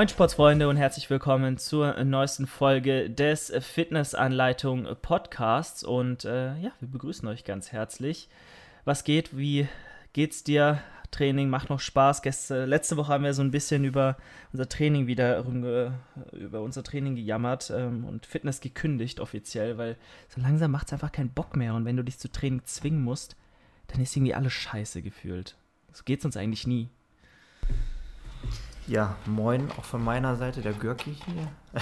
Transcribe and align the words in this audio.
Moin 0.00 0.08
Sportsfreunde 0.08 0.66
und 0.66 0.78
herzlich 0.78 1.10
willkommen 1.10 1.58
zur 1.58 2.02
neuesten 2.04 2.46
Folge 2.46 3.10
des 3.10 3.52
Fitnessanleitung 3.60 4.88
Podcasts. 5.02 5.84
Und 5.84 6.24
äh, 6.24 6.56
ja, 6.56 6.72
wir 6.80 6.88
begrüßen 6.88 7.28
euch 7.28 7.44
ganz 7.44 7.70
herzlich. 7.70 8.30
Was 8.86 9.04
geht? 9.04 9.36
Wie 9.36 9.68
geht's 10.14 10.42
dir? 10.42 10.80
Training 11.10 11.50
macht 11.50 11.68
noch 11.68 11.80
Spaß. 11.80 12.22
Gäste, 12.22 12.64
letzte 12.64 12.96
Woche 12.96 13.12
haben 13.12 13.24
wir 13.24 13.34
so 13.34 13.42
ein 13.42 13.50
bisschen 13.50 13.84
über 13.84 14.16
unser 14.54 14.70
Training 14.70 15.06
wieder 15.06 15.44
über 16.32 16.62
unser 16.62 16.82
Training 16.82 17.14
gejammert 17.14 17.70
ähm, 17.70 18.06
und 18.06 18.24
Fitness 18.24 18.62
gekündigt 18.62 19.20
offiziell, 19.20 19.76
weil 19.76 19.98
so 20.34 20.40
langsam 20.40 20.70
macht 20.70 20.86
es 20.86 20.94
einfach 20.94 21.12
keinen 21.12 21.34
Bock 21.34 21.56
mehr. 21.56 21.74
Und 21.74 21.84
wenn 21.84 21.98
du 21.98 22.04
dich 22.04 22.18
zu 22.18 22.32
Training 22.32 22.64
zwingen 22.64 23.04
musst, 23.04 23.36
dann 23.88 24.00
ist 24.00 24.16
irgendwie 24.16 24.34
alles 24.34 24.54
scheiße 24.54 25.02
gefühlt. 25.02 25.58
So 25.92 26.04
geht 26.04 26.20
es 26.20 26.24
uns 26.24 26.38
eigentlich 26.38 26.66
nie. 26.66 26.88
Ja, 28.90 29.14
moin, 29.24 29.68
auch 29.78 29.84
von 29.84 30.02
meiner 30.02 30.34
Seite, 30.34 30.62
der 30.62 30.72
Görki 30.72 31.14
hier. 31.24 31.46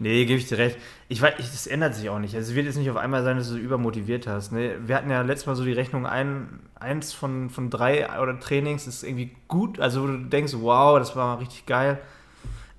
nee, 0.00 0.24
gebe 0.24 0.40
ich 0.40 0.48
dir 0.48 0.58
recht. 0.58 0.76
Ich 1.08 1.22
weiß, 1.22 1.36
das 1.36 1.68
ändert 1.68 1.94
sich 1.94 2.10
auch 2.10 2.18
nicht. 2.18 2.34
Also 2.34 2.50
es 2.50 2.56
wird 2.56 2.66
jetzt 2.66 2.74
nicht 2.74 2.90
auf 2.90 2.96
einmal 2.96 3.22
sein, 3.22 3.36
dass 3.36 3.50
du 3.50 3.56
übermotiviert 3.56 4.26
hast. 4.26 4.50
Ne? 4.50 4.74
Wir 4.84 4.96
hatten 4.96 5.10
ja 5.10 5.22
letztes 5.22 5.46
Mal 5.46 5.54
so 5.54 5.64
die 5.64 5.72
Rechnung, 5.72 6.06
ein, 6.06 6.58
eins 6.74 7.12
von, 7.12 7.50
von 7.50 7.70
drei 7.70 8.20
oder 8.20 8.40
Trainings 8.40 8.88
ist 8.88 9.04
irgendwie 9.04 9.30
gut. 9.46 9.78
Also 9.78 10.02
wo 10.02 10.06
du 10.08 10.18
denkst, 10.24 10.54
wow, 10.58 10.98
das 10.98 11.14
war 11.14 11.36
mal 11.36 11.40
richtig 11.40 11.66
geil. 11.66 12.00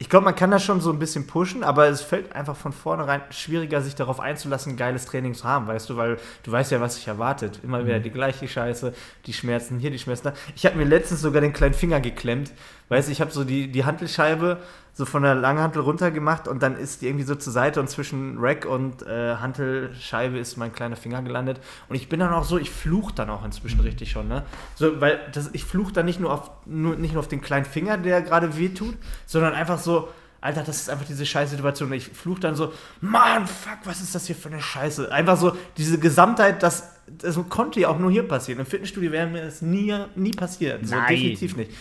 Ich 0.01 0.09
glaube, 0.09 0.23
man 0.23 0.35
kann 0.35 0.49
das 0.49 0.63
schon 0.63 0.79
so 0.79 0.91
ein 0.91 0.99
bisschen 0.99 1.27
pushen, 1.27 1.61
aber 1.61 1.87
es 1.87 2.01
fällt 2.01 2.33
einfach 2.33 2.55
von 2.55 2.71
vornherein 2.71 3.21
schwieriger, 3.31 3.81
sich 3.81 3.95
darauf 3.95 4.21
einzulassen, 4.21 4.73
ein 4.73 4.77
geiles 4.77 5.05
Training 5.05 5.33
zu 5.33 5.43
haben, 5.43 5.67
weißt 5.67 5.89
du, 5.89 5.97
weil 5.97 6.17
du 6.43 6.51
weißt 6.53 6.71
ja, 6.71 6.79
was 6.79 6.95
sich 6.95 7.07
erwartet. 7.09 7.59
Immer 7.63 7.85
wieder 7.85 7.99
mhm. 7.99 8.03
die 8.03 8.09
gleiche 8.09 8.47
Scheiße, 8.47 8.93
die 9.25 9.33
Schmerzen 9.33 9.77
hier, 9.77 9.91
die 9.91 9.99
Schmerzen 9.99 10.29
da. 10.29 10.33
Ich 10.55 10.65
habe 10.65 10.77
mir 10.77 10.85
letztens 10.85 11.21
sogar 11.21 11.41
den 11.41 11.51
kleinen 11.51 11.73
Finger 11.73 11.99
geklemmt, 11.99 12.53
weißt 12.89 13.07
du, 13.07 13.11
ich 13.11 13.21
habe 13.21 13.31
so 13.31 13.43
die, 13.43 13.71
die 13.71 13.85
Hantelscheibe 13.85 14.57
so 14.93 15.05
von 15.05 15.23
der 15.23 15.33
Langhantel 15.33 15.81
runter 15.81 16.11
gemacht 16.11 16.47
und 16.47 16.61
dann 16.61 16.75
ist 16.75 17.01
die 17.01 17.07
irgendwie 17.07 17.23
so 17.23 17.35
zur 17.35 17.53
Seite 17.53 17.79
und 17.79 17.89
zwischen 17.89 18.37
Rack 18.37 18.65
und 18.65 19.03
äh, 19.03 19.35
Hantelscheibe 19.35 20.37
ist 20.37 20.57
mein 20.57 20.73
kleiner 20.73 20.97
Finger 20.97 21.21
gelandet. 21.21 21.61
Und 21.87 21.95
ich 21.95 22.09
bin 22.09 22.19
dann 22.19 22.33
auch 22.33 22.43
so, 22.43 22.57
ich 22.57 22.69
fluch 22.69 23.11
dann 23.11 23.29
auch 23.29 23.45
inzwischen 23.45 23.79
richtig 23.79 24.11
schon, 24.11 24.27
ne? 24.27 24.43
So, 24.75 24.99
weil 24.99 25.19
das, 25.31 25.51
ich 25.53 25.63
fluch 25.63 25.91
dann 25.91 26.05
nicht 26.05 26.19
nur 26.19 26.33
auf, 26.33 26.51
nur, 26.65 26.97
nicht 26.97 27.13
nur 27.13 27.21
auf 27.21 27.29
den 27.29 27.39
kleinen 27.39 27.65
Finger, 27.65 27.97
der 27.97 28.21
gerade 28.21 28.57
wehtut, 28.57 28.95
sondern 29.25 29.53
einfach 29.53 29.79
so, 29.79 30.09
Alter, 30.41 30.63
das 30.63 30.77
ist 30.77 30.89
einfach 30.89 31.05
diese 31.05 31.25
scheiß 31.25 31.49
Situation. 31.49 31.91
Ich 31.93 32.07
fluch 32.09 32.39
dann 32.39 32.55
so, 32.55 32.73
Mann, 33.01 33.45
fuck, 33.45 33.79
was 33.83 34.01
ist 34.01 34.15
das 34.15 34.25
hier 34.25 34.35
für 34.35 34.49
eine 34.49 34.61
Scheiße? 34.61 35.11
Einfach 35.11 35.37
so 35.37 35.55
diese 35.77 35.99
Gesamtheit, 35.99 36.63
das, 36.63 36.89
das 37.07 37.37
konnte 37.49 37.79
ja 37.79 37.89
auch 37.89 37.99
nur 37.99 38.09
hier 38.09 38.27
passieren. 38.27 38.59
Im 38.59 38.65
Fitnessstudio 38.65 39.11
wäre 39.11 39.27
mir 39.27 39.43
das 39.43 39.61
nie, 39.61 39.93
nie 40.15 40.31
passiert. 40.31 40.87
So, 40.87 40.95
definitiv 41.09 41.57
nicht. 41.57 41.71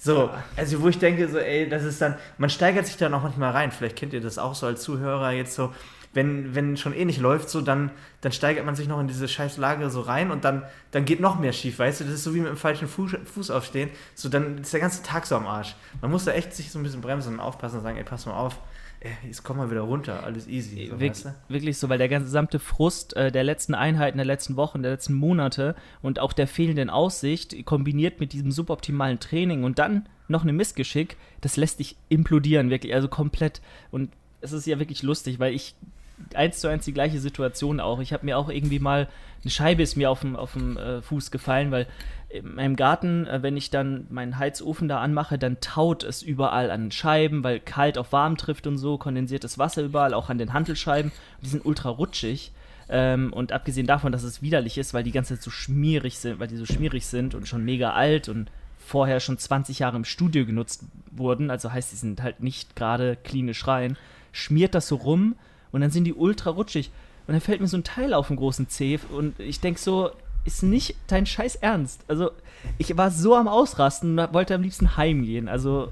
So, 0.00 0.30
also 0.56 0.80
wo 0.80 0.88
ich 0.88 0.98
denke, 0.98 1.28
so, 1.28 1.38
ey, 1.38 1.68
das 1.68 1.82
ist 1.82 2.00
dann, 2.00 2.14
man 2.38 2.50
steigert 2.50 2.86
sich 2.86 2.96
dann 2.96 3.12
auch 3.14 3.22
manchmal 3.24 3.50
rein. 3.50 3.72
Vielleicht 3.72 3.96
kennt 3.96 4.12
ihr 4.12 4.20
das 4.20 4.38
auch 4.38 4.54
so 4.54 4.66
als 4.66 4.82
Zuhörer 4.82 5.32
jetzt 5.32 5.54
so, 5.54 5.74
wenn, 6.14 6.54
wenn 6.54 6.76
schon 6.76 6.94
eh 6.94 7.04
nicht 7.04 7.20
läuft, 7.20 7.50
so, 7.50 7.60
dann, 7.60 7.90
dann 8.20 8.32
steigert 8.32 8.64
man 8.64 8.76
sich 8.76 8.88
noch 8.88 9.00
in 9.00 9.08
diese 9.08 9.28
scheiß 9.28 9.56
Lage 9.56 9.90
so 9.90 10.00
rein 10.00 10.30
und 10.30 10.44
dann, 10.44 10.62
dann 10.92 11.04
geht 11.04 11.20
noch 11.20 11.38
mehr 11.38 11.52
schief, 11.52 11.80
weißt 11.80 12.00
du? 12.00 12.04
Das 12.04 12.14
ist 12.14 12.24
so 12.24 12.34
wie 12.34 12.40
mit 12.40 12.48
dem 12.48 12.56
falschen 12.56 12.88
Fuß, 12.88 13.16
Fuß 13.24 13.50
aufstehen. 13.50 13.90
So, 14.14 14.28
dann 14.28 14.58
ist 14.58 14.72
der 14.72 14.80
ganze 14.80 15.02
Tag 15.02 15.26
so 15.26 15.34
am 15.34 15.46
Arsch. 15.46 15.74
Man 16.00 16.10
muss 16.10 16.24
da 16.24 16.32
echt 16.32 16.54
sich 16.54 16.70
so 16.70 16.78
ein 16.78 16.84
bisschen 16.84 17.00
bremsen 17.00 17.34
und 17.34 17.40
aufpassen 17.40 17.78
und 17.78 17.82
sagen, 17.82 17.98
ey, 17.98 18.04
pass 18.04 18.24
mal 18.24 18.34
auf, 18.34 18.58
jetzt 19.26 19.44
komm 19.44 19.58
mal 19.58 19.70
wieder 19.70 19.82
runter, 19.82 20.24
alles 20.24 20.48
easy. 20.48 20.88
So, 20.90 21.00
Wir, 21.00 21.10
weißt 21.10 21.24
du? 21.26 21.34
Wirklich 21.48 21.78
so, 21.78 21.88
weil 21.88 21.98
der 21.98 22.08
gesamte 22.08 22.58
Frust 22.58 23.16
äh, 23.16 23.30
der 23.30 23.44
letzten 23.44 23.74
Einheiten, 23.74 24.18
der 24.18 24.26
letzten 24.26 24.56
Wochen, 24.56 24.82
der 24.82 24.92
letzten 24.92 25.14
Monate 25.14 25.74
und 26.02 26.18
auch 26.18 26.32
der 26.32 26.48
fehlenden 26.48 26.90
Aussicht 26.90 27.64
kombiniert 27.64 28.20
mit 28.20 28.32
diesem 28.32 28.50
suboptimalen 28.50 29.20
Training 29.20 29.64
und 29.64 29.78
dann 29.78 30.08
noch 30.26 30.42
eine 30.42 30.52
Missgeschick, 30.52 31.16
das 31.40 31.56
lässt 31.56 31.78
dich 31.78 31.96
implodieren, 32.08 32.70
wirklich, 32.70 32.94
also 32.94 33.08
komplett. 33.08 33.62
Und 33.90 34.10
es 34.40 34.52
ist 34.52 34.66
ja 34.66 34.78
wirklich 34.78 35.02
lustig, 35.02 35.38
weil 35.38 35.54
ich 35.54 35.74
eins 36.34 36.60
zu 36.60 36.68
eins 36.68 36.84
die 36.84 36.92
gleiche 36.92 37.20
Situation 37.20 37.80
auch. 37.80 38.00
Ich 38.00 38.12
habe 38.12 38.24
mir 38.24 38.38
auch 38.38 38.48
irgendwie 38.48 38.78
mal, 38.78 39.08
eine 39.42 39.50
Scheibe 39.50 39.82
ist 39.82 39.96
mir 39.96 40.10
auf 40.10 40.20
dem, 40.20 40.36
auf 40.36 40.52
dem 40.52 40.76
äh, 40.76 41.02
Fuß 41.02 41.30
gefallen, 41.30 41.70
weil 41.70 41.86
in 42.28 42.54
meinem 42.54 42.76
Garten, 42.76 43.26
äh, 43.26 43.42
wenn 43.42 43.56
ich 43.56 43.70
dann 43.70 44.06
meinen 44.10 44.38
Heizofen 44.38 44.88
da 44.88 45.00
anmache, 45.00 45.38
dann 45.38 45.60
taut 45.60 46.04
es 46.04 46.22
überall 46.22 46.70
an 46.70 46.90
Scheiben, 46.90 47.42
weil 47.44 47.60
kalt 47.60 47.98
auf 47.98 48.12
warm 48.12 48.36
trifft 48.36 48.66
und 48.66 48.78
so, 48.78 48.98
kondensiertes 48.98 49.58
Wasser 49.58 49.82
überall, 49.82 50.14
auch 50.14 50.28
an 50.28 50.38
den 50.38 50.52
Hantelscheiben. 50.52 51.12
Die 51.42 51.48
sind 51.48 51.64
ultra 51.64 51.88
rutschig. 51.88 52.52
Ähm, 52.90 53.32
und 53.32 53.52
abgesehen 53.52 53.86
davon, 53.86 54.12
dass 54.12 54.22
es 54.22 54.42
widerlich 54.42 54.78
ist, 54.78 54.94
weil 54.94 55.04
die 55.04 55.12
ganze 55.12 55.34
Zeit 55.34 55.42
so 55.42 55.50
schmierig 55.50 56.18
sind, 56.18 56.40
weil 56.40 56.48
die 56.48 56.56
so 56.56 56.66
schmierig 56.66 57.06
sind 57.06 57.34
und 57.34 57.46
schon 57.46 57.64
mega 57.64 57.92
alt 57.92 58.28
und 58.28 58.50
vorher 58.78 59.20
schon 59.20 59.36
20 59.36 59.80
Jahre 59.80 59.96
im 59.96 60.04
Studio 60.04 60.46
genutzt 60.46 60.84
wurden, 61.10 61.50
also 61.50 61.70
heißt, 61.70 61.92
die 61.92 61.96
sind 61.96 62.22
halt 62.22 62.42
nicht 62.42 62.74
gerade 62.74 63.16
klinisch 63.16 63.66
rein, 63.66 63.98
schmiert 64.32 64.74
das 64.74 64.88
so 64.88 64.96
rum 64.96 65.34
und 65.72 65.80
dann 65.80 65.90
sind 65.90 66.04
die 66.04 66.14
ultra 66.14 66.50
rutschig. 66.50 66.90
Und 67.26 67.32
dann 67.34 67.40
fällt 67.40 67.60
mir 67.60 67.68
so 67.68 67.76
ein 67.76 67.84
Teil 67.84 68.14
auf 68.14 68.28
den 68.28 68.36
großen 68.36 68.68
Zeh 68.68 68.98
und 69.10 69.38
ich 69.38 69.60
denke 69.60 69.80
so, 69.80 70.10
ist 70.44 70.62
nicht 70.62 70.96
dein 71.08 71.26
Scheiß 71.26 71.56
Ernst. 71.56 72.02
Also, 72.08 72.30
ich 72.78 72.96
war 72.96 73.10
so 73.10 73.34
am 73.36 73.48
Ausrasten 73.48 74.18
und 74.18 74.32
wollte 74.32 74.54
am 74.54 74.62
liebsten 74.62 74.96
heimgehen. 74.96 75.48
Also, 75.48 75.90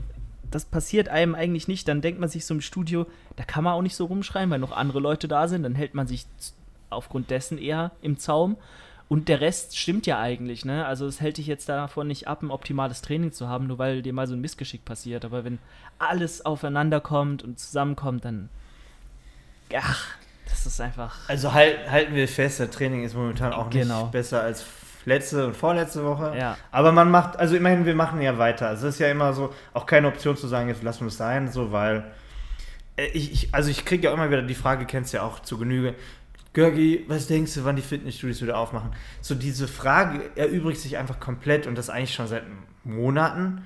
das 0.50 0.64
passiert 0.64 1.08
einem 1.08 1.34
eigentlich 1.34 1.68
nicht. 1.68 1.88
Dann 1.88 2.00
denkt 2.00 2.20
man 2.20 2.30
sich 2.30 2.46
so 2.46 2.54
im 2.54 2.60
Studio, 2.60 3.06
da 3.36 3.44
kann 3.44 3.64
man 3.64 3.74
auch 3.74 3.82
nicht 3.82 3.96
so 3.96 4.06
rumschreien, 4.06 4.48
weil 4.50 4.58
noch 4.58 4.72
andere 4.72 5.00
Leute 5.00 5.28
da 5.28 5.48
sind. 5.48 5.62
Dann 5.62 5.74
hält 5.74 5.94
man 5.94 6.06
sich 6.06 6.26
aufgrund 6.88 7.30
dessen 7.30 7.58
eher 7.58 7.92
im 8.00 8.18
Zaum. 8.18 8.56
Und 9.08 9.28
der 9.28 9.40
Rest 9.40 9.76
stimmt 9.76 10.06
ja 10.06 10.18
eigentlich, 10.18 10.64
ne? 10.64 10.84
Also 10.84 11.06
es 11.06 11.20
hält 11.20 11.36
dich 11.36 11.46
jetzt 11.46 11.68
davon 11.68 12.08
nicht 12.08 12.26
ab, 12.26 12.42
ein 12.42 12.50
optimales 12.50 13.02
Training 13.02 13.30
zu 13.30 13.48
haben, 13.48 13.68
nur 13.68 13.78
weil 13.78 14.02
dir 14.02 14.12
mal 14.12 14.26
so 14.26 14.34
ein 14.34 14.40
Missgeschick 14.40 14.84
passiert. 14.84 15.24
Aber 15.24 15.44
wenn 15.44 15.58
alles 15.98 16.44
aufeinander 16.44 17.00
kommt 17.00 17.42
und 17.44 17.58
zusammenkommt, 17.58 18.24
dann. 18.24 18.48
Ach, 19.74 20.06
das 20.48 20.66
ist 20.66 20.80
einfach. 20.80 21.16
Also 21.28 21.52
halt, 21.52 21.90
halten 21.90 22.14
wir 22.14 22.28
fest, 22.28 22.60
der 22.60 22.70
Training 22.70 23.04
ist 23.04 23.14
momentan 23.14 23.52
auch 23.52 23.70
genau. 23.70 24.02
nicht 24.02 24.12
besser 24.12 24.42
als 24.42 24.64
letzte 25.04 25.46
und 25.46 25.56
vorletzte 25.56 26.04
Woche. 26.04 26.34
Ja. 26.38 26.56
Aber 26.70 26.92
man 26.92 27.10
macht, 27.10 27.38
also 27.38 27.56
immerhin, 27.56 27.86
wir 27.86 27.94
machen 27.94 28.20
ja 28.20 28.38
weiter. 28.38 28.68
Also 28.68 28.88
es 28.88 28.94
ist 28.94 29.00
ja 29.00 29.08
immer 29.08 29.32
so, 29.32 29.54
auch 29.72 29.86
keine 29.86 30.08
Option 30.08 30.36
zu 30.36 30.48
sagen, 30.48 30.68
jetzt 30.68 30.82
lassen 30.82 31.00
wir 31.02 31.08
es 31.08 31.16
sein, 31.16 31.50
so, 31.50 31.72
weil 31.72 32.04
äh, 32.96 33.06
ich, 33.06 33.32
ich 33.32 33.54
also 33.54 33.70
ich 33.70 33.84
kriege 33.84 34.08
ja 34.08 34.12
immer 34.12 34.30
wieder 34.30 34.42
die 34.42 34.54
Frage, 34.54 34.84
kennst 34.84 35.12
du 35.12 35.18
ja 35.18 35.22
auch 35.22 35.40
zu 35.40 35.58
Genüge, 35.58 35.94
Görgi, 36.52 37.04
was 37.06 37.26
denkst 37.26 37.54
du, 37.54 37.64
wann 37.64 37.76
die 37.76 37.82
Fitnessstudios 37.82 38.40
wieder 38.40 38.56
aufmachen? 38.56 38.90
So 39.20 39.34
diese 39.34 39.68
Frage 39.68 40.22
erübrigt 40.36 40.80
sich 40.80 40.96
einfach 40.96 41.20
komplett 41.20 41.66
und 41.66 41.76
das 41.76 41.90
eigentlich 41.90 42.14
schon 42.14 42.26
seit 42.28 42.44
Monaten. 42.82 43.62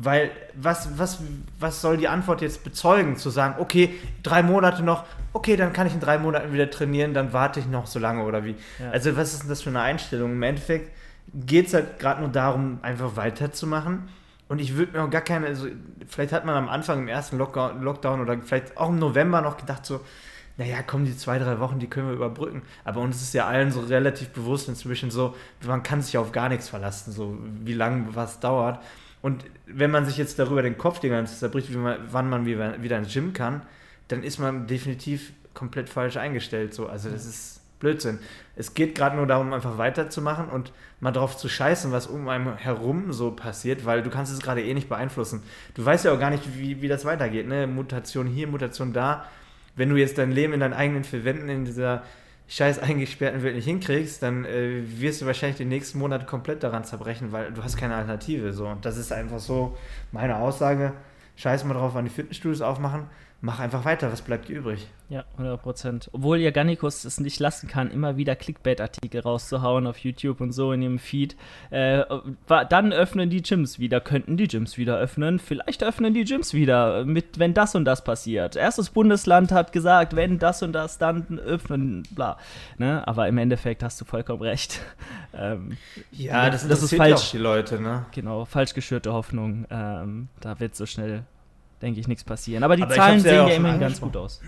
Weil 0.00 0.30
was, 0.54 0.96
was, 0.96 1.18
was 1.58 1.80
soll 1.80 1.96
die 1.96 2.06
Antwort 2.06 2.40
jetzt 2.40 2.62
bezeugen? 2.62 3.16
Zu 3.16 3.30
sagen, 3.30 3.56
okay, 3.58 3.94
drei 4.22 4.44
Monate 4.44 4.84
noch, 4.84 5.04
okay, 5.32 5.56
dann 5.56 5.72
kann 5.72 5.88
ich 5.88 5.94
in 5.94 6.00
drei 6.00 6.18
Monaten 6.18 6.52
wieder 6.52 6.70
trainieren, 6.70 7.14
dann 7.14 7.32
warte 7.32 7.58
ich 7.58 7.66
noch 7.66 7.88
so 7.88 7.98
lange 7.98 8.22
oder 8.22 8.44
wie. 8.44 8.54
Ja. 8.78 8.90
Also 8.92 9.16
was 9.16 9.32
ist 9.32 9.42
denn 9.42 9.48
das 9.48 9.62
für 9.62 9.70
eine 9.70 9.80
Einstellung? 9.80 10.32
Im 10.32 10.42
Endeffekt 10.42 10.92
geht 11.34 11.66
es 11.66 11.74
halt 11.74 11.98
gerade 11.98 12.20
nur 12.20 12.30
darum, 12.30 12.78
einfach 12.82 13.16
weiterzumachen. 13.16 14.08
Und 14.48 14.60
ich 14.60 14.76
würde 14.76 14.92
mir 14.92 15.04
auch 15.04 15.10
gar 15.10 15.20
keine, 15.20 15.46
also 15.46 15.66
vielleicht 16.06 16.32
hat 16.32 16.44
man 16.44 16.54
am 16.54 16.68
Anfang 16.68 17.00
im 17.00 17.08
ersten 17.08 17.36
Lockdown 17.36 18.20
oder 18.20 18.38
vielleicht 18.40 18.76
auch 18.76 18.88
im 18.88 18.98
November 18.98 19.42
noch 19.42 19.56
gedacht, 19.56 19.84
so, 19.84 20.00
naja, 20.56 20.82
kommen 20.82 21.04
die 21.04 21.16
zwei, 21.16 21.38
drei 21.38 21.60
Wochen, 21.60 21.80
die 21.80 21.86
können 21.86 22.08
wir 22.08 22.14
überbrücken. 22.14 22.62
Aber 22.84 23.00
uns 23.00 23.20
ist 23.20 23.34
ja 23.34 23.46
allen 23.46 23.70
so 23.72 23.80
relativ 23.80 24.30
bewusst 24.30 24.68
inzwischen 24.68 25.10
so, 25.10 25.34
man 25.66 25.82
kann 25.82 26.02
sich 26.02 26.16
auf 26.16 26.32
gar 26.32 26.48
nichts 26.48 26.68
verlassen, 26.68 27.12
so 27.12 27.36
wie 27.64 27.74
lange 27.74 28.14
was 28.14 28.40
dauert. 28.40 28.80
Und 29.20 29.44
wenn 29.66 29.90
man 29.90 30.06
sich 30.06 30.16
jetzt 30.16 30.38
darüber 30.38 30.62
den 30.62 30.78
Kopf 30.78 31.00
die 31.00 31.08
ganze 31.08 31.32
Zeit 31.32 31.40
zerbricht, 31.40 31.74
man, 31.74 31.98
wann 32.10 32.28
man 32.30 32.46
wieder 32.46 32.98
ins 32.98 33.12
Gym 33.12 33.32
kann, 33.32 33.62
dann 34.08 34.22
ist 34.22 34.38
man 34.38 34.66
definitiv 34.66 35.32
komplett 35.54 35.88
falsch 35.88 36.16
eingestellt. 36.16 36.72
So. 36.72 36.86
Also 36.86 37.10
das 37.10 37.26
ist 37.26 37.60
Blödsinn. 37.80 38.18
Es 38.56 38.74
geht 38.74 38.94
gerade 38.94 39.16
nur 39.16 39.26
darum, 39.26 39.52
einfach 39.52 39.78
weiterzumachen 39.78 40.48
und 40.48 40.72
mal 41.00 41.12
drauf 41.12 41.36
zu 41.36 41.48
scheißen, 41.48 41.92
was 41.92 42.06
um 42.06 42.28
einem 42.28 42.56
herum 42.56 43.12
so 43.12 43.32
passiert, 43.32 43.84
weil 43.84 44.02
du 44.02 44.10
kannst 44.10 44.32
es 44.32 44.40
gerade 44.40 44.62
eh 44.62 44.74
nicht 44.74 44.88
beeinflussen. 44.88 45.42
Du 45.74 45.84
weißt 45.84 46.04
ja 46.04 46.12
auch 46.12 46.18
gar 46.18 46.30
nicht, 46.30 46.58
wie, 46.58 46.80
wie 46.82 46.88
das 46.88 47.04
weitergeht. 47.04 47.46
Ne? 47.46 47.66
Mutation 47.66 48.26
hier, 48.26 48.46
Mutation 48.46 48.92
da 48.92 49.26
wenn 49.78 49.88
du 49.88 49.96
jetzt 49.96 50.18
dein 50.18 50.32
Leben 50.32 50.52
in 50.52 50.60
deinen 50.60 50.74
eigenen 50.74 51.04
vier 51.04 51.24
Wänden 51.24 51.48
in 51.48 51.64
dieser 51.64 52.02
scheiß 52.48 52.78
eingesperrten 52.78 53.42
Welt 53.42 53.56
nicht 53.56 53.66
hinkriegst, 53.66 54.22
dann 54.22 54.44
äh, 54.44 54.82
wirst 55.00 55.20
du 55.20 55.26
wahrscheinlich 55.26 55.58
den 55.58 55.68
nächsten 55.68 55.98
Monat 55.98 56.26
komplett 56.26 56.62
daran 56.62 56.84
zerbrechen, 56.84 57.30
weil 57.30 57.52
du 57.52 57.62
hast 57.62 57.76
keine 57.76 57.94
Alternative. 57.94 58.52
So. 58.52 58.66
Und 58.66 58.84
das 58.84 58.96
ist 58.96 59.12
einfach 59.12 59.38
so 59.38 59.76
meine 60.12 60.36
Aussage. 60.36 60.94
Scheiß 61.36 61.64
mal 61.64 61.74
drauf, 61.74 61.92
wann 61.94 62.04
die 62.04 62.10
Fitnessstudios 62.10 62.62
aufmachen 62.62 63.04
mach 63.40 63.60
einfach 63.60 63.84
weiter, 63.84 64.10
was 64.10 64.22
bleibt 64.22 64.48
dir 64.48 64.58
übrig? 64.58 64.88
Ja, 65.08 65.24
100 65.34 65.62
Prozent. 65.62 66.10
Obwohl 66.12 66.38
ihr 66.38 66.52
Gannikus 66.52 67.04
es 67.04 67.20
nicht 67.20 67.38
lassen 67.40 67.68
kann, 67.68 67.90
immer 67.90 68.16
wieder 68.16 68.36
Clickbait-Artikel 68.36 69.20
rauszuhauen 69.20 69.86
auf 69.86 69.98
YouTube 69.98 70.40
und 70.40 70.52
so 70.52 70.72
in 70.72 70.82
ihrem 70.82 70.98
Feed. 70.98 71.36
Äh, 71.70 72.04
dann 72.68 72.92
öffnen 72.92 73.30
die 73.30 73.40
Gyms 73.40 73.78
wieder, 73.78 74.00
könnten 74.00 74.36
die 74.36 74.48
Gyms 74.48 74.76
wieder 74.76 74.98
öffnen. 74.98 75.38
Vielleicht 75.38 75.82
öffnen 75.82 76.12
die 76.12 76.24
Gyms 76.24 76.52
wieder, 76.52 77.04
mit, 77.04 77.38
wenn 77.38 77.54
das 77.54 77.74
und 77.74 77.84
das 77.84 78.04
passiert. 78.04 78.56
Erstes 78.56 78.90
Bundesland 78.90 79.52
hat 79.52 79.72
gesagt, 79.72 80.16
wenn 80.16 80.38
das 80.38 80.62
und 80.62 80.72
das, 80.72 80.98
dann 80.98 81.38
öffnen, 81.38 82.02
bla. 82.10 82.38
Ne? 82.76 83.06
Aber 83.06 83.28
im 83.28 83.38
Endeffekt 83.38 83.82
hast 83.82 84.00
du 84.00 84.04
vollkommen 84.04 84.42
recht. 84.42 84.80
Ähm, 85.40 85.76
ja, 86.10 86.50
das, 86.50 86.66
das 86.66 86.82
ist 86.82 86.96
falsch. 86.96 87.30
die 87.30 87.38
Leute, 87.38 87.80
ne? 87.80 88.06
Genau, 88.12 88.44
falsch 88.44 88.74
geschürte 88.74 89.12
Hoffnung. 89.12 89.66
Ähm, 89.70 90.28
da 90.40 90.58
wird 90.58 90.74
so 90.74 90.84
schnell 90.86 91.22
denke 91.80 92.00
ich, 92.00 92.08
nichts 92.08 92.24
passieren. 92.24 92.62
Aber 92.62 92.76
die 92.76 92.82
Aber 92.82 92.94
Zahlen 92.94 93.16
ja 93.16 93.20
sehen 93.20 93.34
ja 93.34 93.42
schon 93.48 93.56
immerhin 93.56 93.80
ganz 93.80 94.00
gut 94.00 94.16
aus. 94.16 94.40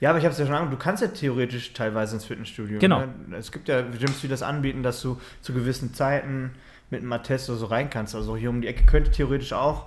Ja, 0.00 0.10
aber 0.10 0.18
ich 0.18 0.24
habe 0.24 0.32
es 0.32 0.38
ja 0.38 0.46
schon 0.46 0.54
angesprochen, 0.54 0.78
du 0.78 0.82
kannst 0.82 1.02
ja 1.02 1.08
theoretisch 1.08 1.72
teilweise 1.72 2.14
ins 2.16 2.24
Fitnessstudio. 2.24 2.78
Genau. 2.78 3.00
Ne? 3.00 3.36
Es 3.36 3.52
gibt 3.52 3.68
ja 3.68 3.82
Gyms, 3.82 4.20
die 4.20 4.28
das 4.28 4.42
anbieten, 4.42 4.82
dass 4.82 5.00
du 5.02 5.20
zu 5.40 5.52
gewissen 5.52 5.94
Zeiten 5.94 6.52
mit 6.90 7.00
einem 7.00 7.12
Attest 7.12 7.50
oder 7.50 7.58
so 7.58 7.66
rein 7.66 7.90
kannst. 7.90 8.14
Also 8.14 8.36
hier 8.36 8.50
um 8.50 8.60
die 8.60 8.68
Ecke 8.68 8.84
könnte 8.84 9.10
theoretisch 9.10 9.52
auch. 9.52 9.86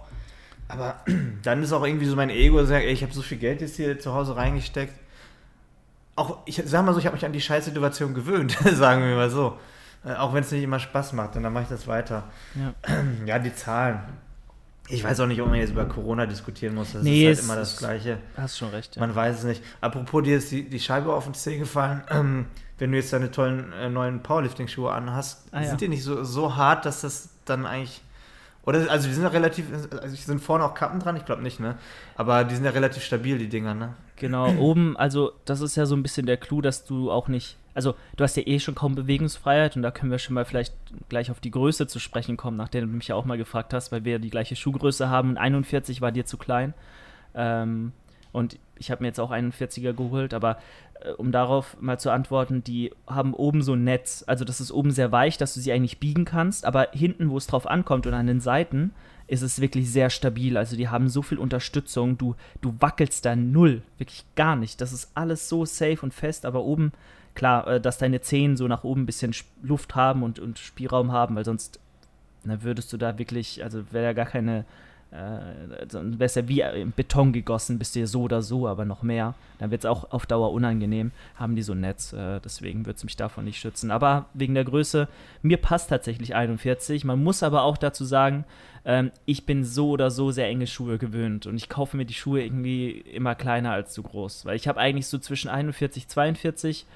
Aber 0.68 1.02
dann 1.44 1.64
ist 1.64 1.74
auch 1.74 1.86
irgendwie 1.86 2.06
so 2.06 2.16
mein 2.16 2.30
Ego, 2.30 2.64
sagt, 2.64 2.86
ey, 2.86 2.92
ich 2.92 3.04
habe 3.04 3.14
so 3.14 3.22
viel 3.22 3.38
Geld 3.38 3.62
jetzt 3.62 3.76
hier 3.76 4.00
zu 4.00 4.14
Hause 4.14 4.36
reingesteckt. 4.36 4.94
Auch, 6.16 6.40
ich 6.46 6.62
sag 6.66 6.86
mal 6.86 6.94
so, 6.94 7.00
ich 7.00 7.06
habe 7.06 7.16
mich 7.16 7.26
an 7.26 7.34
die 7.34 7.42
Scheißsituation 7.42 8.14
gewöhnt, 8.14 8.58
sagen 8.74 9.02
wir 9.02 9.16
mal 9.16 9.30
so. 9.30 9.58
Äh, 10.04 10.14
auch 10.16 10.34
wenn 10.34 10.44
es 10.44 10.52
nicht 10.52 10.64
immer 10.64 10.80
Spaß 10.80 11.14
macht, 11.14 11.36
und 11.36 11.44
dann 11.44 11.54
mache 11.54 11.64
ich 11.64 11.70
das 11.70 11.88
weiter. 11.88 12.24
Ja. 12.56 12.74
Ja, 13.26 13.40
die 13.40 13.54
Zahlen. 13.54 14.00
Ich 14.92 15.04
weiß 15.04 15.20
auch 15.22 15.28
nicht, 15.28 15.42
ob 15.42 15.50
man 15.50 15.58
jetzt 15.60 15.72
über 15.72 15.86
Corona 15.86 16.26
diskutieren 16.26 16.76
muss. 16.76 16.94
Das 16.94 17.04
Nee, 17.04 17.24
ist 17.24 17.28
halt 17.28 17.38
es 17.40 17.44
immer 17.46 17.56
das 17.56 17.78
Gleiche. 17.78 18.18
Hast 18.38 18.58
schon 18.58 18.70
recht. 18.70 18.96
Ja. 18.96 19.00
Man 19.02 19.16
weiß 19.16 19.40
es 19.40 19.44
nicht. 19.44 19.64
Apropos, 19.82 20.24
dir 20.24 20.38
ist 20.38 20.52
die, 20.52 20.68
die 20.70 20.80
Scheibe 20.80 21.14
auf 21.14 21.26
den 21.26 21.34
Zeh 21.34 21.58
gefallen. 21.58 22.04
Ähm, 22.10 22.46
wenn 22.78 22.92
du 22.92 22.98
jetzt 22.98 23.14
deine 23.14 23.32
tollen 23.32 23.72
äh, 23.74 23.90
neuen 23.90 24.22
Powerlifting-Schuhe 24.24 24.92
anhast, 24.92 25.46
Ah, 25.52 25.62
ja. 25.62 25.70
sind 25.70 25.82
die 25.82 25.88
nicht 25.88 26.04
so, 26.04 26.24
so 26.24 26.56
hart, 26.56 26.86
dass 26.86 27.02
das 27.02 27.30
dann 27.46 27.66
eigentlich. 27.66 28.02
Oder, 28.64 28.92
also 28.92 29.08
die 29.08 29.14
sind 29.14 29.24
ja 29.24 29.30
relativ. 29.30 29.66
Also 30.02 30.16
sind 30.16 30.40
vorne 30.40 30.64
auch 30.64 30.74
Kappen 30.76 31.00
dran? 31.00 31.16
Ich 31.16 31.26
glaube 31.26 31.42
nicht, 31.42 31.60
ne? 31.60 31.76
Aber 32.16 32.44
die 32.44 32.54
sind 32.56 32.64
ja 32.66 32.72
relativ 32.72 33.04
stabil, 33.04 33.38
die 33.40 33.50
Dinger, 33.50 33.74
ne? 33.74 33.94
Genau, 34.18 34.54
oben, 34.56 34.96
also 34.98 35.32
das 35.46 35.62
ist 35.62 35.76
ja 35.76 35.88
so 35.88 35.96
ein 35.96 36.04
bisschen 36.04 36.28
der 36.28 36.38
Clou, 36.38 36.62
dass 36.62 36.86
du 36.86 37.10
auch 37.10 37.28
nicht, 37.28 37.58
also 37.74 37.96
du 38.16 38.24
hast 38.24 38.38
ja 38.38 38.44
eh 38.46 38.60
schon 38.60 38.76
kaum 38.76 38.96
Bewegungsfreiheit 38.96 39.76
und 39.76 39.82
da 39.82 39.92
können 39.92 40.12
wir 40.12 40.20
schon 40.20 40.34
mal 40.34 40.46
vielleicht 40.46 40.74
gleich 41.10 41.32
auf 41.32 41.40
die 41.40 41.52
Größe 41.52 41.88
zu 41.88 42.00
sprechen 42.00 42.38
kommen, 42.38 42.58
nachdem 42.58 42.88
du 42.90 42.96
mich 42.96 43.08
ja 43.08 43.16
auch 43.16 43.26
mal 43.26 43.38
gefragt 43.38 43.74
hast, 43.74 43.92
weil 43.92 44.06
wir 44.06 44.20
die 44.20 44.30
gleiche 44.30 44.56
Schuhgröße 44.56 45.10
haben. 45.10 45.30
Und 45.30 45.38
41 45.38 46.02
war 46.02 46.12
dir 46.12 46.26
zu 46.26 46.38
klein. 46.38 46.74
Ähm, 47.34 47.94
und 48.32 48.58
ich 48.78 48.92
habe 48.92 49.04
mir 49.04 49.08
jetzt 49.08 49.20
auch 49.20 49.32
41er 49.32 49.94
geholt, 49.94 50.34
aber 50.34 50.58
äh, 51.02 51.12
um 51.12 51.32
darauf 51.32 51.78
mal 51.82 52.00
zu 52.00 52.12
antworten, 52.12 52.64
die 52.64 52.92
haben 53.08 53.34
oben 53.34 53.62
so 53.62 53.74
ein 53.74 53.84
Netz, 53.84 54.24
also 54.28 54.46
das 54.46 54.62
ist 54.62 54.72
oben 54.72 54.92
sehr 54.92 55.12
weich, 55.12 55.38
dass 55.38 55.54
du 55.54 55.60
sie 55.60 55.72
eigentlich 55.72 56.00
biegen 56.00 56.26
kannst, 56.26 56.66
aber 56.66 56.90
hinten, 56.92 57.30
wo 57.30 57.38
es 57.38 57.48
drauf 57.48 57.68
ankommt 57.68 58.08
und 58.08 58.14
an 58.14 58.28
den 58.28 58.40
Seiten, 58.40 58.94
ist 59.28 59.42
es 59.44 59.62
wirklich 59.62 59.90
sehr 59.90 60.10
stabil. 60.10 60.58
Also 60.58 60.76
die 60.76 60.90
haben 60.90 61.08
so 61.08 61.22
viel 61.22 61.38
Unterstützung, 61.38 62.18
du, 62.18 62.36
du 62.62 62.76
wackelst 62.80 63.26
da 63.26 63.36
null, 63.36 63.82
wirklich 63.98 64.26
gar 64.36 64.56
nicht. 64.56 64.82
Das 64.82 64.92
ist 64.92 65.12
alles 65.16 65.48
so 65.48 65.64
safe 65.66 66.00
und 66.02 66.14
fest, 66.14 66.46
aber 66.46 66.64
oben, 66.64 66.92
klar, 67.36 67.68
äh, 67.68 67.82
dass 67.82 67.98
deine 67.98 68.22
Zehen 68.22 68.58
so 68.58 68.68
nach 68.68 68.84
oben 68.84 69.04
ein 69.04 69.06
bisschen 69.06 69.34
Luft 69.62 69.96
haben 69.96 70.24
und, 70.24 70.40
und 70.40 70.60
Spielraum 70.60 71.12
haben, 71.12 71.36
weil 71.36 71.46
sonst 71.46 71.80
na, 72.44 72.64
würdest 72.64 72.92
du 72.92 72.98
da 72.98 73.18
wirklich, 73.18 73.64
also 73.64 73.84
wäre 73.92 74.06
ja 74.06 74.14
gar 74.14 74.26
keine, 74.26 74.66
äh, 75.12 75.86
dann 75.88 76.20
wär's 76.20 76.36
ja 76.36 76.48
wie 76.48 76.62
in 76.62 76.92
Beton 76.92 77.34
gegossen, 77.34 77.78
bist 77.78 77.96
du 77.96 78.00
ja 78.00 78.08
so 78.08 78.24
oder 78.24 78.42
so, 78.42 78.68
aber 78.68 78.86
noch 78.86 79.04
mehr. 79.04 79.36
Dann 79.60 79.70
wird 79.70 79.82
es 79.82 79.86
auch 79.86 80.12
auf 80.12 80.26
Dauer 80.26 80.52
unangenehm, 80.52 81.12
haben 81.36 81.56
die 81.56 81.62
so 81.62 81.74
ein 81.74 81.82
Netz, 81.82 82.14
äh, 82.14 82.40
deswegen 82.40 82.86
wird 82.86 82.98
es 82.98 83.04
mich 83.04 83.16
davon 83.16 83.46
nicht 83.46 83.60
schützen. 83.60 83.92
Aber 83.92 84.26
wegen 84.34 84.56
der 84.56 84.64
Größe, 84.64 85.08
mir 85.44 85.58
passt 85.58 85.90
tatsächlich 85.90 86.34
41. 86.34 87.04
Man 87.06 87.24
muss 87.24 87.44
aber 87.44 87.64
auch 87.64 87.78
dazu 87.78 88.06
sagen, 88.06 88.46
ähm, 88.86 89.12
ich 89.26 89.46
bin 89.46 89.64
so 89.64 89.90
oder 89.90 90.10
so 90.10 90.32
sehr 90.32 90.48
enge 90.48 90.66
Schuhe 90.66 90.98
gewöhnt 90.98 91.46
und 91.46 91.56
ich 91.56 91.70
kaufe 91.70 91.98
mir 91.98 92.06
die 92.06 92.16
Schuhe 92.16 92.44
irgendwie 92.44 92.92
immer 92.92 93.36
kleiner 93.36 93.72
als 93.72 93.94
zu 93.94 94.02
groß, 94.02 94.46
weil 94.46 94.56
ich 94.56 94.68
habe 94.68 94.80
eigentlich 94.80 95.08
so 95.08 95.20
zwischen 95.20 95.50
41, 95.50 96.08
42 96.08 96.88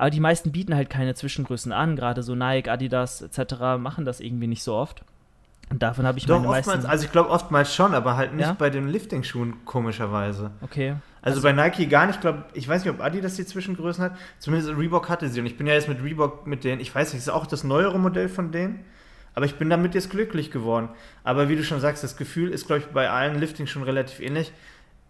aber 0.00 0.10
die 0.10 0.20
meisten 0.20 0.50
bieten 0.52 0.74
halt 0.74 0.88
keine 0.90 1.14
Zwischengrößen 1.14 1.72
an, 1.72 1.94
gerade 1.96 2.22
so 2.22 2.34
Nike, 2.34 2.68
Adidas 2.68 3.22
etc. 3.22 3.78
machen 3.78 4.04
das 4.04 4.20
irgendwie 4.20 4.46
nicht 4.46 4.62
so 4.62 4.74
oft. 4.74 5.02
Und 5.70 5.82
davon 5.82 6.04
habe 6.06 6.18
ich 6.18 6.26
Doch, 6.26 6.36
meine 6.40 6.48
oftmals, 6.48 6.66
meisten. 6.78 6.90
also 6.90 7.04
ich 7.04 7.12
glaube 7.12 7.30
oftmals 7.30 7.74
schon, 7.74 7.94
aber 7.94 8.16
halt 8.16 8.32
nicht 8.34 8.46
Ja? 8.46 8.54
bei 8.54 8.70
den 8.70 8.88
Lifting-Schuhen, 8.88 9.64
komischerweise. 9.64 10.50
okay. 10.62 10.96
Also, 11.22 11.42
bei 11.42 11.52
Nike 11.52 11.86
gar 11.86 12.06
nicht, 12.06 12.14
ich 12.16 12.20
glaube, 12.22 12.44
ich 12.54 12.66
weiß 12.66 12.82
nicht, 12.82 12.94
ob 12.94 13.02
Adidas 13.02 13.34
die 13.34 13.44
Zwischengrößen 13.44 14.02
hat. 14.02 14.16
Zumindest 14.38 14.74
Reebok 14.74 15.10
hatte 15.10 15.28
sie. 15.28 15.40
Und 15.40 15.44
ich 15.46 15.58
bin 15.58 15.66
ja 15.66 15.74
jetzt 15.74 15.86
mit 15.86 16.02
Reebok 16.02 16.46
mit 16.46 16.64
denen, 16.64 16.80
ich 16.80 16.94
weiß 16.94 17.12
nicht, 17.12 17.20
ist 17.20 17.28
auch 17.28 17.46
das 17.46 17.62
neuere 17.62 17.98
Modell 17.98 18.30
von 18.30 18.52
denen. 18.52 18.82
Aber 19.34 19.44
ich 19.44 19.56
bin 19.56 19.68
damit 19.68 19.94
jetzt 19.94 20.08
glücklich 20.08 20.50
geworden. 20.50 20.88
Aber 21.22 21.50
wie 21.50 21.56
du 21.56 21.62
schon 21.62 21.78
sagst, 21.78 22.02
das 22.02 22.16
Gefühl 22.16 22.50
ist, 22.50 22.66
glaube 22.66 22.80
ich, 22.80 22.86
bei 22.86 23.10
allen 23.10 23.38
Lifting 23.38 23.66
schon 23.66 23.82
relativ 23.82 24.18
ähnlich. 24.20 24.50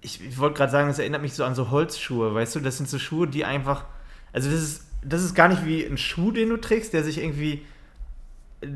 Ich, 0.00 0.20
ich 0.26 0.36
wollte 0.38 0.56
gerade 0.56 0.72
sagen, 0.72 0.90
es 0.90 0.98
erinnert 0.98 1.22
mich 1.22 1.34
so 1.34 1.44
an 1.44 1.54
so 1.54 1.70
Holzschuhe, 1.70 2.34
weißt 2.34 2.56
du? 2.56 2.60
Das 2.60 2.76
sind 2.76 2.88
so 2.88 2.98
Schuhe, 2.98 3.28
die 3.28 3.44
einfach. 3.44 3.84
Also, 4.32 4.50
das 4.50 4.60
ist, 4.60 4.84
das 5.02 5.22
ist 5.22 5.34
gar 5.34 5.48
nicht 5.48 5.64
wie 5.64 5.84
ein 5.84 5.98
Schuh, 5.98 6.30
den 6.30 6.48
du 6.50 6.56
trägst, 6.56 6.92
der 6.92 7.02
sich 7.04 7.18
irgendwie. 7.18 7.64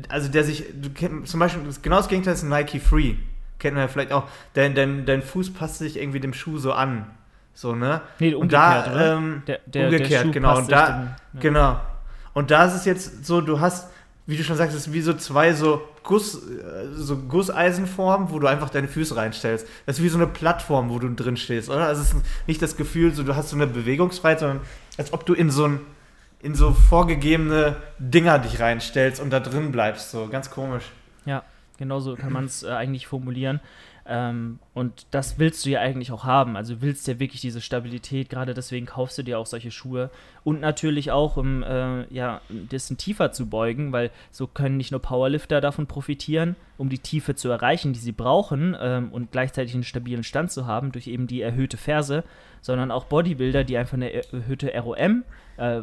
Also, 0.09 0.29
der 0.29 0.43
sich. 0.43 0.63
Du 0.81 0.89
kenn, 0.89 1.25
zum 1.25 1.39
Beispiel, 1.39 1.61
genau 1.81 1.97
das 1.97 2.07
Gegenteil 2.07 2.33
ist 2.33 2.43
ein 2.43 2.49
Nike 2.49 2.79
Free. 2.79 3.15
Kennt 3.59 3.75
man 3.75 3.83
ja 3.83 3.87
vielleicht 3.87 4.11
auch. 4.11 4.27
Dein, 4.53 4.75
dein, 4.75 5.05
dein 5.05 5.21
Fuß 5.21 5.53
passt 5.53 5.77
sich 5.77 5.97
irgendwie 5.97 6.19
dem 6.19 6.33
Schuh 6.33 6.57
so 6.57 6.73
an. 6.73 7.05
So, 7.53 7.73
ne? 7.73 8.01
Nee, 8.19 8.33
Und 8.33 8.51
da, 8.51 8.79
umgekehrt, 8.83 9.17
ähm, 9.17 9.43
Der, 9.47 9.59
der, 9.65 9.85
umgekehrt, 9.85 10.25
der 10.25 10.31
genau. 10.31 10.57
Und 10.57 10.71
da, 10.71 10.85
dem- 10.87 11.03
ja. 11.35 11.39
genau. 11.39 11.81
Und 12.33 12.51
da 12.51 12.65
ist 12.65 12.73
es 12.73 12.83
jetzt 12.85 13.25
so, 13.25 13.39
du 13.39 13.61
hast, 13.61 13.89
wie 14.27 14.37
du 14.37 14.43
schon 14.43 14.57
sagst, 14.57 14.75
ist 14.75 14.91
wie 14.91 15.01
so 15.01 15.13
zwei 15.13 15.53
so 15.53 15.81
Guss, 16.03 16.35
äh, 16.35 16.87
so 16.93 17.17
Gusseisenformen, 17.17 18.29
wo 18.31 18.39
du 18.39 18.47
einfach 18.47 18.69
deine 18.69 18.87
Füße 18.87 19.15
reinstellst. 19.15 19.67
Das 19.85 19.97
ist 19.97 20.03
wie 20.03 20.09
so 20.09 20.17
eine 20.17 20.27
Plattform, 20.27 20.89
wo 20.89 20.99
du 20.99 21.09
drin 21.09 21.37
stehst, 21.37 21.69
oder? 21.69 21.87
Also 21.87 22.01
es 22.01 22.13
ist 22.13 22.25
nicht 22.47 22.61
das 22.61 22.77
Gefühl, 22.77 23.13
so 23.13 23.23
du 23.23 23.35
hast 23.35 23.49
so 23.49 23.55
eine 23.55 23.67
Bewegungsfreiheit, 23.67 24.39
sondern 24.39 24.61
als 24.97 25.13
ob 25.13 25.25
du 25.25 25.33
in 25.33 25.49
so 25.49 25.67
ein 25.67 25.79
in 26.41 26.53
so 26.53 26.73
vorgegebene 26.73 27.77
Dinger 27.97 28.37
dich 28.37 28.59
reinstellst 28.59 29.19
und 29.19 29.31
da 29.31 29.39
drin 29.39 29.71
bleibst, 29.71 30.11
so 30.11 30.27
ganz 30.27 30.51
komisch. 30.51 30.83
Ja, 31.25 31.43
genau 31.79 31.99
so 31.99 32.15
kann 32.15 32.31
man 32.31 32.45
es 32.45 32.61
äh, 32.61 32.69
eigentlich 32.69 33.07
formulieren. 33.07 33.61
Ähm, 34.07 34.59
und 34.75 35.07
das 35.09 35.39
willst 35.39 35.65
du 35.65 35.71
ja 35.71 35.79
eigentlich 35.79 36.11
auch 36.11 36.25
haben. 36.25 36.55
Also 36.55 36.75
du 36.75 36.81
willst 36.81 37.07
ja 37.07 37.19
wirklich 37.19 37.41
diese 37.41 37.59
Stabilität, 37.59 38.29
gerade 38.29 38.53
deswegen 38.53 38.85
kaufst 38.85 39.17
du 39.17 39.23
dir 39.23 39.39
auch 39.39 39.47
solche 39.47 39.71
Schuhe. 39.71 40.11
Und 40.43 40.61
natürlich 40.61 41.11
auch, 41.11 41.37
um 41.37 41.63
äh, 41.63 42.05
ja, 42.13 42.41
ein 42.51 42.67
bisschen 42.67 42.97
tiefer 42.97 43.31
zu 43.31 43.49
beugen, 43.49 43.91
weil 43.91 44.11
so 44.29 44.45
können 44.45 44.77
nicht 44.77 44.91
nur 44.91 45.01
Powerlifter 45.01 45.59
davon 45.59 45.87
profitieren, 45.87 46.55
um 46.77 46.89
die 46.89 46.99
Tiefe 46.99 47.33
zu 47.33 47.49
erreichen, 47.49 47.93
die 47.93 47.99
sie 47.99 48.11
brauchen 48.11 48.77
ähm, 48.79 49.11
und 49.11 49.31
gleichzeitig 49.31 49.73
einen 49.73 49.83
stabilen 49.83 50.23
Stand 50.23 50.51
zu 50.51 50.67
haben 50.67 50.91
durch 50.91 51.07
eben 51.07 51.25
die 51.25 51.41
erhöhte 51.41 51.77
Ferse, 51.77 52.23
sondern 52.61 52.91
auch 52.91 53.05
Bodybuilder, 53.05 53.63
die 53.63 53.77
einfach 53.77 53.93
eine 53.93 54.13
erhöhte 54.13 54.71
ROM 54.77 55.23
äh, 55.57 55.81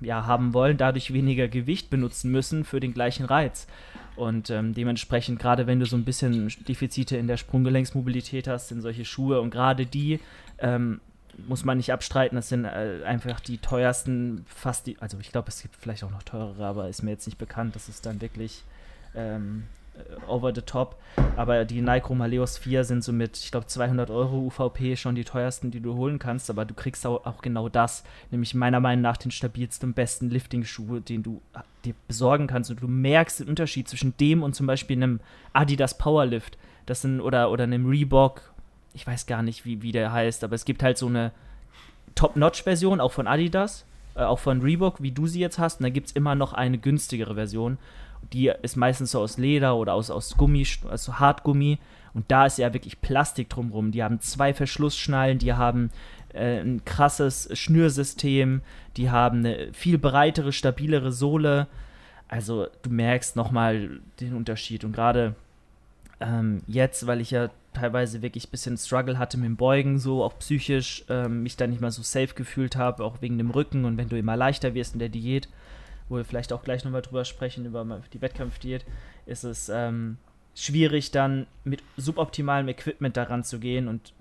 ja, 0.00 0.26
haben 0.26 0.54
wollen, 0.54 0.78
dadurch 0.78 1.12
weniger 1.12 1.48
Gewicht 1.48 1.90
benutzen 1.90 2.30
müssen 2.30 2.64
für 2.64 2.80
den 2.80 2.94
gleichen 2.94 3.26
Reiz. 3.26 3.66
Und 4.16 4.50
ähm, 4.50 4.74
dementsprechend, 4.74 5.38
gerade 5.38 5.66
wenn 5.66 5.80
du 5.80 5.86
so 5.86 5.96
ein 5.96 6.04
bisschen 6.04 6.52
Defizite 6.68 7.16
in 7.16 7.26
der 7.26 7.36
Sprunggelenksmobilität 7.36 8.48
hast, 8.48 8.68
sind 8.68 8.82
solche 8.82 9.04
Schuhe 9.04 9.40
und 9.40 9.50
gerade 9.50 9.86
die 9.86 10.20
ähm, 10.58 11.00
muss 11.46 11.64
man 11.64 11.76
nicht 11.76 11.92
abstreiten, 11.92 12.36
das 12.36 12.48
sind 12.48 12.64
äh, 12.64 13.02
einfach 13.04 13.40
die 13.40 13.58
teuersten, 13.58 14.44
fast 14.46 14.86
die, 14.86 14.98
also 15.00 15.18
ich 15.20 15.32
glaube, 15.32 15.48
es 15.48 15.62
gibt 15.62 15.76
vielleicht 15.76 16.04
auch 16.04 16.10
noch 16.10 16.22
teurere, 16.22 16.66
aber 16.66 16.88
ist 16.88 17.02
mir 17.02 17.10
jetzt 17.10 17.26
nicht 17.26 17.38
bekannt, 17.38 17.76
das 17.76 17.88
ist 17.88 18.04
dann 18.04 18.20
wirklich 18.20 18.64
ähm, 19.14 19.64
äh, 19.64 19.79
over 20.26 20.54
the 20.54 20.62
top. 20.62 20.96
Aber 21.36 21.64
die 21.64 21.80
Nike 21.80 22.14
Maleos 22.14 22.58
4 22.58 22.84
sind 22.84 23.04
so 23.04 23.12
mit, 23.12 23.36
ich 23.38 23.50
glaube, 23.50 23.66
200 23.66 24.10
Euro 24.10 24.38
UVP 24.46 24.96
schon 24.96 25.14
die 25.14 25.24
teuersten, 25.24 25.70
die 25.70 25.80
du 25.80 25.94
holen 25.94 26.18
kannst, 26.18 26.50
aber 26.50 26.64
du 26.64 26.74
kriegst 26.74 27.06
auch, 27.06 27.24
auch 27.26 27.42
genau 27.42 27.68
das, 27.68 28.04
nämlich 28.30 28.54
meiner 28.54 28.80
Meinung 28.80 29.02
nach 29.02 29.16
den 29.16 29.30
stabilsten 29.30 29.90
und 29.90 29.94
besten 29.94 30.30
Lifting-Schuh, 30.30 31.00
den 31.00 31.22
du 31.22 31.40
äh, 31.54 31.60
dir 31.84 31.94
besorgen 32.08 32.46
kannst. 32.46 32.70
Und 32.70 32.82
du 32.82 32.88
merkst 32.88 33.40
den 33.40 33.48
Unterschied 33.48 33.88
zwischen 33.88 34.16
dem 34.18 34.42
und 34.42 34.54
zum 34.54 34.66
Beispiel 34.66 34.96
einem 34.96 35.20
Adidas 35.52 35.96
Powerlift, 35.96 36.58
das 36.86 37.02
sind, 37.02 37.20
oder, 37.20 37.50
oder 37.50 37.64
einem 37.64 37.86
Reebok, 37.86 38.52
ich 38.94 39.06
weiß 39.06 39.26
gar 39.26 39.42
nicht, 39.42 39.64
wie, 39.64 39.82
wie 39.82 39.92
der 39.92 40.12
heißt, 40.12 40.44
aber 40.44 40.54
es 40.54 40.64
gibt 40.64 40.82
halt 40.82 40.98
so 40.98 41.06
eine 41.06 41.32
Top-Notch-Version, 42.14 43.00
auch 43.00 43.12
von 43.12 43.26
Adidas, 43.26 43.84
äh, 44.14 44.22
auch 44.22 44.38
von 44.38 44.60
Reebok, 44.60 45.02
wie 45.02 45.12
du 45.12 45.26
sie 45.26 45.40
jetzt 45.40 45.58
hast, 45.58 45.80
und 45.80 45.84
da 45.84 45.90
gibt 45.90 46.08
es 46.08 46.12
immer 46.12 46.34
noch 46.34 46.52
eine 46.52 46.78
günstigere 46.78 47.34
Version. 47.34 47.78
Die 48.32 48.52
ist 48.62 48.76
meistens 48.76 49.12
so 49.12 49.20
aus 49.20 49.38
Leder 49.38 49.76
oder 49.76 49.94
aus, 49.94 50.10
aus 50.10 50.36
Gummi, 50.36 50.66
also 50.88 51.18
Hartgummi. 51.18 51.78
Und 52.14 52.30
da 52.30 52.46
ist 52.46 52.58
ja 52.58 52.72
wirklich 52.72 53.00
Plastik 53.00 53.48
drumrum. 53.48 53.92
Die 53.92 54.02
haben 54.02 54.20
zwei 54.20 54.54
Verschlussschnallen, 54.54 55.38
die 55.38 55.52
haben 55.52 55.90
äh, 56.32 56.60
ein 56.60 56.84
krasses 56.84 57.48
Schnürsystem, 57.58 58.62
die 58.96 59.10
haben 59.10 59.38
eine 59.38 59.72
viel 59.72 59.98
breitere, 59.98 60.52
stabilere 60.52 61.12
Sohle. 61.12 61.66
Also 62.28 62.66
du 62.82 62.90
merkst 62.90 63.36
nochmal 63.36 64.00
den 64.20 64.34
Unterschied. 64.34 64.84
Und 64.84 64.92
gerade 64.92 65.34
ähm, 66.20 66.62
jetzt, 66.66 67.06
weil 67.06 67.20
ich 67.20 67.30
ja 67.30 67.50
teilweise 67.72 68.22
wirklich 68.22 68.48
ein 68.48 68.50
bisschen 68.50 68.76
Struggle 68.76 69.18
hatte 69.18 69.38
mit 69.38 69.46
dem 69.46 69.56
Beugen, 69.56 69.98
so 69.98 70.24
auch 70.24 70.38
psychisch, 70.38 71.04
ähm, 71.08 71.42
mich 71.42 71.56
da 71.56 71.66
nicht 71.66 71.80
mal 71.80 71.90
so 71.90 72.02
safe 72.02 72.34
gefühlt 72.34 72.76
habe, 72.76 73.04
auch 73.04 73.22
wegen 73.22 73.38
dem 73.38 73.50
Rücken 73.50 73.84
und 73.84 73.96
wenn 73.96 74.08
du 74.08 74.18
immer 74.18 74.36
leichter 74.36 74.74
wirst 74.74 74.94
in 74.94 74.98
der 74.98 75.08
Diät, 75.08 75.48
wo 76.10 76.16
wir 76.16 76.24
vielleicht 76.26 76.52
auch 76.52 76.62
gleich 76.62 76.84
nochmal 76.84 77.02
drüber 77.02 77.24
sprechen, 77.24 77.64
über 77.64 78.02
die 78.12 78.20
Wettkampfdiät, 78.20 78.84
ist 79.24 79.44
es 79.44 79.70
ähm, 79.70 80.18
schwierig 80.54 81.10
dann 81.10 81.46
mit 81.64 81.82
suboptimalem 81.96 82.68
Equipment 82.68 83.16
daran 83.16 83.44
zu 83.44 83.58
gehen 83.58 83.88
und 83.88 84.12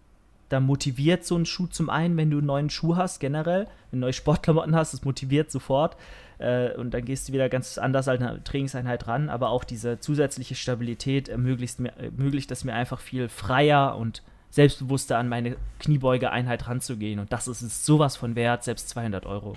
da 0.49 0.59
motiviert 0.59 1.25
so 1.25 1.37
ein 1.37 1.45
Schuh 1.45 1.67
zum 1.67 1.89
einen, 1.89 2.17
wenn 2.17 2.31
du 2.31 2.39
einen 2.39 2.47
neuen 2.47 2.69
Schuh 2.69 2.95
hast, 2.95 3.19
generell, 3.19 3.67
wenn 3.91 3.99
du 3.99 4.05
neue 4.05 4.13
Sportklamotten 4.13 4.75
hast, 4.75 4.93
das 4.93 5.03
motiviert 5.05 5.51
sofort. 5.51 5.95
Äh, 6.39 6.73
und 6.73 6.91
dann 6.93 7.05
gehst 7.05 7.29
du 7.29 7.33
wieder 7.33 7.49
ganz 7.49 7.77
anders 7.77 8.07
an 8.07 8.17
eine 8.17 8.43
Trainingseinheit 8.43 9.07
ran. 9.07 9.29
Aber 9.29 9.49
auch 9.49 9.63
diese 9.63 9.99
zusätzliche 9.99 10.55
Stabilität 10.55 11.29
ermöglicht, 11.29 11.79
mir, 11.79 11.93
ermöglicht 11.97 12.49
es 12.49 12.63
mir 12.63 12.73
einfach 12.73 12.99
viel 12.99 13.29
freier 13.29 13.95
und 13.95 14.23
selbstbewusster 14.49 15.19
an 15.19 15.29
meine 15.29 15.55
Kniebeuge-Einheit 15.79 16.67
ranzugehen. 16.67 17.19
Und 17.19 17.31
das 17.31 17.47
ist 17.47 17.85
sowas 17.85 18.17
von 18.17 18.35
wert, 18.35 18.63
selbst 18.63 18.89
200 18.89 19.27
Euro. 19.27 19.55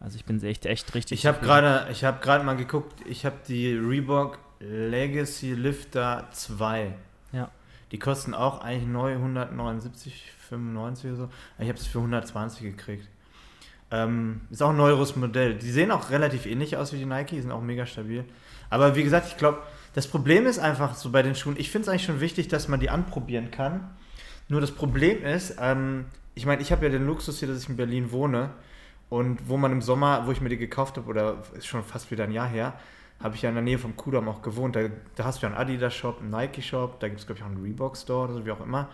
Also 0.00 0.16
ich 0.16 0.24
bin 0.24 0.42
echt, 0.42 0.66
echt 0.66 0.94
richtig. 0.94 1.20
Ich 1.20 1.26
habe 1.26 1.40
gerade 1.40 1.86
hab 1.90 2.44
mal 2.44 2.56
geguckt, 2.56 3.00
ich 3.06 3.24
habe 3.24 3.36
die 3.48 3.74
Reebok 3.74 4.38
Legacy 4.60 5.52
Lifter 5.52 6.28
2. 6.32 6.94
Ja. 7.32 7.50
Die 7.92 7.98
kosten 7.98 8.34
auch 8.34 8.62
eigentlich 8.62 8.88
neu 8.88 9.12
179, 9.12 10.32
95 10.48 11.10
oder 11.10 11.16
so. 11.16 11.28
Ich 11.58 11.68
habe 11.68 11.78
es 11.78 11.86
für 11.86 11.98
120 11.98 12.62
gekriegt. 12.62 13.08
Ähm, 13.90 14.40
ist 14.50 14.62
auch 14.62 14.70
ein 14.70 14.76
neueres 14.76 15.14
Modell. 15.14 15.54
Die 15.54 15.70
sehen 15.70 15.90
auch 15.90 16.10
relativ 16.10 16.46
ähnlich 16.46 16.76
aus 16.76 16.92
wie 16.92 16.98
die 16.98 17.06
Nike, 17.06 17.36
die 17.36 17.40
sind 17.40 17.52
auch 17.52 17.62
mega 17.62 17.86
stabil. 17.86 18.24
Aber 18.68 18.96
wie 18.96 19.04
gesagt, 19.04 19.28
ich 19.28 19.36
glaube, 19.36 19.62
das 19.94 20.08
Problem 20.08 20.46
ist 20.46 20.58
einfach 20.58 20.94
so 20.94 21.10
bei 21.10 21.22
den 21.22 21.36
Schuhen, 21.36 21.56
ich 21.56 21.70
finde 21.70 21.84
es 21.84 21.88
eigentlich 21.88 22.04
schon 22.04 22.20
wichtig, 22.20 22.48
dass 22.48 22.66
man 22.66 22.80
die 22.80 22.90
anprobieren 22.90 23.52
kann. 23.52 23.88
Nur 24.48 24.60
das 24.60 24.72
Problem 24.72 25.24
ist, 25.24 25.56
ähm, 25.60 26.06
ich 26.34 26.46
meine, 26.46 26.62
ich 26.62 26.72
habe 26.72 26.84
ja 26.84 26.90
den 26.90 27.06
Luxus 27.06 27.38
hier, 27.38 27.48
dass 27.48 27.62
ich 27.62 27.68
in 27.68 27.76
Berlin 27.76 28.10
wohne 28.10 28.50
und 29.08 29.48
wo 29.48 29.56
man 29.56 29.72
im 29.72 29.82
Sommer, 29.82 30.26
wo 30.26 30.32
ich 30.32 30.40
mir 30.40 30.48
die 30.48 30.56
gekauft 30.56 30.96
habe, 30.96 31.08
oder 31.08 31.42
ist 31.56 31.66
schon 31.66 31.82
fast 31.82 32.10
wieder 32.10 32.24
ein 32.24 32.32
Jahr 32.32 32.48
her, 32.48 32.74
habe 33.22 33.34
ich 33.34 33.42
ja 33.42 33.48
in 33.48 33.54
der 33.54 33.64
Nähe 33.64 33.78
vom 33.78 33.96
Kudamm 33.96 34.28
auch 34.28 34.42
gewohnt. 34.42 34.76
Da, 34.76 34.88
da 35.14 35.24
hast 35.24 35.42
du 35.42 35.46
ja 35.46 35.52
einen 35.52 35.58
Adidas-Shop, 35.58 36.20
einen 36.20 36.30
Nike-Shop, 36.30 37.00
da 37.00 37.08
gibt 37.08 37.20
es, 37.20 37.26
glaube 37.26 37.38
ich, 37.38 37.44
auch 37.44 37.50
einen 37.50 37.62
Reebok-Store 37.62 38.24
oder 38.24 38.34
so, 38.34 38.44
wie 38.44 38.50
auch 38.50 38.60
immer. 38.60 38.88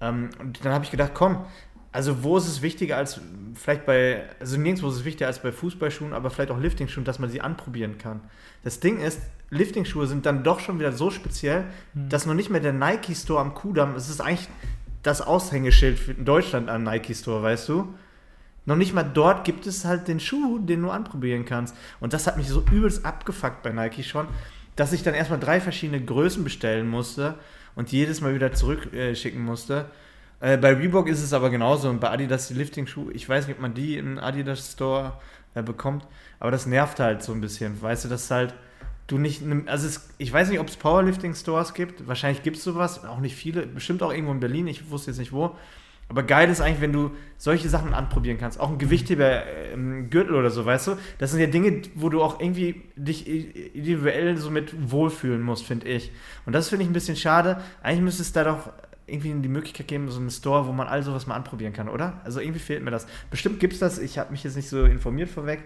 Ähm, 0.00 0.30
und 0.40 0.64
dann 0.64 0.72
habe 0.72 0.84
ich 0.84 0.90
gedacht, 0.90 1.12
komm, 1.14 1.44
also 1.92 2.24
wo 2.24 2.36
ist 2.36 2.48
es 2.48 2.60
wichtiger 2.60 2.96
als 2.96 3.20
vielleicht 3.54 3.86
bei, 3.86 4.24
also 4.40 4.58
nirgendwo 4.58 4.88
ist 4.88 4.96
es 4.96 5.04
wichtiger 5.04 5.28
als 5.28 5.40
bei 5.40 5.52
Fußballschuhen, 5.52 6.12
aber 6.12 6.28
vielleicht 6.30 6.50
auch 6.50 6.58
Lifting-Schuhen, 6.58 7.04
dass 7.04 7.20
man 7.20 7.30
sie 7.30 7.40
anprobieren 7.40 7.98
kann. 7.98 8.20
Das 8.64 8.80
Ding 8.80 9.00
ist, 9.00 9.20
Lifting-Schuhe 9.50 10.08
sind 10.08 10.26
dann 10.26 10.42
doch 10.42 10.58
schon 10.58 10.80
wieder 10.80 10.92
so 10.92 11.10
speziell, 11.10 11.66
mhm. 11.94 12.08
dass 12.08 12.26
noch 12.26 12.34
nicht 12.34 12.50
mehr 12.50 12.60
der 12.60 12.72
Nike-Store 12.72 13.40
am 13.40 13.54
Kudamm, 13.54 13.94
es 13.94 14.10
ist 14.10 14.20
eigentlich 14.20 14.48
das 15.04 15.20
Aushängeschild 15.22 16.08
in 16.08 16.24
Deutschland 16.24 16.68
an 16.68 16.82
Nike 16.82 17.14
Store, 17.14 17.42
weißt 17.42 17.68
du? 17.68 17.94
Noch 18.66 18.76
nicht 18.76 18.94
mal 18.94 19.02
dort 19.02 19.44
gibt 19.44 19.66
es 19.66 19.84
halt 19.84 20.08
den 20.08 20.20
Schuh, 20.20 20.58
den 20.58 20.82
du 20.82 20.90
anprobieren 20.90 21.44
kannst. 21.44 21.76
Und 22.00 22.12
das 22.12 22.26
hat 22.26 22.36
mich 22.36 22.48
so 22.48 22.64
übelst 22.72 23.04
abgefuckt 23.04 23.62
bei 23.62 23.70
Nike 23.70 24.02
schon, 24.02 24.26
dass 24.76 24.92
ich 24.92 25.02
dann 25.02 25.14
erstmal 25.14 25.40
drei 25.40 25.60
verschiedene 25.60 26.02
Größen 26.02 26.42
bestellen 26.44 26.88
musste 26.88 27.34
und 27.74 27.92
jedes 27.92 28.20
Mal 28.20 28.34
wieder 28.34 28.52
zurückschicken 28.52 29.40
äh, 29.40 29.44
musste. 29.44 29.86
Äh, 30.40 30.56
bei 30.56 30.72
Reebok 30.72 31.08
ist 31.08 31.22
es 31.22 31.32
aber 31.32 31.50
genauso 31.50 31.88
und 31.88 32.00
bei 32.00 32.10
Adidas 32.10 32.48
die 32.48 32.54
Lifting-Schuhe, 32.54 33.12
ich 33.12 33.28
weiß 33.28 33.46
nicht, 33.46 33.56
ob 33.56 33.62
man 33.62 33.74
die 33.74 33.98
im 33.98 34.18
Adidas 34.18 34.72
Store 34.72 35.14
äh, 35.54 35.62
bekommt, 35.62 36.06
aber 36.40 36.50
das 36.50 36.66
nervt 36.66 37.00
halt 37.00 37.22
so 37.22 37.32
ein 37.32 37.40
bisschen. 37.40 37.80
Weißt 37.80 38.04
du, 38.04 38.08
dass 38.08 38.30
halt 38.30 38.54
du 39.06 39.18
nicht, 39.18 39.42
also 39.66 39.86
es, 39.86 40.08
ich 40.18 40.32
weiß 40.32 40.48
nicht, 40.48 40.60
ob 40.60 40.68
es 40.68 40.76
Powerlifting-Stores 40.76 41.74
gibt. 41.74 42.06
Wahrscheinlich 42.08 42.42
gibt 42.42 42.56
es 42.56 42.64
sowas, 42.64 43.04
auch 43.04 43.20
nicht 43.20 43.36
viele. 43.36 43.66
Bestimmt 43.66 44.02
auch 44.02 44.12
irgendwo 44.12 44.32
in 44.32 44.40
Berlin, 44.40 44.66
ich 44.66 44.90
wusste 44.90 45.10
jetzt 45.10 45.18
nicht 45.18 45.32
wo. 45.32 45.56
Aber 46.08 46.22
geil 46.22 46.50
ist 46.50 46.60
eigentlich, 46.60 46.80
wenn 46.80 46.92
du 46.92 47.10
solche 47.38 47.68
Sachen 47.68 47.94
anprobieren 47.94 48.38
kannst. 48.38 48.60
Auch 48.60 48.70
ein 48.70 48.78
Gewichtheber 48.78 49.46
ähm, 49.72 50.10
Gürtel 50.10 50.34
oder 50.34 50.50
so, 50.50 50.64
weißt 50.64 50.88
du? 50.88 50.96
Das 51.18 51.30
sind 51.30 51.40
ja 51.40 51.46
Dinge, 51.46 51.82
wo 51.94 52.08
du 52.08 52.22
auch 52.22 52.40
irgendwie 52.40 52.82
dich 52.96 53.26
individuell 53.26 54.36
so 54.36 54.50
mit 54.50 54.90
wohlfühlen 54.90 55.42
musst, 55.42 55.64
finde 55.64 55.88
ich. 55.88 56.12
Und 56.46 56.52
das 56.52 56.68
finde 56.68 56.84
ich 56.84 56.90
ein 56.90 56.94
bisschen 56.94 57.16
schade. 57.16 57.60
Eigentlich 57.82 58.02
müsste 58.02 58.22
es 58.22 58.32
da 58.32 58.44
doch 58.44 58.70
irgendwie 59.06 59.34
die 59.34 59.48
Möglichkeit 59.48 59.88
geben, 59.88 60.10
so 60.10 60.20
einen 60.20 60.30
Store, 60.30 60.66
wo 60.66 60.72
man 60.72 60.86
all 60.86 61.02
sowas 61.02 61.26
mal 61.26 61.34
anprobieren 61.34 61.72
kann, 61.72 61.88
oder? 61.88 62.20
Also 62.24 62.40
irgendwie 62.40 62.60
fehlt 62.60 62.82
mir 62.82 62.90
das. 62.90 63.06
Bestimmt 63.30 63.60
gibt 63.60 63.74
es 63.74 63.78
das, 63.78 63.98
ich 63.98 64.18
habe 64.18 64.30
mich 64.30 64.44
jetzt 64.44 64.56
nicht 64.56 64.68
so 64.68 64.84
informiert 64.84 65.28
vorweg, 65.28 65.62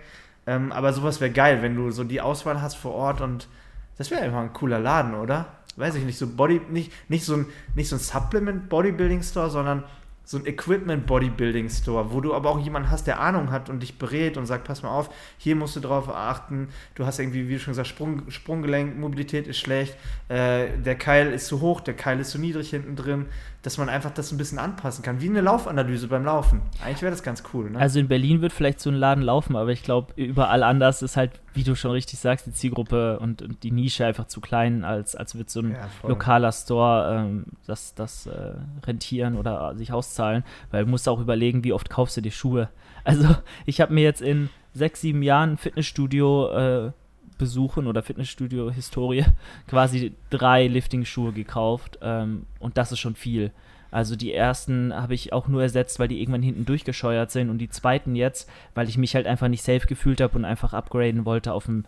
ähm, 0.47 0.73
aber 0.73 0.93
sowas 0.93 1.21
wäre 1.21 1.31
geil, 1.31 1.63
wenn 1.63 1.77
du 1.77 1.91
so 1.91 2.05
die 2.05 2.21
Auswahl 2.21 2.61
hast 2.61 2.77
vor 2.77 2.95
Ort 2.95 3.21
und 3.21 3.49
das 3.97 4.11
wäre 4.11 4.23
einfach 4.23 4.41
ein 4.41 4.53
cooler 4.53 4.81
Laden, 4.81 5.15
oder? 5.15 5.47
Weiß 5.77 5.95
ich 5.95 6.05
nicht, 6.05 6.19
so 6.19 6.27
Body, 6.27 6.61
nicht, 6.71 6.93
nicht, 7.09 7.25
so, 7.25 7.37
ein, 7.37 7.47
nicht 7.77 7.89
so 7.89 7.97
ein 7.97 8.01
Supplement 8.01 8.69
Bodybuilding 8.69 9.23
Store, 9.23 9.51
sondern 9.51 9.85
so 10.29 10.37
ein 10.37 10.45
Equipment 10.45 11.07
Bodybuilding 11.07 11.71
Store, 11.71 12.13
wo 12.13 12.21
du 12.21 12.35
aber 12.35 12.51
auch 12.51 12.59
jemanden 12.59 12.91
hast, 12.91 13.07
der 13.07 13.19
Ahnung 13.19 13.51
hat 13.51 13.71
und 13.71 13.83
dich 13.83 13.97
berät 13.97 14.37
und 14.37 14.45
sagt, 14.45 14.65
pass 14.65 14.83
mal 14.83 14.91
auf, 14.91 15.09
hier 15.39 15.57
musst 15.57 15.75
du 15.75 15.81
drauf 15.81 16.11
achten, 16.11 16.69
du 16.97 17.07
hast 17.07 17.19
irgendwie, 17.19 17.49
wie 17.49 17.55
du 17.55 17.61
schon 17.61 17.71
gesagt, 17.71 17.89
Sprung, 17.89 18.31
Sprunggelenk, 18.31 18.99
Mobilität 18.99 19.47
ist 19.47 19.57
schlecht, 19.57 19.97
äh, 20.29 20.67
der 20.85 20.97
Keil 20.97 21.33
ist 21.33 21.47
zu 21.47 21.63
hoch, 21.63 21.81
der 21.81 21.95
Keil 21.95 22.21
ist 22.21 22.33
zu 22.33 22.39
niedrig 22.39 22.69
hinten 22.69 22.95
drin, 22.95 23.25
dass 23.63 23.79
man 23.79 23.89
einfach 23.89 24.11
das 24.11 24.31
ein 24.31 24.37
bisschen 24.37 24.59
anpassen 24.59 25.03
kann, 25.03 25.23
wie 25.23 25.31
eine 25.31 25.41
Laufanalyse 25.41 26.09
beim 26.09 26.27
Laufen. 26.27 26.61
Eigentlich 26.85 27.01
wäre 27.01 27.11
das 27.11 27.23
ganz 27.23 27.43
cool. 27.55 27.71
Ne? 27.71 27.79
Also 27.79 27.99
in 27.99 28.09
Berlin 28.09 28.43
wird 28.43 28.53
vielleicht 28.53 28.81
so 28.81 28.91
ein 28.91 28.97
Laden 28.97 29.25
laufen, 29.25 29.57
aber 29.57 29.71
ich 29.71 29.83
glaube, 29.83 30.13
überall 30.17 30.63
anders 30.63 31.01
ist 31.01 31.17
halt, 31.17 31.41
wie 31.59 31.65
du 31.65 31.75
schon 31.75 31.91
richtig 31.91 32.21
sagst, 32.21 32.47
die 32.47 32.53
Zielgruppe 32.53 33.19
und, 33.19 33.43
und 33.43 33.65
die 33.65 33.73
Nische 33.73 34.07
einfach 34.07 34.29
zu 34.29 34.41
klein, 34.41 34.85
als, 34.85 35.17
als 35.17 35.37
wird 35.37 35.51
so 35.51 35.59
ein 35.61 35.73
ja, 35.73 35.89
lokaler 36.05 36.53
Store 36.53 37.17
ähm, 37.17 37.47
das, 37.67 37.97
das 37.97 38.27
äh, 38.27 38.55
rentieren 38.87 39.37
oder 39.37 39.75
sich 39.75 39.93
auszahlen, 39.93 40.45
weil 40.71 40.85
du 40.85 40.91
musst 40.91 41.09
auch 41.09 41.21
überlegen, 41.21 41.65
wie 41.65 41.73
oft 41.73 41.91
kaufst 41.91 42.17
du 42.17 42.21
die 42.23 42.31
Schuhe. 42.31 42.71
Also 43.05 43.35
ich 43.65 43.81
habe 43.81 43.95
mir 43.95 44.03
jetzt 44.03 44.21
in 44.21 44.51
sechs, 44.75 45.01
sieben 45.01 45.23
Jahren 45.23 45.57
Fitnessstudio 45.57 46.51
äh, 46.51 46.93
besuchen 47.39 47.87
oder 47.87 48.03
Fitnessstudio-Historie 48.03 49.25
quasi 49.67 50.13
drei 50.29 50.67
Lifting-Schuhe 50.67 51.33
gekauft 51.33 51.99
ähm, 52.03 52.45
und 52.59 52.77
das 52.77 52.93
ist 52.93 52.99
schon 52.99 53.15
viel. 53.15 53.51
Also 53.91 54.17
die 54.17 54.35
ersten 54.35 54.95
habe 54.95 55.15
ich 55.15 55.33
auch 55.33 55.49
nur 55.49 55.63
ersetzt, 55.63 55.99
weil 55.99 56.09
die 56.09 56.21
irgendwann 56.21 56.43
hinten 56.43 56.67
durchgescheuert 56.67 57.31
sind 57.31 57.49
und 57.51 57.59
die 57.59 57.71
zweiten 57.71 58.17
jetzt, 58.17 58.51
weil 58.75 58.89
ich 58.89 58.99
mich 58.99 59.15
halt 59.15 59.27
einfach 59.27 59.49
nicht 59.49 59.63
safe 59.63 59.87
gefühlt 59.87 60.21
habe 60.21 60.37
und 60.37 60.45
einfach 60.45 60.75
upgraden 60.75 61.25
wollte 61.25 61.53
auf, 61.53 61.69
ein, 61.69 61.87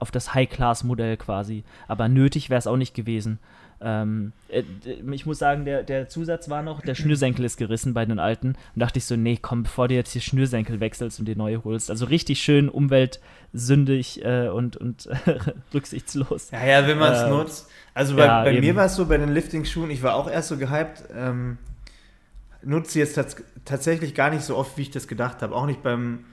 auf 0.00 0.10
das 0.10 0.34
High-Class-Modell 0.34 1.16
quasi. 1.16 1.62
Aber 1.86 2.08
nötig 2.08 2.50
wäre 2.50 2.58
es 2.58 2.66
auch 2.66 2.76
nicht 2.76 2.94
gewesen. 2.94 3.38
Ähm, 3.80 4.32
äh, 4.48 4.62
ich 5.12 5.26
muss 5.26 5.38
sagen, 5.38 5.64
der, 5.64 5.82
der 5.82 6.08
Zusatz 6.08 6.48
war 6.48 6.62
noch, 6.62 6.80
der 6.80 6.94
Schnürsenkel 6.94 7.44
ist 7.44 7.56
gerissen 7.56 7.94
bei 7.94 8.04
den 8.04 8.18
alten. 8.18 8.48
Und 8.48 8.80
dachte 8.80 8.98
ich 8.98 9.04
so, 9.04 9.16
nee, 9.16 9.38
komm, 9.40 9.64
bevor 9.64 9.88
du 9.88 9.94
jetzt 9.94 10.12
hier 10.12 10.22
Schnürsenkel 10.22 10.80
wechselst 10.80 11.18
und 11.20 11.26
die 11.26 11.36
neue 11.36 11.62
holst. 11.64 11.90
Also 11.90 12.06
richtig 12.06 12.40
schön 12.40 12.68
umweltsündig 12.68 14.24
äh, 14.24 14.48
und, 14.48 14.76
und 14.76 15.08
rücksichtslos. 15.74 16.50
Ja, 16.50 16.64
ja, 16.64 16.86
wenn 16.86 16.98
man 16.98 17.12
es 17.12 17.22
äh, 17.22 17.30
nutzt. 17.30 17.70
Also 17.92 18.16
bei, 18.16 18.24
ja, 18.24 18.44
bei 18.44 18.60
mir 18.60 18.76
war 18.76 18.86
es 18.86 18.96
so, 18.96 19.06
bei 19.06 19.18
den 19.18 19.30
Lifting-Schuhen, 19.30 19.90
ich 19.90 20.02
war 20.02 20.14
auch 20.14 20.30
erst 20.30 20.48
so 20.48 20.56
gehypt, 20.56 21.04
ähm, 21.14 21.58
nutze 22.62 22.98
jetzt 22.98 23.14
tats 23.14 23.36
tatsächlich 23.64 24.14
gar 24.14 24.30
nicht 24.30 24.42
so 24.42 24.56
oft, 24.56 24.76
wie 24.76 24.82
ich 24.82 24.90
das 24.90 25.08
gedacht 25.08 25.42
habe. 25.42 25.54
Auch 25.54 25.66
nicht 25.66 25.82
beim, 25.82 26.24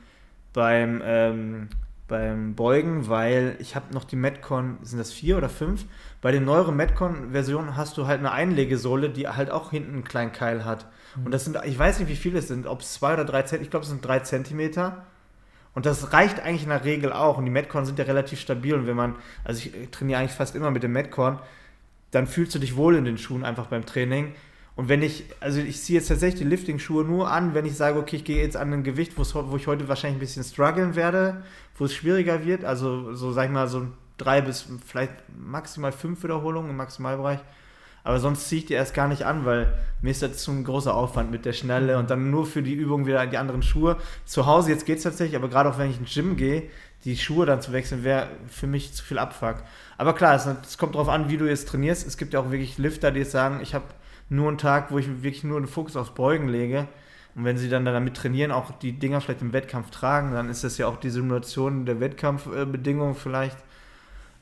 beim 0.53 1.01
ähm, 1.03 1.67
beim 2.07 2.53
Beugen, 2.53 3.07
weil 3.07 3.55
ich 3.59 3.75
habe 3.75 3.93
noch 3.93 4.03
die 4.03 4.15
Metcon, 4.15 4.77
sind 4.83 5.00
das 5.00 5.12
vier 5.12 5.38
oder 5.38 5.50
fünf? 5.50 5.85
Bei 6.24 6.32
den 6.32 6.46
neueren 6.46 6.77
Metcon-Versionen 6.77 7.75
hast 7.75 7.98
du 7.98 8.08
halt 8.08 8.20
eine 8.20 8.32
Einlegesohle, 8.32 9.10
die 9.10 9.27
halt 9.27 9.51
auch 9.51 9.72
hinten 9.72 9.92
einen 9.92 10.03
kleinen 10.06 10.32
Keil 10.32 10.63
hat. 10.63 10.88
Mhm. 11.18 11.25
Und 11.25 11.32
das 11.34 11.44
sind, 11.44 11.60
ich 11.65 11.77
weiß 11.77 12.00
nicht, 12.00 12.08
wie 12.08 12.15
viele 12.15 12.39
es 12.39 12.48
sind, 12.48 12.65
ob 12.65 12.80
es 12.80 12.94
zwei 12.94 13.13
oder 13.13 13.25
drei 13.25 13.42
Zentimeter, 13.42 13.63
ich 13.63 13.70
glaube, 13.70 13.84
es 13.84 13.89
sind 13.89 14.06
drei 14.06 14.20
Zentimeter. 14.20 15.06
Und 15.75 15.86
das 15.86 16.13
reicht 16.13 16.39
eigentlich 16.39 16.63
in 16.63 16.70
der 16.70 16.86
Regel 16.86 17.12
auch. 17.12 17.38
Und 17.38 17.44
die 17.44 17.51
Metcon 17.51 17.86
sind 17.86 18.00
ja 18.00 18.06
relativ 18.06 18.39
stabil. 18.39 18.74
Und 18.74 18.88
wenn 18.88 18.96
man, 18.96 19.18
also 19.44 19.68
ich 19.68 19.89
trainiere 19.92 20.22
eigentlich 20.22 20.32
fast 20.32 20.56
immer 20.56 20.72
mit 20.72 20.82
dem 20.82 20.94
Metcon, 20.94 21.39
dann 22.12 22.25
fühlst 22.25 22.56
du 22.56 22.60
dich 22.60 22.77
wohl 22.77 22.96
in 22.96 23.03
den 23.03 23.18
Schuhen 23.18 23.44
einfach 23.44 23.65
beim 23.65 23.86
Training. 23.86 24.32
Und 24.77 24.88
wenn 24.88 25.01
ich, 25.01 25.25
also 25.42 25.60
ich 25.60 25.82
ziehe 25.82 26.00
jetzt 26.00 26.08
tatsächlich 26.08 26.39
die 26.39 26.48
Lifting-Schuhe 26.48 27.03
nur 27.03 27.30
an, 27.30 27.53
wenn 27.53 27.65
ich 27.65 27.75
sage, 27.75 28.00
okay, 28.00 28.15
ich 28.15 28.24
gehe 28.24 28.42
jetzt 28.42 28.56
an 28.56 28.72
ein 28.72 28.84
Gewicht, 28.84 29.12
wo 29.18 29.56
ich 29.58 29.68
heute 29.68 29.89
wahrscheinlich 29.89 30.18
ein 30.18 30.22
bisschen 30.22 30.46
strugglen 30.46 30.96
werde, 30.96 31.44
wo 31.77 31.84
es 31.84 31.94
schwieriger 31.94 32.46
wird, 32.46 32.63
also 32.63 33.13
so 33.13 33.34
sag 33.34 33.48
ich 33.48 33.51
mal 33.51 33.68
so 33.68 33.88
drei 34.24 34.42
bis 34.42 34.68
vielleicht 34.86 35.13
maximal 35.38 35.92
fünf 35.92 36.24
Wiederholungen 36.24 36.72
im 36.72 36.77
Maximalbereich. 36.77 37.39
Aber 38.06 38.20
sonst 38.20 38.50
ziehe 38.50 38.60
ich 38.60 38.65
die 38.65 38.74
erst 38.74 38.94
gar 38.94 39.08
nicht 39.08 39.24
an, 39.24 39.46
weil 39.46 39.74
mir 40.01 40.12
ist 40.12 40.22
das 40.22 40.38
zu 40.38 40.51
ein 40.51 40.65
großer 40.65 40.94
Aufwand 40.94 41.32
mit 41.32 41.46
der 41.46 41.53
Schnelle 41.53 41.98
und 41.98 42.10
dann 42.10 42.32
nur 42.32 42.46
für 42.46 42.62
die 42.62 42.74
Übung 42.74 43.06
wieder 43.06 43.25
die 43.27 43.38
anderen 43.38 43.63
Schuhe. 43.63 43.98
Zu 44.25 44.46
Hause 44.46 44.72
jetzt 44.72 44.86
geht 44.86 44.98
es 44.98 45.03
tatsächlich, 45.03 45.38
aber 45.38 45.48
gerade 45.48 45.70
auch 45.70 45.77
wenn 45.77 45.89
ich 45.89 46.00
ins 46.00 46.13
Gym 46.13 46.36
gehe, 46.36 46.70
die 47.06 47.18
Schuhe 47.18 47.46
dann 47.46 47.62
zu 47.62 47.72
wechseln, 47.72 48.03
wäre 48.03 48.27
für 48.48 48.68
mich 48.68 48.94
zu 48.94 49.03
viel 49.03 49.20
Abfuck. 49.20 49.63
Aber 49.98 50.13
klar, 50.13 50.36
es, 50.36 50.46
es 50.46 50.77
kommt 50.77 50.96
darauf 50.96 51.10
an, 51.10 51.30
wie 51.30 51.38
du 51.38 51.46
jetzt 51.46 51.70
trainierst. 51.70 52.06
Es 52.06 52.18
gibt 52.18 52.34
ja 52.34 52.42
auch 52.42 52.51
wirklich 52.51 52.77
Lifter, 52.77 53.12
die 53.12 53.20
jetzt 53.20 53.32
sagen, 53.32 53.60
ich 53.62 53.74
habe 53.74 53.86
nur 54.30 54.50
einen 54.50 54.58
Tag, 54.58 54.92
wo 54.92 54.98
ich 54.98 55.08
wirklich 55.24 55.44
nur 55.44 55.60
den 55.60 55.68
Fokus 55.68 55.96
aufs 55.96 56.13
Beugen 56.13 56.50
lege. 56.50 56.88
Und 57.36 57.46
wenn 57.46 57.58
sie 57.58 57.70
dann 57.70 57.86
damit 57.86 58.15
trainieren, 58.15 58.51
auch 58.51 58.72
die 58.72 58.94
Dinger 58.94 59.20
vielleicht 59.20 59.42
im 59.42 59.53
Wettkampf 59.53 59.89
tragen, 59.89 60.34
dann 60.34 60.50
ist 60.50 60.63
das 60.63 60.77
ja 60.77 60.88
auch 60.88 60.98
die 60.98 61.10
Simulation 61.10 61.86
der 61.86 62.00
Wettkampfbedingungen 62.00 63.15
vielleicht. 63.15 63.58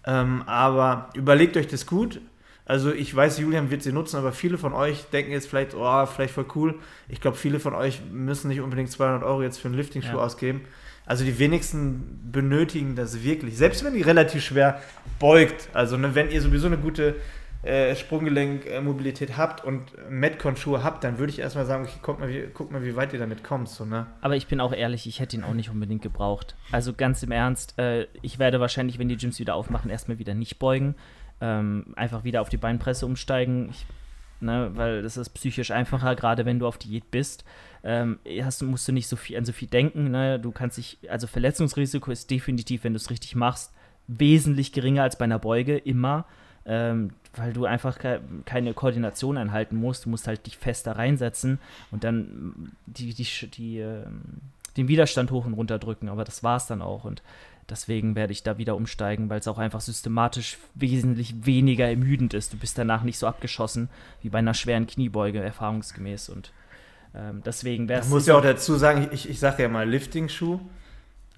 Ähm, 0.06 0.44
aber 0.46 1.10
überlegt 1.14 1.58
euch 1.58 1.68
das 1.68 1.86
gut. 1.86 2.22
Also 2.66 2.92
ich 2.94 3.14
weiß, 3.14 3.40
Julian 3.40 3.70
wird 3.70 3.84
sie 3.84 3.92
nutzen, 3.92 4.18
aber 4.18 4.32
viele 4.32 4.58
von 4.58 4.74
euch 4.74 5.04
denken 5.12 5.32
jetzt 5.32 5.50
vielleicht, 5.50 5.74
oh, 5.76 6.06
vielleicht 6.06 6.34
voll 6.34 6.46
cool. 6.56 6.76
Ich 7.10 7.20
glaube, 7.20 7.36
viele 7.36 7.60
von 7.60 7.74
euch 7.74 8.02
müssen 8.12 8.48
nicht 8.48 8.62
unbedingt 8.62 8.90
200 8.90 9.24
Euro 9.24 9.44
jetzt 9.44 9.60
für 9.60 9.68
einen 9.68 9.76
Lifting-Schuh 9.76 10.18
ja. 10.18 10.24
ausgeben. 10.24 10.62
Also 11.06 11.26
die 11.26 11.38
wenigsten 11.40 12.30
benötigen 12.32 12.96
das 12.96 13.24
wirklich. 13.24 13.58
Selbst 13.58 13.84
wenn 13.84 13.94
die 13.94 14.02
relativ 14.02 14.44
schwer 14.44 14.82
beugt. 15.20 15.68
Also 15.74 15.98
ne, 15.98 16.16
wenn 16.16 16.32
ihr 16.32 16.42
sowieso 16.42 16.68
eine 16.68 16.78
gute 16.78 17.16
äh, 17.64 17.96
Sprunggelenk-Mobilität 17.96 19.38
habt 19.38 19.64
und 19.64 19.84
Metcon-Schuhe 20.10 20.84
habt, 20.84 21.04
dann 21.04 21.20
würde 21.20 21.32
ich 21.32 21.40
erstmal 21.40 21.66
sagen, 21.66 21.84
okay, 21.84 22.00
guck 22.02 22.20
mal, 22.20 22.30
wie, 22.30 22.48
guck 22.54 22.72
mal, 22.72 22.84
wie 22.84 22.96
weit 22.96 23.14
ihr 23.14 23.20
damit 23.20 23.44
kommt. 23.44 23.70
So, 23.70 23.86
ne? 23.86 24.08
Aber 24.22 24.36
ich 24.36 24.48
bin 24.48 24.60
auch 24.60 24.74
ehrlich, 24.74 25.06
ich 25.06 25.20
hätte 25.20 25.38
ihn 25.38 25.44
auch 25.44 25.54
nicht 25.54 25.70
unbedingt 25.70 26.02
gebraucht. 26.02 26.56
Also 26.72 26.94
ganz 26.94 27.22
im 27.22 27.32
Ernst, 27.32 27.78
äh, 27.78 28.08
ich 28.22 28.40
werde 28.40 28.60
wahrscheinlich, 28.60 28.98
wenn 28.98 29.10
die 29.10 29.18
Gyms 29.18 29.40
wieder 29.40 29.56
aufmachen, 29.56 29.92
erstmal 29.92 30.18
wieder 30.18 30.34
nicht 30.34 30.58
beugen. 30.58 30.96
Ähm, 31.40 31.94
einfach 31.96 32.24
wieder 32.24 32.42
auf 32.42 32.50
die 32.50 32.58
Beinpresse 32.58 33.06
umsteigen. 33.06 33.70
Ich, 33.70 33.86
ne, 34.40 34.72
weil 34.74 35.04
das 35.04 35.18
ist 35.18 35.30
psychisch 35.30 35.70
einfacher, 35.70 36.16
gerade 36.16 36.46
wenn 36.46 36.58
du 36.58 36.66
auf 36.66 36.80
Diät 36.80 37.12
bist. 37.12 37.46
Ähm, 37.84 38.20
hast, 38.42 38.62
musst 38.64 38.88
du 38.88 38.92
nicht 38.92 39.08
so 39.08 39.16
viel 39.16 39.38
an 39.38 39.46
so 39.46 39.54
viel 39.54 39.68
denken. 39.68 40.10
Ne? 40.10 40.40
Du 40.40 40.52
kannst 40.52 40.78
dich, 40.78 40.98
also 41.10 41.28
Verletzungsrisiko 41.28 42.10
ist 42.10 42.32
definitiv, 42.32 42.84
wenn 42.84 42.94
du 42.94 42.98
es 42.98 43.12
richtig 43.12 43.36
machst, 43.36 43.72
wesentlich 44.08 44.72
geringer 44.72 45.04
als 45.04 45.18
bei 45.18 45.26
einer 45.26 45.40
Beuge, 45.40 45.78
immer 45.78 46.26
ähm, 46.66 47.12
weil 47.36 47.54
du 47.54 47.66
einfach 47.66 47.98
ke 47.98 48.22
keine 48.46 48.74
Koordination 48.74 49.38
einhalten 49.38 49.78
musst. 49.78 50.06
Du 50.06 50.10
musst 50.10 50.28
halt 50.28 50.46
dich 50.46 50.58
fest 50.58 50.88
da 50.88 50.94
reinsetzen 50.94 51.60
und 51.92 52.04
dann 52.04 52.74
die, 52.86 53.14
die, 53.14 53.28
die, 53.48 53.80
äh, 53.80 54.06
den 54.78 54.88
Widerstand 54.88 55.32
hoch 55.32 55.46
und 55.46 55.54
runter 55.54 55.80
drücken. 55.80 56.10
Aber 56.10 56.24
das 56.24 56.44
war 56.44 56.58
es 56.58 56.68
dann 56.68 56.82
auch. 56.82 57.06
Und 57.06 57.22
deswegen 57.70 58.16
werde 58.16 58.34
ich 58.34 58.44
da 58.44 58.58
wieder 58.58 58.76
umsteigen, 58.76 59.30
weil 59.30 59.40
es 59.40 59.48
auch 59.48 59.58
einfach 59.58 59.82
systematisch 59.82 60.58
wesentlich 60.76 61.46
weniger 61.46 61.88
ermüdend 61.88 62.34
ist. 62.34 62.54
Du 62.54 62.58
bist 62.58 62.78
danach 62.78 63.04
nicht 63.04 63.18
so 63.18 63.28
abgeschossen 63.28 63.90
wie 64.22 64.30
bei 64.30 64.40
einer 64.40 64.54
schweren 64.54 64.88
Kniebeuge, 64.88 65.40
erfahrungsgemäß. 65.42 66.30
Und 66.30 66.52
ähm, 67.16 67.42
deswegen 67.46 67.88
wäre 67.88 68.02
es. 68.02 68.08
Ich 68.08 68.12
muss 68.12 68.28
ja 68.28 68.38
auch 68.38 68.44
dazu 68.44 68.76
sagen, 68.76 69.08
ich, 69.12 69.30
ich 69.30 69.40
sage 69.40 69.64
ja 69.64 69.70
mal 69.70 69.90
Lifting-Schuh. 69.90 70.60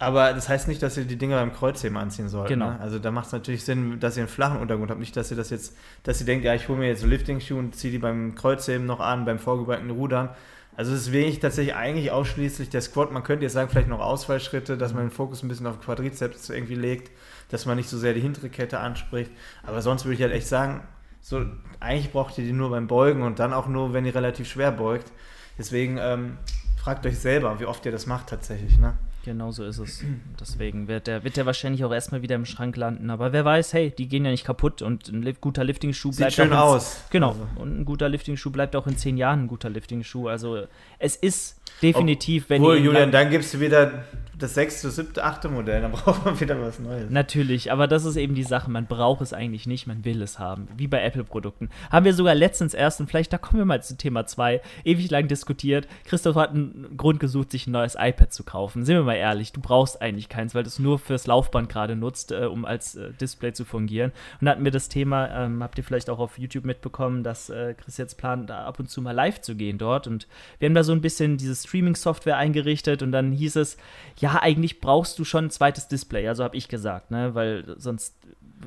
Aber 0.04 0.34
das 0.34 0.50
heißt 0.50 0.68
nicht, 0.68 0.84
dass 0.84 0.98
ihr 0.98 1.06
die 1.06 1.16
Dinger 1.16 1.38
beim 1.38 1.54
Kreuzheben 1.54 1.98
anziehen 1.98 2.28
sollt. 2.28 2.50
Genau. 2.50 2.72
Ne? 2.72 2.80
Also 2.80 3.00
da 3.00 3.10
macht 3.12 3.28
es 3.28 3.32
natürlich 3.32 3.64
Sinn, 3.64 4.00
dass 4.00 4.18
ihr 4.18 4.24
einen 4.24 4.30
flachen 4.30 4.60
Untergrund 4.60 4.92
habt. 4.92 5.00
Nicht, 5.00 5.16
dass 5.16 5.32
ihr 5.32 5.38
das 5.38 5.50
jetzt, 5.50 5.76
dass 6.04 6.20
ihr 6.20 6.26
denkt, 6.26 6.44
ja, 6.44 6.54
ich 6.54 6.68
hole 6.68 6.78
mir 6.78 6.88
jetzt 6.88 7.02
so 7.02 7.08
Lifting-Schuhe 7.08 7.58
und 7.58 7.76
ziehe 7.76 7.92
die 7.92 8.00
beim 8.00 8.36
Kreuzheben 8.36 8.86
noch 8.86 9.00
an, 9.00 9.26
beim 9.26 9.40
vorgebeugten 9.40 9.90
Rudern. 9.90 10.30
Also 10.76 10.92
deswegen 10.92 11.30
ich 11.30 11.40
tatsächlich 11.40 11.76
eigentlich 11.76 12.12
ausschließlich 12.12 12.70
der 12.70 12.82
Squat. 12.82 13.12
Man 13.12 13.24
könnte 13.24 13.44
jetzt 13.44 13.54
sagen, 13.54 13.70
vielleicht 13.70 13.88
noch 13.88 14.00
Ausfallschritte, 14.00 14.78
dass 14.78 14.94
man 14.94 15.06
den 15.06 15.12
Fokus 15.12 15.44
ein 15.44 15.48
bisschen 15.48 15.68
auf 15.68 15.80
Quadrizeps 15.80 16.50
irgendwie 16.50 16.76
legt, 16.76 17.12
dass 17.50 17.66
man 17.66 17.78
nicht 17.78 17.90
so 17.90 17.98
sehr 17.98 18.14
die 18.14 18.22
hintere 18.22 18.50
Kette 18.50 18.80
anspricht. 18.80 19.32
Aber 19.66 19.82
sonst 19.82 20.06
würde 20.06 20.16
ich 20.16 20.22
halt 20.22 20.34
echt 20.34 20.48
sagen, 20.48 20.82
so 21.22 21.46
eigentlich 21.80 22.12
braucht 22.12 22.38
ihr 22.38 22.44
die 22.44 22.54
nur 22.54 22.72
beim 22.72 22.88
Beugen 22.88 23.22
und 23.22 23.40
dann 23.40 23.54
auch 23.54 23.68
nur, 23.68 23.94
wenn 23.94 24.06
ihr 24.06 24.16
relativ 24.16 24.50
schwer 24.50 24.72
beugt. 24.72 25.12
Deswegen 25.58 25.98
ähm, 26.02 26.38
fragt 26.76 27.06
euch 27.06 27.20
selber, 27.20 27.60
wie 27.60 27.66
oft 27.66 27.86
ihr 27.86 27.92
das 27.92 28.08
macht 28.08 28.28
tatsächlich. 28.28 28.78
Ne? 28.80 28.96
Genau 29.24 29.52
so 29.52 29.64
ist 29.64 29.78
es. 29.78 30.04
Deswegen 30.40 30.90
wird 30.90 31.08
der, 31.08 31.24
wird 31.24 31.38
der 31.38 31.46
wahrscheinlich 31.46 31.86
auch 31.86 31.94
erstmal 31.94 32.22
wieder 32.22 32.36
im 32.36 32.46
Schrank 32.46 32.76
landen. 32.76 33.10
Aber 33.10 33.32
wer 33.32 33.46
weiß, 33.46 33.72
hey, 33.72 33.90
die 33.90 34.10
gehen 34.10 34.26
ja 34.26 34.32
nicht 34.32 34.44
kaputt 34.44 34.82
und 34.82 35.08
ein 35.08 35.24
guter 35.40 35.64
Lifting-Schuh 35.64 36.12
bleibt 36.12 36.34
Sieht 36.34 36.44
schön 36.44 36.54
auch 36.54 36.72
in, 36.72 36.76
aus. 36.76 37.04
Genau. 37.10 37.30
Also. 37.30 37.48
Und 37.56 37.80
ein 37.80 37.86
guter 37.86 38.10
Lifting-Schuh 38.10 38.52
bleibt 38.52 38.76
auch 38.76 38.86
in 38.86 38.98
zehn 38.98 39.16
Jahren 39.16 39.44
ein 39.44 39.48
guter 39.48 39.70
Lifting-Schuh. 39.70 40.28
Also 40.28 40.64
es 41.00 41.16
ist 41.16 41.62
definitiv, 41.82 42.50
wenn 42.50 42.64
ihn 42.64 42.84
Julian, 42.84 43.12
dann 43.12 43.30
gibst 43.30 43.54
du 43.54 43.62
wieder 43.62 44.04
das 44.38 44.56
sechste, 44.56 44.90
siebte, 44.90 45.24
achte 45.24 45.50
Modell. 45.50 45.82
Dann 45.82 45.92
braucht 45.94 46.26
man 46.26 46.40
wieder 46.40 46.60
was 46.62 46.80
Neues. 46.80 47.10
Natürlich, 47.10 47.72
aber 47.72 47.88
das 47.88 48.06
ist 48.06 48.16
eben 48.16 48.36
die 48.36 48.44
Sache. 48.44 48.70
Man 48.70 48.88
braucht 48.88 49.22
es 49.22 49.34
eigentlich 49.34 49.68
nicht, 49.68 49.88
man 49.88 50.04
will 50.06 50.22
es 50.22 50.40
haben. 50.40 50.68
Wie 50.76 50.88
bei 50.88 51.04
Apple-Produkten. 51.04 51.70
Haben 51.92 52.06
wir 52.06 52.14
sogar 52.14 52.36
letztens 52.36 52.74
erst, 52.74 53.00
und 53.00 53.08
vielleicht 53.08 53.32
da 53.32 53.38
kommen 53.38 53.60
wir 53.60 53.66
mal 53.66 53.84
zu 53.84 53.96
Thema 53.96 54.26
2, 54.26 54.62
ewig 54.84 55.10
lang 55.12 55.28
diskutiert. 55.28 55.88
Christoph 56.06 56.36
hat 56.36 56.52
einen 56.52 56.98
Grund 56.98 57.20
gesucht, 57.20 57.52
sich 57.52 57.68
ein 57.68 57.72
neues 57.72 57.96
iPad 58.00 58.34
zu 58.34 58.44
kaufen. 58.44 58.86
Sind 58.86 58.96
wir 58.96 59.04
mal 59.04 59.16
ehrlich, 59.16 59.52
du 59.52 59.62
brauchst 59.62 60.02
eigentlich 60.02 60.30
keins, 60.30 60.56
weil 60.56 60.64
du 60.64 60.70
es 60.70 60.80
nur 60.80 61.00
fürs 61.00 61.28
Laufband 61.28 61.70
gerade 61.70 61.96
nutzt, 61.96 62.32
äh, 62.32 62.46
um 62.46 62.66
als 62.66 62.96
äh, 62.96 63.12
Display 63.14 63.54
zu 63.54 63.66
fungieren. 63.66 64.12
Und 64.42 64.50
hatten 64.50 64.64
wir 64.64 64.72
das 64.72 64.90
Thema, 64.90 65.30
ähm, 65.30 65.62
habt 65.62 65.78
ihr 65.78 65.84
vielleicht 65.84 66.10
auch 66.10 66.20
auf 66.20 66.40
YouTube 66.40 66.66
mitbekommen, 66.66 67.24
dass 67.24 67.50
äh, 67.50 67.76
Chris 67.76 67.98
jetzt 67.98 68.18
plant, 68.18 68.50
da 68.50 68.66
ab 68.66 68.80
und 68.80 68.90
zu 68.90 69.02
mal 69.02 69.12
live 69.12 69.42
zu 69.42 69.56
gehen 69.56 69.78
dort. 69.78 70.08
Und 70.08 70.28
wir 70.60 70.68
haben 70.68 70.76
da 70.76 70.84
so 70.84 70.92
ein 70.92 71.02
bisschen 71.02 71.38
diese 71.38 71.56
Streaming-Software 71.56 72.38
eingerichtet 72.38 73.04
und 73.04 73.12
dann 73.12 73.32
hieß 73.32 73.58
es, 73.58 73.78
ja, 74.24 74.42
eigentlich 74.42 74.80
brauchst 74.80 75.20
du 75.20 75.26
schon 75.26 75.46
ein 75.46 75.50
zweites 75.50 75.90
Display, 75.90 76.30
also 76.30 76.46
habe 76.46 76.56
ich 76.56 76.70
gesagt, 76.70 77.12
ne? 77.12 77.36
weil 77.36 77.76
sonst 77.78 78.16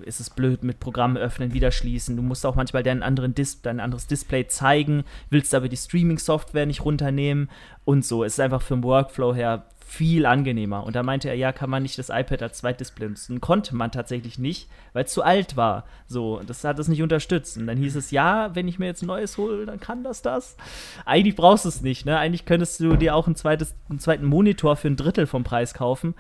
ist 0.03 0.21
es 0.21 0.29
blöd 0.29 0.63
mit 0.63 0.81
Programm 0.81 1.17
öffnen, 1.17 1.55
wieder 1.55 1.71
schließen. 1.71 2.15
Du 2.15 2.23
musst 2.23 2.45
auch 2.45 2.57
manchmal 2.57 2.83
deinen 2.83 3.03
anderen 3.03 3.35
Dis 3.35 3.63
dein 3.63 3.81
anderes 3.81 4.07
Display 4.07 4.47
zeigen, 4.49 5.05
willst 5.31 5.55
aber 5.55 5.71
die 5.71 5.79
Streaming-Software 5.79 6.67
nicht 6.67 6.85
runternehmen 6.85 7.49
und 7.87 8.05
so. 8.05 8.23
Es 8.23 8.35
ist 8.35 8.41
einfach 8.41 8.61
vom 8.61 8.85
Workflow 8.85 9.35
her 9.35 9.65
viel 9.89 10.27
angenehmer. 10.27 10.85
Und 10.85 10.97
da 10.97 11.05
meinte 11.05 11.29
er, 11.29 11.37
ja, 11.37 11.53
kann 11.53 11.71
man 11.71 11.85
nicht 11.85 11.97
das 11.97 12.09
iPad 12.09 12.43
als 12.43 12.59
Zweitdisplay 12.59 13.09
nutzen. 13.09 13.41
Konnte 13.41 13.75
man 13.77 13.93
tatsächlich 13.93 14.37
nicht, 14.37 14.69
weil 14.93 15.05
es 15.05 15.13
zu 15.13 15.23
alt 15.23 15.57
war. 15.57 15.85
So, 16.09 16.41
das 16.45 16.65
hat 16.65 16.79
es 16.81 16.89
nicht 16.89 17.03
unterstützt. 17.03 17.57
Und 17.57 17.69
dann 17.69 17.79
hieß 17.79 17.95
es, 17.95 18.11
ja, 18.11 18.53
wenn 18.55 18.67
ich 18.67 18.81
mir 18.81 18.87
jetzt 18.87 19.03
ein 19.03 19.07
neues 19.07 19.39
hole, 19.39 19.65
dann 19.65 19.79
kann 19.79 20.03
das 20.03 20.23
das. 20.23 20.57
Eigentlich 21.05 21.37
brauchst 21.37 21.65
du 21.65 21.69
es 21.69 21.83
nicht, 21.83 22.05
ne? 22.05 22.19
Eigentlich 22.19 22.45
könntest 22.47 22.81
du 22.81 22.97
dir 22.97 23.15
auch 23.15 23.29
ein 23.29 23.37
zweites, 23.37 23.77
einen 23.89 24.01
zweiten 24.01 24.25
Monitor 24.27 24.75
für 24.75 24.89
ein 24.89 24.97
Drittel 24.97 25.27
vom 25.29 25.45
Preis 25.45 25.73
kaufen. 25.73 26.15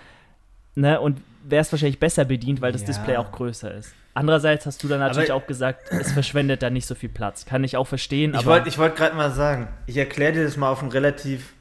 Ne? 0.77 1.01
Und 1.01 1.21
wärst 1.43 1.73
wahrscheinlich 1.73 1.99
besser 1.99 2.25
bedient, 2.25 2.61
weil 2.61 2.71
das 2.73 2.83
Ja. 2.83 2.87
Display 2.89 3.17
auch 3.17 3.33
größer 3.33 3.75
ist. 3.75 3.93
Andererseits 4.15 4.65
hast 4.65 4.83
du 4.83 4.89
dann 4.89 5.01
natürlich 5.01 5.33
Aber- 5.33 5.43
auch 5.43 5.47
gesagt, 5.47 5.91
es 5.91 6.13
verschwendet 6.13 6.63
da 6.63 6.71
nicht 6.71 6.87
so 6.87 6.95
viel 6.95 7.09
Platz. 7.09 7.45
Kann 7.47 7.65
ich 7.65 7.77
auch 7.77 7.87
verstehen, 7.87 8.35
Ich 8.39 8.47
wollte 8.47 8.77
wollt 8.79 8.95
gerade 8.97 9.17
mal 9.17 9.31
sagen, 9.33 9.69
ich 9.87 9.97
erkläre 9.97 10.33
dir 10.33 10.45
das 10.45 10.57
mal 10.57 10.71
auf 10.71 10.83
ein 10.83 10.89
relativ. 10.91 11.53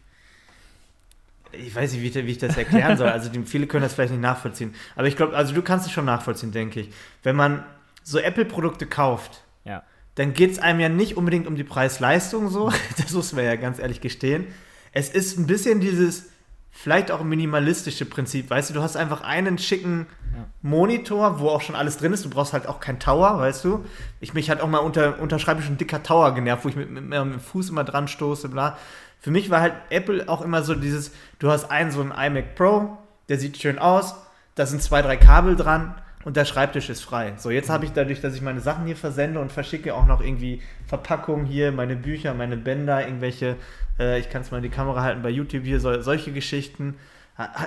Ich 1.58 1.76
weiß 1.76 1.94
nicht, 1.94 2.02
wie 2.02 2.08
ich, 2.08 2.26
wie 2.28 2.32
ich 2.32 2.38
das 2.38 2.58
erklären 2.58 2.98
soll. 2.98 3.10
Also, 3.10 3.30
viele 3.46 3.68
können 3.68 3.84
das 3.84 3.94
vielleicht 3.94 4.12
nicht 4.12 4.22
nachvollziehen. 4.22 4.74
Aber 4.96 5.08
ich 5.08 5.16
glaube, 5.16 5.36
also 5.36 5.54
du 5.54 5.62
kannst 5.62 5.86
es 5.86 5.92
schon 5.92 6.06
nachvollziehen, 6.06 6.52
denke 6.52 6.82
ich. 6.82 6.90
Wenn 7.24 7.36
man 7.36 7.64
so 8.04 8.20
Apple-Produkte 8.20 8.86
kauft, 8.86 9.44
ja. 9.64 9.84
dann 10.16 10.34
geht 10.34 10.52
es 10.52 10.60
einem 10.60 10.80
ja 10.80 10.90
nicht 10.90 11.18
unbedingt 11.18 11.48
um 11.48 11.56
die 11.56 11.64
Preis-Leistung 11.64 12.50
so. 12.50 12.72
Das 12.98 13.12
muss 13.12 13.34
man 13.34 13.46
ja 13.46 13.56
ganz 13.56 13.80
ehrlich 13.80 14.02
gestehen. 14.02 14.48
Es 14.92 15.10
ist 15.10 15.38
ein 15.38 15.48
bisschen 15.48 15.82
dieses, 15.82 16.30
vielleicht 16.78 17.10
auch 17.10 17.24
minimalistische 17.24 18.06
Prinzip. 18.06 18.50
Weißt 18.50 18.70
du, 18.70 18.74
du 18.74 18.82
hast 18.82 18.98
einfach 18.98 19.22
einen 19.22 19.58
schicken 19.58 20.08
Ja. 20.36 20.46
Monitor, 20.62 21.40
wo 21.40 21.48
auch 21.48 21.62
schon 21.62 21.76
alles 21.76 21.98
drin 21.98 22.12
ist. 22.12 22.26
Du 22.26 22.30
brauchst 22.30 22.52
halt 22.52 22.68
auch 22.68 22.82
keinen 22.82 23.00
Tower, 23.00 23.40
weißt 23.40 23.64
du. 23.64 23.86
Ich 24.20 24.34
mich 24.34 24.50
hat 24.50 24.60
auch 24.60 24.68
mal 24.68 24.80
unter, 24.80 25.20
unterschreibe 25.20 25.64
ein 25.64 25.78
dicker 25.78 26.04
Tower 26.04 26.36
genervt, 26.36 26.66
wo 26.66 26.70
ich 26.70 26.76
mit, 26.76 26.92
mit, 26.92 27.06
mit 27.06 27.18
dem 27.18 27.40
Fuß 27.40 27.70
immer 27.70 27.86
dran 27.86 28.10
stoße, 28.10 28.50
bla. 28.50 28.78
Für 29.26 29.32
mich 29.32 29.50
war 29.50 29.60
halt 29.60 29.74
Apple 29.90 30.30
auch 30.30 30.44
immer 30.44 30.62
so 30.62 30.76
dieses, 30.76 31.12
du 31.40 31.50
hast 31.50 31.72
einen 31.72 31.90
so 31.90 32.00
einen 32.00 32.12
iMac 32.12 32.54
Pro, 32.54 32.96
der 33.28 33.40
sieht 33.40 33.58
schön 33.58 33.80
aus, 33.80 34.14
da 34.54 34.68
sind 34.68 34.84
zwei, 34.84 35.02
drei 35.02 35.18
Kabel 35.18 35.56
dran 35.56 35.96
und 36.26 36.38
der 36.38 36.46
Schreibtisch 36.46 36.92
ist 36.92 37.02
frei. 37.02 37.34
So, 37.38 37.50
jetzt 37.50 37.72
habe 37.72 37.86
ich 37.86 37.92
dadurch, 37.92 38.22
dass 38.22 38.36
ich 38.36 38.44
meine 38.44 38.60
Sachen 38.60 38.86
hier 38.86 38.96
versende 38.96 39.40
und 39.40 39.52
verschicke 39.52 39.96
auch 39.96 40.06
noch 40.06 40.22
irgendwie 40.22 40.62
Verpackungen 40.86 41.48
hier, 41.48 41.72
meine 41.72 41.96
Bücher, 41.96 42.36
meine 42.36 42.56
Bänder, 42.56 43.02
irgendwelche, 43.02 43.56
äh, 44.00 44.20
ich 44.20 44.30
kann 44.30 44.44
es 44.44 44.52
mal 44.52 44.58
in 44.58 44.64
die 44.64 44.70
Kamera 44.70 45.02
halten 45.02 45.24
bei 45.24 45.32
YouTube 45.32 45.64
hier, 45.64 45.80
so, 45.80 46.00
solche 46.02 46.32
Geschichten. 46.32 46.94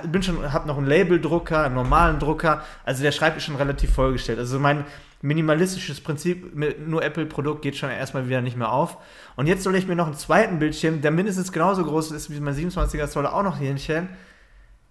Bin 0.09 0.23
schon, 0.23 0.53
habe 0.53 0.65
noch 0.65 0.77
einen 0.77 0.87
Labeldrucker, 0.87 1.65
einen 1.65 1.75
normalen 1.75 2.19
Drucker, 2.19 2.63
also 2.85 3.03
der 3.03 3.11
Schreibtisch 3.11 3.43
ist 3.43 3.47
schon 3.47 3.57
relativ 3.57 3.93
vollgestellt. 3.93 4.39
Also 4.39 4.59
mein 4.59 4.85
minimalistisches 5.21 6.01
Prinzip 6.01 6.55
mit 6.55 6.87
nur 6.87 7.03
Apple-Produkt 7.03 7.61
geht 7.61 7.75
schon 7.75 7.89
erstmal 7.89 8.27
wieder 8.27 8.41
nicht 8.41 8.57
mehr 8.57 8.71
auf. 8.71 8.97
Und 9.35 9.47
jetzt 9.47 9.63
soll 9.63 9.75
ich 9.75 9.87
mir 9.87 9.95
noch 9.95 10.07
einen 10.07 10.15
zweiten 10.15 10.59
Bildschirm, 10.59 11.01
der 11.01 11.11
mindestens 11.11 11.51
genauso 11.51 11.83
groß 11.83 12.11
ist 12.11 12.29
wie 12.29 12.39
mein 12.39 12.55
27er 12.55 13.07
Zoll, 13.07 13.27
auch 13.27 13.43
noch 13.43 13.57
hier 13.57 13.67
hinstellen 13.67 14.09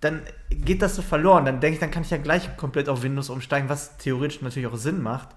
dann 0.01 0.23
geht 0.51 0.83
das 0.83 0.97
so 0.97 1.03
verloren. 1.03 1.45
Dann 1.45 1.61
denke 1.61 1.75
ich, 1.75 1.81
dann 1.81 1.91
kann 1.91 2.03
ich 2.03 2.11
ja 2.11 2.19
gleich 2.19 2.57
komplett 2.57 2.89
auf 2.89 3.03
Windows 3.03 3.31
umsteigen, 3.31 3.69
was 3.69 3.97
theoretisch 3.99 4.43
natürlich 4.43 4.69
auch 4.69 4.77
Sinn 4.77 5.03
macht. 5.03 5.29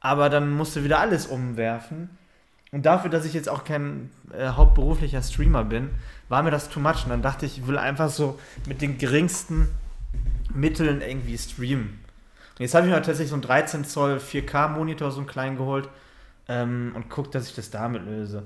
Aber 0.00 0.28
dann 0.28 0.50
musst 0.50 0.76
du 0.76 0.84
wieder 0.84 0.98
alles 0.98 1.26
umwerfen. 1.26 2.10
Und 2.72 2.86
dafür, 2.86 3.08
dass 3.08 3.24
ich 3.24 3.34
jetzt 3.34 3.48
auch 3.48 3.64
kein 3.64 4.10
äh, 4.36 4.48
hauptberuflicher 4.48 5.22
Streamer 5.22 5.64
bin, 5.64 5.90
war 6.28 6.42
mir 6.42 6.50
das 6.50 6.68
too 6.68 6.80
much. 6.80 7.04
Und 7.04 7.10
dann 7.10 7.22
dachte 7.22 7.46
ich, 7.46 7.58
ich 7.58 7.66
will 7.68 7.78
einfach 7.78 8.10
so 8.10 8.38
mit 8.66 8.82
den 8.82 8.98
geringsten 8.98 9.68
Mitteln 10.52 11.00
irgendwie 11.00 11.38
streamen. 11.38 12.00
Jetzt 12.58 12.74
habe 12.74 12.86
ich 12.86 12.92
mir 12.92 12.96
tatsächlich 12.98 13.28
so 13.30 13.34
einen 13.34 13.42
13 13.42 13.84
Zoll 13.84 14.16
4K-Monitor, 14.18 15.10
so 15.10 15.18
einen 15.18 15.26
kleinen 15.26 15.56
geholt 15.56 15.88
ähm, 16.48 16.92
und 16.94 17.08
guck, 17.10 17.30
dass 17.32 17.48
ich 17.48 17.54
das 17.54 17.70
damit 17.70 18.04
löse. 18.04 18.44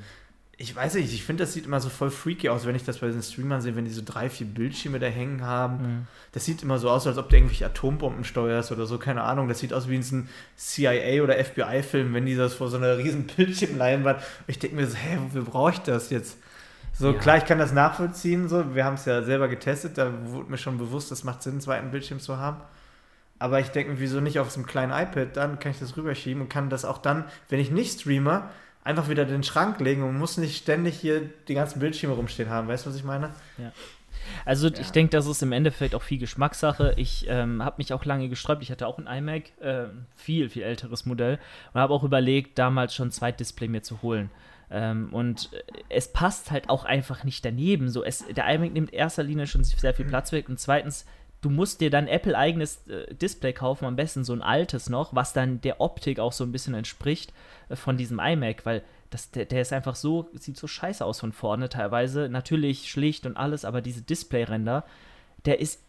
Ich 0.60 0.74
weiß 0.74 0.94
nicht, 0.94 1.12
ich 1.14 1.22
finde, 1.22 1.44
das 1.44 1.52
sieht 1.52 1.66
immer 1.66 1.78
so 1.78 1.88
voll 1.88 2.10
freaky 2.10 2.48
aus, 2.48 2.66
wenn 2.66 2.74
ich 2.74 2.82
das 2.84 2.98
bei 2.98 3.06
diesen 3.06 3.22
Streamern 3.22 3.60
sehe, 3.60 3.76
wenn 3.76 3.84
die 3.84 3.92
so 3.92 4.02
drei, 4.04 4.28
vier 4.28 4.46
Bildschirme 4.46 4.98
da 4.98 5.06
hängen 5.06 5.44
haben. 5.44 5.76
Mhm. 5.76 6.06
Das 6.32 6.44
sieht 6.46 6.64
immer 6.64 6.78
so 6.78 6.90
aus, 6.90 7.06
als 7.06 7.16
ob 7.16 7.28
du 7.28 7.36
irgendwelche 7.36 7.66
Atombomben 7.66 8.24
steuerst 8.24 8.72
oder 8.72 8.84
so, 8.86 8.98
keine 8.98 9.22
Ahnung. 9.22 9.46
Das 9.46 9.60
sieht 9.60 9.72
aus 9.72 9.88
wie 9.88 9.94
in 9.94 10.02
so 10.02 10.16
einem 10.16 10.28
CIA- 10.58 11.22
oder 11.22 11.36
FBI-Film, 11.38 12.12
wenn 12.12 12.26
die 12.26 12.34
das 12.34 12.54
vor 12.54 12.68
so 12.70 12.76
einer 12.76 12.98
riesen 12.98 13.28
Bildschirmleinwand. 13.36 14.20
Ich 14.48 14.58
denke 14.58 14.74
mir 14.74 14.86
so, 14.88 14.96
hä, 14.96 15.18
wofür 15.22 15.42
brauche 15.44 15.72
ich 15.72 15.78
das 15.80 16.10
jetzt? 16.10 16.38
So, 16.92 17.12
Ja. 17.12 17.18
klar, 17.20 17.36
ich 17.36 17.44
kann 17.44 17.58
das 17.58 17.72
nachvollziehen, 17.72 18.48
so. 18.48 18.74
Wir 18.74 18.84
haben 18.84 18.94
es 18.94 19.04
ja 19.04 19.22
selber 19.22 19.46
getestet, 19.46 19.96
da 19.96 20.10
wurde 20.24 20.50
mir 20.50 20.58
schon 20.58 20.76
bewusst, 20.78 21.12
das 21.12 21.22
macht 21.22 21.40
Sinn, 21.44 21.52
einen 21.52 21.60
zweiten 21.60 21.90
Bildschirm 21.92 22.18
zu 22.18 22.36
haben. 22.38 22.56
Aber 23.38 23.60
ich 23.60 23.68
denke 23.68 23.92
mir, 23.92 24.00
wieso 24.00 24.20
nicht 24.20 24.38
auf 24.38 24.50
so 24.50 24.58
einem 24.58 24.66
kleinen 24.66 24.92
iPad? 24.92 25.36
Dann 25.36 25.58
kann 25.58 25.72
ich 25.72 25.78
das 25.78 25.96
rüberschieben 25.96 26.42
und 26.42 26.48
kann 26.48 26.70
das 26.70 26.84
auch 26.84 26.98
dann, 26.98 27.24
wenn 27.48 27.60
ich 27.60 27.70
nicht 27.70 28.00
streame, 28.00 28.48
einfach 28.84 29.08
wieder 29.08 29.24
in 29.24 29.28
den 29.28 29.42
Schrank 29.42 29.80
legen 29.80 30.02
und 30.02 30.18
muss 30.18 30.38
nicht 30.38 30.56
ständig 30.56 30.98
hier 30.98 31.22
die 31.46 31.54
ganzen 31.54 31.78
Bildschirme 31.78 32.14
rumstehen 32.14 32.50
haben. 32.50 32.68
Weißt 32.68 32.86
du, 32.86 32.90
was 32.90 32.96
ich 32.96 33.04
meine? 33.04 33.30
Also 34.44 34.68
ja. 34.68 34.78
ich 34.80 34.90
denke, 34.90 35.10
das 35.10 35.26
ist 35.26 35.42
im 35.42 35.52
Endeffekt 35.52 35.94
auch 35.94 36.02
viel 36.02 36.18
Geschmackssache. 36.18 36.94
Ich 36.96 37.26
ähm, 37.28 37.62
habe 37.62 37.76
mich 37.78 37.92
auch 37.92 38.04
lange 38.04 38.28
gesträubt. 38.28 38.62
Ich 38.62 38.70
hatte 38.70 38.86
auch 38.86 38.98
ein 38.98 39.06
iMac, 39.06 39.52
äh, 39.60 39.86
viel, 40.16 40.48
viel 40.48 40.62
älteres 40.62 41.06
Modell 41.06 41.38
und 41.72 41.80
habe 41.80 41.92
auch 41.92 42.02
überlegt, 42.02 42.58
damals 42.58 42.94
schon 42.94 43.08
ein 43.08 43.12
Zweitdisplay 43.12 43.68
mir 43.68 43.82
zu 43.82 44.02
holen. 44.02 44.30
Ähm, 44.70 45.12
und 45.12 45.50
es 45.88 46.12
passt 46.12 46.50
halt 46.50 46.68
auch 46.68 46.84
einfach 46.84 47.24
nicht 47.24 47.44
daneben. 47.44 47.88
So, 47.88 48.04
es, 48.04 48.24
der 48.26 48.48
iMac 48.52 48.72
nimmt 48.72 48.90
in 48.90 48.98
erster 48.98 49.22
Linie 49.22 49.46
schon 49.46 49.64
sehr 49.64 49.94
viel 49.94 50.06
Platz 50.06 50.32
weg 50.32 50.48
und 50.48 50.58
zweitens, 50.60 51.06
du 51.40 51.50
musst 51.50 51.80
dir 51.80 51.90
dann 51.90 52.06
Apple-eigenes 52.06 52.86
äh, 52.88 53.14
Display 53.14 53.52
kaufen, 53.52 53.84
am 53.84 53.96
besten 53.96 54.24
so 54.24 54.32
ein 54.32 54.42
altes 54.42 54.88
noch, 54.88 55.14
was 55.14 55.32
dann 55.32 55.60
der 55.60 55.80
Optik 55.80 56.18
auch 56.18 56.32
so 56.32 56.44
ein 56.44 56.52
bisschen 56.52 56.74
entspricht 56.74 57.32
äh, 57.68 57.76
von 57.76 57.96
diesem 57.96 58.18
iMac, 58.18 58.66
weil 58.66 58.82
das, 59.10 59.30
der, 59.30 59.46
der 59.46 59.62
ist 59.62 59.72
einfach 59.72 59.94
so, 59.94 60.28
sieht 60.34 60.56
so 60.56 60.66
scheiße 60.66 61.04
aus 61.04 61.20
von 61.20 61.32
vorne 61.32 61.68
teilweise. 61.68 62.28
Natürlich 62.28 62.90
schlicht 62.90 63.24
und 63.24 63.36
alles, 63.36 63.64
aber 63.64 63.80
diese 63.80 64.02
Display-Ränder, 64.02 64.84
der 65.46 65.60
ist 65.60 65.80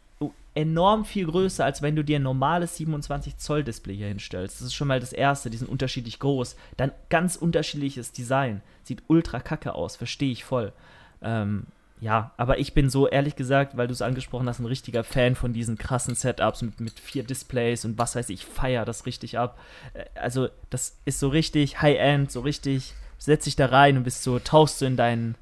enorm 0.55 1.05
viel 1.05 1.25
größer, 1.25 1.63
als 1.63 1.81
wenn 1.81 1.95
du 1.95 2.03
dir 2.03 2.19
ein 2.19 2.23
normales 2.23 2.75
27 2.77 3.37
Zoll 3.37 3.63
Display 3.63 3.95
hier 3.95 4.07
hinstellst. 4.07 4.59
Das 4.59 4.67
ist 4.67 4.73
schon 4.73 4.87
mal 4.87 4.99
das 4.99 5.13
erste, 5.13 5.49
die 5.49 5.57
sind 5.57 5.69
unterschiedlich 5.69 6.19
groß. 6.19 6.55
Dann 6.77 6.91
ganz 7.09 7.35
unterschiedliches 7.35 8.11
Design. 8.11 8.61
Sieht 8.83 9.03
ultra 9.07 9.39
kacke 9.39 9.73
aus, 9.73 9.95
verstehe 9.95 10.31
ich 10.31 10.43
voll. 10.43 10.73
Ähm, 11.21 11.65
ja, 11.99 12.31
aber 12.37 12.59
ich 12.59 12.73
bin 12.73 12.89
so, 12.89 13.07
ehrlich 13.07 13.35
gesagt, 13.35 13.75
weil 13.75 13.87
du 13.87 13.93
es 13.93 14.01
angesprochen 14.01 14.47
hast, 14.47 14.59
ein 14.59 14.65
richtiger 14.65 15.03
Fan 15.03 15.35
von 15.35 15.53
diesen 15.53 15.77
krassen 15.77 16.15
Setups 16.15 16.61
mit, 16.61 16.79
mit 16.79 16.99
vier 16.99 17.23
Displays 17.23 17.85
und 17.85 17.97
was 17.97 18.15
weiß 18.15 18.29
ich, 18.29 18.45
feier 18.45 18.85
das 18.85 19.05
richtig 19.05 19.37
ab. 19.37 19.59
Äh, 19.93 20.05
also, 20.19 20.49
das 20.69 20.97
ist 21.05 21.19
so 21.19 21.27
richtig 21.29 21.81
High-End, 21.81 22.31
so 22.31 22.41
richtig, 22.41 22.93
setz 23.17 23.43
dich 23.43 23.55
da 23.55 23.67
rein 23.67 23.97
und 23.97 24.03
bist 24.03 24.23
so, 24.23 24.39
tauchst 24.39 24.81
du 24.81 24.85
in 24.85 24.97
deinen 24.97 25.35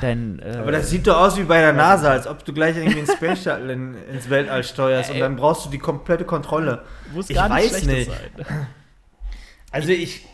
Dein, 0.00 0.40
äh, 0.40 0.58
Aber 0.58 0.72
das 0.72 0.90
sieht 0.90 1.06
doch 1.06 1.18
aus 1.18 1.36
wie 1.36 1.44
bei 1.44 1.60
der 1.60 1.72
NASA, 1.72 2.10
als 2.10 2.26
ob 2.26 2.44
du 2.44 2.52
gleich 2.52 2.76
irgendwie 2.76 2.98
einen 2.98 3.06
Space 3.06 3.42
Shuttle 3.42 3.72
in, 3.72 3.94
ins 4.10 4.28
Weltall 4.28 4.64
steuerst 4.64 5.10
und 5.10 5.20
dann 5.20 5.36
brauchst 5.36 5.66
du 5.66 5.70
die 5.70 5.78
komplette 5.78 6.24
Kontrolle. 6.24 6.82
Muss 7.12 7.30
ich 7.30 7.36
gar 7.36 7.48
nicht 7.48 7.72
weiß 7.72 7.84
nicht. 7.84 8.10
Sein. 8.10 8.66
Also 9.70 9.90
ich, 9.90 10.26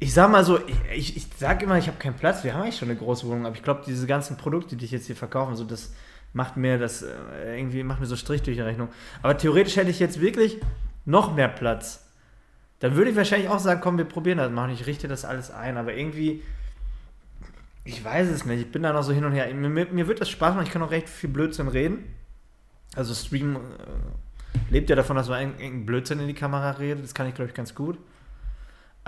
ich 0.00 0.12
sag 0.12 0.30
mal 0.30 0.44
so, 0.44 0.58
ich, 0.92 1.16
ich, 1.16 1.26
sag 1.36 1.62
immer, 1.62 1.78
ich 1.78 1.86
habe 1.86 1.98
keinen 1.98 2.16
Platz. 2.16 2.42
Wir 2.42 2.54
haben 2.54 2.62
eigentlich 2.62 2.78
schon 2.78 2.88
eine 2.88 2.98
große 2.98 3.26
Wohnung, 3.26 3.46
aber 3.46 3.54
ich 3.54 3.62
glaube, 3.62 3.82
diese 3.86 4.06
ganzen 4.06 4.36
Produkte, 4.36 4.74
die 4.74 4.86
ich 4.86 4.90
jetzt 4.90 5.06
hier 5.06 5.16
verkaufe, 5.16 5.54
so 5.54 5.64
das 5.64 5.92
macht 6.32 6.56
mir 6.56 6.78
das 6.78 7.02
äh, 7.02 7.58
irgendwie 7.58 7.82
macht 7.82 8.00
mir 8.00 8.06
so 8.06 8.16
Strich 8.16 8.42
durch 8.42 8.56
die 8.56 8.62
Rechnung. 8.62 8.88
Aber 9.22 9.36
theoretisch 9.36 9.76
hätte 9.76 9.90
ich 9.90 10.00
jetzt 10.00 10.20
wirklich 10.20 10.58
noch 11.04 11.34
mehr 11.34 11.48
Platz. 11.48 12.06
Dann 12.78 12.96
würde 12.96 13.10
ich 13.10 13.16
wahrscheinlich 13.16 13.48
auch 13.48 13.58
sagen, 13.58 13.80
komm, 13.82 13.98
wir 13.98 14.04
probieren 14.06 14.38
das 14.38 14.50
mal. 14.50 14.70
Ich 14.70 14.86
richte 14.86 15.06
das 15.06 15.24
alles 15.24 15.50
ein, 15.50 15.76
aber 15.76 15.94
irgendwie 15.94 16.42
ich 17.84 18.04
weiß 18.04 18.28
es 18.28 18.44
nicht. 18.44 18.60
Ich 18.60 18.72
bin 18.72 18.82
da 18.82 18.92
noch 18.92 19.02
so 19.02 19.12
hin 19.12 19.24
und 19.24 19.32
her. 19.32 19.52
Mir, 19.54 19.86
mir 19.86 20.06
wird 20.06 20.20
das 20.20 20.28
Spaß 20.30 20.54
machen. 20.54 20.66
Ich 20.66 20.72
kann 20.72 20.82
auch 20.82 20.90
recht 20.90 21.08
viel 21.08 21.30
Blödsinn 21.30 21.68
reden. 21.68 22.04
Also 22.94 23.14
Stream 23.14 23.56
äh, 23.56 23.60
lebt 24.70 24.90
ja 24.90 24.96
davon, 24.96 25.16
dass 25.16 25.28
man 25.28 25.40
irgendeinen 25.40 25.86
Blödsinn 25.86 26.20
in 26.20 26.28
die 26.28 26.34
Kamera 26.34 26.72
redet. 26.72 27.04
Das 27.04 27.14
kann 27.14 27.26
ich, 27.26 27.34
glaube 27.34 27.50
ich, 27.50 27.54
ganz 27.54 27.74
gut. 27.74 27.98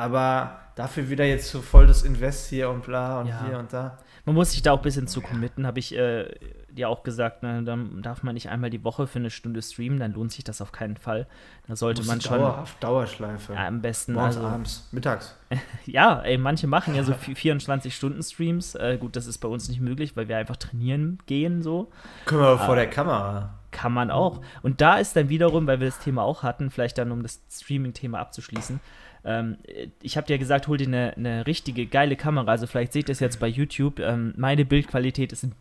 Aber 0.03 0.59
dafür 0.75 1.09
wieder 1.11 1.25
jetzt 1.25 1.51
so 1.51 1.61
voll 1.63 1.87
das 1.87 2.03
Invest 2.03 2.49
hier 2.49 2.71
und 2.71 2.83
bla 2.83 3.21
und 3.21 3.29
ja. 3.29 3.45
hier 3.47 3.59
und 3.59 3.73
da. 3.73 3.99
Man 4.25 4.35
muss 4.35 4.53
sich 4.53 4.63
da 4.63 4.73
auch 4.73 4.79
ein 4.79 4.83
bisschen 4.83 5.09
zu 5.09 5.21
committen, 5.21 5.67
habe 5.67 5.81
ich 5.81 5.97
äh, 5.97 6.29
dir 6.71 6.89
auch 6.89 7.03
gesagt. 7.03 7.43
Ne? 7.43 7.63
Dann 7.65 8.03
darf 8.03 8.23
man 8.23 8.35
nicht 8.35 8.49
einmal 8.51 8.71
die 8.71 8.85
Woche 8.85 9.07
für 9.07 9.19
eine 9.19 9.31
Stunde 9.31 9.63
streamen, 9.63 9.99
dann 9.99 10.13
lohnt 10.13 10.33
sich 10.33 10.45
das 10.45 10.61
auf 10.61 10.71
keinen 10.71 10.97
Fall. 10.97 11.27
Da 11.67 11.77
sollte 11.77 12.05
man 12.05 12.21
schon. 12.21 12.39
Dauerhaft, 12.39 12.83
Dauerschleife. 12.83 13.53
Ja, 13.55 13.67
am 13.67 13.81
besten. 13.81 14.15
Morgens, 14.15 14.37
also, 14.37 14.49
abends, 14.49 14.89
mittags. 14.93 15.37
ja, 15.87 16.21
ey, 16.21 16.39
manche 16.39 16.67
machen 16.67 16.95
ja 16.95 17.03
so 17.03 17.13
24-Stunden-Streams. 17.13 18.77
Äh, 18.77 18.99
gut, 18.99 19.17
das 19.17 19.27
ist 19.27 19.39
bei 19.39 19.49
uns 19.49 19.69
nicht 19.69 19.81
möglich, 19.81 20.17
weil 20.17 20.29
wir 20.29 20.37
einfach 20.37 20.57
trainieren 20.57 21.19
gehen 21.27 21.63
so. 21.63 21.91
Können 22.25 22.43
wir 22.43 22.49
aber 22.49 22.65
vor 22.65 22.77
der 22.77 22.89
Kamera. 22.89 23.59
Kann 23.73 23.93
man 23.93 24.11
auch. 24.11 24.41
Und 24.63 24.81
da 24.81 24.99
ist 24.99 25.17
dann 25.17 25.31
wiederum, 25.31 25.67
weil 25.67 25.81
wir 25.81 25.89
das 25.89 25.99
Thema 25.99 26.23
auch 26.23 26.43
hatten, 26.43 26.71
vielleicht 26.71 26.99
dann 26.99 27.11
um 27.11 27.23
das 27.23 27.41
Streaming-Thema 27.51 28.21
abzuschließen, 28.21 28.81
ähm, 29.25 29.59
ich 30.03 30.17
habe 30.17 30.27
dir 30.27 30.39
gesagt, 30.39 30.69
hol 30.69 30.77
dir 30.77 30.87
eine, 30.87 31.17
eine, 31.17 31.47
richtige 31.47 31.87
geile 31.87 32.17
Kamera. 32.17 32.51
Also 32.51 32.67
vielleicht 32.67 32.93
seht 32.93 33.09
ihr 33.09 33.13
es 33.13 33.21
jetzt 33.21 33.41
bei 33.41 33.47
YouTube. 33.47 34.01
Ähm, 34.01 34.35
meine 34.37 34.65
Bildqualität 34.65 35.33
ist 35.33 35.45
ein 35.45 35.53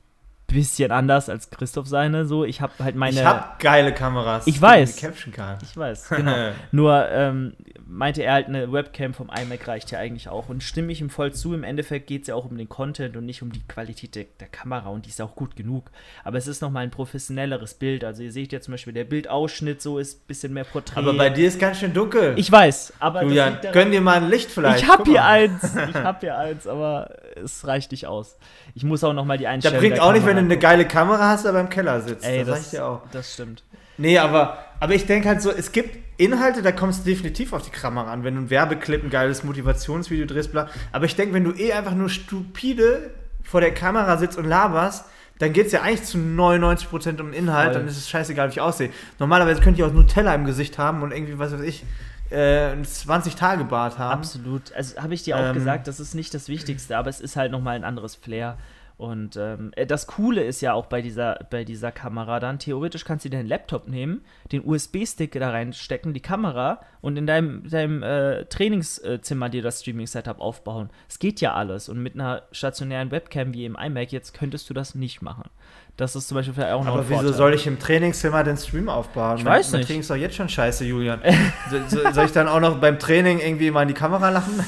bisschen 0.52 0.92
anders 0.92 1.30
als 1.30 1.50
Christoph 1.50 1.88
seine. 1.88 2.26
So, 2.26 2.46
ich 2.46 2.62
habe 2.62 2.74
halt 2.80 2.96
meine. 2.96 3.20
Ich 3.20 3.26
habe 3.26 3.58
geile 3.60 3.94
Kameras. 3.94 4.48
Ich 4.48 4.62
weiß. 4.62 4.96
Die 4.96 5.02
caption 5.02 5.34
kann. 5.34 5.58
Ich 5.64 5.76
weiß. 5.76 6.10
Genau. 6.10 6.52
Nur 6.72 7.10
ähm, 7.10 7.54
meinte 7.86 8.24
er 8.24 8.34
halt, 8.34 8.48
eine 8.48 8.72
Webcam 8.72 9.14
vom 9.14 9.30
iMac 9.30 9.68
reicht 9.68 9.92
ja 9.92 10.00
eigentlich 10.00 10.30
auch. 10.30 10.50
Und 10.50 10.64
stimme 10.64 10.92
ich 10.92 11.02
ihm 11.02 11.10
voll 11.10 11.34
zu. 11.34 11.54
Im 11.54 11.64
Endeffekt 11.64 12.08
geht 12.08 12.24
es 12.24 12.28
ja 12.28 12.36
auch 12.36 12.46
um 12.46 12.58
den 12.58 12.70
Content 12.70 13.18
und 13.18 13.26
nicht 13.26 13.42
um 13.42 13.52
die 13.52 13.62
Qualität 13.68 14.16
der, 14.16 14.26
der, 14.40 14.48
Kamera. 14.48 14.90
Und 14.90 15.06
die 15.06 15.10
ist 15.10 15.22
auch 15.22 15.36
gut 15.36 15.56
genug. 15.56 15.92
Aber 16.24 16.38
es 16.38 16.48
ist 16.48 16.62
nochmal 16.62 16.84
ein 16.84 16.92
professionelles 16.92 17.74
Bild. 17.76 18.04
Also 18.04 18.24
ihr 18.24 18.32
seht 18.32 18.54
ja 18.54 18.62
zum 18.62 18.74
Beispiel, 18.74 18.94
der 18.94 19.04
Bildausschnitt 19.04 19.82
so 19.82 20.00
ist 20.00 20.22
ein 20.22 20.28
bisschen 20.28 20.54
mehr 20.54 20.64
Porträt. 20.64 20.98
Aber 20.98 21.14
bei 21.14 21.30
dir 21.30 21.48
ist 21.48 21.60
ganz 21.60 21.80
schön 21.80 21.94
dunkel. 21.94 22.34
Ich 22.38 22.52
weiß. 22.52 22.94
Aber 23.00 23.24
Julian, 23.24 23.58
gönn 23.72 23.92
dir 23.92 24.02
mal 24.02 24.18
ein 24.18 24.30
Licht 24.30 24.50
vielleicht. 24.50 24.84
Ich 24.84 24.90
habe 24.90 25.04
hier 25.04 25.26
eins. 25.26 25.62
Ich 25.92 25.96
habe 25.96 26.20
hier 26.22 26.38
eins, 26.38 26.68
aber 26.68 27.10
es 27.36 27.66
reicht 27.68 27.92
nicht 27.92 28.08
aus. 28.08 28.38
Ich 28.76 28.84
muss 28.84 29.04
auch 29.04 29.14
nochmal 29.14 29.38
die 29.38 29.48
Einstellung. 29.48 29.78
Da 29.78 29.88
bringt 29.88 30.00
auch 30.00 30.14
nicht, 30.14 30.26
wenn 30.26 30.36
du 30.36 30.44
eine 30.44 30.58
geile 30.58 30.86
Kamera 30.86 31.30
hast, 31.30 31.46
aber 31.46 31.60
im 31.60 31.70
Keller 31.70 32.02
sitzt. 32.02 32.26
Ey, 32.26 32.40
das, 32.40 32.48
das 32.48 32.66
ich 32.66 32.70
dir 32.72 32.86
auch. 32.86 33.02
Das 33.12 33.34
stimmt. 33.34 33.64
Nee, 33.98 34.18
aber, 34.18 34.58
aber 34.80 34.96
ich 34.96 35.06
denke 35.06 35.28
halt 35.28 35.42
so, 35.42 35.52
es 35.52 35.72
gibt 35.72 35.98
Inhalte, 36.18 36.62
da 36.62 36.72
kommst 36.72 37.02
du 37.02 37.10
definitiv 37.10 37.54
auf 37.54 37.64
die 37.64 37.72
Kamera 37.72 38.12
an, 38.12 38.24
wenn 38.24 38.36
du 38.36 38.42
ein 38.42 38.50
Werbeclip, 38.50 39.04
ein 39.04 39.10
geiles 39.10 39.44
Motivationsvideo 39.44 40.26
drehst, 40.26 40.52
bla. 40.52 40.70
Aber 40.92 41.06
ich 41.06 41.16
denke, 41.16 41.34
wenn 41.34 41.44
du 41.44 41.52
eh 41.52 41.74
einfach 41.74 41.94
nur 41.94 42.10
stupide 42.10 43.12
vor 43.44 43.62
der 43.62 43.74
Kamera 43.74 44.18
sitzt 44.18 44.38
und 44.38 44.46
laberst, 44.46 45.06
dann 45.40 45.54
geht 45.54 45.68
es 45.68 45.72
ja 45.72 45.82
eigentlich 45.82 46.04
zu 46.04 46.20
99% 46.20 47.20
um 47.20 47.34
Inhalt, 47.34 47.72
Voll. 47.72 47.80
dann 47.80 47.88
ist 47.88 47.98
es 47.98 48.10
scheißegal, 48.10 48.50
wie 48.50 48.54
ich 48.54 48.62
aussehe. 48.62 48.92
Normalerweise 49.18 49.62
könnte 49.62 49.82
ich 49.82 49.88
auch 49.88 49.94
Nutella 49.94 50.36
im 50.36 50.46
Gesicht 50.46 50.78
haben 50.78 51.02
und 51.02 51.12
irgendwie, 51.12 51.40
was 51.40 51.52
weiß 51.52 51.62
ich, 51.62 51.84
äh, 52.32 52.74
20-Tage-Bart 52.82 53.98
haben. 53.98 54.20
Absolut. 54.20 54.74
Also 54.74 55.02
habe 55.02 55.14
ich 55.14 55.24
dir 55.24 55.38
auch 55.38 55.50
ähm, 55.50 55.54
gesagt, 55.54 55.88
das 55.88 56.00
ist 56.00 56.16
nicht 56.16 56.34
das 56.34 56.48
Wichtigste, 56.48 56.98
aber 56.98 57.10
es 57.10 57.22
ist 57.22 57.36
halt 57.36 57.52
nochmal 57.52 57.76
ein 57.76 57.84
anderes 57.84 58.16
Flair. 58.16 58.58
Und 59.02 59.36
ähm, 59.36 59.72
äh, 59.76 59.88
das 59.88 60.06
Coole 60.06 60.44
ist 60.44 60.62
ja 60.62 60.74
auch 60.74 60.86
bei 60.86 61.02
dieser, 61.02 61.48
bei 61.50 61.64
dieser 61.64 61.92
Kamera 61.92 62.40
dann, 62.40 62.60
theoretisch 62.60 63.04
kannst 63.04 63.26
du 63.26 63.32
deinen 63.32 63.48
Laptop 63.48 63.88
nehmen, 63.88 64.22
den 64.52 64.64
USB-Stick 64.64 65.32
da 65.32 65.50
reinstecken, 65.50 66.14
die 66.14 66.20
Kamera 66.20 66.82
und 67.02 67.18
in 67.18 67.26
deinem, 67.26 67.68
deinem 67.68 68.04
äh, 68.04 68.46
Trainingszimmer 68.46 69.50
dir 69.50 69.64
das 69.64 69.82
Streaming-Setup 69.82 70.40
aufbauen. 70.40 70.92
Es 71.10 71.18
geht 71.18 71.42
ja 71.42 71.56
alles. 71.56 71.90
Und 71.90 72.04
mit 72.04 72.14
einer 72.14 72.44
stationären 72.52 73.10
Webcam 73.10 73.56
wie 73.56 73.66
im 73.66 73.76
iMac 73.76 74.12
jetzt 74.12 74.36
könntest 74.36 74.70
du 74.70 74.76
das 74.76 74.94
nicht 74.94 75.24
machen. 75.24 75.50
Das 75.98 76.16
ist 76.16 76.28
zum 76.28 76.36
Beispiel 76.36 76.54
vielleicht 76.54 76.74
auch 76.74 76.84
noch 76.84 76.96
Aber 76.96 77.10
wieso 77.10 77.32
soll 77.32 77.54
ich 77.54 77.68
im 77.68 77.78
Trainingszimmer 77.78 78.44
den 78.44 78.58
Stream 78.58 78.90
aufbauen? 78.90 79.38
Ich 79.38 79.44
mein, 79.44 79.60
weiß 79.60 79.68
nicht. 79.68 79.74
Mein 79.74 79.86
Training 79.86 80.02
ist 80.02 80.10
doch 80.10 80.16
jetzt 80.16 80.36
schon 80.36 80.50
scheiße, 80.50 80.86
Julian. 80.86 81.22
so, 81.90 82.12
soll 82.12 82.26
ich 82.26 82.32
dann 82.32 82.48
auch 82.48 82.60
noch 82.60 82.78
beim 82.78 82.98
Training 82.98 83.40
irgendwie 83.40 83.70
mal 83.72 83.84
in 83.84 83.90
die 83.90 83.94
Kamera 83.94 84.30
lachen? 84.30 84.64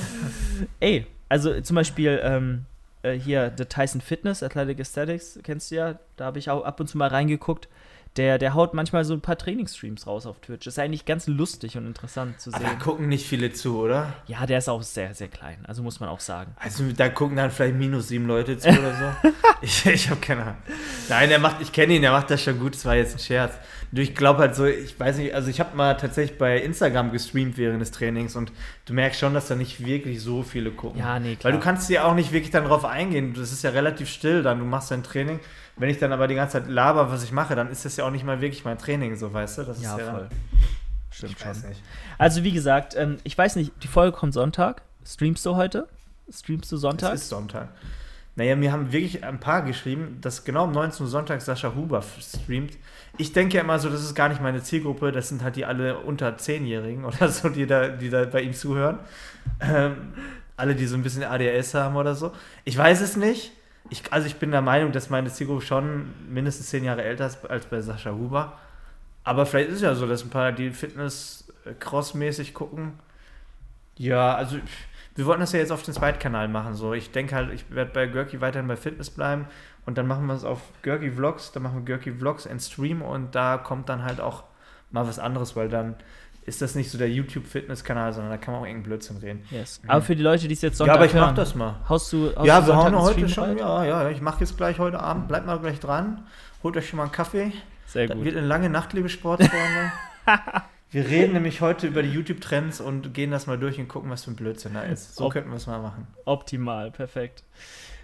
Ey, 0.79 1.07
also 1.29 1.59
zum 1.61 1.75
Beispiel, 1.75 2.19
ähm, 2.23 2.65
äh, 3.03 3.13
hier 3.13 3.51
The 3.57 3.65
Tyson 3.65 4.01
Fitness, 4.01 4.43
Athletic 4.43 4.79
Aesthetics, 4.79 5.39
kennst 5.43 5.71
du 5.71 5.75
ja, 5.75 5.99
da 6.15 6.25
habe 6.25 6.39
ich 6.39 6.49
auch 6.49 6.63
ab 6.63 6.79
und 6.79 6.87
zu 6.87 6.97
mal 6.97 7.09
reingeguckt. 7.09 7.67
Der, 8.17 8.37
der 8.37 8.53
haut 8.53 8.73
manchmal 8.73 9.05
so 9.05 9.13
ein 9.13 9.21
paar 9.21 9.37
Trainingsstreams 9.37 10.05
raus 10.05 10.25
auf 10.25 10.39
Twitch. 10.39 10.67
Ist 10.67 10.77
eigentlich 10.77 11.05
ganz 11.05 11.25
lustig 11.27 11.77
und 11.77 11.87
interessant 11.87 12.39
zu 12.39 12.51
sehen. 12.51 12.59
Aber 12.63 12.75
da 12.75 12.75
gucken 12.75 13.07
nicht 13.07 13.25
viele 13.25 13.51
zu, 13.53 13.79
oder? 13.79 14.13
Ja, 14.27 14.45
der 14.45 14.59
ist 14.59 14.69
auch 14.69 14.83
sehr, 14.83 15.15
sehr 15.15 15.29
klein. 15.29 15.65
Also 15.67 15.81
muss 15.81 15.99
man 15.99 16.09
auch 16.09 16.19
sagen. 16.19 16.55
Also 16.59 16.83
da 16.91 17.09
gucken 17.09 17.37
dann 17.37 17.49
vielleicht 17.49 17.75
minus 17.75 18.09
sieben 18.09 18.27
Leute 18.27 18.57
zu 18.57 18.69
oder 18.69 18.93
so. 18.93 19.29
ich 19.61 19.85
ich 19.85 20.09
habe 20.09 20.21
keine 20.21 20.43
Ahnung. 20.43 20.57
Nein, 21.09 21.31
er 21.31 21.39
macht, 21.39 21.61
ich 21.61 21.71
kenne 21.71 21.93
ihn, 21.93 22.03
er 22.03 22.11
macht 22.11 22.29
das 22.29 22.43
schon 22.43 22.59
gut. 22.59 22.75
Das 22.75 22.85
war 22.85 22.95
jetzt 22.95 23.15
ein 23.15 23.19
Scherz. 23.19 23.55
Ich 23.95 24.15
glaube 24.15 24.39
halt 24.39 24.55
so, 24.55 24.65
ich 24.65 24.99
weiß 24.99 25.17
nicht, 25.17 25.35
also 25.35 25.49
ich 25.49 25.59
habe 25.59 25.77
mal 25.77 25.93
tatsächlich 25.95 26.39
bei 26.39 26.59
Instagram 26.59 27.11
gestreamt 27.11 27.57
während 27.57 27.79
des 27.79 27.91
Trainings 27.91 28.35
und 28.35 28.51
du 28.85 28.93
merkst 28.93 29.19
schon, 29.19 29.35
dass 29.35 29.47
da 29.47 29.55
nicht 29.55 29.85
wirklich 29.85 30.21
so 30.21 30.41
viele 30.41 30.71
gucken. 30.71 30.99
Ja, 30.99 31.19
nee, 31.19 31.35
klar. 31.35 31.51
Weil 31.51 31.59
du 31.59 31.63
kannst 31.63 31.89
ja 31.91 32.05
auch 32.05 32.15
nicht 32.15 32.31
wirklich 32.31 32.49
dann 32.49 32.65
drauf 32.65 32.85
eingehen. 32.85 33.35
Das 33.35 33.51
ist 33.51 33.63
ja 33.63 33.69
relativ 33.69 34.09
still 34.09 34.41
dann. 34.41 34.57
Du 34.57 34.65
machst 34.65 34.89
dein 34.89 35.03
Training. 35.03 35.39
Wenn 35.75 35.89
ich 35.89 35.99
dann 35.99 36.11
aber 36.11 36.27
die 36.27 36.35
ganze 36.35 36.53
Zeit 36.53 36.69
laber, 36.69 37.11
was 37.11 37.23
ich 37.23 37.31
mache, 37.31 37.55
dann 37.55 37.69
ist 37.69 37.85
das 37.85 37.95
ja 37.97 38.05
auch 38.05 38.11
nicht 38.11 38.25
mal 38.25 38.41
wirklich 38.41 38.65
mein 38.65 38.79
Training, 38.79 39.15
so 39.15 39.31
weißt 39.31 39.59
du? 39.59 39.63
Das 39.63 39.81
ja, 39.81 39.95
ist 39.95 39.99
ja 39.99 40.11
voll. 40.11 40.29
Stimmt 41.11 41.35
ich 41.37 41.39
schon. 41.39 41.55
Also 42.17 42.43
wie 42.43 42.51
gesagt, 42.51 42.95
ähm, 42.97 43.17
ich 43.23 43.37
weiß 43.37 43.55
nicht, 43.55 43.71
die 43.83 43.87
Folge 43.87 44.17
kommt 44.17 44.33
Sonntag. 44.33 44.81
Streamst 45.05 45.45
du 45.45 45.55
heute? 45.55 45.87
Streamst 46.31 46.71
du 46.71 46.77
Sonntag? 46.77 47.13
Es 47.13 47.23
ist 47.23 47.29
Sonntag. 47.29 47.69
Naja, 48.35 48.55
mir 48.55 48.71
haben 48.71 48.91
wirklich 48.91 49.23
ein 49.23 49.39
paar 49.39 49.61
geschrieben, 49.61 50.17
dass 50.21 50.43
genau 50.43 50.63
um 50.63 50.71
19 50.71 51.05
Uhr 51.05 51.09
Sonntag 51.09 51.41
Sascha 51.41 51.75
Huber 51.75 52.03
streamt. 52.19 52.77
Ich 53.17 53.31
denke 53.31 53.57
ja 53.57 53.61
immer 53.61 53.77
so, 53.77 53.89
das 53.89 54.01
ist 54.01 54.15
gar 54.15 54.29
nicht 54.29 54.41
meine 54.41 54.63
Zielgruppe, 54.63 55.11
das 55.11 55.29
sind 55.29 55.43
halt 55.43 55.55
die 55.55 55.65
alle 55.65 55.99
unter 55.99 56.35
10-Jährigen 56.35 57.05
oder 57.05 57.29
so, 57.29 57.49
die 57.49 57.67
da, 57.67 57.89
die 57.89 58.09
da 58.09 58.25
bei 58.25 58.41
ihm 58.41 58.53
zuhören. 58.53 58.99
Ähm, 59.59 60.13
alle, 60.57 60.75
die 60.75 60.87
so 60.87 60.95
ein 60.95 61.03
bisschen 61.03 61.23
ADS 61.23 61.73
haben 61.75 61.95
oder 61.95 62.15
so. 62.15 62.31
Ich 62.63 62.77
weiß 62.77 63.01
es 63.01 63.17
nicht. 63.17 63.51
Ich, 63.89 64.11
also 64.11 64.25
ich 64.25 64.37
bin 64.37 64.51
der 64.51 64.61
Meinung, 64.61 64.91
dass 64.91 65.09
meine 65.09 65.29
Zielgruppe 65.29 65.61
schon 65.61 66.13
mindestens 66.29 66.69
10 66.69 66.85
Jahre 66.85 67.03
älter 67.03 67.27
ist 67.27 67.45
als 67.49 67.65
bei 67.65 67.81
Sascha 67.81 68.11
Huber. 68.11 68.57
Aber 69.23 69.45
vielleicht 69.45 69.69
ist 69.69 69.75
es 69.77 69.81
ja 69.81 69.95
so, 69.95 70.07
dass 70.07 70.23
ein 70.23 70.29
paar, 70.29 70.51
die 70.51 70.71
Fitness-Cross-mäßig 70.71 72.49
äh, 72.49 72.53
gucken. 72.53 72.93
Ja, 73.97 74.35
also 74.35 74.57
wir 75.15 75.25
wollten 75.25 75.41
das 75.41 75.51
ja 75.51 75.59
jetzt 75.59 75.71
auf 75.71 75.83
den 75.83 75.93
Zweitkanal 75.93 76.47
machen. 76.47 76.73
So. 76.73 76.93
Ich 76.93 77.11
denke 77.11 77.35
halt, 77.35 77.51
ich 77.53 77.69
werde 77.69 77.91
bei 77.91 78.07
Görki 78.07 78.41
weiterhin 78.41 78.67
bei 78.67 78.75
Fitness 78.75 79.09
bleiben 79.09 79.45
Und 79.85 79.97
dann 79.97 80.07
machen 80.07 80.25
wir 80.25 80.33
es 80.33 80.43
auf 80.43 80.61
Görki 80.81 81.11
Vlogs, 81.11 81.51
dann 81.51 81.63
machen 81.63 81.79
wir 81.79 81.85
Görki 81.85 82.11
Vlogs 82.11 82.47
and 82.47 82.61
Stream 82.61 83.01
und 83.01 83.35
da 83.35 83.57
kommt 83.57 83.89
dann 83.89 84.03
halt 84.03 84.21
auch 84.21 84.45
mal 84.91 85.05
was 85.07 85.19
anderes, 85.19 85.55
weil 85.55 85.69
dann 85.69 85.95
ist 86.45 86.61
das 86.61 86.75
nicht 86.75 86.91
so 86.91 86.97
der 86.97 87.09
YouTube-Fitness-Kanal, 87.09 88.13
sondern 88.13 88.31
da 88.31 88.37
kann 88.37 88.53
man 88.53 88.61
auch 88.61 88.65
irgendeinen 88.65 88.89
Blödsinn 88.89 89.17
reden. 89.17 89.43
Yes. 89.49 89.81
Aber 89.87 90.01
für 90.01 90.15
die 90.15 90.23
Leute, 90.23 90.47
die 90.47 90.53
es 90.53 90.61
jetzt 90.61 90.73
Ja, 90.73 90.77
Sonntag 90.77 90.95
aber 90.95 91.05
ich 91.05 91.13
mach 91.13 91.27
hören, 91.27 91.35
das 91.35 91.55
mal. 91.55 91.75
Haust 91.87 92.11
du, 92.11 92.35
haust 92.35 92.45
Ja, 92.45 92.59
du 92.59 92.67
wir 92.67 92.73
Sonntag 92.73 92.93
hauen 92.93 93.01
heute 93.01 93.29
schon, 93.29 93.57
ja, 93.57 93.85
ja, 93.85 94.09
ich 94.09 94.21
mache 94.21 94.41
jetzt 94.41 94.57
gleich 94.57 94.79
heute 94.79 94.99
Abend, 94.99 95.27
bleibt 95.27 95.45
mal 95.45 95.59
gleich 95.59 95.79
dran, 95.79 96.25
holt 96.61 96.75
euch 96.75 96.89
schon 96.89 96.97
mal 96.97 97.03
einen 97.03 97.11
Kaffee. 97.11 97.53
Sehr 97.85 98.07
gut. 98.07 98.23
wird 98.23 98.35
eine 98.35 98.47
lange 98.47 98.69
Nacht, 98.69 98.93
liebe 98.93 99.09
Sportfreunde. 99.09 99.91
wir 100.93 101.07
reden 101.07 101.33
nämlich 101.33 101.61
heute 101.61 101.87
über 101.87 102.03
die 102.03 102.09
YouTube-Trends 102.09 102.79
und 102.81 103.13
gehen 103.13 103.31
das 103.31 103.47
mal 103.47 103.57
durch 103.57 103.79
und 103.79 103.87
gucken, 103.87 104.09
was 104.09 104.23
für 104.23 104.31
ein 104.31 104.35
Blödsinn 104.35 104.73
da 104.75 104.81
ist. 104.83 105.15
So 105.15 105.25
Ob- 105.25 105.33
könnten 105.33 105.49
wir 105.49 105.57
es 105.57 105.67
mal 105.67 105.81
machen. 105.81 106.07
Optimal, 106.25 106.91
perfekt. 106.91 107.43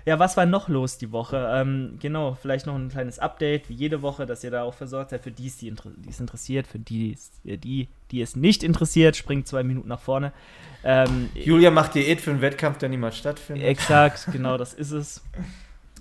Ja, 0.05 0.17
was 0.17 0.37
war 0.37 0.45
noch 0.45 0.69
los 0.69 0.97
die 0.97 1.11
Woche? 1.11 1.49
Ähm, 1.53 1.97
genau, 2.01 2.33
vielleicht 2.41 2.65
noch 2.65 2.73
ein 2.73 2.89
kleines 2.89 3.19
Update, 3.19 3.69
wie 3.69 3.73
jede 3.73 4.01
Woche, 4.01 4.25
dass 4.25 4.43
ihr 4.43 4.49
da 4.49 4.63
auch 4.63 4.73
versorgt 4.73 5.11
seid. 5.11 5.21
Für 5.21 5.29
die, 5.31 5.51
die, 5.51 5.67
inter- 5.67 5.91
die 5.97 6.09
es 6.09 6.19
interessiert, 6.19 6.65
für 6.67 6.79
die, 6.79 7.15
die, 7.43 7.57
die, 7.57 7.87
die 8.09 8.21
es 8.21 8.35
nicht 8.35 8.63
interessiert, 8.63 9.15
springt 9.17 9.47
zwei 9.47 9.61
Minuten 9.61 9.89
nach 9.89 9.99
vorne. 9.99 10.31
Ähm, 10.83 11.29
Julia 11.35 11.69
macht 11.69 11.93
Diät 11.95 12.21
für 12.21 12.31
einen 12.31 12.41
Wettkampf, 12.41 12.77
der 12.79 12.89
niemals 12.89 13.17
stattfindet. 13.17 13.65
Exakt, 13.65 14.29
genau, 14.31 14.57
das 14.57 14.73
ist 14.73 14.91
es. 14.91 15.21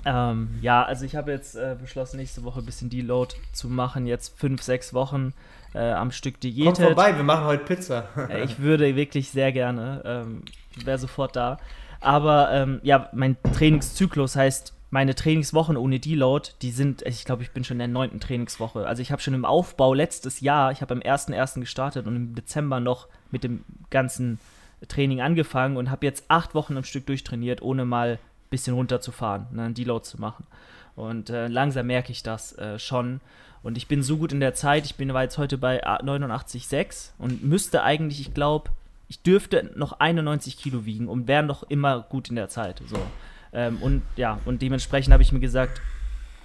Ähm, 0.06 0.50
ja, 0.62 0.84
also 0.84 1.04
ich 1.04 1.16
habe 1.16 1.32
jetzt 1.32 1.56
äh, 1.56 1.76
beschlossen, 1.78 2.18
nächste 2.18 2.44
Woche 2.44 2.60
ein 2.60 2.66
bisschen 2.66 2.88
Deload 2.88 3.34
zu 3.52 3.68
machen. 3.68 4.06
Jetzt 4.06 4.38
fünf, 4.38 4.62
sechs 4.62 4.94
Wochen 4.94 5.34
äh, 5.74 5.92
am 5.92 6.10
Stück 6.10 6.34
Kommt 6.34 6.44
diätet. 6.44 6.84
vorbei, 6.86 7.16
wir 7.16 7.24
machen 7.24 7.44
heute 7.44 7.64
Pizza. 7.64 8.08
Äh, 8.30 8.44
Ich 8.44 8.58
würde 8.58 8.96
wirklich 8.96 9.30
sehr 9.30 9.52
gerne, 9.52 10.02
ähm, 10.04 10.42
wäre 10.84 10.98
sofort 10.98 11.36
da. 11.36 11.58
Aber 12.00 12.50
ähm, 12.52 12.80
ja, 12.82 13.08
mein 13.12 13.36
Trainingszyklus 13.54 14.36
heißt, 14.36 14.72
meine 14.90 15.14
Trainingswochen 15.14 15.76
ohne 15.76 16.00
Deload, 16.00 16.50
die 16.62 16.70
sind, 16.70 17.02
ich 17.02 17.24
glaube, 17.24 17.42
ich 17.42 17.50
bin 17.50 17.64
schon 17.64 17.74
in 17.74 17.80
der 17.80 17.88
neunten 17.88 18.20
Trainingswoche. 18.20 18.86
Also 18.86 19.02
ich 19.02 19.12
habe 19.12 19.20
schon 19.20 19.34
im 19.34 19.44
Aufbau 19.44 19.92
letztes 19.94 20.40
Jahr, 20.40 20.72
ich 20.72 20.80
habe 20.80 20.94
am 20.94 21.00
1.1. 21.00 21.60
gestartet 21.60 22.06
und 22.06 22.16
im 22.16 22.34
Dezember 22.34 22.80
noch 22.80 23.08
mit 23.30 23.44
dem 23.44 23.64
ganzen 23.90 24.38
Training 24.86 25.20
angefangen 25.20 25.76
und 25.76 25.90
habe 25.90 26.06
jetzt 26.06 26.24
acht 26.28 26.54
Wochen 26.54 26.76
am 26.76 26.84
Stück 26.84 27.04
durchtrainiert, 27.06 27.60
ohne 27.60 27.84
mal 27.84 28.12
ein 28.12 28.18
bisschen 28.48 28.74
runterzufahren, 28.74 29.46
ne, 29.52 29.64
einen 29.64 29.74
Deload 29.74 30.04
zu 30.04 30.20
machen. 30.20 30.46
Und 30.94 31.30
äh, 31.30 31.48
langsam 31.48 31.86
merke 31.88 32.12
ich 32.12 32.22
das 32.22 32.56
äh, 32.58 32.78
schon. 32.78 33.20
Und 33.62 33.76
ich 33.76 33.88
bin 33.88 34.02
so 34.02 34.16
gut 34.18 34.32
in 34.32 34.40
der 34.40 34.54
Zeit, 34.54 34.86
ich 34.86 34.94
bin 34.94 35.12
war 35.12 35.22
jetzt 35.22 35.38
heute 35.38 35.58
bei 35.58 35.84
89,6 35.84 37.10
und 37.18 37.42
müsste 37.44 37.82
eigentlich, 37.82 38.20
ich 38.20 38.34
glaube, 38.34 38.70
ich 39.08 39.22
dürfte 39.22 39.70
noch 39.74 40.00
91 40.00 40.56
Kilo 40.58 40.84
wiegen 40.84 41.08
und 41.08 41.26
wäre 41.26 41.42
noch 41.42 41.64
immer 41.64 42.02
gut 42.02 42.28
in 42.28 42.36
der 42.36 42.48
Zeit. 42.48 42.82
So. 42.86 42.98
Ähm, 43.52 43.78
und 43.80 44.02
ja, 44.16 44.38
und 44.44 44.62
dementsprechend 44.62 45.12
habe 45.12 45.22
ich 45.22 45.32
mir 45.32 45.40
gesagt, 45.40 45.80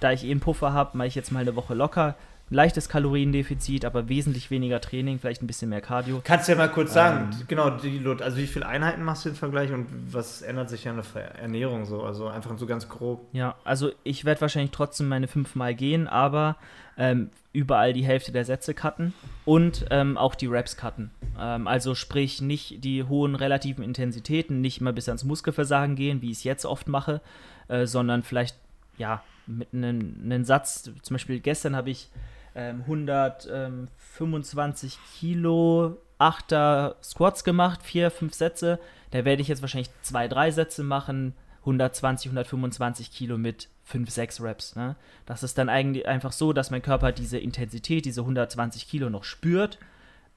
da 0.00 0.12
ich 0.12 0.24
eh 0.24 0.30
einen 0.30 0.40
Puffer 0.40 0.72
habe, 0.72 0.96
mache 0.96 1.08
ich 1.08 1.14
jetzt 1.14 1.30
mal 1.30 1.40
eine 1.40 1.56
Woche 1.56 1.74
locker. 1.74 2.16
Leichtes 2.50 2.88
Kaloriendefizit, 2.88 3.84
aber 3.84 4.08
wesentlich 4.08 4.50
weniger 4.50 4.80
Training, 4.80 5.18
vielleicht 5.18 5.42
ein 5.42 5.46
bisschen 5.46 5.70
mehr 5.70 5.80
Cardio. 5.80 6.20
Kannst 6.22 6.46
du 6.46 6.52
ja 6.52 6.58
mal 6.58 6.68
kurz 6.68 6.92
sagen, 6.92 7.30
Ähm. 7.32 7.46
genau, 7.48 7.70
Deload, 7.70 8.22
also 8.22 8.36
wie 8.36 8.46
viele 8.46 8.66
Einheiten 8.66 9.02
machst 9.02 9.24
du 9.24 9.30
im 9.30 9.34
Vergleich 9.34 9.72
und 9.72 9.86
was 10.12 10.42
ändert 10.42 10.68
sich 10.68 10.86
an 10.88 11.02
der 11.14 11.22
Ernährung 11.36 11.86
so? 11.86 12.02
Also 12.02 12.28
einfach 12.28 12.56
so 12.58 12.66
ganz 12.66 12.88
grob. 12.88 13.26
Ja, 13.32 13.54
also 13.64 13.90
ich 14.04 14.24
werde 14.24 14.42
wahrscheinlich 14.42 14.72
trotzdem 14.72 15.08
meine 15.08 15.26
fünfmal 15.26 15.74
gehen, 15.74 16.06
aber 16.06 16.56
ähm, 16.98 17.30
überall 17.52 17.92
die 17.92 18.04
Hälfte 18.04 18.30
der 18.30 18.44
Sätze 18.44 18.74
cutten 18.74 19.14
und 19.44 19.86
ähm, 19.90 20.18
auch 20.18 20.34
die 20.34 20.46
Reps 20.46 20.76
cutten. 20.76 21.10
Ähm, 21.40 21.66
also 21.66 21.94
sprich 21.94 22.42
nicht 22.42 22.84
die 22.84 23.04
hohen 23.04 23.36
relativen 23.36 23.82
Intensitäten, 23.82 24.60
nicht 24.60 24.80
immer 24.80 24.92
bis 24.92 25.08
ans 25.08 25.24
Muskelversagen 25.24 25.96
gehen, 25.96 26.20
wie 26.20 26.30
ich 26.30 26.38
es 26.38 26.44
jetzt 26.44 26.66
oft 26.66 26.88
mache, 26.88 27.20
äh, 27.68 27.86
sondern 27.86 28.22
vielleicht 28.22 28.56
ja 28.98 29.22
mit 29.46 29.68
einem 29.72 30.44
Satz. 30.44 30.90
Zum 31.02 31.14
Beispiel 31.14 31.40
gestern 31.40 31.76
habe 31.76 31.90
ich 31.90 32.10
ähm, 32.54 32.80
125 32.82 34.98
Kilo 35.18 35.98
Achter 36.18 36.96
Squats 37.02 37.44
gemacht, 37.44 37.82
vier, 37.82 38.10
fünf 38.10 38.34
Sätze. 38.34 38.78
Da 39.10 39.24
werde 39.24 39.42
ich 39.42 39.48
jetzt 39.48 39.62
wahrscheinlich 39.62 39.90
zwei, 40.02 40.28
drei 40.28 40.50
Sätze 40.50 40.84
machen, 40.84 41.34
120, 41.60 42.28
125 42.28 43.10
Kilo 43.10 43.38
mit 43.38 43.68
5, 43.84 44.10
6 44.10 44.40
Reps. 44.40 44.76
Ne? 44.76 44.96
Das 45.26 45.42
ist 45.42 45.58
dann 45.58 45.68
eigentlich 45.68 46.06
einfach 46.06 46.32
so, 46.32 46.52
dass 46.52 46.70
mein 46.70 46.82
Körper 46.82 47.12
diese 47.12 47.38
Intensität, 47.38 48.04
diese 48.04 48.20
120 48.20 48.88
Kilo 48.88 49.10
noch 49.10 49.24
spürt, 49.24 49.78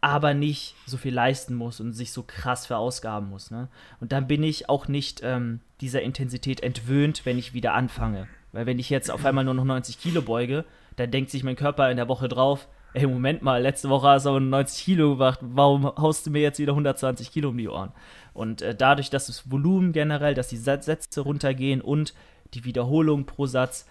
aber 0.02 0.34
nicht 0.34 0.76
so 0.86 0.98
viel 0.98 1.14
leisten 1.14 1.56
muss 1.56 1.80
und 1.80 1.94
sich 1.94 2.12
so 2.12 2.24
krass 2.24 2.66
verausgaben 2.66 3.30
muss. 3.30 3.52
Ne? 3.52 3.68
Und 4.00 4.12
dann 4.12 4.28
bin 4.28 4.44
ich 4.44 4.70
auch 4.70 4.88
nicht 4.88 5.22
ähm, 5.24 5.62
dieser 5.82 6.02
Intensität 6.02 6.62
entwöhnt, 6.62 7.26
wenn 7.26 7.38
ich 7.38 7.54
wieder 7.54 7.74
anfange. 7.74 8.28
Weil 8.58 8.66
wenn 8.66 8.80
ich 8.80 8.90
jetzt 8.90 9.12
auf 9.12 9.24
einmal 9.24 9.44
nur 9.44 9.54
noch 9.54 9.66
90 9.66 10.00
Kilo 10.00 10.24
beuge, 10.24 10.66
dann 10.96 11.12
denkt 11.12 11.30
sich 11.30 11.44
mein 11.44 11.56
Körper 11.56 11.92
in 11.92 11.98
der 11.98 12.08
Woche 12.08 12.28
drauf, 12.28 12.68
ey, 12.96 13.06
Moment 13.06 13.44
mal, 13.44 13.62
letzte 13.62 13.88
Woche 13.88 14.08
hast 14.08 14.26
du 14.26 14.30
aber 14.30 14.40
90 14.40 14.84
Kilo 14.84 15.12
gemacht, 15.12 15.38
warum 15.44 15.86
haust 15.86 16.26
du 16.26 16.32
mir 16.32 16.42
jetzt 16.42 16.58
wieder 16.58 16.72
120 16.72 17.32
Kilo 17.32 17.50
um 17.50 17.58
die 17.60 17.70
Ohren? 17.70 17.92
Und 18.34 18.64
äh, 18.64 18.74
dadurch, 18.74 19.12
dass 19.12 19.28
das 19.28 19.52
Volumen 19.52 19.92
generell, 19.92 20.34
dass 20.34 20.48
die 20.48 20.58
Sätze 20.58 21.22
runtergehen 21.22 21.82
und 21.82 22.16
die 22.56 22.66
Wiederholung 22.66 23.28
pro 23.28 23.46
Satz, 23.46 23.86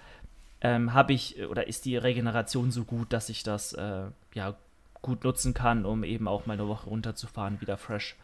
ähm, 0.63 0.93
habe 0.95 1.13
ich 1.13 1.47
oder 1.47 1.69
ist 1.69 1.85
die 1.85 1.97
Regeneration 1.97 2.73
so 2.73 2.83
gut, 2.83 3.13
dass 3.13 3.29
ich 3.29 3.45
das 3.45 3.73
äh, 3.75 4.07
ja 4.35 4.57
gut 5.01 5.23
nutzen 5.23 5.55
kann, 5.55 5.87
um 5.87 6.03
eben 6.03 6.27
auch 6.27 6.47
mal 6.47 6.55
eine 6.55 6.67
Woche 6.67 6.89
runterzufahren, 6.89 7.61
wieder 7.61 7.77
fresh 7.77 8.17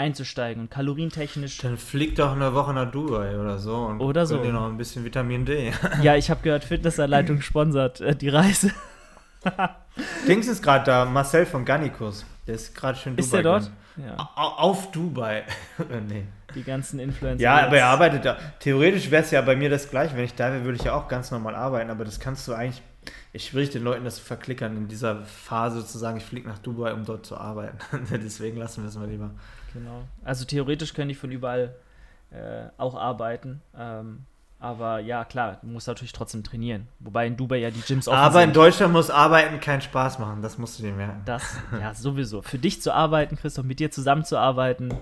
einzusteigen. 0.00 0.62
Und 0.64 0.70
kalorientechnisch, 0.70 1.58
Dann 1.58 1.76
flieg 1.76 2.16
doch 2.16 2.32
eine 2.32 2.54
Woche 2.54 2.72
nach 2.74 2.90
Dubai 2.90 3.38
oder 3.38 3.58
so 3.58 3.76
und 3.76 4.00
Oder 4.00 4.26
so. 4.26 4.42
dir 4.42 4.52
noch 4.52 4.66
ein 4.66 4.76
bisschen 4.76 5.04
Vitamin 5.04 5.44
D. 5.44 5.72
ja, 6.02 6.16
ich 6.16 6.30
habe 6.30 6.40
gehört, 6.42 6.64
Fitnessanleitung 6.64 7.40
sponsert 7.42 8.00
äh, 8.00 8.16
die 8.16 8.28
Reise. 8.30 8.72
Dings 10.26 10.46
ist 10.48 10.62
gerade 10.62 10.84
da, 10.84 11.04
Marcel 11.04 11.46
von 11.46 11.64
Gannikus. 11.64 12.24
Der 12.46 12.54
ist 12.56 12.74
gerade 12.74 12.98
schön 12.98 13.16
Ist 13.16 13.32
der 13.32 13.42
dort? 13.42 13.70
Ja, 13.96 14.16
Au- 14.36 14.56
Auf 14.70 14.90
Dubai. 14.92 15.44
Nee. 16.08 16.24
die 16.54 16.62
ganzen 16.62 16.98
Influencer. 17.00 17.42
Ja, 17.42 17.66
aber 17.66 17.78
er 17.78 17.86
arbeitet 17.88 18.24
da. 18.24 18.36
Theoretisch 18.60 19.10
wäre 19.10 19.22
es 19.22 19.30
ja 19.30 19.40
bei 19.42 19.56
mir 19.56 19.68
das 19.68 19.90
gleiche. 19.90 20.16
Wenn 20.16 20.24
ich 20.24 20.34
da 20.34 20.52
wäre, 20.52 20.64
würde 20.64 20.76
ich 20.78 20.84
ja 20.84 20.94
auch 20.94 21.08
ganz 21.08 21.30
normal 21.30 21.54
arbeiten. 21.54 21.90
Aber 21.90 22.04
das 22.04 22.18
kannst 22.20 22.46
du 22.48 22.54
eigentlich. 22.54 22.82
Ich 23.32 23.46
schwierig 23.46 23.70
den 23.70 23.82
Leuten 23.82 24.04
das 24.04 24.16
zu 24.16 24.22
verklickern, 24.22 24.76
in 24.76 24.88
dieser 24.88 25.22
Phase 25.24 25.86
zu 25.86 25.96
sagen, 25.98 26.18
ich 26.18 26.24
fliege 26.24 26.48
nach 26.48 26.58
Dubai, 26.58 26.92
um 26.92 27.04
dort 27.04 27.24
zu 27.26 27.36
arbeiten. 27.36 27.78
Deswegen 28.10 28.56
lassen 28.58 28.82
wir 28.82 28.88
es 28.88 28.96
mal 28.96 29.08
lieber. 29.08 29.30
Genau. 29.72 30.02
Also 30.24 30.44
theoretisch 30.44 30.94
könnte 30.94 31.12
ich 31.12 31.18
von 31.18 31.30
überall 31.30 31.74
äh, 32.30 32.68
auch 32.76 32.94
arbeiten. 32.94 33.62
Ähm, 33.76 34.24
aber 34.58 34.98
ja, 35.00 35.24
klar, 35.24 35.58
du 35.62 35.68
musst 35.68 35.88
natürlich 35.88 36.12
trotzdem 36.12 36.44
trainieren. 36.44 36.86
Wobei 36.98 37.26
in 37.26 37.36
Dubai 37.36 37.56
ja 37.58 37.70
die 37.70 37.80
Gyms 37.80 38.08
offen 38.08 38.18
Aber 38.18 38.42
in 38.42 38.48
sind. 38.48 38.56
Deutschland 38.56 38.92
muss 38.92 39.08
Arbeiten 39.08 39.58
keinen 39.58 39.80
Spaß 39.80 40.18
machen. 40.18 40.42
Das 40.42 40.58
musst 40.58 40.78
du 40.78 40.82
dir 40.82 40.92
merken. 40.92 41.22
Das, 41.24 41.56
ja, 41.80 41.94
sowieso. 41.94 42.42
Für 42.42 42.58
dich 42.58 42.82
zu 42.82 42.92
arbeiten, 42.92 43.36
Christoph, 43.36 43.64
mit 43.64 43.80
dir 43.80 43.90
zusammenzuarbeiten, 43.90 44.92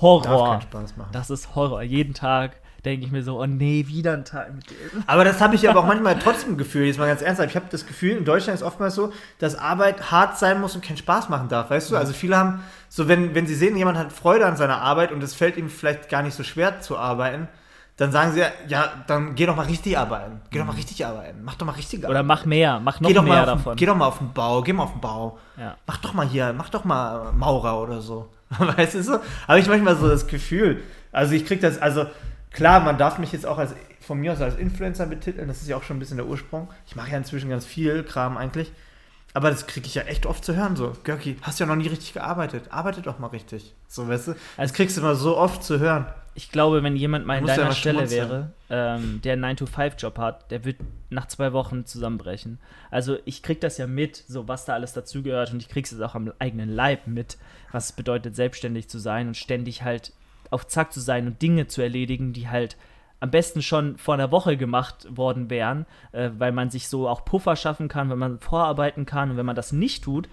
Horror. 0.00 0.50
keinen 0.50 0.62
Spaß 0.62 0.96
machen. 0.96 1.10
Das 1.12 1.30
ist 1.30 1.54
Horror. 1.54 1.82
Jeden 1.82 2.12
Tag 2.14 2.56
denke 2.84 3.06
ich 3.06 3.12
mir 3.12 3.22
so, 3.22 3.40
oh 3.40 3.46
nee, 3.46 3.86
wieder 3.86 4.12
ein 4.14 4.24
Tag 4.24 4.54
mit 4.54 4.68
dir. 4.68 4.76
Aber 5.06 5.24
das 5.24 5.40
habe 5.40 5.54
ich 5.54 5.68
aber 5.68 5.80
auch 5.80 5.86
manchmal 5.86 6.18
trotzdem 6.18 6.56
Gefühl, 6.56 6.86
jetzt 6.86 6.98
mal 6.98 7.06
ganz 7.06 7.22
ernsthaft. 7.22 7.50
Ich 7.50 7.56
habe 7.56 7.66
das 7.70 7.86
Gefühl, 7.86 8.16
in 8.16 8.24
Deutschland 8.24 8.58
ist 8.58 8.64
oftmals 8.64 8.94
so, 8.94 9.12
dass 9.38 9.54
Arbeit 9.54 10.10
hart 10.10 10.38
sein 10.38 10.60
muss 10.60 10.74
und 10.74 10.84
keinen 10.84 10.96
Spaß 10.96 11.28
machen 11.28 11.48
darf. 11.48 11.70
Weißt 11.70 11.90
du, 11.90 11.96
also 11.96 12.12
viele 12.12 12.36
haben, 12.36 12.62
so 12.88 13.06
wenn, 13.06 13.34
wenn 13.34 13.46
sie 13.46 13.54
sehen, 13.54 13.76
jemand 13.76 13.98
hat 13.98 14.12
Freude 14.12 14.46
an 14.46 14.56
seiner 14.56 14.80
Arbeit 14.80 15.12
und 15.12 15.22
es 15.22 15.34
fällt 15.34 15.56
ihm 15.56 15.68
vielleicht 15.68 16.08
gar 16.08 16.22
nicht 16.22 16.34
so 16.34 16.42
schwer 16.42 16.80
zu 16.80 16.98
arbeiten, 16.98 17.48
dann 17.96 18.10
sagen 18.10 18.32
sie, 18.32 18.40
ja, 18.40 18.48
ja, 18.66 18.92
dann 19.06 19.34
geh 19.36 19.46
doch 19.46 19.54
mal 19.54 19.66
richtig 19.66 19.96
arbeiten. 19.96 20.40
Geh 20.50 20.58
doch 20.58 20.64
mal 20.66 20.74
richtig 20.74 21.04
arbeiten. 21.06 21.38
Mach 21.44 21.54
doch 21.54 21.66
mal 21.66 21.72
richtig 21.72 22.04
Oder 22.04 22.22
mach 22.22 22.46
mehr, 22.46 22.80
mach 22.80 23.00
noch 23.00 23.10
mehr 23.10 23.22
mal 23.22 23.40
auf, 23.40 23.46
davon. 23.46 23.76
geh 23.76 23.86
doch 23.86 23.96
mal 23.96 24.06
auf 24.06 24.18
den 24.18 24.32
Bau, 24.32 24.62
geh 24.62 24.72
mal 24.72 24.84
auf 24.84 24.92
den 24.92 25.00
Bau. 25.00 25.38
Ja. 25.56 25.76
Mach 25.86 25.98
doch 25.98 26.14
mal 26.14 26.26
hier, 26.26 26.52
mach 26.56 26.70
doch 26.70 26.84
mal 26.84 27.32
Maurer 27.32 27.80
oder 27.80 28.00
so. 28.00 28.30
Weißt 28.58 28.94
du 28.94 29.02
so? 29.02 29.18
Habe 29.46 29.60
ich 29.60 29.68
manchmal 29.68 29.96
so 29.96 30.08
das 30.08 30.26
Gefühl. 30.26 30.82
Also 31.12 31.34
ich 31.34 31.46
krieg 31.46 31.60
das, 31.60 31.78
also 31.78 32.06
klar, 32.52 32.80
man 32.80 32.98
darf 32.98 33.18
mich 33.18 33.32
jetzt 33.32 33.46
auch 33.46 33.58
als 33.58 33.74
von 34.00 34.18
mir 34.18 34.32
aus 34.32 34.40
als 34.40 34.56
Influencer 34.56 35.06
betiteln, 35.06 35.48
das 35.48 35.62
ist 35.62 35.68
ja 35.68 35.76
auch 35.76 35.82
schon 35.82 35.96
ein 35.96 36.00
bisschen 36.00 36.16
der 36.16 36.26
Ursprung. 36.26 36.68
Ich 36.86 36.96
mache 36.96 37.12
ja 37.12 37.18
inzwischen 37.18 37.50
ganz 37.50 37.64
viel 37.64 38.02
Kram 38.02 38.36
eigentlich. 38.36 38.72
Aber 39.34 39.48
das 39.48 39.66
kriege 39.66 39.86
ich 39.86 39.94
ja 39.94 40.02
echt 40.02 40.26
oft 40.26 40.44
zu 40.44 40.54
hören, 40.54 40.76
so, 40.76 40.92
Görki, 41.04 41.38
hast 41.40 41.58
ja 41.58 41.64
noch 41.64 41.76
nie 41.76 41.88
richtig 41.88 42.12
gearbeitet. 42.12 42.64
Arbeite 42.70 43.00
doch 43.00 43.18
mal 43.18 43.28
richtig. 43.28 43.74
So, 43.88 44.06
weißt 44.06 44.28
du? 44.28 44.34
Das 44.58 44.74
kriegst 44.74 44.96
du 44.96 45.00
immer 45.00 45.14
so 45.14 45.38
oft 45.38 45.64
zu 45.64 45.78
hören. 45.78 46.06
Ich 46.34 46.50
glaube, 46.50 46.82
wenn 46.82 46.96
jemand 46.96 47.26
mal 47.26 47.38
in 47.38 47.46
ja 47.46 47.56
deiner 47.56 47.68
mal 47.68 47.74
Stelle 47.74 48.10
wäre, 48.10 48.52
ähm, 48.68 49.20
der 49.22 49.34
einen 49.34 49.56
9-to-5-Job 49.56 50.18
hat, 50.18 50.50
der 50.50 50.64
wird 50.64 50.76
nach 51.10 51.28
zwei 51.28 51.52
Wochen 51.52 51.86
zusammenbrechen. 51.86 52.58
Also 52.90 53.18
ich 53.24 53.42
krieg 53.42 53.60
das 53.60 53.78
ja 53.78 53.86
mit, 53.86 54.16
so 54.16 54.48
was 54.48 54.64
da 54.64 54.74
alles 54.74 54.92
dazugehört 54.92 55.52
und 55.52 55.62
ich 55.62 55.68
krieg's 55.68 55.90
jetzt 55.90 56.02
auch 56.02 56.14
am 56.14 56.32
eigenen 56.38 56.70
Leib 56.70 57.06
mit, 57.06 57.38
was 57.70 57.86
es 57.86 57.92
bedeutet, 57.92 58.34
selbstständig 58.34 58.88
zu 58.88 58.98
sein 58.98 59.28
und 59.28 59.36
ständig 59.36 59.82
halt 59.82 60.12
auf 60.52 60.66
Zack 60.66 60.92
zu 60.92 61.00
sein 61.00 61.26
und 61.26 61.42
Dinge 61.42 61.66
zu 61.66 61.82
erledigen, 61.82 62.32
die 62.32 62.48
halt 62.48 62.76
am 63.20 63.30
besten 63.30 63.62
schon 63.62 63.98
vor 63.98 64.14
einer 64.14 64.32
Woche 64.32 64.56
gemacht 64.56 65.06
worden 65.08 65.48
wären, 65.48 65.86
äh, 66.10 66.30
weil 66.38 66.52
man 66.52 66.70
sich 66.70 66.88
so 66.88 67.08
auch 67.08 67.24
Puffer 67.24 67.54
schaffen 67.56 67.88
kann, 67.88 68.10
wenn 68.10 68.18
man 68.18 68.40
vorarbeiten 68.40 69.06
kann 69.06 69.30
und 69.30 69.36
wenn 69.36 69.46
man 69.46 69.56
das 69.56 69.72
nicht 69.72 70.04
tut, 70.04 70.28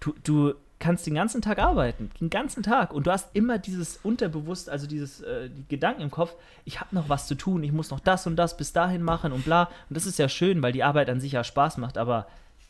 du, 0.00 0.14
du 0.24 0.54
kannst 0.78 1.06
den 1.06 1.14
ganzen 1.14 1.42
Tag 1.42 1.58
arbeiten, 1.58 2.10
den 2.20 2.30
ganzen 2.30 2.62
Tag. 2.62 2.92
Und 2.92 3.06
du 3.06 3.10
hast 3.10 3.34
immer 3.34 3.58
dieses 3.58 3.98
Unterbewusst, 3.98 4.68
also 4.68 4.86
dieses 4.86 5.20
äh, 5.20 5.48
die 5.50 5.66
Gedanken 5.68 6.02
im 6.02 6.10
Kopf, 6.10 6.34
ich 6.64 6.80
habe 6.80 6.94
noch 6.94 7.08
was 7.08 7.26
zu 7.26 7.34
tun, 7.34 7.62
ich 7.62 7.72
muss 7.72 7.90
noch 7.90 8.00
das 8.00 8.26
und 8.26 8.36
das 8.36 8.56
bis 8.56 8.72
dahin 8.72 9.02
machen 9.02 9.32
und 9.32 9.44
bla. 9.44 9.64
Und 9.88 9.96
das 9.96 10.06
ist 10.06 10.18
ja 10.18 10.28
schön, 10.28 10.62
weil 10.62 10.72
die 10.72 10.84
Arbeit 10.84 11.08
an 11.08 11.20
sich 11.20 11.32
ja 11.32 11.44
Spaß 11.44 11.78
macht, 11.78 11.98
aber 11.98 12.26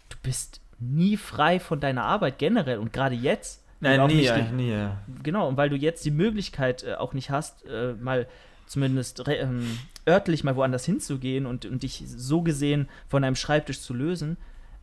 du 0.09 0.17
bist 0.23 0.61
nie 0.79 1.17
frei 1.17 1.59
von 1.59 1.81
deiner 1.81 2.05
Arbeit 2.05 2.39
generell. 2.39 2.79
Und 2.79 2.93
gerade 2.93 3.15
jetzt. 3.15 3.63
Nein, 3.81 4.07
nie, 4.07 4.17
nicht, 4.17 4.53
nie, 4.53 4.71
ja. 4.71 4.99
Genau, 5.23 5.49
und 5.49 5.57
weil 5.57 5.69
du 5.69 5.77
jetzt 5.77 6.05
die 6.05 6.11
Möglichkeit 6.11 6.85
äh, 6.85 6.95
auch 6.95 7.13
nicht 7.13 7.31
hast, 7.31 7.67
äh, 7.67 7.93
mal 7.95 8.27
zumindest 8.67 9.23
ähm, 9.27 9.79
örtlich 10.09 10.45
mal 10.45 10.57
woanders 10.57 10.85
hinzugehen 10.85 11.47
und, 11.47 11.67
und 11.67 11.83
dich 11.83 12.05
so 12.07 12.43
gesehen 12.43 12.89
von 13.09 13.23
deinem 13.23 13.37
Schreibtisch 13.37 13.81
zu 13.81 13.95
lösen, 13.95 14.37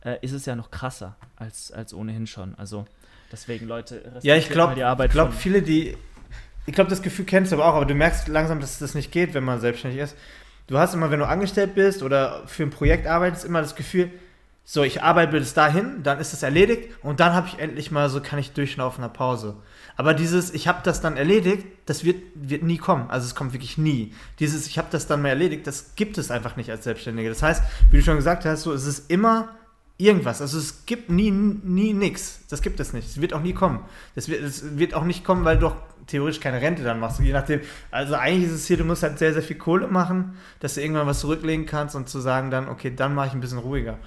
äh, 0.04 0.16
ist 0.22 0.32
es 0.32 0.46
ja 0.46 0.56
noch 0.56 0.70
krasser 0.70 1.16
als, 1.36 1.72
als 1.72 1.92
ohnehin 1.92 2.26
schon. 2.26 2.54
Also 2.56 2.86
deswegen, 3.32 3.66
Leute, 3.66 4.02
ja, 4.22 4.36
ich 4.36 4.48
glaube, 4.48 4.74
ich 4.74 5.10
glaube, 5.10 5.32
viele, 5.32 5.62
die, 5.62 5.96
ich 6.66 6.74
glaube, 6.74 6.90
das 6.90 7.02
Gefühl 7.02 7.24
kennst 7.24 7.52
du 7.52 7.56
aber 7.56 7.66
auch, 7.66 7.74
aber 7.74 7.86
du 7.86 7.94
merkst 7.94 8.28
langsam, 8.28 8.60
dass 8.60 8.78
das 8.78 8.94
nicht 8.94 9.12
geht, 9.12 9.34
wenn 9.34 9.44
man 9.44 9.60
selbstständig 9.60 10.00
ist. 10.00 10.16
Du 10.66 10.78
hast 10.78 10.94
immer, 10.94 11.10
wenn 11.10 11.18
du 11.18 11.26
angestellt 11.26 11.74
bist 11.74 12.02
oder 12.02 12.46
für 12.46 12.62
ein 12.62 12.70
Projekt 12.70 13.06
arbeitest, 13.06 13.44
immer 13.44 13.60
das 13.60 13.74
Gefühl, 13.74 14.10
so, 14.66 14.82
ich 14.82 15.02
arbeite 15.02 15.32
bis 15.32 15.52
dahin, 15.52 16.02
dann 16.02 16.18
ist 16.18 16.32
es 16.32 16.42
erledigt 16.42 16.88
und 17.02 17.20
dann 17.20 17.34
habe 17.34 17.48
ich 17.48 17.58
endlich 17.58 17.90
mal 17.90 18.08
so, 18.08 18.20
kann 18.20 18.38
ich 18.38 18.52
durchschnaufen 18.52 19.02
nach 19.02 19.12
Pause. 19.12 19.56
Aber 19.96 20.14
dieses, 20.14 20.52
ich 20.52 20.66
habe 20.66 20.80
das 20.82 21.00
dann 21.00 21.16
erledigt, 21.16 21.66
das 21.86 22.02
wird, 22.02 22.22
wird 22.34 22.62
nie 22.62 22.78
kommen. 22.78 23.10
Also 23.10 23.26
es 23.26 23.34
kommt 23.34 23.52
wirklich 23.52 23.78
nie. 23.78 24.12
Dieses, 24.40 24.66
ich 24.66 24.78
habe 24.78 24.88
das 24.90 25.06
dann 25.06 25.22
mal 25.22 25.28
erledigt, 25.28 25.66
das 25.66 25.94
gibt 25.94 26.18
es 26.18 26.30
einfach 26.30 26.56
nicht 26.56 26.70
als 26.70 26.84
Selbstständige. 26.84 27.28
Das 27.28 27.42
heißt, 27.42 27.62
wie 27.90 27.98
du 27.98 28.02
schon 28.02 28.16
gesagt 28.16 28.44
hast, 28.44 28.62
so, 28.62 28.72
es 28.72 28.86
ist 28.86 29.10
immer 29.10 29.50
irgendwas. 29.98 30.40
Also 30.40 30.58
es 30.58 30.86
gibt 30.86 31.10
nie, 31.10 31.30
nie 31.30 31.92
nichts. 31.92 32.40
Das 32.48 32.62
gibt 32.62 32.80
es 32.80 32.92
nicht. 32.92 33.08
Es 33.08 33.20
wird 33.20 33.34
auch 33.34 33.42
nie 33.42 33.52
kommen. 33.52 33.84
Das 34.14 34.28
wird, 34.28 34.42
es 34.42 34.78
wird 34.78 34.94
auch 34.94 35.04
nicht 35.04 35.24
kommen, 35.24 35.44
weil 35.44 35.58
du 35.58 35.68
auch 35.68 35.76
theoretisch 36.06 36.40
keine 36.40 36.60
Rente 36.60 36.82
dann 36.82 36.98
machst. 36.98 37.20
Je 37.20 37.32
nachdem. 37.32 37.60
Also 37.90 38.14
eigentlich 38.14 38.50
ist 38.50 38.54
es 38.56 38.66
hier, 38.66 38.76
du 38.76 38.84
musst 38.84 39.02
halt 39.02 39.18
sehr, 39.18 39.32
sehr 39.32 39.42
viel 39.42 39.56
Kohle 39.56 39.86
machen, 39.86 40.36
dass 40.60 40.74
du 40.74 40.80
irgendwann 40.80 41.06
was 41.06 41.20
zurücklegen 41.20 41.66
kannst 41.66 41.94
und 41.94 42.08
zu 42.08 42.18
sagen 42.18 42.50
dann, 42.50 42.68
okay, 42.68 42.92
dann 42.94 43.14
mache 43.14 43.28
ich 43.28 43.32
ein 43.34 43.40
bisschen 43.40 43.58
ruhiger. 43.58 43.98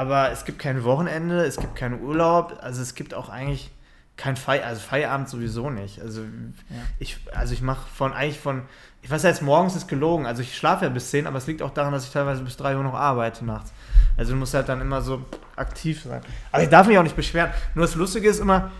Aber 0.00 0.30
es 0.30 0.46
gibt 0.46 0.58
kein 0.58 0.82
Wochenende, 0.82 1.44
es 1.44 1.58
gibt 1.58 1.76
keinen 1.76 2.00
Urlaub, 2.00 2.56
also 2.62 2.80
es 2.80 2.94
gibt 2.94 3.12
auch 3.12 3.28
eigentlich 3.28 3.70
kein 4.16 4.34
Feier, 4.34 4.64
also 4.64 4.80
Feierabend 4.80 5.28
sowieso 5.28 5.68
nicht. 5.68 6.00
Also 6.00 6.22
ja. 6.22 6.76
ich, 6.98 7.18
also 7.34 7.52
ich 7.52 7.60
mache 7.60 7.86
von 7.86 8.14
eigentlich 8.14 8.40
von, 8.40 8.62
ich 9.02 9.10
weiß 9.10 9.24
jetzt 9.24 9.42
morgens 9.42 9.76
ist 9.76 9.88
gelogen, 9.88 10.24
also 10.24 10.40
ich 10.40 10.56
schlafe 10.56 10.86
ja 10.86 10.90
bis 10.90 11.10
10, 11.10 11.26
aber 11.26 11.36
es 11.36 11.46
liegt 11.46 11.60
auch 11.60 11.68
daran, 11.68 11.92
dass 11.92 12.04
ich 12.04 12.12
teilweise 12.12 12.42
bis 12.42 12.56
3 12.56 12.78
Uhr 12.78 12.82
noch 12.82 12.94
arbeite 12.94 13.44
nachts. 13.44 13.74
Also 14.16 14.32
du 14.32 14.38
musst 14.38 14.54
halt 14.54 14.70
dann 14.70 14.80
immer 14.80 15.02
so 15.02 15.22
aktiv 15.56 16.02
sein. 16.02 16.22
Aber 16.50 16.62
ich 16.62 16.70
darf 16.70 16.86
mich 16.86 16.96
auch 16.96 17.02
nicht 17.02 17.14
beschweren. 17.16 17.50
Nur 17.74 17.84
das 17.84 17.94
Lustige 17.94 18.30
ist 18.30 18.40
immer, 18.40 18.70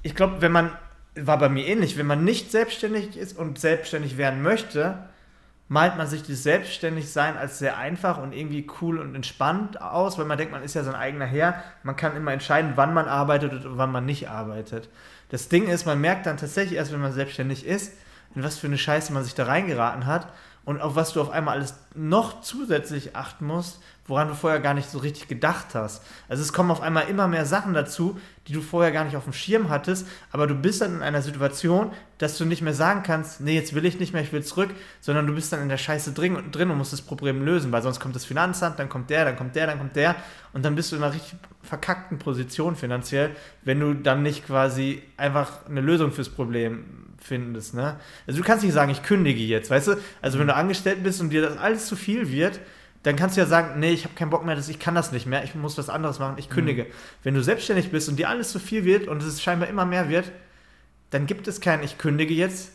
ich 0.00 0.14
glaube, 0.14 0.40
wenn 0.40 0.52
man, 0.52 0.70
war 1.14 1.36
bei 1.36 1.50
mir 1.50 1.66
ähnlich, 1.66 1.98
wenn 1.98 2.06
man 2.06 2.24
nicht 2.24 2.50
selbstständig 2.50 3.18
ist 3.18 3.36
und 3.36 3.58
selbstständig 3.58 4.16
werden 4.16 4.40
möchte, 4.40 5.10
malt 5.70 5.96
man 5.96 6.08
sich 6.08 6.24
das 6.24 6.42
Selbstständigsein 6.42 7.36
als 7.36 7.60
sehr 7.60 7.78
einfach 7.78 8.18
und 8.18 8.32
irgendwie 8.32 8.66
cool 8.80 8.98
und 8.98 9.14
entspannt 9.14 9.80
aus, 9.80 10.18
weil 10.18 10.24
man 10.24 10.36
denkt, 10.36 10.52
man 10.52 10.64
ist 10.64 10.74
ja 10.74 10.82
sein 10.82 10.96
eigener 10.96 11.26
Herr. 11.26 11.62
Man 11.84 11.94
kann 11.94 12.16
immer 12.16 12.32
entscheiden, 12.32 12.72
wann 12.74 12.92
man 12.92 13.06
arbeitet 13.06 13.64
und 13.64 13.78
wann 13.78 13.92
man 13.92 14.04
nicht 14.04 14.28
arbeitet. 14.28 14.88
Das 15.28 15.48
Ding 15.48 15.68
ist, 15.68 15.86
man 15.86 16.00
merkt 16.00 16.26
dann 16.26 16.38
tatsächlich 16.38 16.76
erst, 16.76 16.92
wenn 16.92 17.00
man 17.00 17.12
selbstständig 17.12 17.64
ist, 17.64 17.92
in 18.34 18.42
was 18.42 18.58
für 18.58 18.66
eine 18.66 18.78
Scheiße 18.78 19.12
man 19.12 19.22
sich 19.22 19.36
da 19.36 19.44
reingeraten 19.44 20.06
hat 20.06 20.32
und 20.70 20.80
auf 20.80 20.94
was 20.94 21.12
du 21.12 21.20
auf 21.20 21.30
einmal 21.30 21.56
alles 21.56 21.74
noch 21.96 22.42
zusätzlich 22.42 23.16
achten 23.16 23.44
musst, 23.44 23.80
woran 24.06 24.28
du 24.28 24.36
vorher 24.36 24.60
gar 24.60 24.72
nicht 24.72 24.88
so 24.88 24.98
richtig 24.98 25.26
gedacht 25.26 25.74
hast. 25.74 26.00
Also 26.28 26.44
es 26.44 26.52
kommen 26.52 26.70
auf 26.70 26.80
einmal 26.80 27.08
immer 27.08 27.26
mehr 27.26 27.44
Sachen 27.44 27.74
dazu, 27.74 28.20
die 28.46 28.52
du 28.52 28.60
vorher 28.60 28.92
gar 28.92 29.04
nicht 29.04 29.16
auf 29.16 29.24
dem 29.24 29.32
Schirm 29.32 29.68
hattest, 29.68 30.06
aber 30.30 30.46
du 30.46 30.54
bist 30.54 30.80
dann 30.80 30.94
in 30.94 31.02
einer 31.02 31.22
Situation, 31.22 31.90
dass 32.18 32.38
du 32.38 32.44
nicht 32.44 32.62
mehr 32.62 32.72
sagen 32.72 33.02
kannst, 33.02 33.40
nee, 33.40 33.56
jetzt 33.56 33.74
will 33.74 33.84
ich 33.84 33.98
nicht 33.98 34.12
mehr, 34.12 34.22
ich 34.22 34.32
will 34.32 34.44
zurück, 34.44 34.70
sondern 35.00 35.26
du 35.26 35.34
bist 35.34 35.52
dann 35.52 35.60
in 35.60 35.68
der 35.68 35.76
Scheiße 35.76 36.12
drin, 36.12 36.38
drin 36.52 36.70
und 36.70 36.78
musst 36.78 36.92
das 36.92 37.02
Problem 37.02 37.44
lösen, 37.44 37.72
weil 37.72 37.82
sonst 37.82 37.98
kommt 37.98 38.14
das 38.14 38.24
Finanzamt, 38.24 38.78
dann 38.78 38.88
kommt 38.88 39.10
der, 39.10 39.24
dann 39.24 39.36
kommt 39.36 39.56
der, 39.56 39.66
dann 39.66 39.78
kommt 39.78 39.96
der 39.96 40.14
und 40.52 40.64
dann 40.64 40.76
bist 40.76 40.92
du 40.92 40.96
in 40.96 41.02
einer 41.02 41.12
richtig 41.12 41.34
verkackten 41.64 42.20
Position 42.20 42.76
finanziell, 42.76 43.34
wenn 43.64 43.80
du 43.80 43.94
dann 43.94 44.22
nicht 44.22 44.46
quasi 44.46 45.02
einfach 45.16 45.66
eine 45.68 45.80
Lösung 45.80 46.12
fürs 46.12 46.28
Problem 46.28 47.09
findest, 47.20 47.74
ne? 47.74 47.96
Also 48.26 48.40
du 48.40 48.46
kannst 48.46 48.64
nicht 48.64 48.72
sagen, 48.72 48.90
ich 48.90 49.02
kündige 49.02 49.42
jetzt, 49.42 49.70
weißt 49.70 49.88
du? 49.88 49.96
Also 50.22 50.38
wenn 50.38 50.46
du 50.46 50.54
angestellt 50.54 51.02
bist 51.02 51.20
und 51.20 51.30
dir 51.30 51.42
das 51.42 51.56
alles 51.58 51.86
zu 51.86 51.96
viel 51.96 52.30
wird, 52.30 52.60
dann 53.02 53.16
kannst 53.16 53.36
du 53.36 53.40
ja 53.40 53.46
sagen, 53.46 53.80
nee, 53.80 53.92
ich 53.92 54.04
habe 54.04 54.14
keinen 54.14 54.30
Bock 54.30 54.44
mehr, 54.44 54.58
ich 54.58 54.78
kann 54.78 54.94
das 54.94 55.12
nicht 55.12 55.26
mehr, 55.26 55.42
ich 55.44 55.54
muss 55.54 55.78
was 55.78 55.88
anderes 55.88 56.18
machen, 56.18 56.36
ich 56.38 56.50
kündige. 56.50 56.84
Mhm. 56.84 56.88
Wenn 57.22 57.34
du 57.34 57.42
selbstständig 57.42 57.90
bist 57.90 58.08
und 58.08 58.16
dir 58.16 58.28
alles 58.28 58.50
zu 58.50 58.58
viel 58.58 58.84
wird 58.84 59.08
und 59.08 59.22
es 59.22 59.42
scheinbar 59.42 59.68
immer 59.68 59.86
mehr 59.86 60.08
wird, 60.08 60.30
dann 61.10 61.26
gibt 61.26 61.48
es 61.48 61.60
kein 61.60 61.82
ich 61.82 61.98
kündige 61.98 62.34
jetzt, 62.34 62.72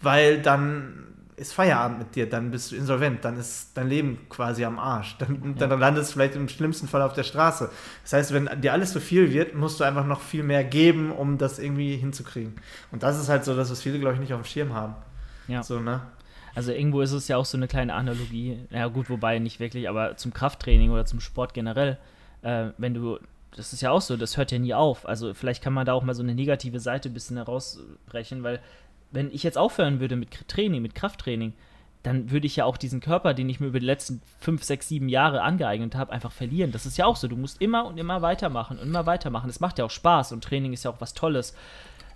weil 0.00 0.42
dann 0.42 1.09
ist 1.40 1.54
Feierabend 1.54 1.98
mit 1.98 2.14
dir, 2.14 2.28
dann 2.28 2.50
bist 2.50 2.70
du 2.70 2.76
insolvent, 2.76 3.24
dann 3.24 3.38
ist 3.38 3.70
dein 3.74 3.88
Leben 3.88 4.18
quasi 4.28 4.64
am 4.64 4.78
Arsch. 4.78 5.16
Dann, 5.18 5.54
dann 5.56 5.80
landest 5.80 6.10
du 6.10 6.12
vielleicht 6.14 6.36
im 6.36 6.48
schlimmsten 6.48 6.86
Fall 6.86 7.00
auf 7.00 7.14
der 7.14 7.22
Straße. 7.22 7.70
Das 8.02 8.12
heißt, 8.12 8.34
wenn 8.34 8.60
dir 8.60 8.74
alles 8.74 8.92
zu 8.92 9.00
viel 9.00 9.32
wird, 9.32 9.54
musst 9.54 9.80
du 9.80 9.84
einfach 9.84 10.04
noch 10.04 10.20
viel 10.20 10.42
mehr 10.42 10.64
geben, 10.64 11.10
um 11.10 11.38
das 11.38 11.58
irgendwie 11.58 11.96
hinzukriegen. 11.96 12.54
Und 12.92 13.02
das 13.02 13.18
ist 13.18 13.30
halt 13.30 13.44
so, 13.44 13.56
dass 13.56 13.70
was 13.70 13.80
viele, 13.80 13.98
glaube 13.98 14.14
ich, 14.14 14.20
nicht 14.20 14.34
auf 14.34 14.42
dem 14.42 14.44
Schirm 14.44 14.74
haben. 14.74 14.94
Ja. 15.48 15.62
So, 15.62 15.80
ne? 15.80 16.02
Also 16.54 16.72
irgendwo 16.72 17.00
ist 17.00 17.12
es 17.12 17.26
ja 17.28 17.38
auch 17.38 17.46
so 17.46 17.56
eine 17.56 17.68
kleine 17.68 17.94
Analogie, 17.94 18.58
ja 18.70 18.86
gut, 18.88 19.08
wobei 19.08 19.38
nicht 19.38 19.60
wirklich, 19.60 19.88
aber 19.88 20.16
zum 20.16 20.34
Krafttraining 20.34 20.90
oder 20.90 21.06
zum 21.06 21.20
Sport 21.20 21.54
generell, 21.54 21.98
äh, 22.42 22.66
wenn 22.76 22.92
du, 22.92 23.18
das 23.56 23.72
ist 23.72 23.80
ja 23.80 23.90
auch 23.90 24.02
so, 24.02 24.16
das 24.16 24.36
hört 24.36 24.52
ja 24.52 24.58
nie 24.58 24.74
auf. 24.74 25.08
Also 25.08 25.32
vielleicht 25.32 25.62
kann 25.62 25.72
man 25.72 25.86
da 25.86 25.94
auch 25.94 26.02
mal 26.02 26.14
so 26.14 26.22
eine 26.22 26.34
negative 26.34 26.80
Seite 26.80 27.08
ein 27.08 27.14
bisschen 27.14 27.36
herausbrechen, 27.36 28.42
weil 28.42 28.60
wenn 29.10 29.30
ich 29.30 29.42
jetzt 29.42 29.58
aufhören 29.58 30.00
würde 30.00 30.16
mit 30.16 30.48
Training, 30.48 30.82
mit 30.82 30.94
Krafttraining, 30.94 31.52
dann 32.02 32.30
würde 32.30 32.46
ich 32.46 32.56
ja 32.56 32.64
auch 32.64 32.76
diesen 32.76 33.00
Körper, 33.00 33.34
den 33.34 33.48
ich 33.48 33.60
mir 33.60 33.66
über 33.66 33.80
die 33.80 33.86
letzten 33.86 34.22
fünf, 34.38 34.64
sechs, 34.64 34.88
sieben 34.88 35.08
Jahre 35.08 35.42
angeeignet 35.42 35.94
habe, 35.94 36.12
einfach 36.12 36.32
verlieren. 36.32 36.72
Das 36.72 36.86
ist 36.86 36.96
ja 36.96 37.04
auch 37.04 37.16
so. 37.16 37.28
Du 37.28 37.36
musst 37.36 37.60
immer 37.60 37.84
und 37.84 37.98
immer 37.98 38.22
weitermachen 38.22 38.78
und 38.78 38.88
immer 38.88 39.04
weitermachen. 39.04 39.50
Es 39.50 39.60
macht 39.60 39.78
ja 39.78 39.84
auch 39.84 39.90
Spaß 39.90 40.32
und 40.32 40.42
Training 40.42 40.72
ist 40.72 40.84
ja 40.84 40.90
auch 40.90 41.00
was 41.00 41.12
Tolles. 41.12 41.54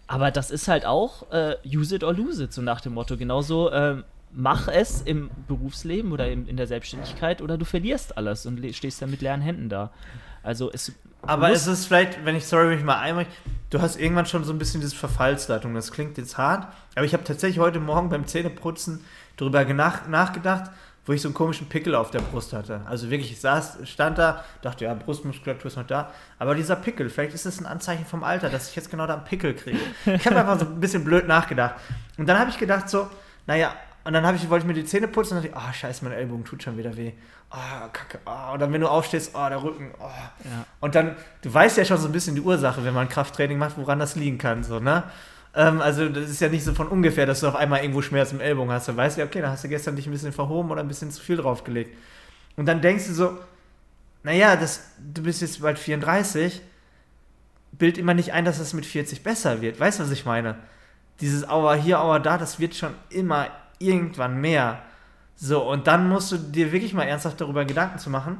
Aber 0.06 0.30
das 0.30 0.50
ist 0.50 0.68
halt 0.68 0.86
auch 0.86 1.30
äh, 1.32 1.56
use 1.66 1.94
it 1.94 2.04
or 2.04 2.14
lose 2.14 2.44
it, 2.44 2.52
so 2.52 2.62
nach 2.62 2.80
dem 2.80 2.94
Motto. 2.94 3.16
Genauso 3.16 3.68
äh, 3.70 4.02
mach 4.32 4.68
es 4.68 5.02
im 5.02 5.30
Berufsleben 5.48 6.12
oder 6.12 6.30
in, 6.30 6.46
in 6.46 6.56
der 6.56 6.66
Selbstständigkeit 6.66 7.42
oder 7.42 7.58
du 7.58 7.64
verlierst 7.64 8.16
alles 8.16 8.46
und 8.46 8.64
stehst 8.74 9.02
dann 9.02 9.10
mit 9.10 9.20
leeren 9.20 9.42
Händen 9.42 9.68
da. 9.68 9.90
Also 10.42 10.70
es 10.72 10.92
aber 11.26 11.50
es 11.50 11.66
ist 11.66 11.86
vielleicht, 11.86 12.24
wenn 12.24 12.36
ich, 12.36 12.46
sorry, 12.46 12.74
mich 12.74 12.84
mal 12.84 12.98
einmal, 12.98 13.26
du 13.70 13.80
hast 13.80 13.96
irgendwann 13.96 14.26
schon 14.26 14.44
so 14.44 14.52
ein 14.52 14.58
bisschen 14.58 14.80
dieses 14.80 14.94
Verfallsdatum. 14.94 15.74
Das 15.74 15.92
klingt 15.92 16.18
jetzt 16.18 16.38
hart, 16.38 16.68
aber 16.94 17.04
ich 17.04 17.12
habe 17.12 17.24
tatsächlich 17.24 17.58
heute 17.58 17.80
Morgen 17.80 18.08
beim 18.08 18.26
Zähneputzen 18.26 19.04
darüber 19.36 19.64
nach, 19.64 20.06
nachgedacht, 20.06 20.70
wo 21.06 21.12
ich 21.12 21.20
so 21.20 21.28
einen 21.28 21.34
komischen 21.34 21.68
Pickel 21.68 21.94
auf 21.94 22.10
der 22.10 22.20
Brust 22.20 22.52
hatte. 22.52 22.80
Also 22.86 23.10
wirklich, 23.10 23.30
ich 23.30 23.40
saß, 23.40 23.78
stand 23.84 24.16
da, 24.16 24.44
dachte, 24.62 24.84
ja, 24.84 24.94
Brustmuskulatur 24.94 25.66
ist 25.66 25.76
noch 25.76 25.86
da. 25.86 26.10
Aber 26.38 26.54
dieser 26.54 26.76
Pickel, 26.76 27.10
vielleicht 27.10 27.34
ist 27.34 27.44
das 27.44 27.60
ein 27.60 27.66
Anzeichen 27.66 28.06
vom 28.06 28.24
Alter, 28.24 28.48
dass 28.48 28.70
ich 28.70 28.76
jetzt 28.76 28.90
genau 28.90 29.06
da 29.06 29.14
einen 29.14 29.24
Pickel 29.24 29.54
kriege. 29.54 29.78
Ich 30.06 30.26
habe 30.26 30.36
einfach 30.36 30.58
so 30.58 30.64
ein 30.64 30.80
bisschen 30.80 31.04
blöd 31.04 31.28
nachgedacht. 31.28 31.74
Und 32.16 32.26
dann 32.26 32.38
habe 32.38 32.50
ich 32.50 32.58
gedacht 32.58 32.88
so, 32.88 33.08
naja, 33.46 33.74
und 34.04 34.12
dann 34.12 34.36
ich, 34.36 34.50
wollte 34.50 34.64
ich 34.64 34.68
mir 34.68 34.74
die 34.74 34.84
Zähne 34.84 35.08
putzen 35.08 35.36
und 35.36 35.44
dachte 35.44 35.56
ich, 35.56 35.56
oh, 35.56 35.72
scheiße, 35.72 36.04
mein 36.04 36.12
Ellbogen 36.12 36.44
tut 36.44 36.62
schon 36.62 36.76
wieder 36.76 36.94
weh. 36.94 37.12
Oh, 37.50 37.88
kacke. 37.90 38.18
Oh. 38.26 38.52
Und 38.52 38.60
dann, 38.60 38.72
wenn 38.72 38.82
du 38.82 38.88
aufstehst, 38.88 39.32
oh, 39.34 39.48
der 39.48 39.62
Rücken. 39.62 39.92
Oh. 39.98 40.04
Ja. 40.04 40.66
Und 40.80 40.94
dann, 40.94 41.16
du 41.40 41.52
weißt 41.52 41.78
ja 41.78 41.86
schon 41.86 41.96
so 41.96 42.08
ein 42.08 42.12
bisschen 42.12 42.34
die 42.34 42.42
Ursache, 42.42 42.84
wenn 42.84 42.92
man 42.92 43.08
Krafttraining 43.08 43.56
macht, 43.56 43.78
woran 43.78 43.98
das 43.98 44.14
liegen 44.14 44.36
kann. 44.36 44.62
So, 44.62 44.78
ne? 44.78 45.04
Ähm, 45.54 45.80
also, 45.80 46.08
das 46.10 46.28
ist 46.28 46.40
ja 46.40 46.50
nicht 46.50 46.64
so 46.64 46.74
von 46.74 46.88
ungefähr, 46.88 47.24
dass 47.24 47.40
du 47.40 47.48
auf 47.48 47.56
einmal 47.56 47.80
irgendwo 47.80 48.02
Schmerz 48.02 48.32
im 48.32 48.40
Ellbogen 48.40 48.70
hast. 48.70 48.88
Du 48.88 48.96
weißt 48.96 49.16
ja, 49.16 49.24
okay, 49.24 49.40
da 49.40 49.50
hast 49.50 49.64
du 49.64 49.68
gestern 49.68 49.96
dich 49.96 50.06
ein 50.06 50.12
bisschen 50.12 50.32
verhoben 50.32 50.70
oder 50.70 50.82
ein 50.82 50.88
bisschen 50.88 51.10
zu 51.10 51.22
viel 51.22 51.38
draufgelegt. 51.38 51.96
Und 52.56 52.66
dann 52.66 52.82
denkst 52.82 53.06
du 53.06 53.14
so, 53.14 53.38
naja, 54.22 54.56
das, 54.56 54.82
du 54.98 55.22
bist 55.22 55.40
jetzt 55.40 55.62
bald 55.62 55.78
34, 55.78 56.60
bild 57.72 57.96
immer 57.96 58.12
nicht 58.12 58.34
ein, 58.34 58.44
dass 58.44 58.58
es 58.58 58.74
mit 58.74 58.84
40 58.84 59.22
besser 59.22 59.62
wird. 59.62 59.80
Weißt 59.80 59.98
du, 59.98 60.02
was 60.02 60.10
ich 60.10 60.26
meine? 60.26 60.56
Dieses 61.20 61.48
Aua 61.48 61.74
hier, 61.74 62.00
Aua 62.00 62.18
da, 62.18 62.36
das 62.36 62.58
wird 62.58 62.74
schon 62.74 62.94
immer 63.08 63.48
irgendwann 63.84 64.40
mehr. 64.40 64.82
So, 65.36 65.62
und 65.68 65.86
dann 65.86 66.08
musst 66.08 66.32
du 66.32 66.38
dir 66.38 66.72
wirklich 66.72 66.94
mal 66.94 67.04
ernsthaft 67.04 67.40
darüber 67.40 67.64
Gedanken 67.64 67.98
zu 67.98 68.10
machen, 68.10 68.38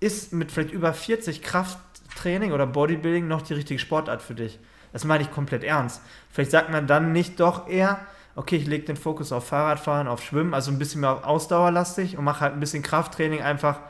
ist 0.00 0.32
mit 0.32 0.50
vielleicht 0.50 0.72
über 0.72 0.92
40 0.92 1.42
Krafttraining 1.42 2.52
oder 2.52 2.66
Bodybuilding 2.66 3.28
noch 3.28 3.42
die 3.42 3.54
richtige 3.54 3.78
Sportart 3.78 4.22
für 4.22 4.34
dich? 4.34 4.58
Das 4.92 5.04
meine 5.04 5.22
ich 5.22 5.30
komplett 5.30 5.64
ernst. 5.64 6.02
Vielleicht 6.30 6.50
sagt 6.50 6.70
man 6.70 6.86
dann 6.86 7.12
nicht 7.12 7.40
doch 7.40 7.68
eher, 7.68 8.00
okay, 8.34 8.56
ich 8.56 8.66
lege 8.66 8.84
den 8.84 8.96
Fokus 8.96 9.32
auf 9.32 9.46
Fahrradfahren, 9.46 10.08
auf 10.08 10.22
Schwimmen, 10.22 10.54
also 10.54 10.70
ein 10.70 10.78
bisschen 10.78 11.00
mehr 11.00 11.26
ausdauerlastig 11.26 12.16
und 12.18 12.24
mache 12.24 12.40
halt 12.40 12.54
ein 12.54 12.60
bisschen 12.60 12.82
Krafttraining 12.82 13.42
einfach, 13.42 13.80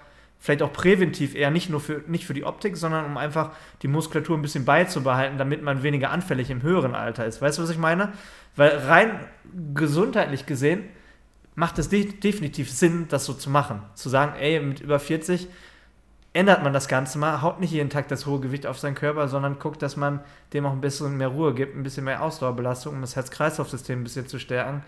vielleicht 0.42 0.62
auch 0.62 0.72
präventiv 0.72 1.36
eher, 1.36 1.52
nicht 1.52 1.70
nur 1.70 1.80
für, 1.80 2.02
nicht 2.08 2.26
für 2.26 2.34
die 2.34 2.44
Optik, 2.44 2.76
sondern 2.76 3.04
um 3.04 3.16
einfach 3.16 3.52
die 3.82 3.88
Muskulatur 3.88 4.36
ein 4.36 4.42
bisschen 4.42 4.64
beizubehalten, 4.64 5.38
damit 5.38 5.62
man 5.62 5.84
weniger 5.84 6.10
anfällig 6.10 6.50
im 6.50 6.62
höheren 6.62 6.96
Alter 6.96 7.24
ist. 7.24 7.40
Weißt 7.40 7.58
du, 7.58 7.62
was 7.62 7.70
ich 7.70 7.78
meine? 7.78 8.12
Weil 8.56 8.76
rein 8.76 9.20
gesundheitlich 9.72 10.44
gesehen 10.44 10.82
macht 11.54 11.78
es 11.78 11.90
de 11.90 12.12
definitiv 12.12 12.72
Sinn, 12.72 13.06
das 13.08 13.24
so 13.24 13.34
zu 13.34 13.50
machen. 13.50 13.82
Zu 13.94 14.08
sagen, 14.08 14.34
ey, 14.36 14.58
mit 14.58 14.80
über 14.80 14.98
40 14.98 15.48
ändert 16.32 16.64
man 16.64 16.72
das 16.72 16.88
Ganze 16.88 17.18
mal, 17.18 17.40
haut 17.40 17.60
nicht 17.60 17.70
jeden 17.70 17.90
Tag 17.90 18.08
das 18.08 18.26
hohe 18.26 18.40
Gewicht 18.40 18.66
auf 18.66 18.80
seinen 18.80 18.96
Körper, 18.96 19.28
sondern 19.28 19.60
guckt, 19.60 19.80
dass 19.80 19.96
man 19.96 20.24
dem 20.54 20.66
auch 20.66 20.72
ein 20.72 20.80
bisschen 20.80 21.16
mehr 21.18 21.28
Ruhe 21.28 21.54
gibt, 21.54 21.76
ein 21.76 21.84
bisschen 21.84 22.04
mehr 22.04 22.20
Ausdauerbelastung, 22.20 22.94
um 22.94 23.00
das 23.00 23.14
Herz-Kreislauf-System 23.14 24.00
ein 24.00 24.04
bisschen 24.04 24.26
zu 24.26 24.40
stärken, 24.40 24.82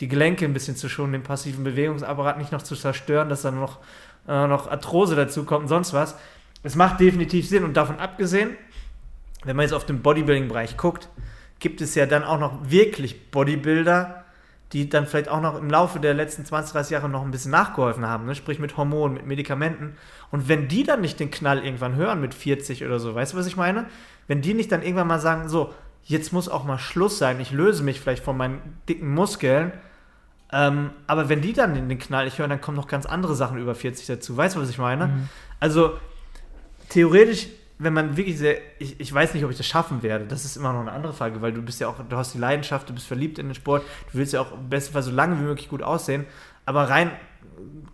die 0.00 0.08
Gelenke 0.08 0.44
ein 0.44 0.52
bisschen 0.52 0.76
zu 0.76 0.88
schonen, 0.88 1.12
den 1.12 1.22
passiven 1.22 1.64
Bewegungsapparat 1.64 2.38
nicht 2.38 2.52
noch 2.52 2.62
zu 2.62 2.76
zerstören, 2.76 3.28
dass 3.28 3.42
dann 3.42 3.58
noch, 3.58 3.78
äh, 4.28 4.46
noch 4.46 4.70
Arthrose 4.70 5.16
dazu 5.16 5.44
kommt 5.44 5.62
und 5.62 5.68
sonst 5.68 5.92
was. 5.92 6.16
Es 6.62 6.76
macht 6.76 7.00
definitiv 7.00 7.48
Sinn 7.48 7.64
und 7.64 7.76
davon 7.76 7.98
abgesehen, 7.98 8.50
wenn 9.44 9.56
man 9.56 9.64
jetzt 9.64 9.72
auf 9.72 9.86
den 9.86 10.02
Bodybuilding-Bereich 10.02 10.76
guckt, 10.76 11.08
gibt 11.60 11.80
es 11.80 11.94
ja 11.94 12.06
dann 12.06 12.24
auch 12.24 12.38
noch 12.38 12.70
wirklich 12.70 13.30
Bodybuilder, 13.30 14.24
die 14.72 14.88
dann 14.88 15.06
vielleicht 15.06 15.28
auch 15.28 15.40
noch 15.40 15.56
im 15.58 15.70
Laufe 15.70 15.98
der 15.98 16.14
letzten 16.14 16.44
20, 16.44 16.72
30 16.72 16.90
Jahre 16.92 17.08
noch 17.08 17.22
ein 17.22 17.30
bisschen 17.30 17.50
nachgeholfen 17.50 18.06
haben, 18.06 18.26
ne? 18.26 18.34
sprich 18.34 18.58
mit 18.58 18.76
Hormonen, 18.76 19.14
mit 19.14 19.26
Medikamenten. 19.26 19.96
Und 20.30 20.48
wenn 20.48 20.68
die 20.68 20.84
dann 20.84 21.00
nicht 21.00 21.18
den 21.20 21.30
Knall 21.30 21.64
irgendwann 21.64 21.96
hören 21.96 22.20
mit 22.20 22.34
40 22.34 22.84
oder 22.84 22.98
so, 22.98 23.14
weißt 23.14 23.32
du, 23.32 23.38
was 23.38 23.46
ich 23.46 23.56
meine? 23.56 23.86
Wenn 24.26 24.42
die 24.42 24.52
nicht 24.52 24.70
dann 24.70 24.82
irgendwann 24.82 25.06
mal 25.06 25.20
sagen, 25.20 25.48
so, 25.48 25.72
jetzt 26.04 26.32
muss 26.32 26.48
auch 26.48 26.64
mal 26.64 26.78
Schluss 26.78 27.18
sein, 27.18 27.40
ich 27.40 27.50
löse 27.50 27.82
mich 27.82 28.00
vielleicht 28.00 28.24
von 28.24 28.36
meinen 28.36 28.78
dicken 28.88 29.14
Muskeln, 29.14 29.72
ähm, 30.52 30.90
aber 31.06 31.28
wenn 31.28 31.40
die 31.40 31.52
dann 31.52 31.74
den 31.74 31.98
Knall 31.98 32.24
nicht 32.24 32.38
hören, 32.38 32.50
dann 32.50 32.60
kommen 32.60 32.76
noch 32.76 32.88
ganz 32.88 33.06
andere 33.06 33.34
Sachen 33.34 33.58
über 33.58 33.74
40 33.74 34.06
dazu. 34.06 34.36
Weißt 34.36 34.56
du, 34.56 34.60
was 34.60 34.70
ich 34.70 34.78
meine? 34.78 35.08
Mhm. 35.08 35.28
Also, 35.60 35.98
theoretisch 36.88 37.48
wenn 37.78 37.92
man 37.92 38.16
wirklich 38.16 38.38
sehr, 38.38 38.58
ich, 38.80 38.98
ich 38.98 39.12
weiß 39.12 39.34
nicht, 39.34 39.44
ob 39.44 39.50
ich 39.50 39.56
das 39.56 39.66
schaffen 39.66 40.02
werde, 40.02 40.26
das 40.26 40.44
ist 40.44 40.56
immer 40.56 40.72
noch 40.72 40.80
eine 40.80 40.92
andere 40.92 41.12
Frage, 41.12 41.40
weil 41.40 41.52
du 41.52 41.62
bist 41.62 41.80
ja 41.80 41.88
auch, 41.88 41.96
du 42.08 42.16
hast 42.16 42.34
die 42.34 42.38
Leidenschaft, 42.38 42.88
du 42.88 42.92
bist 42.92 43.06
verliebt 43.06 43.38
in 43.38 43.46
den 43.46 43.54
Sport, 43.54 43.84
du 44.12 44.18
willst 44.18 44.32
ja 44.32 44.40
auch 44.40 44.52
im 44.52 44.68
besten 44.68 44.92
Fall 44.92 45.02
so 45.02 45.12
lange 45.12 45.38
wie 45.38 45.44
möglich 45.44 45.68
gut 45.68 45.82
aussehen, 45.82 46.26
aber 46.66 46.88
rein 46.88 47.12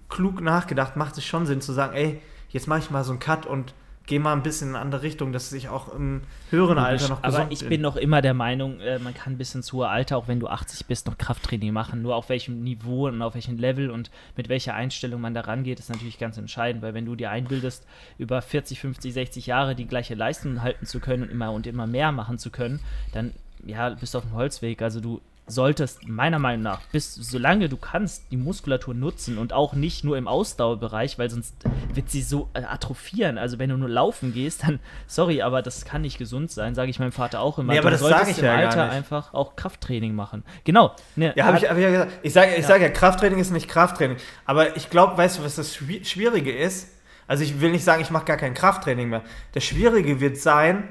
klug 0.08 0.40
nachgedacht 0.40 0.96
macht 0.96 1.18
es 1.18 1.24
schon 1.24 1.44
Sinn 1.44 1.60
zu 1.60 1.72
sagen, 1.72 1.94
ey, 1.94 2.20
jetzt 2.48 2.66
mache 2.66 2.78
ich 2.78 2.90
mal 2.90 3.04
so 3.04 3.12
einen 3.12 3.20
Cut 3.20 3.44
und 3.44 3.74
geh 4.06 4.18
mal 4.18 4.32
ein 4.32 4.42
bisschen 4.42 4.68
in 4.70 4.74
eine 4.74 4.84
andere 4.84 5.02
Richtung, 5.02 5.32
dass 5.32 5.52
ich 5.52 5.68
auch 5.68 5.94
im 5.94 6.22
höheren 6.50 6.78
Alter 6.78 7.08
noch 7.08 7.22
gesund 7.22 7.42
Aber 7.42 7.52
ich 7.52 7.60
bin. 7.60 7.68
bin 7.70 7.80
noch 7.80 7.96
immer 7.96 8.20
der 8.20 8.34
Meinung, 8.34 8.80
äh, 8.80 8.98
man 8.98 9.14
kann 9.14 9.38
bis 9.38 9.54
ins 9.54 9.72
hohe 9.72 9.88
Alter, 9.88 10.16
auch 10.16 10.28
wenn 10.28 10.40
du 10.40 10.48
80 10.48 10.86
bist, 10.86 11.06
noch 11.06 11.16
Krafttraining 11.16 11.72
machen. 11.72 12.02
Nur 12.02 12.14
auf 12.14 12.28
welchem 12.28 12.62
Niveau 12.62 13.06
und 13.06 13.22
auf 13.22 13.34
welchem 13.34 13.58
Level 13.58 13.90
und 13.90 14.10
mit 14.36 14.48
welcher 14.48 14.74
Einstellung 14.74 15.20
man 15.20 15.34
da 15.34 15.42
rangeht, 15.42 15.78
ist 15.78 15.88
natürlich 15.88 16.18
ganz 16.18 16.36
entscheidend, 16.36 16.82
weil 16.82 16.94
wenn 16.94 17.06
du 17.06 17.16
dir 17.16 17.30
einbildest, 17.30 17.86
über 18.18 18.42
40, 18.42 18.80
50, 18.80 19.12
60 19.14 19.46
Jahre 19.46 19.74
die 19.74 19.86
gleiche 19.86 20.14
Leistung 20.14 20.62
halten 20.62 20.86
zu 20.86 21.00
können 21.00 21.22
und 21.22 21.30
immer 21.30 21.52
und 21.52 21.66
immer 21.66 21.86
mehr 21.86 22.12
machen 22.12 22.38
zu 22.38 22.50
können, 22.50 22.80
dann 23.12 23.32
ja, 23.64 23.88
bist 23.90 24.14
du 24.14 24.18
auf 24.18 24.24
dem 24.24 24.34
Holzweg. 24.34 24.82
Also 24.82 25.00
du 25.00 25.20
solltest 25.46 26.08
meiner 26.08 26.38
Meinung 26.38 26.62
nach, 26.62 26.80
bis 26.90 27.14
solange 27.14 27.68
du 27.68 27.76
kannst, 27.76 28.30
die 28.30 28.36
Muskulatur 28.36 28.94
nutzen 28.94 29.36
und 29.36 29.52
auch 29.52 29.74
nicht 29.74 30.02
nur 30.02 30.16
im 30.16 30.26
Ausdauerbereich, 30.26 31.18
weil 31.18 31.28
sonst 31.28 31.54
wird 31.92 32.10
sie 32.10 32.22
so 32.22 32.48
äh, 32.54 32.62
atrophieren. 32.62 33.36
Also 33.36 33.58
wenn 33.58 33.68
du 33.68 33.76
nur 33.76 33.88
laufen 33.88 34.32
gehst, 34.32 34.62
dann 34.62 34.80
sorry, 35.06 35.42
aber 35.42 35.60
das 35.60 35.84
kann 35.84 36.02
nicht 36.02 36.16
gesund 36.16 36.50
sein, 36.50 36.74
sage 36.74 36.90
ich 36.90 36.98
meinem 36.98 37.12
Vater 37.12 37.40
auch 37.40 37.58
immer. 37.58 37.74
Nee, 37.74 37.78
aber 37.78 37.90
du 37.90 37.98
das 37.98 38.08
sage 38.08 38.30
ich 38.30 38.38
im 38.38 38.44
ja 38.46 38.54
Alter 38.54 38.90
einfach 38.90 39.34
auch 39.34 39.54
Krafttraining 39.54 40.14
machen. 40.14 40.44
Genau. 40.64 40.94
Ne, 41.14 41.34
ja, 41.36 41.44
habe 41.44 41.58
ich, 41.58 41.68
hab 41.68 41.76
ich 41.76 41.82
ja 41.82 41.90
gesagt. 41.90 42.12
Ich 42.22 42.32
sage 42.32 42.52
ich 42.52 42.62
ja. 42.62 42.68
Sag 42.68 42.80
ja, 42.80 42.88
Krafttraining 42.88 43.38
ist 43.38 43.50
nicht 43.50 43.68
Krafttraining. 43.68 44.16
Aber 44.46 44.76
ich 44.76 44.88
glaube, 44.88 45.18
weißt 45.18 45.38
du, 45.38 45.44
was 45.44 45.56
das 45.56 45.74
Schwierige 45.74 46.56
ist? 46.56 46.88
Also 47.26 47.44
ich 47.44 47.60
will 47.60 47.70
nicht 47.70 47.84
sagen, 47.84 48.02
ich 48.02 48.10
mache 48.10 48.24
gar 48.24 48.36
kein 48.36 48.54
Krafttraining 48.54 49.10
mehr. 49.10 49.22
Das 49.52 49.64
Schwierige 49.64 50.20
wird 50.20 50.38
sein, 50.38 50.88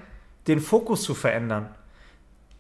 den 0.47 0.60
Fokus 0.60 1.04
zu 1.04 1.16
verändern 1.16 1.70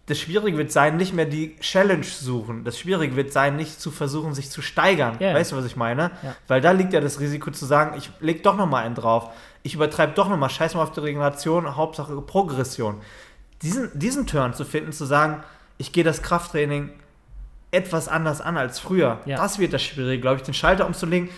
das 0.05 0.19
Schwierige 0.19 0.57
wird 0.57 0.71
sein, 0.71 0.97
nicht 0.97 1.13
mehr 1.13 1.25
die 1.25 1.55
Challenge 1.59 2.03
suchen. 2.03 2.65
Das 2.65 2.77
Schwierige 2.77 3.15
wird 3.15 3.31
sein, 3.31 3.55
nicht 3.55 3.79
zu 3.79 3.89
versuchen, 3.89 4.33
sich 4.33 4.49
zu 4.49 4.61
steigern. 4.61 5.17
Yeah. 5.21 5.33
Weißt 5.33 5.53
du, 5.53 5.55
was 5.55 5.65
ich 5.65 5.77
meine? 5.77 6.11
Ja. 6.21 6.35
Weil 6.47 6.59
da 6.59 6.71
liegt 6.71 6.91
ja 6.91 6.99
das 6.99 7.21
Risiko 7.21 7.51
zu 7.51 7.65
sagen, 7.65 7.97
ich 7.97 8.09
leg 8.19 8.43
doch 8.43 8.57
nochmal 8.57 8.83
einen 8.83 8.95
drauf. 8.95 9.29
Ich 9.61 9.75
übertreibe 9.75 10.11
doch 10.13 10.27
nochmal, 10.27 10.49
scheiß 10.49 10.75
mal 10.75 10.83
auf 10.83 10.91
die 10.91 10.99
Regeneration, 10.99 11.77
Hauptsache 11.77 12.19
Progression. 12.21 12.99
Diesen, 13.61 13.97
diesen 13.97 14.27
Turn 14.27 14.53
zu 14.53 14.65
finden, 14.65 14.91
zu 14.91 15.05
sagen, 15.05 15.41
ich 15.77 15.93
gehe 15.93 16.03
das 16.03 16.21
Krafttraining 16.21 16.89
etwas 17.71 18.09
anders 18.09 18.41
an 18.41 18.57
als 18.57 18.79
früher. 18.79 19.21
Ja. 19.25 19.37
Das 19.37 19.57
wird 19.57 19.71
das 19.71 19.81
Schwierige, 19.81 20.21
glaube 20.21 20.37
ich, 20.37 20.43
den 20.43 20.53
Schalter 20.53 20.85
umzulegen. 20.85 21.29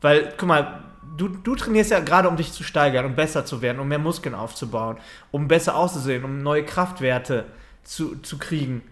Weil, 0.00 0.32
guck 0.38 0.48
mal, 0.48 0.82
du, 1.18 1.28
du 1.28 1.54
trainierst 1.56 1.90
ja 1.90 2.00
gerade, 2.00 2.30
um 2.30 2.38
dich 2.38 2.52
zu 2.52 2.64
steigern, 2.64 3.04
um 3.04 3.14
besser 3.14 3.44
zu 3.44 3.60
werden, 3.60 3.80
um 3.80 3.88
mehr 3.88 3.98
Muskeln 3.98 4.34
aufzubauen, 4.34 4.96
um 5.30 5.46
besser 5.46 5.76
auszusehen, 5.76 6.24
um 6.24 6.42
neue 6.42 6.64
Kraftwerte 6.64 7.44
zu 7.44 7.63
zu, 7.84 8.16
zu 8.16 8.38
kriegen. 8.38 8.82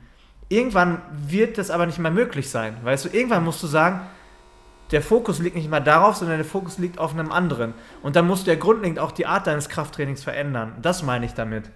Irgendwann 0.48 1.02
wird 1.12 1.58
das 1.58 1.70
aber 1.70 1.86
nicht 1.86 1.98
mehr 1.98 2.10
möglich 2.10 2.50
sein. 2.50 2.76
Weißt 2.82 3.06
du, 3.06 3.08
irgendwann 3.08 3.44
musst 3.44 3.62
du 3.62 3.66
sagen, 3.66 4.02
der 4.90 5.02
Fokus 5.02 5.38
liegt 5.38 5.56
nicht 5.56 5.70
mehr 5.70 5.80
darauf, 5.80 6.16
sondern 6.16 6.36
der 6.36 6.44
Fokus 6.44 6.78
liegt 6.78 6.98
auf 6.98 7.12
einem 7.12 7.32
anderen. 7.32 7.72
Und 8.02 8.14
dann 8.14 8.26
musst 8.26 8.46
du 8.46 8.50
ja 8.50 8.58
grundlegend 8.58 8.98
auch 8.98 9.12
die 9.12 9.26
Art 9.26 9.46
deines 9.46 9.70
Krafttrainings 9.70 10.22
verändern. 10.22 10.74
Das 10.82 11.02
meine 11.02 11.24
ich 11.24 11.32
damit. 11.32 11.70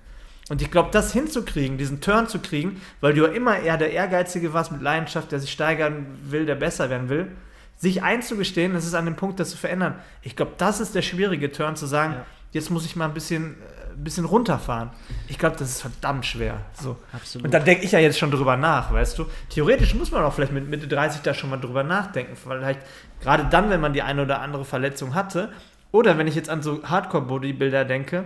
Und 0.48 0.62
ich 0.62 0.70
glaube, 0.70 0.90
das 0.92 1.12
hinzukriegen, 1.12 1.78
diesen 1.78 2.00
Turn 2.00 2.28
zu 2.28 2.38
kriegen, 2.38 2.80
weil 3.00 3.14
du 3.14 3.26
ja 3.26 3.32
immer 3.32 3.58
eher 3.58 3.78
der 3.78 3.92
Ehrgeizige 3.92 4.52
warst 4.52 4.70
mit 4.70 4.80
Leidenschaft, 4.80 5.32
der 5.32 5.40
sich 5.40 5.50
steigern 5.50 6.06
will, 6.22 6.46
der 6.46 6.54
besser 6.54 6.88
werden 6.88 7.08
will, 7.08 7.32
sich 7.78 8.02
einzugestehen, 8.02 8.72
das 8.72 8.86
ist 8.86 8.94
an 8.94 9.06
dem 9.06 9.16
Punkt, 9.16 9.40
das 9.40 9.50
zu 9.50 9.56
verändern. 9.56 9.96
Ich 10.22 10.36
glaube, 10.36 10.52
das 10.56 10.80
ist 10.80 10.94
der 10.94 11.02
schwierige 11.02 11.50
Turn, 11.50 11.74
zu 11.74 11.86
sagen, 11.86 12.14
ja. 12.14 12.26
jetzt 12.52 12.70
muss 12.70 12.86
ich 12.86 12.96
mal 12.96 13.06
ein 13.06 13.14
bisschen 13.14 13.56
ein 13.96 14.04
bisschen 14.04 14.24
runterfahren. 14.24 14.90
Ich 15.28 15.38
glaube, 15.38 15.56
das 15.56 15.70
ist 15.70 15.80
verdammt 15.80 16.26
schwer. 16.26 16.60
So. 16.74 16.96
Absolut. 17.12 17.46
Und 17.46 17.54
da 17.54 17.58
denke 17.58 17.84
ich 17.84 17.92
ja 17.92 17.98
jetzt 17.98 18.18
schon 18.18 18.30
drüber 18.30 18.56
nach, 18.56 18.92
weißt 18.92 19.18
du. 19.18 19.26
Theoretisch 19.48 19.94
muss 19.94 20.10
man 20.10 20.22
auch 20.22 20.32
vielleicht 20.32 20.52
mit 20.52 20.68
Mitte 20.68 20.86
30 20.86 21.22
da 21.22 21.34
schon 21.34 21.50
mal 21.50 21.56
drüber 21.56 21.82
nachdenken. 21.82 22.36
Vielleicht 22.36 22.80
gerade 23.20 23.46
dann, 23.50 23.70
wenn 23.70 23.80
man 23.80 23.92
die 23.92 24.02
eine 24.02 24.22
oder 24.22 24.40
andere 24.40 24.64
Verletzung 24.64 25.14
hatte. 25.14 25.52
Oder 25.92 26.18
wenn 26.18 26.26
ich 26.26 26.34
jetzt 26.34 26.50
an 26.50 26.62
so 26.62 26.82
Hardcore-Bodybuilder 26.82 27.84
denke, 27.84 28.24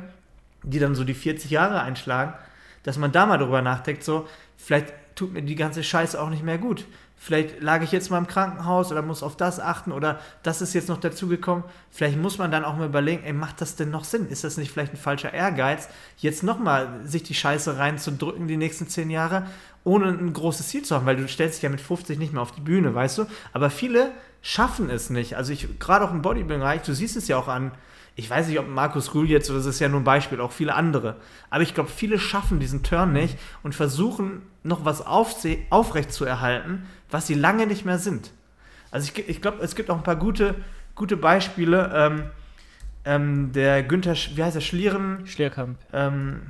die 0.63 0.79
dann 0.79 0.95
so 0.95 1.05
die 1.05 1.15
40 1.15 1.51
Jahre 1.51 1.81
einschlagen, 1.81 2.35
dass 2.83 2.99
man 2.99 3.13
da 3.13 3.27
mal 3.27 3.39
drüber 3.39 3.63
nachdenkt, 3.63 4.03
so, 4.03 4.27
vielleicht 4.57 4.93
tut 5.15 5.33
mir 5.33 5.43
die 5.43 5.55
ganze 5.55 5.85
Scheiße 5.85 6.21
auch 6.21 6.31
nicht 6.31 6.43
mehr 6.43 6.59
gut 6.59 6.87
vielleicht 7.23 7.61
lag 7.61 7.83
ich 7.83 7.93
jetzt 7.93 8.11
mal 8.11 8.17
im 8.17 8.27
Krankenhaus 8.27 8.91
oder 8.91 9.03
muss 9.03 9.23
auf 9.23 9.37
das 9.37 9.61
achten 9.61 9.93
oder 9.93 10.19
das 10.43 10.63
ist 10.63 10.73
jetzt 10.73 10.89
noch 10.89 10.99
dazugekommen. 10.99 11.65
Vielleicht 11.91 12.17
muss 12.17 12.39
man 12.39 12.51
dann 12.51 12.65
auch 12.65 12.79
mal 12.79 12.87
überlegen, 12.87 13.23
ey, 13.25 13.35
macht 13.35 13.61
das 13.61 13.77
denn 13.77 13.91
noch 13.91 14.05
Sinn? 14.05 14.27
Ist 14.27 14.43
das 14.43 14.57
nicht 14.57 14.73
vielleicht 14.73 14.95
ein 14.95 14.97
falscher 14.97 15.35
Ehrgeiz, 15.35 15.91
jetzt 16.17 16.43
nochmal 16.43 16.89
sich 17.05 17.23
die 17.23 17.35
Scheiße 17.35 17.77
reinzudrücken 17.77 18.49
die 18.49 18.57
nächsten 18.57 18.89
zehn 18.89 19.11
Jahre, 19.11 19.47
ohne 19.85 20.07
ein 20.07 20.33
großes 20.33 20.69
Ziel 20.69 20.83
zu 20.83 20.95
haben? 20.95 21.05
Weil 21.05 21.17
du 21.17 21.29
stellst 21.29 21.57
dich 21.57 21.63
ja 21.63 21.69
mit 21.69 21.83
50 21.83 22.19
nicht 22.19 22.33
mehr 22.33 22.41
auf 22.41 22.53
die 22.53 22.63
Bühne, 22.63 22.95
weißt 22.95 23.19
du? 23.19 23.27
Aber 23.53 23.69
viele 23.69 24.13
schaffen 24.41 24.89
es 24.89 25.11
nicht. 25.11 25.37
Also 25.37 25.53
ich, 25.53 25.79
gerade 25.79 26.07
auch 26.07 26.13
im 26.13 26.23
Bodybuilding-Bereich, 26.23 26.81
du 26.83 26.95
siehst 26.95 27.19
es 27.19 27.29
ja 27.29 27.37
auch 27.37 27.49
an 27.49 27.73
ich 28.21 28.29
weiß 28.29 28.49
nicht, 28.49 28.59
ob 28.59 28.69
Markus 28.69 29.15
Rühl 29.15 29.31
jetzt, 29.31 29.49
das 29.49 29.65
ist 29.65 29.81
ja 29.81 29.89
nur 29.89 30.01
ein 30.01 30.05
Beispiel, 30.05 30.41
auch 30.43 30.53
viele 30.53 30.75
andere. 30.75 31.17
Aber 31.49 31.63
ich 31.63 31.73
glaube, 31.73 31.89
viele 31.89 32.19
schaffen 32.19 32.61
diesen 32.61 32.83
Turn 32.83 33.15
nicht 33.15 33.39
und 33.63 33.75
versuchen 33.75 34.43
noch 34.63 34.85
was 34.85 35.01
aufrecht 35.01 36.13
zu 36.13 36.27
erhalten, 36.27 36.87
was 37.11 37.27
sie 37.27 37.33
lange 37.33 37.67
nicht 37.67 37.87
mehr 37.87 37.99
sind. 37.99 38.31
Also 38.91 39.11
ich, 39.11 39.27
ich 39.27 39.41
glaube, 39.41 39.63
es 39.63 39.75
gibt 39.75 39.89
auch 39.89 39.97
ein 39.97 40.03
paar 40.03 40.17
gute, 40.17 40.55
gute 40.95 41.17
Beispiele. 41.17 41.91
Ähm, 41.95 42.25
ähm, 43.07 43.53
der 43.53 43.83
Günther, 43.83 44.15
wie 44.35 44.45
heißt 44.45 44.57
er, 44.57 44.61
Schlieren? 44.61 45.27
Schlierkamp. 45.27 45.79
Ähm, 45.95 46.43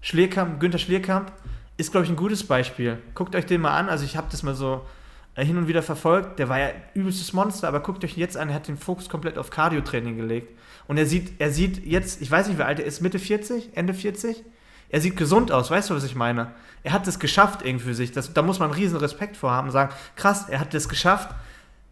Schlierkamp, 0.00 0.60
Günther 0.60 0.78
Schlierkamp 0.78 1.30
ist, 1.76 1.92
glaube 1.92 2.06
ich, 2.06 2.10
ein 2.10 2.16
gutes 2.16 2.42
Beispiel. 2.42 2.98
Guckt 3.14 3.36
euch 3.36 3.44
den 3.44 3.60
mal 3.60 3.76
an. 3.76 3.90
Also 3.90 4.06
ich 4.06 4.16
habe 4.16 4.28
das 4.30 4.42
mal 4.42 4.54
so 4.54 4.86
äh, 5.34 5.44
hin 5.44 5.58
und 5.58 5.68
wieder 5.68 5.82
verfolgt. 5.82 6.38
Der 6.38 6.48
war 6.48 6.58
ja 6.58 6.70
übelstes 6.94 7.34
Monster, 7.34 7.68
aber 7.68 7.80
guckt 7.80 8.02
euch 8.02 8.16
jetzt 8.16 8.38
an, 8.38 8.48
er 8.48 8.54
hat 8.54 8.66
den 8.66 8.78
Fokus 8.78 9.10
komplett 9.10 9.36
auf 9.36 9.50
Cardio-Training 9.50 10.16
gelegt. 10.16 10.58
Und 10.88 10.96
er 10.96 11.06
sieht, 11.06 11.32
er 11.38 11.52
sieht 11.52 11.86
jetzt, 11.86 12.20
ich 12.20 12.30
weiß 12.30 12.48
nicht, 12.48 12.58
wie 12.58 12.62
alt 12.62 12.80
er 12.80 12.86
ist, 12.86 13.00
Mitte 13.00 13.18
40, 13.18 13.70
Ende 13.74 13.94
40? 13.94 14.42
Er 14.88 15.00
sieht 15.00 15.16
gesund 15.16 15.52
aus, 15.52 15.70
weißt 15.70 15.90
du, 15.90 15.94
was 15.94 16.04
ich 16.04 16.14
meine? 16.14 16.50
Er 16.82 16.92
hat 16.92 17.06
es 17.06 17.18
geschafft 17.18 17.60
irgendwie 17.62 17.84
für 17.84 17.94
sich. 17.94 18.10
Das, 18.10 18.32
da 18.32 18.42
muss 18.42 18.58
man 18.58 18.70
riesen 18.70 18.96
Respekt 18.96 19.36
vor 19.36 19.50
haben 19.50 19.68
und 19.68 19.72
sagen, 19.72 19.92
krass, 20.16 20.46
er 20.48 20.60
hat 20.60 20.74
es 20.74 20.88
geschafft, 20.88 21.28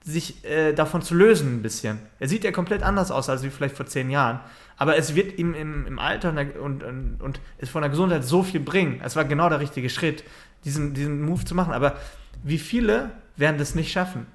sich 0.02 0.44
äh, 0.44 0.72
davon 0.72 1.02
zu 1.02 1.14
lösen 1.14 1.58
ein 1.58 1.62
bisschen. 1.62 1.98
Er 2.20 2.28
sieht 2.28 2.44
ja 2.44 2.52
komplett 2.52 2.82
anders 2.82 3.10
aus 3.10 3.28
als 3.28 3.42
wie 3.42 3.50
vielleicht 3.50 3.76
vor 3.76 3.86
zehn 3.86 4.08
Jahren. 4.08 4.40
Aber 4.78 4.96
es 4.96 5.14
wird 5.14 5.38
ihm 5.38 5.52
im, 5.52 5.86
im 5.86 5.98
Alter 5.98 6.30
und, 6.62 6.82
und, 6.82 7.20
und 7.20 7.40
es 7.58 7.68
von 7.68 7.82
der 7.82 7.90
Gesundheit 7.90 8.24
so 8.24 8.42
viel 8.42 8.60
bringen. 8.60 9.00
Es 9.04 9.16
war 9.16 9.24
genau 9.24 9.48
der 9.48 9.60
richtige 9.60 9.90
Schritt, 9.90 10.24
diesen, 10.64 10.94
diesen 10.94 11.22
Move 11.22 11.44
zu 11.44 11.54
machen. 11.54 11.72
Aber 11.72 11.96
wie 12.44 12.58
viele 12.58 13.10
werden 13.36 13.58
das 13.58 13.74
nicht 13.74 13.92
schaffen? 13.92 14.26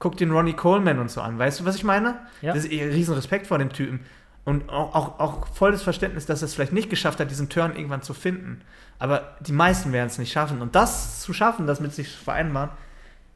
Guck 0.00 0.16
den 0.16 0.32
Ronnie 0.32 0.54
Coleman 0.54 0.98
und 0.98 1.10
so 1.10 1.20
an. 1.20 1.38
Weißt 1.38 1.60
du, 1.60 1.64
was 1.64 1.76
ich 1.76 1.84
meine? 1.84 2.18
Ja. 2.42 2.52
Das 2.52 2.64
ist 2.64 2.72
eh 2.72 2.82
riesen 2.84 3.14
Respekt 3.14 3.46
vor 3.46 3.58
dem 3.58 3.72
Typen. 3.72 4.00
Und 4.44 4.68
auch, 4.70 4.94
auch, 4.94 5.20
auch 5.20 5.46
volles 5.48 5.82
Verständnis, 5.82 6.26
dass 6.26 6.42
er 6.42 6.46
es 6.46 6.54
vielleicht 6.54 6.72
nicht 6.72 6.90
geschafft 6.90 7.20
hat, 7.20 7.30
diesen 7.30 7.48
Turn 7.50 7.76
irgendwann 7.76 8.02
zu 8.02 8.14
finden. 8.14 8.62
Aber 8.98 9.36
die 9.40 9.52
meisten 9.52 9.92
werden 9.92 10.08
es 10.08 10.18
nicht 10.18 10.32
schaffen. 10.32 10.62
Und 10.62 10.74
das 10.74 11.20
zu 11.20 11.32
schaffen, 11.32 11.66
das 11.66 11.80
mit 11.80 11.94
sich 11.94 12.10
zu 12.10 12.18
vereinbaren, 12.18 12.70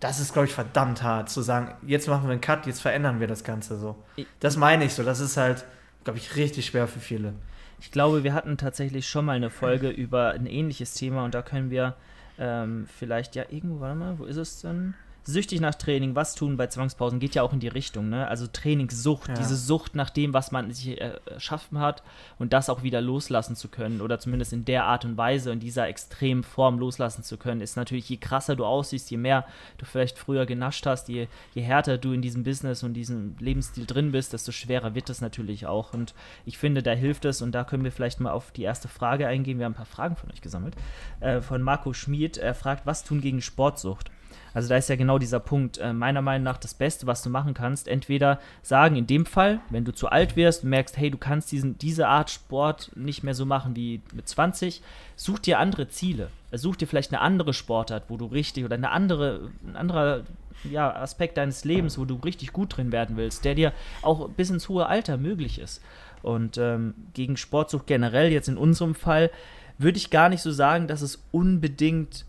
das 0.01 0.21
ist, 0.21 0.33
glaube 0.33 0.49
ich, 0.49 0.55
verdammt 0.55 1.03
hart. 1.03 1.31
Zu 1.31 1.43
sagen, 1.43 1.75
jetzt 1.87 2.09
machen 2.09 2.25
wir 2.25 2.33
einen 2.33 2.41
Cut, 2.41 2.67
jetzt 2.67 2.81
verändern 2.81 3.21
wir 3.21 3.27
das 3.27 3.45
Ganze 3.45 3.79
so. 3.79 3.97
Das 4.41 4.57
meine 4.57 4.85
ich 4.85 4.95
so. 4.95 5.03
Das 5.03 5.21
ist 5.21 5.37
halt, 5.37 5.65
glaube 6.05 6.19
ich, 6.19 6.37
richtig 6.37 6.67
schwer 6.67 6.89
für 6.89 7.01
viele. 7.01 7.35
Ich 7.79 7.91
glaube, 7.91 8.25
wir 8.25 8.33
hatten 8.33 8.57
tatsächlich 8.57 9.07
schon 9.07 9.27
mal 9.27 9.37
eine 9.37 9.51
Folge 9.51 9.91
über 9.91 10.31
ein 10.31 10.47
ähnliches 10.47 10.95
Thema 10.95 11.25
und 11.25 11.35
da 11.35 11.43
können 11.43 11.71
wir 11.71 11.95
ähm, 12.39 12.87
vielleicht, 12.99 13.37
ja, 13.37 13.45
irgendwo, 13.51 13.81
warte 13.81 13.97
mal, 13.97 14.19
wo 14.19 14.25
ist 14.25 14.37
es 14.37 14.63
denn? 14.63 14.95
Süchtig 15.27 15.61
nach 15.61 15.75
Training, 15.75 16.15
was 16.15 16.35
tun 16.35 16.57
bei 16.57 16.67
Zwangspausen, 16.67 17.19
geht 17.19 17.35
ja 17.35 17.43
auch 17.43 17.53
in 17.53 17.61
die 17.61 17.69
Richtung, 17.69 18.09
ne? 18.09 18.29
Also 18.29 18.47
Trainingssucht, 18.47 19.29
Ja. 19.29 19.35
diese 19.35 19.57
Sucht 19.57 19.95
nach 19.95 20.11
dem, 20.11 20.33
was 20.35 20.53
man 20.53 20.71
sich 20.73 21.01
äh, 21.01 21.19
erschaffen 21.27 21.79
hat 21.79 22.03
und 22.39 22.53
das 22.53 22.69
auch 22.69 22.83
wieder 22.83 23.01
loslassen 23.01 23.57
zu 23.57 23.69
können 23.69 24.01
oder 24.01 24.19
zumindest 24.19 24.53
in 24.53 24.65
der 24.65 24.85
Art 24.85 25.05
und 25.05 25.17
Weise, 25.17 25.51
in 25.53 25.61
dieser 25.61 25.89
extremen 25.89 26.43
Form 26.45 26.79
loslassen 26.79 27.23
zu 27.23 27.37
können, 27.39 27.61
ist 27.61 27.77
natürlich, 27.77 28.09
je 28.09 28.17
krasser 28.19 28.57
du 28.57 28.65
aussiehst, 28.65 29.11
je 29.11 29.17
mehr 29.17 29.47
du 29.79 29.85
vielleicht 29.87 30.19
früher 30.19 30.47
genascht 30.47 30.87
hast, 30.87 31.09
je, 31.09 31.27
je 31.55 31.63
härter 31.63 31.99
du 31.99 32.13
in 32.13 32.23
diesem 32.23 32.45
Business 32.45 32.83
und 32.83 32.95
diesem 32.95 33.37
Lebensstil 33.41 33.87
drin 33.87 34.13
bist, 34.13 34.33
desto 34.33 34.53
schwerer 34.53 34.95
wird 34.95 35.11
es 35.11 35.21
natürlich 35.21 35.67
auch. 35.67 35.95
Und 35.95 36.15
ich 36.45 36.59
finde, 36.59 36.83
da 36.83 36.93
hilft 36.93 37.25
es 37.25 37.43
und 37.43 37.53
da 37.53 37.65
können 37.65 37.85
wir 37.85 37.93
vielleicht 37.93 38.21
mal 38.21 38.33
auf 38.33 38.51
die 38.51 38.63
erste 38.63 38.89
Frage 38.89 39.27
eingehen. 39.27 39.59
Wir 39.59 39.65
haben 39.65 39.73
ein 39.73 39.77
paar 39.77 39.87
Fragen 39.87 40.17
von 40.17 40.31
euch 40.31 40.43
gesammelt. 40.43 40.75
Äh, 41.21 41.41
von 41.41 41.63
Marco 41.63 41.93
Schmid. 41.93 42.37
Er 42.37 42.55
fragt, 42.55 42.87
was 42.87 43.05
tun 43.05 43.21
gegen 43.21 43.41
Sportsucht? 43.41 44.11
Also 44.53 44.69
da 44.69 44.77
ist 44.77 44.89
ja 44.89 44.97
genau 44.97 45.19
dieser 45.19 45.41
Punkt. 45.41 45.79
Äh, 45.79 45.93
meiner 45.93 46.23
Meinung 46.23 46.45
nach 46.45 46.59
das 46.59 46.75
Beste, 46.75 47.07
was 47.07 47.23
du 47.23 47.31
machen 47.31 47.55
kannst, 47.55 47.89
entweder 47.89 48.41
sagen, 48.63 48.97
in 48.97 49.07
dem 49.07 49.27
Fall, 49.27 49.61
wenn 49.71 49.85
du 49.85 49.93
zu 49.93 50.09
alt 50.09 50.37
wirst 50.37 50.65
und 50.65 50.71
merkst, 50.71 50.97
hey, 50.97 51.11
du 51.11 51.19
kannst 51.19 51.53
diesen, 51.53 51.79
diese 51.79 52.09
Art 52.09 52.31
Sport 52.31 52.91
nicht 52.95 53.23
mehr 53.23 53.35
so 53.35 53.47
machen 53.47 53.77
wie 53.77 54.03
mit 54.13 54.29
20, 54.29 54.83
such 55.17 55.39
dir 55.41 55.59
andere 55.59 55.89
Ziele. 55.89 56.29
Äh, 56.51 56.59
Such 56.59 56.77
dir 56.77 56.87
vielleicht 56.87 57.13
eine 57.13 57.21
andere 57.21 57.53
Sportart, 57.53 58.05
wo 58.09 58.17
du 58.17 58.27
richtig 58.27 58.65
oder 58.65 58.75
eine 58.75 58.91
andere, 58.91 59.51
ein 59.67 59.77
anderer 59.77 60.25
ja, 60.71 60.95
Aspekt 60.95 61.37
deines 61.37 61.65
Lebens, 61.65 61.99
wo 61.99 62.05
du 62.05 62.15
richtig 62.17 62.53
gut 62.53 62.77
drin 62.77 62.93
werden 62.93 63.17
willst, 63.17 63.45
der 63.45 63.55
dir 63.55 63.73
auch 64.03 64.29
bis 64.29 64.51
ins 64.51 64.69
hohe 64.69 64.87
Alter 64.87 65.17
möglich 65.17 65.59
ist. 65.59 65.83
Und 66.23 66.57
ähm, 66.57 66.95
gegen 67.13 67.37
Sportsucht 67.37 67.87
generell, 67.87 68.33
jetzt 68.33 68.49
in 68.49 68.57
unserem 68.57 68.95
Fall, 68.95 69.31
würde 69.79 69.99
ich 69.99 70.11
gar 70.11 70.29
nicht 70.29 70.41
so 70.41 70.53
sagen, 70.53 70.87
dass 70.87 71.03
es 71.03 71.23
unbedingt 71.33 72.25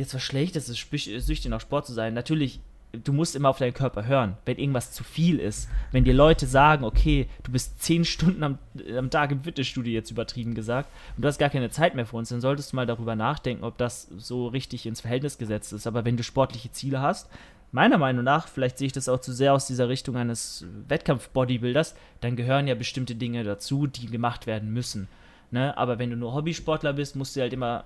jetzt 0.00 0.14
was 0.14 0.22
Schlechtes 0.22 0.68
ist, 0.68 0.78
spü- 0.78 1.20
süchtig 1.20 1.50
nach 1.50 1.60
Sport 1.60 1.86
zu 1.86 1.92
sein. 1.92 2.14
Natürlich, 2.14 2.60
du 2.92 3.12
musst 3.12 3.36
immer 3.36 3.48
auf 3.48 3.58
deinen 3.58 3.74
Körper 3.74 4.06
hören, 4.06 4.36
wenn 4.44 4.58
irgendwas 4.58 4.90
zu 4.90 5.04
viel 5.04 5.38
ist. 5.38 5.68
Wenn 5.92 6.02
dir 6.02 6.14
Leute 6.14 6.46
sagen, 6.46 6.84
okay, 6.84 7.28
du 7.44 7.52
bist 7.52 7.80
zehn 7.80 8.04
Stunden 8.04 8.42
am, 8.42 8.58
am 8.96 9.10
Tag 9.10 9.30
im 9.30 9.44
Fitnessstudio, 9.44 9.92
jetzt 9.92 10.10
übertrieben 10.10 10.54
gesagt, 10.54 10.88
und 11.16 11.22
du 11.22 11.28
hast 11.28 11.38
gar 11.38 11.50
keine 11.50 11.70
Zeit 11.70 11.94
mehr 11.94 12.06
für 12.06 12.16
uns, 12.16 12.30
dann 12.30 12.40
solltest 12.40 12.72
du 12.72 12.76
mal 12.76 12.86
darüber 12.86 13.14
nachdenken, 13.14 13.62
ob 13.62 13.78
das 13.78 14.08
so 14.18 14.48
richtig 14.48 14.86
ins 14.86 15.02
Verhältnis 15.02 15.38
gesetzt 15.38 15.72
ist. 15.72 15.86
Aber 15.86 16.04
wenn 16.04 16.16
du 16.16 16.24
sportliche 16.24 16.72
Ziele 16.72 17.00
hast, 17.00 17.28
meiner 17.72 17.98
Meinung 17.98 18.24
nach, 18.24 18.48
vielleicht 18.48 18.78
sehe 18.78 18.86
ich 18.86 18.92
das 18.92 19.08
auch 19.08 19.20
zu 19.20 19.32
sehr 19.32 19.54
aus 19.54 19.68
dieser 19.68 19.88
Richtung 19.88 20.16
eines 20.16 20.64
Wettkampf-Bodybuilders, 20.88 21.94
dann 22.20 22.34
gehören 22.34 22.66
ja 22.66 22.74
bestimmte 22.74 23.14
Dinge 23.14 23.44
dazu, 23.44 23.86
die 23.86 24.06
gemacht 24.06 24.48
werden 24.48 24.72
müssen. 24.72 25.06
Ne? 25.50 25.76
Aber 25.76 25.98
wenn 25.98 26.10
du 26.10 26.16
nur 26.16 26.34
Hobbysportler 26.34 26.92
bist, 26.92 27.16
musst 27.16 27.36
du 27.36 27.40
halt 27.40 27.52
immer 27.52 27.84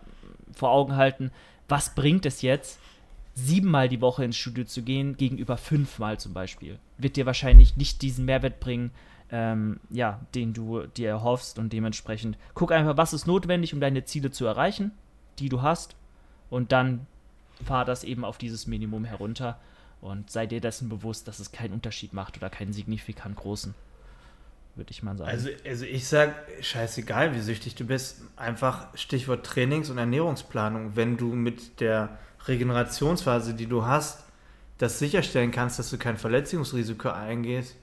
vor 0.52 0.70
Augen 0.70 0.96
halten, 0.96 1.30
was 1.68 1.94
bringt 1.94 2.26
es 2.26 2.42
jetzt, 2.42 2.78
siebenmal 3.34 3.88
die 3.88 4.00
Woche 4.00 4.24
ins 4.24 4.36
Studio 4.36 4.64
zu 4.64 4.82
gehen, 4.82 5.16
gegenüber 5.16 5.56
fünfmal 5.56 6.18
zum 6.18 6.32
Beispiel. 6.32 6.78
Wird 6.98 7.16
dir 7.16 7.26
wahrscheinlich 7.26 7.76
nicht 7.76 8.02
diesen 8.02 8.24
Mehrwert 8.24 8.60
bringen, 8.60 8.92
ähm, 9.30 9.80
ja, 9.90 10.20
den 10.34 10.52
du 10.52 10.86
dir 10.86 11.08
erhoffst 11.08 11.58
und 11.58 11.72
dementsprechend 11.72 12.38
guck 12.54 12.70
einfach, 12.70 12.96
was 12.96 13.12
ist 13.12 13.26
notwendig, 13.26 13.74
um 13.74 13.80
deine 13.80 14.04
Ziele 14.04 14.30
zu 14.30 14.44
erreichen, 14.44 14.92
die 15.38 15.48
du 15.48 15.62
hast 15.62 15.96
und 16.50 16.70
dann 16.70 17.06
fahr 17.64 17.84
das 17.84 18.04
eben 18.04 18.24
auf 18.24 18.38
dieses 18.38 18.66
Minimum 18.66 19.04
herunter 19.04 19.58
und 20.00 20.30
sei 20.30 20.46
dir 20.46 20.60
dessen 20.60 20.88
bewusst, 20.88 21.26
dass 21.26 21.40
es 21.40 21.50
keinen 21.50 21.72
Unterschied 21.72 22.12
macht 22.12 22.36
oder 22.36 22.50
keinen 22.50 22.72
signifikant 22.72 23.36
großen, 23.36 23.74
würde 24.76 24.90
ich 24.90 25.02
mal 25.02 25.16
sagen. 25.16 25.30
Also, 25.30 25.48
also 25.66 25.84
ich 25.84 26.06
sag, 26.06 26.34
scheißegal, 26.60 27.34
wie 27.34 27.40
süchtig 27.40 27.74
du 27.74 27.84
bist, 27.84 28.22
einfach 28.36 28.88
Stichwort 28.96 29.46
Trainings- 29.46 29.90
und 29.90 29.98
Ernährungsplanung. 29.98 30.96
Wenn 30.96 31.16
du 31.16 31.34
mit 31.34 31.80
der 31.80 32.18
Regenerationsphase, 32.46 33.54
die 33.54 33.66
du 33.66 33.84
hast, 33.84 34.24
das 34.78 34.98
sicherstellen 34.98 35.50
kannst, 35.50 35.78
dass 35.78 35.90
du 35.90 35.98
kein 35.98 36.16
Verletzungsrisiko 36.16 37.08
eingehst, 37.08 37.76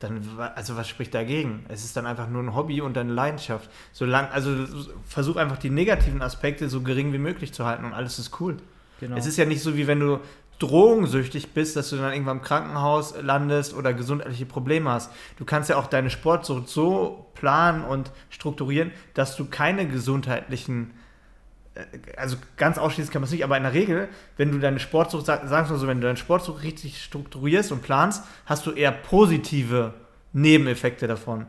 dann, 0.00 0.20
also 0.56 0.76
was 0.76 0.88
spricht 0.88 1.14
dagegen? 1.14 1.64
Es 1.68 1.84
ist 1.84 1.96
dann 1.96 2.06
einfach 2.06 2.28
nur 2.28 2.42
ein 2.42 2.54
Hobby 2.54 2.80
und 2.80 2.98
eine 2.98 3.12
Leidenschaft. 3.12 3.70
Solang, 3.92 4.28
also 4.30 4.66
versuch 5.06 5.36
einfach 5.36 5.58
die 5.58 5.70
negativen 5.70 6.22
Aspekte 6.22 6.68
so 6.68 6.82
gering 6.82 7.12
wie 7.12 7.18
möglich 7.18 7.54
zu 7.54 7.64
halten 7.64 7.84
und 7.84 7.92
alles 7.92 8.18
ist 8.18 8.40
cool. 8.40 8.56
genau. 8.98 9.16
Es 9.16 9.26
ist 9.26 9.36
ja 9.36 9.44
nicht 9.44 9.62
so, 9.62 9.76
wie 9.76 9.86
wenn 9.86 10.00
du 10.00 10.18
drogensüchtig 10.58 11.52
bist, 11.54 11.76
dass 11.76 11.90
du 11.90 11.96
dann 11.96 12.12
irgendwann 12.12 12.38
im 12.38 12.42
Krankenhaus 12.42 13.14
landest 13.20 13.74
oder 13.74 13.92
gesundheitliche 13.92 14.46
Probleme 14.46 14.90
hast. 14.90 15.10
Du 15.38 15.44
kannst 15.44 15.68
ja 15.70 15.76
auch 15.76 15.86
deine 15.86 16.10
Sportsucht 16.10 16.68
so 16.68 17.26
planen 17.34 17.84
und 17.84 18.10
strukturieren, 18.30 18.92
dass 19.14 19.34
du 19.36 19.46
keine 19.46 19.86
gesundheitlichen, 19.88 20.92
äh, 21.74 21.82
also 22.16 22.36
ganz 22.56 22.78
ausschließen 22.78 23.12
kann 23.12 23.22
man 23.22 23.26
es 23.26 23.32
nicht, 23.32 23.44
aber 23.44 23.56
in 23.56 23.64
der 23.64 23.72
Regel, 23.74 24.08
wenn 24.36 24.52
du 24.52 24.58
deine 24.60 24.78
Sportsucht, 24.78 25.26
sag- 25.26 25.48
sagen 25.48 25.66
wir 25.68 25.72
mal 25.72 25.78
so, 25.80 25.86
wenn 25.88 26.00
du 26.00 26.06
deine 26.06 26.16
Sportsucht 26.18 26.62
richtig 26.62 27.02
strukturierst 27.02 27.72
und 27.72 27.82
planst, 27.82 28.22
hast 28.46 28.64
du 28.66 28.70
eher 28.70 28.92
positive 28.92 29.94
Nebeneffekte 30.32 31.06
davon. 31.08 31.46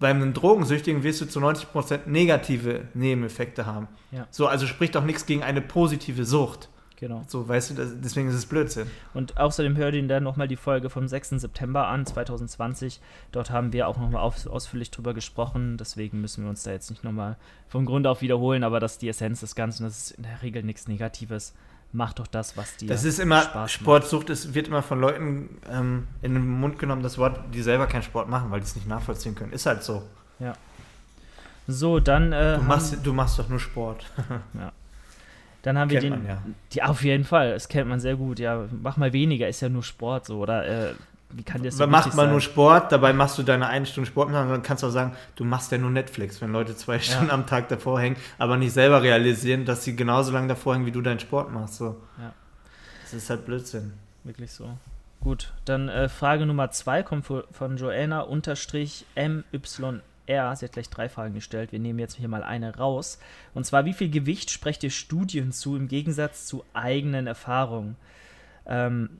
Bei 0.00 0.08
einem 0.08 0.32
Drogensüchtigen 0.32 1.02
wirst 1.02 1.20
du 1.20 1.26
zu 1.26 1.40
90% 1.40 2.00
negative 2.06 2.88
Nebeneffekte 2.94 3.66
haben. 3.66 3.86
Ja. 4.10 4.26
So, 4.30 4.46
also 4.48 4.66
spricht 4.66 4.96
auch 4.96 5.04
nichts 5.04 5.26
gegen 5.26 5.42
eine 5.42 5.60
positive 5.60 6.24
Sucht. 6.24 6.68
Genau. 7.00 7.24
So, 7.26 7.48
weißt 7.48 7.70
du, 7.70 7.74
deswegen 8.02 8.28
ist 8.28 8.34
es 8.34 8.46
Blödsinn. 8.46 8.88
Und 9.14 9.38
außerdem 9.38 9.76
hört 9.76 9.94
ihn 9.94 10.06
dann 10.06 10.22
nochmal 10.22 10.46
die 10.46 10.56
Folge 10.56 10.90
vom 10.90 11.08
6. 11.08 11.30
September 11.30 11.88
an, 11.88 12.06
2020. 12.06 13.00
Dort 13.32 13.50
haben 13.50 13.72
wir 13.72 13.88
auch 13.88 13.98
nochmal 13.98 14.22
aus, 14.22 14.46
ausführlich 14.46 14.90
drüber 14.90 15.14
gesprochen. 15.14 15.76
Deswegen 15.76 16.20
müssen 16.20 16.44
wir 16.44 16.50
uns 16.50 16.62
da 16.62 16.70
jetzt 16.70 16.90
nicht 16.90 17.02
nochmal 17.02 17.36
vom 17.68 17.86
Grund 17.86 18.06
auf 18.06 18.20
wiederholen. 18.22 18.62
Aber 18.62 18.78
das 18.78 18.92
ist 18.92 19.02
die 19.02 19.08
Essenz 19.08 19.40
des 19.40 19.54
Ganzen. 19.54 19.84
Das 19.84 19.96
ist 19.98 20.10
in 20.12 20.22
der 20.22 20.42
Regel 20.42 20.62
nichts 20.62 20.86
Negatives. 20.86 21.54
Mach 21.92 22.12
doch 22.12 22.28
das, 22.28 22.56
was 22.56 22.76
dir 22.76 22.88
Das 22.88 23.02
ist 23.02 23.18
immer, 23.18 23.42
Spaß 23.42 23.54
macht. 23.54 23.70
Sportsucht 23.72 24.30
ist, 24.30 24.54
wird 24.54 24.68
immer 24.68 24.82
von 24.82 25.00
Leuten 25.00 25.58
ähm, 25.68 26.06
in 26.22 26.34
den 26.34 26.48
Mund 26.48 26.78
genommen, 26.78 27.02
das 27.02 27.18
Wort, 27.18 27.40
die 27.52 27.62
selber 27.62 27.88
keinen 27.88 28.04
Sport 28.04 28.28
machen, 28.28 28.52
weil 28.52 28.60
die 28.60 28.66
es 28.66 28.76
nicht 28.76 28.86
nachvollziehen 28.86 29.34
können. 29.34 29.52
Ist 29.52 29.66
halt 29.66 29.82
so. 29.82 30.04
So, 31.66 32.00
dann, 32.00 32.32
äh, 32.32 32.56
Du 32.58 32.62
machst, 32.62 32.96
du 33.02 33.12
machst 33.12 33.38
doch 33.38 33.48
nur 33.48 33.60
Sport. 33.60 34.04
dann 35.62 35.78
haben 35.78 35.90
wir 35.90 36.00
Kennt 36.00 36.14
den. 36.14 36.22
man 36.22 36.28
ja. 36.28 36.42
Die, 36.72 36.82
auf 36.82 37.02
jeden 37.04 37.24
Fall, 37.24 37.52
das 37.52 37.68
kennt 37.68 37.88
man 37.88 38.00
sehr 38.00 38.16
gut. 38.16 38.38
Ja, 38.38 38.66
mach 38.82 38.96
mal 38.96 39.12
weniger, 39.12 39.48
ist 39.48 39.60
ja 39.60 39.68
nur 39.68 39.82
Sport 39.82 40.26
so. 40.26 40.38
Oder 40.38 40.66
äh, 40.90 40.94
wie 41.32 41.42
kann 41.44 41.62
das 41.62 41.76
so 41.76 41.86
macht 41.86 42.08
man 42.08 42.16
sein? 42.26 42.30
nur 42.30 42.40
Sport, 42.40 42.90
dabei 42.92 43.12
machst 43.12 43.38
du 43.38 43.42
deine 43.42 43.68
eine 43.68 43.86
Stunde 43.86 44.08
Sport 44.08 44.28
und 44.28 44.34
dann 44.34 44.62
kannst 44.62 44.82
du 44.82 44.88
auch 44.88 44.90
sagen, 44.90 45.12
du 45.36 45.44
machst 45.44 45.70
ja 45.70 45.78
nur 45.78 45.90
Netflix, 45.90 46.40
wenn 46.40 46.50
Leute 46.50 46.74
zwei 46.76 46.98
Stunden 46.98 47.30
am 47.30 47.46
Tag 47.46 47.68
davor 47.68 48.00
hängen, 48.00 48.16
aber 48.38 48.56
nicht 48.56 48.72
selber 48.72 49.02
realisieren, 49.02 49.64
dass 49.64 49.84
sie 49.84 49.94
genauso 49.94 50.32
lange 50.32 50.48
davor 50.48 50.74
hängen, 50.74 50.86
wie 50.86 50.92
du 50.92 51.02
deinen 51.02 51.20
Sport 51.20 51.52
machst. 51.52 51.76
So. 51.76 52.00
Ja. 52.18 52.32
Das 53.02 53.14
ist 53.14 53.30
halt 53.30 53.46
Blödsinn. 53.46 53.92
Wirklich 54.24 54.50
so. 54.50 54.70
Gut, 55.20 55.52
dann 55.66 55.88
äh, 55.88 56.08
Frage 56.08 56.46
Nummer 56.46 56.70
zwei 56.70 57.02
kommt 57.02 57.26
vo- 57.26 57.44
von 57.52 57.76
Joanna 57.76 58.22
unterstrich 58.22 59.04
MYR. 59.14 60.00
Sie 60.54 60.64
hat 60.64 60.72
gleich 60.72 60.88
drei 60.88 61.08
Fragen 61.08 61.34
gestellt. 61.34 61.72
Wir 61.72 61.78
nehmen 61.78 61.98
jetzt 61.98 62.16
hier 62.16 62.28
mal 62.28 62.42
eine 62.42 62.76
raus. 62.76 63.18
Und 63.54 63.64
zwar, 63.66 63.84
wie 63.84 63.92
viel 63.92 64.10
Gewicht 64.10 64.50
sprecht 64.50 64.84
ihr 64.84 64.90
Studien 64.90 65.52
zu 65.52 65.76
im 65.76 65.88
Gegensatz 65.88 66.46
zu 66.46 66.64
eigenen 66.72 67.26
Erfahrungen? 67.26 67.96
Ähm, 68.66 69.18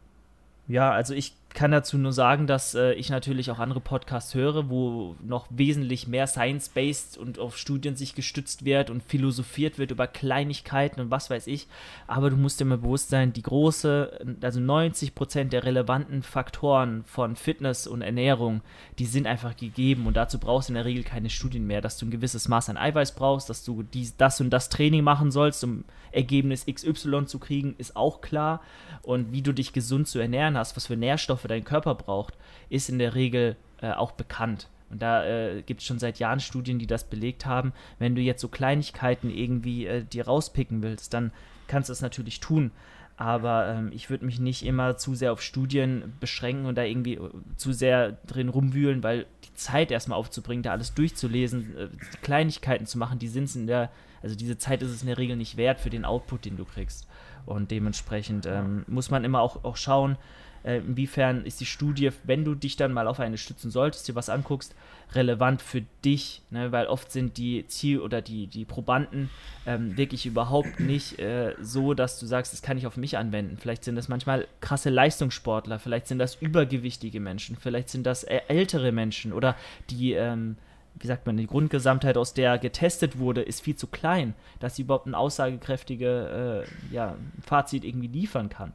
ja, 0.69 0.93
also 0.93 1.15
ich 1.15 1.35
kann 1.55 1.73
dazu 1.73 1.99
nur 1.99 2.13
sagen, 2.13 2.47
dass 2.47 2.75
äh, 2.75 2.93
ich 2.93 3.11
natürlich 3.11 3.51
auch 3.51 3.59
andere 3.59 3.81
Podcasts 3.81 4.35
höre, 4.35 4.69
wo 4.71 5.17
noch 5.23 5.47
wesentlich 5.51 6.07
mehr 6.07 6.27
science-based 6.27 7.19
und 7.19 7.39
auf 7.39 7.57
Studien 7.57 7.97
sich 7.97 8.15
gestützt 8.15 8.65
wird 8.65 8.89
und 8.91 9.03
philosophiert 9.03 9.79
wird 9.79 9.91
über 9.91 10.07
Kleinigkeiten 10.07 11.01
und 11.01 11.11
was 11.11 11.29
weiß 11.29 11.47
ich. 11.49 11.67
Aber 12.07 12.31
du 12.31 12.37
musst 12.37 12.61
dir 12.61 12.65
mal 12.67 12.79
bewusst 12.79 13.11
sein, 13.11 13.33
die 13.33 13.43
große, 13.43 14.37
also 14.43 14.61
90% 14.61 15.45
der 15.45 15.65
relevanten 15.65 16.23
Faktoren 16.23 17.05
von 17.05 17.37
Fitness 17.37 17.87
und 17.87 18.03
Ernährung, 18.03 18.63
die 18.99 19.07
sind 19.07 19.27
einfach 19.27 19.57
gegeben 19.57 20.07
und 20.07 20.17
dazu 20.17 20.39
brauchst 20.39 20.69
du 20.69 20.73
in 20.73 20.77
der 20.77 20.85
Regel 20.85 21.03
keine 21.03 21.31
Studien 21.31 21.67
mehr, 21.67 21.81
dass 21.81 21.99
du 21.99 22.07
ein 22.07 22.11
gewisses 22.11 22.49
Maß 22.49 22.69
an 22.69 22.77
Eiweiß 22.77 23.15
brauchst, 23.17 23.51
dass 23.51 23.65
du 23.65 23.83
dies, 23.83 24.17
das 24.17 24.41
und 24.41 24.51
das 24.51 24.69
Training 24.69 25.03
machen 25.03 25.31
sollst, 25.31 25.65
um 25.65 25.85
Ergebnis 26.13 26.67
XY 26.67 27.27
zu 27.27 27.39
kriegen, 27.39 27.75
ist 27.79 27.97
auch 27.97 28.21
klar. 28.21 28.61
Und 29.03 29.33
wie 29.33 29.43
du 29.43 29.53
dich 29.53 29.73
gesund 29.73 30.09
zu 30.09 30.19
ernähren 30.19 30.57
hast, 30.57 30.77
was 30.77 30.87
für 30.87 30.97
Nährstoffe 30.97 31.40
dein 31.49 31.65
Körper 31.65 31.95
braucht, 31.95 32.37
ist 32.69 32.89
in 32.89 32.99
der 32.99 33.15
Regel 33.15 33.57
äh, 33.81 33.93
auch 33.93 34.13
bekannt. 34.13 34.69
Und 34.91 35.01
da 35.01 35.25
äh, 35.25 35.63
gibt 35.63 35.81
es 35.81 35.87
schon 35.87 35.99
seit 35.99 36.19
Jahren 36.19 36.41
Studien, 36.41 36.79
die 36.79 36.87
das 36.87 37.05
belegt 37.05 37.47
haben. 37.47 37.73
Wenn 37.99 38.15
du 38.15 38.21
jetzt 38.21 38.41
so 38.41 38.49
Kleinigkeiten 38.49 39.31
irgendwie 39.31 39.87
äh, 39.87 40.05
dir 40.05 40.27
rauspicken 40.27 40.83
willst, 40.83 41.15
dann 41.15 41.33
kannst 41.69 41.89
du 41.89 41.93
es 41.93 42.03
natürlich 42.03 42.41
tun. 42.41 42.73
Aber 43.17 43.69
ähm, 43.69 43.91
ich 43.93 44.09
würde 44.09 44.25
mich 44.25 44.41
nicht 44.41 44.65
immer 44.65 44.97
zu 44.97 45.15
sehr 45.15 45.33
auf 45.33 45.43
Studien 45.43 46.15
beschränken 46.21 46.65
und 46.65 46.77
da 46.77 46.85
irgendwie 46.85 47.17
äh, 47.17 47.31
zu 47.57 47.73
sehr 47.73 48.13
drin 48.27 48.49
rumwühlen, 48.49 49.03
weil 49.03 49.27
die 49.45 49.53
Zeit 49.55 49.91
erstmal 49.91 50.19
aufzubringen, 50.19 50.63
da 50.63 50.73
alles 50.73 50.95
durchzulesen, 50.95 51.77
äh, 51.77 51.89
Kleinigkeiten 52.23 52.87
zu 52.87 52.99
machen, 52.99 53.19
die 53.19 53.29
sind 53.29 53.45
es 53.45 53.57
in 53.57 53.67
der, 53.67 53.91
also 54.23 54.35
diese 54.35 54.57
Zeit 54.57 54.83
ist 54.83 54.91
es 54.91 55.03
in 55.03 55.09
der 55.09 55.19
Regel 55.19 55.37
nicht 55.37 55.59
wert 55.59 55.81
für 55.81 55.91
den 55.91 56.07
Output, 56.07 56.47
den 56.47 56.57
du 56.57 56.65
kriegst. 56.65 57.07
Und 57.45 57.71
dementsprechend 57.71 58.47
ähm, 58.47 58.85
muss 58.89 59.11
man 59.11 59.23
immer 59.23 59.43
auch, 59.43 59.65
auch 59.65 59.77
schauen, 59.77 60.17
äh, 60.65 60.79
inwiefern 60.79 61.45
ist 61.45 61.61
die 61.61 61.67
Studie, 61.67 62.11
wenn 62.25 62.45
du 62.45 62.55
dich 62.55 62.77
dann 62.77 62.93
mal 62.93 63.09
auf 63.09 63.21
eine 63.21 63.39
stützen 63.39 63.71
solltest, 63.71 64.09
dir 64.09 64.15
was 64.15 64.29
anguckst, 64.29 64.75
relevant 65.15 65.63
für 65.63 65.83
dich, 66.05 66.43
ne? 66.51 66.73
weil 66.73 66.87
oft 66.87 67.11
sind 67.11 67.37
die 67.37 67.67
Ziel- 67.67 68.01
oder 68.01 68.23
die, 68.23 68.47
die 68.47 68.65
Probanden 68.65 69.31
ähm, 69.67 69.97
wirklich 69.97 70.27
überhaupt 70.27 70.81
nicht 70.81 71.19
äh, 71.19 71.55
so, 71.61 71.95
dass 71.95 72.19
du 72.21 72.27
sagst, 72.27 72.53
das 72.53 72.63
kann 72.63 72.79
ich 72.79 72.87
auf 72.87 72.97
mich 72.97 73.17
anwenden. 73.19 73.57
Vielleicht 73.59 73.85
sind 73.85 73.97
das 73.97 74.09
manchmal 74.09 74.47
krasse 74.61 74.91
Leistungssportler, 74.91 75.79
vielleicht 75.79 76.07
sind 76.07 76.19
das 76.19 76.37
übergewichtige 76.37 77.21
Menschen, 77.21 77.57
vielleicht 77.57 77.89
sind 77.89 78.07
das 78.07 78.25
ältere 78.25 78.93
Menschen 78.93 79.33
oder 79.33 79.57
die, 79.89 80.13
ähm, 80.13 80.57
wie 80.95 81.07
sagt 81.07 81.27
man, 81.27 81.37
die 81.37 81.47
Grundgesamtheit, 81.47 82.17
aus 82.17 82.35
der 82.35 82.59
getestet 82.59 83.19
wurde, 83.19 83.43
ist 83.43 83.63
viel 83.63 83.77
zu 83.77 83.87
klein, 83.87 84.35
dass 84.61 84.77
sie 84.77 84.83
überhaupt 84.83 85.07
ein 85.07 85.15
aussagekräftige 85.15 86.67
äh, 86.67 86.95
ja, 86.95 87.17
Fazit 87.41 87.85
irgendwie 87.85 88.09
liefern 88.09 88.49
kann. 88.49 88.73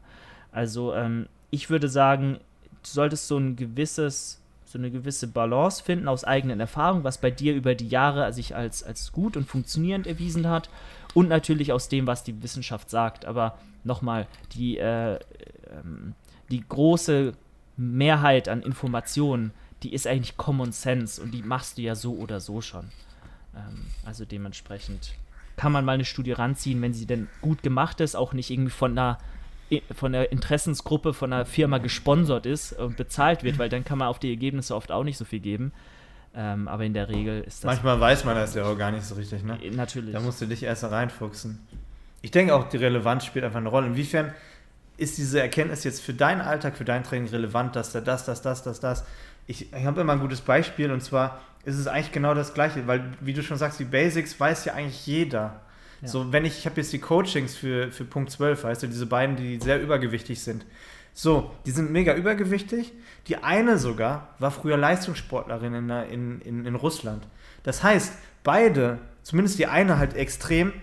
Also 0.51 0.93
ähm, 0.93 1.27
ich 1.51 1.69
würde 1.69 1.89
sagen, 1.89 2.39
du 2.83 2.89
solltest 2.89 3.27
so 3.27 3.37
ein 3.37 3.55
gewisses 3.55 4.41
so 4.75 4.79
eine 4.79 4.91
gewisse 4.91 5.27
Balance 5.27 5.81
finden 5.81 6.09
aus 6.09 6.25
eigenen 6.25 6.59
Erfahrungen, 6.59 7.05
was 7.05 7.19
bei 7.19 7.31
dir 7.31 7.55
über 7.55 7.75
die 7.75 7.87
Jahre 7.87 8.33
sich 8.33 8.55
als, 8.55 8.83
als 8.83 9.13
gut 9.13 9.37
und 9.37 9.47
funktionierend 9.47 10.05
erwiesen 10.05 10.49
hat 10.49 10.69
und 11.13 11.29
natürlich 11.29 11.71
aus 11.71 11.87
dem, 11.87 12.07
was 12.07 12.25
die 12.25 12.43
Wissenschaft 12.43 12.89
sagt. 12.89 13.23
Aber 13.23 13.57
nochmal, 13.85 14.27
die, 14.53 14.77
äh, 14.77 15.13
ähm, 15.71 16.13
die 16.51 16.61
große 16.67 17.33
Mehrheit 17.77 18.49
an 18.49 18.61
Informationen, 18.63 19.51
die 19.81 19.93
ist 19.93 20.07
eigentlich 20.07 20.35
Common 20.35 20.73
Sense 20.73 21.21
und 21.21 21.31
die 21.31 21.41
machst 21.41 21.77
du 21.77 21.81
ja 21.81 21.95
so 21.95 22.13
oder 22.15 22.41
so 22.41 22.59
schon. 22.59 22.91
Ähm, 23.55 23.85
also 24.03 24.25
dementsprechend 24.25 25.13
kann 25.55 25.71
man 25.71 25.85
mal 25.85 25.93
eine 25.93 26.03
Studie 26.03 26.33
ranziehen, 26.33 26.81
wenn 26.81 26.93
sie 26.93 27.05
denn 27.05 27.29
gut 27.41 27.63
gemacht 27.63 28.01
ist, 28.01 28.15
auch 28.15 28.33
nicht 28.33 28.49
irgendwie 28.49 28.71
von 28.71 28.91
einer 28.91 29.19
von 29.93 30.11
der 30.11 30.31
Interessensgruppe 30.31 31.13
von 31.13 31.33
einer 31.33 31.45
Firma 31.45 31.79
gesponsert 31.79 32.45
ist 32.45 32.73
und 32.73 32.97
bezahlt 32.97 33.43
wird, 33.43 33.57
weil 33.57 33.69
dann 33.69 33.83
kann 33.83 33.97
man 33.97 34.07
auf 34.07 34.19
die 34.19 34.29
Ergebnisse 34.29 34.75
oft 34.75 34.91
auch 34.91 35.03
nicht 35.03 35.17
so 35.17 35.25
viel 35.25 35.39
geben. 35.39 35.71
Ähm, 36.35 36.67
aber 36.67 36.83
in 36.83 36.93
der 36.93 37.09
Regel 37.09 37.41
ist 37.41 37.63
das. 37.63 37.65
Manchmal 37.65 37.99
weiß 37.99 38.25
man 38.25 38.35
das 38.35 38.53
ja 38.55 38.65
auch 38.65 38.77
gar 38.77 38.91
nicht 38.91 39.05
so 39.05 39.15
richtig, 39.15 39.43
ne? 39.43 39.57
Natürlich. 39.71 40.13
Da 40.13 40.19
musst 40.19 40.41
du 40.41 40.45
dich 40.45 40.63
erst 40.63 40.83
reinfuchsen. 40.83 41.59
Ich 42.21 42.31
denke 42.31 42.53
auch, 42.53 42.67
die 42.67 42.77
Relevanz 42.77 43.25
spielt 43.25 43.45
einfach 43.45 43.59
eine 43.59 43.69
Rolle. 43.69 43.87
Inwiefern 43.87 44.33
ist 44.97 45.17
diese 45.17 45.41
Erkenntnis 45.41 45.83
jetzt 45.83 46.01
für 46.01 46.13
deinen 46.13 46.41
Alltag, 46.41 46.75
für 46.77 46.85
dein 46.85 47.03
Training 47.03 47.29
relevant, 47.29 47.75
dass 47.75 47.91
da 47.91 48.01
das, 48.01 48.25
das, 48.25 48.41
das, 48.41 48.63
das, 48.63 48.79
das. 48.79 49.05
Ich, 49.47 49.71
ich 49.73 49.85
habe 49.85 50.01
immer 50.01 50.13
ein 50.13 50.19
gutes 50.19 50.41
Beispiel 50.41 50.91
und 50.91 51.01
zwar 51.01 51.39
ist 51.63 51.77
es 51.77 51.87
eigentlich 51.87 52.11
genau 52.11 52.33
das 52.33 52.53
Gleiche, 52.53 52.85
weil, 52.87 53.13
wie 53.21 53.33
du 53.33 53.41
schon 53.41 53.57
sagst, 53.57 53.79
die 53.79 53.85
Basics 53.85 54.39
weiß 54.39 54.65
ja 54.65 54.73
eigentlich 54.73 55.05
jeder. 55.07 55.61
Ja. 56.01 56.07
So, 56.07 56.31
wenn 56.31 56.45
ich, 56.45 56.59
ich 56.59 56.65
habe 56.65 56.81
jetzt 56.81 56.93
die 56.93 56.99
Coachings 56.99 57.55
für, 57.55 57.91
für 57.91 58.05
Punkt 58.05 58.31
12, 58.31 58.63
weißt 58.63 58.83
du, 58.83 58.87
diese 58.87 59.05
beiden, 59.05 59.35
die 59.35 59.59
sehr 59.59 59.81
übergewichtig 59.81 60.41
sind. 60.41 60.65
So, 61.13 61.51
die 61.65 61.71
sind 61.71 61.91
mega 61.91 62.13
übergewichtig. 62.13 62.91
Die 63.27 63.37
eine 63.37 63.77
sogar 63.77 64.35
war 64.39 64.51
früher 64.51 64.77
Leistungssportlerin 64.77 65.73
in, 65.73 65.89
in, 65.89 66.41
in, 66.41 66.65
in 66.65 66.75
Russland. 66.75 67.25
Das 67.63 67.83
heißt, 67.83 68.13
beide, 68.43 68.99
zumindest 69.23 69.57
die 69.57 69.67
eine 69.67 69.97
halt 69.97 70.15
extrem, 70.15 70.73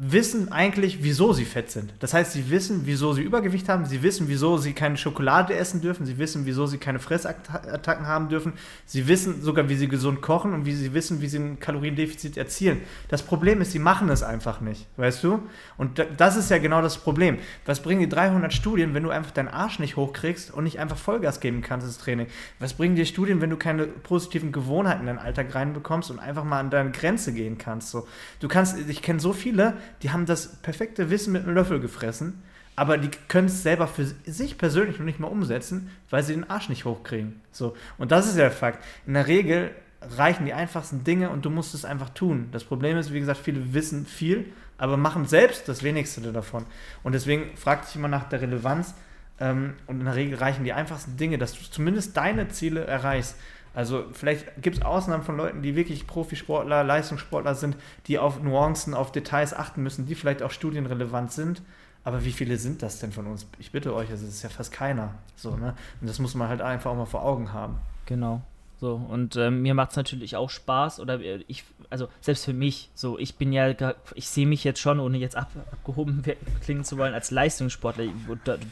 wissen 0.00 0.52
eigentlich, 0.52 1.02
wieso 1.02 1.32
sie 1.32 1.44
fett 1.44 1.72
sind. 1.72 1.92
Das 1.98 2.14
heißt, 2.14 2.32
sie 2.32 2.50
wissen, 2.50 2.82
wieso 2.84 3.12
sie 3.12 3.22
Übergewicht 3.22 3.68
haben, 3.68 3.84
sie 3.84 4.02
wissen, 4.04 4.28
wieso 4.28 4.56
sie 4.56 4.72
keine 4.72 4.96
Schokolade 4.96 5.56
essen 5.56 5.80
dürfen, 5.80 6.06
sie 6.06 6.18
wissen, 6.18 6.46
wieso 6.46 6.66
sie 6.66 6.78
keine 6.78 7.00
Fressattacken 7.00 8.06
haben 8.06 8.28
dürfen, 8.28 8.52
sie 8.86 9.08
wissen 9.08 9.42
sogar, 9.42 9.68
wie 9.68 9.74
sie 9.74 9.88
gesund 9.88 10.22
kochen 10.22 10.52
und 10.54 10.66
wie 10.66 10.74
sie 10.74 10.94
wissen, 10.94 11.20
wie 11.20 11.26
sie 11.26 11.38
ein 11.38 11.58
Kaloriendefizit 11.58 12.36
erzielen. 12.36 12.80
Das 13.08 13.22
Problem 13.24 13.60
ist, 13.60 13.72
sie 13.72 13.80
machen 13.80 14.08
es 14.08 14.22
einfach 14.22 14.60
nicht, 14.60 14.86
weißt 14.98 15.24
du? 15.24 15.42
Und 15.76 16.04
das 16.16 16.36
ist 16.36 16.50
ja 16.50 16.58
genau 16.58 16.80
das 16.80 16.98
Problem. 16.98 17.38
Was 17.66 17.82
bringen 17.82 18.00
die 18.00 18.08
300 18.08 18.54
Studien, 18.54 18.94
wenn 18.94 19.02
du 19.02 19.10
einfach 19.10 19.32
deinen 19.32 19.48
Arsch 19.48 19.80
nicht 19.80 19.96
hochkriegst 19.96 20.52
und 20.54 20.62
nicht 20.62 20.78
einfach 20.78 20.96
Vollgas 20.96 21.40
geben 21.40 21.60
kannst, 21.60 21.88
das 21.88 21.98
Training? 21.98 22.28
Was 22.60 22.74
bringen 22.74 22.94
dir 22.94 23.04
Studien, 23.04 23.40
wenn 23.40 23.50
du 23.50 23.56
keine 23.56 23.86
positiven 23.86 24.52
Gewohnheiten 24.52 25.00
in 25.00 25.06
deinen 25.06 25.18
Alltag 25.18 25.52
reinbekommst 25.52 26.12
und 26.12 26.20
einfach 26.20 26.44
mal 26.44 26.60
an 26.60 26.70
deine 26.70 26.92
Grenze 26.92 27.32
gehen 27.32 27.58
kannst? 27.58 27.90
So, 27.90 28.06
du 28.38 28.46
kannst, 28.46 28.78
ich 28.88 29.02
kenne 29.02 29.18
so 29.18 29.32
viele, 29.32 29.74
die 30.02 30.10
haben 30.10 30.26
das 30.26 30.56
perfekte 30.56 31.10
Wissen 31.10 31.32
mit 31.32 31.44
einem 31.44 31.54
Löffel 31.54 31.80
gefressen, 31.80 32.42
aber 32.76 32.96
die 32.96 33.10
können 33.28 33.48
es 33.48 33.62
selber 33.62 33.88
für 33.88 34.04
sich 34.04 34.56
persönlich 34.56 34.98
noch 34.98 35.04
nicht 35.04 35.18
mal 35.18 35.28
umsetzen, 35.28 35.90
weil 36.10 36.22
sie 36.22 36.34
den 36.34 36.48
Arsch 36.48 36.68
nicht 36.68 36.84
hochkriegen. 36.84 37.40
So. 37.50 37.76
Und 37.98 38.12
das 38.12 38.28
ist 38.28 38.36
ja 38.36 38.42
der 38.42 38.52
Fakt. 38.52 38.84
In 39.06 39.14
der 39.14 39.26
Regel 39.26 39.72
reichen 40.00 40.46
die 40.46 40.54
einfachsten 40.54 41.02
Dinge 41.02 41.30
und 41.30 41.44
du 41.44 41.50
musst 41.50 41.74
es 41.74 41.84
einfach 41.84 42.10
tun. 42.10 42.48
Das 42.52 42.64
Problem 42.64 42.96
ist, 42.96 43.12
wie 43.12 43.20
gesagt, 43.20 43.40
viele 43.40 43.74
wissen 43.74 44.06
viel, 44.06 44.46
aber 44.76 44.96
machen 44.96 45.26
selbst 45.26 45.68
das 45.68 45.82
wenigste 45.82 46.20
davon. 46.32 46.66
Und 47.02 47.12
deswegen 47.12 47.56
fragt 47.56 47.86
sich 47.86 47.96
immer 47.96 48.08
nach 48.08 48.28
der 48.28 48.40
Relevanz. 48.40 48.94
Ähm, 49.40 49.74
und 49.86 49.98
in 49.98 50.04
der 50.04 50.14
Regel 50.14 50.38
reichen 50.38 50.64
die 50.64 50.72
einfachsten 50.72 51.16
Dinge, 51.16 51.38
dass 51.38 51.54
du 51.54 51.68
zumindest 51.70 52.16
deine 52.16 52.48
Ziele 52.48 52.84
erreichst. 52.84 53.36
Also 53.74 54.04
vielleicht 54.12 54.62
gibt 54.62 54.78
es 54.78 54.82
Ausnahmen 54.82 55.22
von 55.22 55.36
Leuten, 55.36 55.62
die 55.62 55.76
wirklich 55.76 56.06
Profisportler, 56.06 56.84
Leistungssportler 56.84 57.54
sind, 57.54 57.76
die 58.06 58.18
auf 58.18 58.42
Nuancen, 58.42 58.94
auf 58.94 59.12
Details 59.12 59.54
achten 59.54 59.82
müssen, 59.82 60.06
die 60.06 60.14
vielleicht 60.14 60.42
auch 60.42 60.50
studienrelevant 60.50 61.32
sind. 61.32 61.62
Aber 62.04 62.24
wie 62.24 62.32
viele 62.32 62.56
sind 62.56 62.82
das 62.82 63.00
denn 63.00 63.12
von 63.12 63.26
uns? 63.26 63.46
Ich 63.58 63.72
bitte 63.72 63.94
euch, 63.94 64.10
es 64.10 64.22
ist 64.22 64.42
ja 64.42 64.48
fast 64.48 64.72
keiner. 64.72 65.14
So, 65.36 65.56
ne? 65.56 65.74
Und 66.00 66.08
das 66.08 66.18
muss 66.18 66.34
man 66.34 66.48
halt 66.48 66.60
einfach 66.60 66.90
auch 66.90 66.96
mal 66.96 67.06
vor 67.06 67.22
Augen 67.22 67.52
haben. 67.52 67.76
Genau. 68.06 68.42
So, 68.80 68.94
und 68.94 69.34
ähm, 69.34 69.62
mir 69.62 69.74
macht 69.74 69.90
es 69.90 69.96
natürlich 69.96 70.36
auch 70.36 70.50
Spaß, 70.50 71.00
oder 71.00 71.20
äh, 71.20 71.42
ich, 71.48 71.64
also 71.90 72.08
selbst 72.20 72.44
für 72.44 72.52
mich, 72.52 72.90
so, 72.94 73.18
ich 73.18 73.34
bin 73.34 73.52
ja, 73.52 73.74
ich 74.14 74.28
sehe 74.28 74.46
mich 74.46 74.62
jetzt 74.62 74.78
schon, 74.78 75.00
ohne 75.00 75.18
jetzt 75.18 75.36
ab, 75.36 75.50
abgehoben 75.72 76.22
klingen 76.62 76.84
zu 76.84 76.96
wollen, 76.96 77.12
als 77.12 77.32
Leistungssportler, 77.32 78.04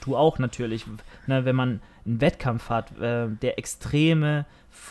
du 0.04 0.16
auch 0.16 0.38
natürlich, 0.38 0.86
ne, 1.26 1.44
wenn 1.44 1.56
man 1.56 1.80
einen 2.06 2.20
Wettkampf 2.20 2.68
hat, 2.68 2.96
äh, 3.00 3.26
der 3.42 3.58
extreme 3.58 4.46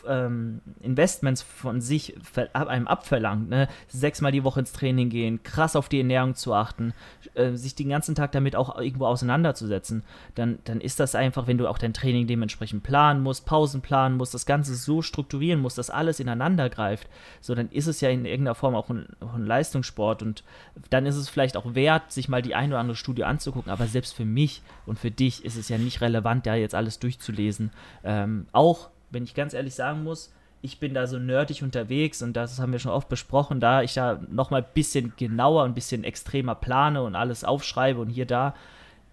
ähm, 0.08 0.62
Investments 0.82 1.42
von 1.42 1.82
sich 1.82 2.16
einem 2.54 2.88
abverlangt, 2.88 3.50
ne? 3.50 3.68
sechsmal 3.88 4.32
die 4.32 4.44
Woche 4.44 4.60
ins 4.60 4.72
Training 4.72 5.10
gehen, 5.10 5.44
krass 5.44 5.76
auf 5.76 5.90
die 5.90 6.00
Ernährung 6.00 6.36
zu 6.36 6.54
achten, 6.54 6.94
äh, 7.34 7.54
sich 7.54 7.76
den 7.76 7.90
ganzen 7.90 8.16
Tag 8.16 8.32
damit 8.32 8.56
auch 8.56 8.78
irgendwo 8.78 9.06
auseinanderzusetzen, 9.06 10.04
dann, 10.36 10.60
dann 10.66 10.82
ist 10.82 11.00
das 11.00 11.16
einfach, 11.16 11.48
wenn 11.48 11.58
du 11.58 11.68
auch 11.68 11.78
dein 11.78 11.94
Training 11.94 12.28
dementsprechend 12.28 12.84
planen 12.84 13.22
musst, 13.22 13.46
Pausen 13.46 13.82
planen 13.82 14.18
musst, 14.18 14.34
das 14.34 14.46
Ganze 14.46 14.76
so 14.76 15.02
strukturieren 15.02 15.62
musst, 15.62 15.78
dass 15.78 15.90
alles 15.90 16.20
ineinander 16.20 16.70
greift, 16.70 17.08
so 17.42 17.56
dann 17.56 17.70
ist 17.70 17.88
es 17.88 18.02
ja 18.02 18.10
in 18.10 18.26
irgendeiner 18.26 18.56
Form 18.56 18.76
auch 18.76 18.90
ein, 18.90 19.08
auch 19.20 19.34
ein 19.34 19.46
Leistungssport 19.46 20.22
und 20.22 20.44
dann 20.90 21.06
ist 21.06 21.16
es 21.16 21.30
vielleicht 21.30 21.58
auch 21.58 21.76
wert, 21.76 22.12
sich 22.12 22.30
mal 22.30 22.42
die 22.42 22.56
eine 22.56 22.74
oder 22.74 22.80
andere 22.80 22.96
Studie 22.96 23.24
anzugucken, 23.24 23.72
aber 23.72 23.88
selbst 23.88 24.14
für 24.14 24.26
mich 24.26 24.62
und 24.86 25.00
für 25.00 25.12
dich 25.12 25.46
ist 25.46 25.58
es 25.58 25.70
ja 25.70 25.78
nicht 25.78 26.02
relevant, 26.02 26.46
da 26.46 26.56
jetzt 26.56 26.76
alles 26.76 27.00
durchzulesen. 27.00 27.72
Ähm, 28.04 28.48
auch 28.52 28.90
wenn 29.16 29.24
ich 29.24 29.34
ganz 29.34 29.56
ehrlich 29.56 29.74
sagen 29.74 30.04
muss, 30.04 30.32
ich 30.62 30.80
bin 30.80 30.94
da 30.94 31.08
so 31.08 31.18
nerdig 31.18 31.64
unterwegs 31.64 32.22
und 32.22 32.34
das 32.34 32.60
haben 32.60 32.72
wir 32.72 32.80
schon 32.80 32.92
oft 32.92 33.10
besprochen, 33.10 33.60
da 33.60 33.82
ich 33.82 33.94
da 33.94 34.20
nochmal 34.30 34.62
ein 34.62 34.74
bisschen 34.74 35.14
genauer, 35.18 35.64
ein 35.64 35.74
bisschen 35.74 36.04
extremer 36.04 36.56
plane 36.56 37.02
und 37.02 37.16
alles 37.16 37.44
aufschreibe 37.44 38.00
und 38.00 38.10
hier 38.10 38.26
da, 38.26 38.54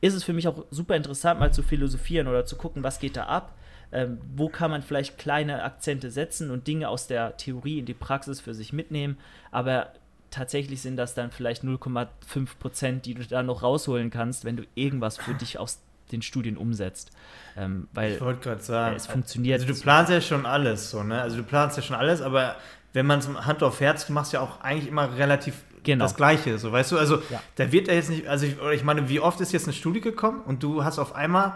ist 0.02 0.14
es 0.14 0.24
für 0.24 0.32
mich 0.32 0.48
auch 0.48 0.64
super 0.70 0.96
interessant, 0.96 1.40
mal 1.40 1.52
zu 1.52 1.62
philosophieren 1.62 2.26
oder 2.26 2.44
zu 2.44 2.56
gucken, 2.56 2.82
was 2.82 2.98
geht 2.98 3.16
da 3.16 3.24
ab. 3.24 3.54
Ähm, 3.94 4.18
wo 4.34 4.48
kann 4.48 4.70
man 4.70 4.80
vielleicht 4.80 5.18
kleine 5.18 5.62
Akzente 5.62 6.10
setzen 6.10 6.50
und 6.50 6.66
Dinge 6.66 6.88
aus 6.88 7.06
der 7.06 7.36
Theorie 7.36 7.78
in 7.78 7.84
die 7.84 7.92
Praxis 7.92 8.40
für 8.40 8.54
sich 8.54 8.72
mitnehmen. 8.72 9.18
Aber 9.50 9.92
tatsächlich 10.30 10.80
sind 10.80 10.96
das 10.96 11.14
dann 11.14 11.30
vielleicht 11.30 11.62
0,5 11.62 12.56
Prozent, 12.58 13.04
die 13.04 13.12
du 13.12 13.22
da 13.24 13.42
noch 13.42 13.62
rausholen 13.62 14.08
kannst, 14.08 14.46
wenn 14.46 14.56
du 14.56 14.64
irgendwas 14.74 15.18
für 15.18 15.34
dich 15.40 15.58
aus 15.58 15.82
den 16.12 16.22
Studien 16.22 16.56
umsetzt. 16.56 17.10
Ähm, 17.56 17.88
weil 17.92 18.12
ich 18.12 18.20
wollte 18.20 18.40
gerade 18.40 18.62
sagen, 18.62 18.96
es 18.96 19.06
funktioniert. 19.06 19.60
Also 19.60 19.72
du 19.72 19.80
planst 19.80 20.10
ja 20.10 20.20
schon 20.20 20.46
alles 20.46 20.90
so, 20.90 21.02
ne? 21.02 21.20
Also 21.20 21.36
du 21.36 21.42
planst 21.42 21.76
ja 21.76 21.82
schon 21.82 21.96
alles, 21.96 22.22
aber 22.22 22.56
wenn 22.92 23.06
man 23.06 23.18
es 23.18 23.28
Hand 23.28 23.62
auf 23.62 23.80
Herz, 23.80 24.06
du 24.06 24.12
machst 24.12 24.32
ja 24.32 24.40
auch 24.40 24.60
eigentlich 24.60 24.88
immer 24.88 25.16
relativ 25.16 25.54
genau. 25.82 26.04
das 26.04 26.14
Gleiche, 26.14 26.58
so 26.58 26.72
weißt 26.72 26.92
du? 26.92 26.98
Also 26.98 27.22
ja. 27.30 27.42
da 27.56 27.72
wird 27.72 27.88
er 27.88 27.94
jetzt 27.94 28.10
nicht, 28.10 28.26
also 28.26 28.46
ich, 28.46 28.56
ich 28.72 28.84
meine, 28.84 29.08
wie 29.08 29.20
oft 29.20 29.40
ist 29.40 29.52
jetzt 29.52 29.64
eine 29.64 29.72
Studie 29.72 30.00
gekommen 30.00 30.40
und 30.44 30.62
du 30.62 30.84
hast 30.84 30.98
auf 30.98 31.14
einmal 31.14 31.54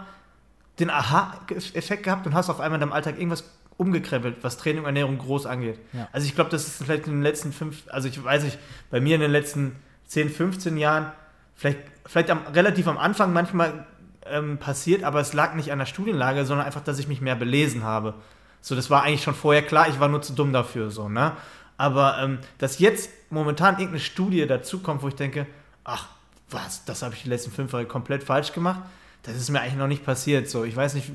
den 0.79 0.89
Aha-Effekt 0.89 2.03
gehabt 2.03 2.27
und 2.27 2.33
hast 2.33 2.49
auf 2.49 2.59
einmal 2.59 2.77
in 2.77 2.81
deinem 2.81 2.93
Alltag 2.93 3.17
irgendwas 3.17 3.43
umgekrempelt, 3.77 4.37
was 4.41 4.57
Training 4.57 4.81
und 4.81 4.87
Ernährung 4.87 5.17
groß 5.17 5.45
angeht. 5.45 5.79
Ja. 5.93 6.07
Also 6.11 6.27
ich 6.27 6.35
glaube, 6.35 6.49
das 6.49 6.67
ist 6.67 6.83
vielleicht 6.83 7.07
in 7.07 7.13
den 7.13 7.21
letzten 7.21 7.51
fünf, 7.51 7.83
also 7.87 8.07
ich 8.07 8.23
weiß 8.23 8.43
nicht, 8.43 8.57
bei 8.89 8.99
mir 8.99 9.15
in 9.15 9.21
den 9.21 9.31
letzten 9.31 9.75
10, 10.07 10.29
15 10.29 10.77
Jahren, 10.77 11.11
vielleicht, 11.55 11.79
vielleicht 12.05 12.29
am, 12.29 12.41
relativ 12.53 12.87
am 12.87 12.97
Anfang 12.97 13.33
manchmal 13.33 13.85
ähm, 14.31 14.57
passiert, 14.57 15.03
aber 15.03 15.19
es 15.19 15.33
lag 15.33 15.53
nicht 15.55 15.71
an 15.71 15.79
der 15.79 15.85
Studienlage, 15.85 16.45
sondern 16.45 16.65
einfach, 16.65 16.83
dass 16.83 16.99
ich 16.99 17.07
mich 17.07 17.21
mehr 17.21 17.35
belesen 17.35 17.83
habe. 17.83 18.15
So, 18.61 18.75
das 18.75 18.89
war 18.89 19.03
eigentlich 19.03 19.23
schon 19.23 19.35
vorher 19.35 19.61
klar, 19.61 19.87
ich 19.87 19.99
war 19.99 20.07
nur 20.07 20.21
zu 20.21 20.33
dumm 20.33 20.53
dafür, 20.53 20.91
so, 20.91 21.09
ne? 21.09 21.33
Aber 21.77 22.17
ähm, 22.19 22.39
dass 22.57 22.79
jetzt 22.79 23.09
momentan 23.29 23.75
irgendeine 23.75 23.99
Studie 23.99 24.45
dazukommt, 24.47 25.03
wo 25.03 25.07
ich 25.07 25.15
denke, 25.15 25.45
ach, 25.83 26.07
was, 26.49 26.85
das 26.85 27.01
habe 27.01 27.13
ich 27.13 27.23
die 27.23 27.29
letzten 27.29 27.51
fünf 27.51 27.71
Jahre 27.71 27.85
komplett 27.85 28.23
falsch 28.23 28.53
gemacht, 28.53 28.81
das 29.27 29.35
ist 29.35 29.49
mir 29.49 29.61
eigentlich 29.61 29.75
noch 29.75 29.87
nicht 29.87 30.05
passiert. 30.05 30.49
So, 30.49 30.63
ich 30.63 30.75
weiß 30.75 30.93
nicht, 30.93 31.11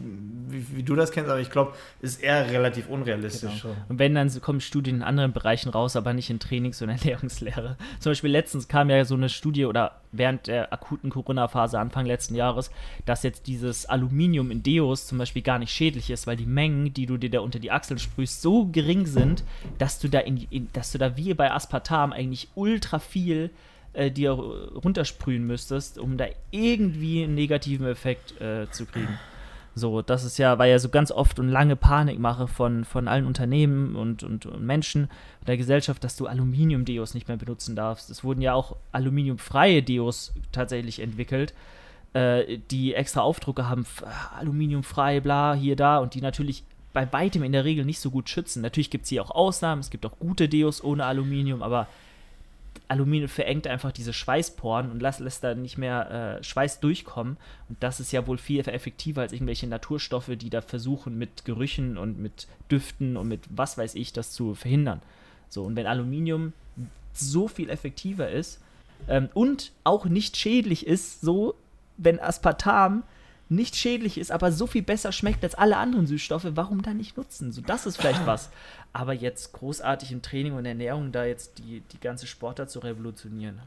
wie, 0.52 0.76
wie 0.76 0.82
du 0.82 0.94
das 0.94 1.10
kennst, 1.10 1.30
aber 1.30 1.40
ich 1.40 1.50
glaube, 1.50 1.72
ist 2.00 2.22
eher 2.22 2.50
relativ 2.50 2.88
unrealistisch. 2.88 3.62
Genau. 3.62 3.74
Und 3.88 3.98
wenn, 3.98 4.14
dann 4.14 4.30
kommen 4.40 4.60
Studien 4.60 4.96
in 4.96 5.02
anderen 5.02 5.32
Bereichen 5.32 5.70
raus, 5.70 5.96
aber 5.96 6.12
nicht 6.12 6.30
in 6.30 6.38
Trainings- 6.38 6.82
und 6.82 6.88
Ernährungslehre. 6.90 7.76
Zum 8.00 8.10
Beispiel 8.10 8.30
letztens 8.30 8.68
kam 8.68 8.90
ja 8.90 9.04
so 9.04 9.14
eine 9.14 9.28
Studie 9.30 9.64
oder 9.64 10.00
während 10.12 10.46
der 10.46 10.72
akuten 10.72 11.10
Corona-Phase 11.10 11.78
Anfang 11.78 12.04
letzten 12.04 12.34
Jahres, 12.34 12.70
dass 13.06 13.22
jetzt 13.22 13.46
dieses 13.46 13.86
Aluminium 13.86 14.50
in 14.50 14.62
Deos 14.62 15.06
zum 15.06 15.18
Beispiel 15.18 15.42
gar 15.42 15.58
nicht 15.58 15.72
schädlich 15.72 16.10
ist, 16.10 16.26
weil 16.26 16.36
die 16.36 16.46
Mengen, 16.46 16.92
die 16.92 17.06
du 17.06 17.16
dir 17.16 17.30
da 17.30 17.40
unter 17.40 17.58
die 17.58 17.70
Achseln 17.70 17.98
sprühst, 17.98 18.42
so 18.42 18.66
gering 18.66 19.06
sind, 19.06 19.42
dass 19.78 19.98
du 19.98 20.08
da 20.08 20.18
in, 20.20 20.36
in 20.50 20.68
dass 20.74 20.92
du 20.92 20.98
da 20.98 21.16
wie 21.16 21.32
bei 21.32 21.50
Aspartam 21.50 22.12
eigentlich 22.12 22.48
ultra 22.54 22.98
viel 22.98 23.50
äh, 23.92 24.10
dir 24.10 24.32
runtersprühen 24.32 25.46
müsstest, 25.46 25.98
um 25.98 26.16
da 26.16 26.26
irgendwie 26.50 27.24
einen 27.24 27.34
negativen 27.34 27.86
Effekt 27.86 28.40
äh, 28.40 28.70
zu 28.70 28.86
kriegen. 28.86 29.18
So, 29.74 30.02
das 30.02 30.24
ist 30.24 30.36
ja, 30.36 30.58
war 30.58 30.66
ja 30.66 30.78
so 30.78 30.90
ganz 30.90 31.10
oft 31.10 31.38
und 31.38 31.48
lange 31.48 31.76
Panikmache 31.76 32.46
von, 32.46 32.84
von 32.84 33.08
allen 33.08 33.24
Unternehmen 33.24 33.96
und, 33.96 34.22
und, 34.22 34.44
und 34.44 34.62
Menschen 34.62 35.08
der 35.46 35.56
Gesellschaft, 35.56 36.04
dass 36.04 36.16
du 36.16 36.26
Aluminium-Deos 36.26 37.14
nicht 37.14 37.28
mehr 37.28 37.38
benutzen 37.38 37.74
darfst. 37.74 38.10
Es 38.10 38.22
wurden 38.22 38.42
ja 38.42 38.52
auch 38.52 38.76
aluminiumfreie 38.92 39.82
Deos 39.82 40.34
tatsächlich 40.52 41.00
entwickelt, 41.00 41.54
äh, 42.12 42.58
die 42.70 42.94
extra 42.94 43.22
Aufdrucke 43.22 43.66
haben, 43.66 43.86
aluminiumfrei, 44.38 45.20
bla, 45.20 45.54
hier, 45.54 45.74
da 45.74 45.98
und 45.98 46.12
die 46.12 46.20
natürlich 46.20 46.64
bei 46.92 47.10
weitem 47.10 47.42
in 47.42 47.52
der 47.52 47.64
Regel 47.64 47.86
nicht 47.86 48.00
so 48.00 48.10
gut 48.10 48.28
schützen. 48.28 48.60
Natürlich 48.60 48.90
gibt 48.90 49.04
es 49.04 49.08
hier 49.08 49.22
auch 49.22 49.30
Ausnahmen, 49.30 49.80
es 49.80 49.88
gibt 49.88 50.04
auch 50.04 50.18
gute 50.18 50.50
Deos 50.50 50.84
ohne 50.84 51.06
Aluminium, 51.06 51.62
aber 51.62 51.88
Aluminium 52.92 53.28
verengt 53.28 53.66
einfach 53.66 53.90
diese 53.90 54.12
Schweißporen 54.12 54.90
und 54.90 55.00
lässt, 55.00 55.20
lässt 55.20 55.42
da 55.42 55.54
nicht 55.54 55.78
mehr 55.78 56.38
äh, 56.38 56.44
Schweiß 56.44 56.80
durchkommen. 56.80 57.38
Und 57.68 57.82
das 57.82 58.00
ist 58.00 58.12
ja 58.12 58.26
wohl 58.26 58.38
viel 58.38 58.60
effektiver 58.60 59.22
als 59.22 59.32
irgendwelche 59.32 59.66
Naturstoffe, 59.66 60.30
die 60.36 60.50
da 60.50 60.60
versuchen, 60.60 61.16
mit 61.16 61.44
Gerüchen 61.44 61.96
und 61.96 62.18
mit 62.18 62.46
Düften 62.70 63.16
und 63.16 63.28
mit 63.28 63.40
was 63.48 63.78
weiß 63.78 63.94
ich, 63.94 64.12
das 64.12 64.32
zu 64.32 64.54
verhindern. 64.54 65.00
So, 65.48 65.62
und 65.62 65.74
wenn 65.74 65.86
Aluminium 65.86 66.52
so 67.14 67.48
viel 67.48 67.70
effektiver 67.70 68.30
ist 68.30 68.60
ähm, 69.08 69.30
und 69.32 69.72
auch 69.84 70.04
nicht 70.04 70.36
schädlich 70.36 70.86
ist, 70.86 71.22
so, 71.22 71.54
wenn 71.96 72.20
Aspartam 72.20 73.04
nicht 73.48 73.76
schädlich 73.76 74.18
ist, 74.18 74.30
aber 74.32 74.52
so 74.52 74.66
viel 74.66 74.82
besser 74.82 75.12
schmeckt 75.12 75.44
als 75.44 75.54
alle 75.54 75.76
anderen 75.76 76.06
Süßstoffe, 76.06 76.46
warum 76.54 76.82
dann 76.82 76.96
nicht 76.96 77.16
nutzen? 77.16 77.52
So, 77.52 77.60
das 77.60 77.86
ist 77.86 77.96
vielleicht 77.96 78.26
was. 78.26 78.50
Aber 78.92 79.12
jetzt 79.12 79.52
großartig 79.52 80.12
im 80.12 80.22
Training 80.22 80.52
und 80.52 80.66
Ernährung 80.66 81.12
da 81.12 81.24
jetzt 81.24 81.58
die, 81.58 81.80
die 81.80 82.00
ganze 82.00 82.26
Sportart 82.26 82.70
zu 82.70 82.80
revolutionieren, 82.80 83.60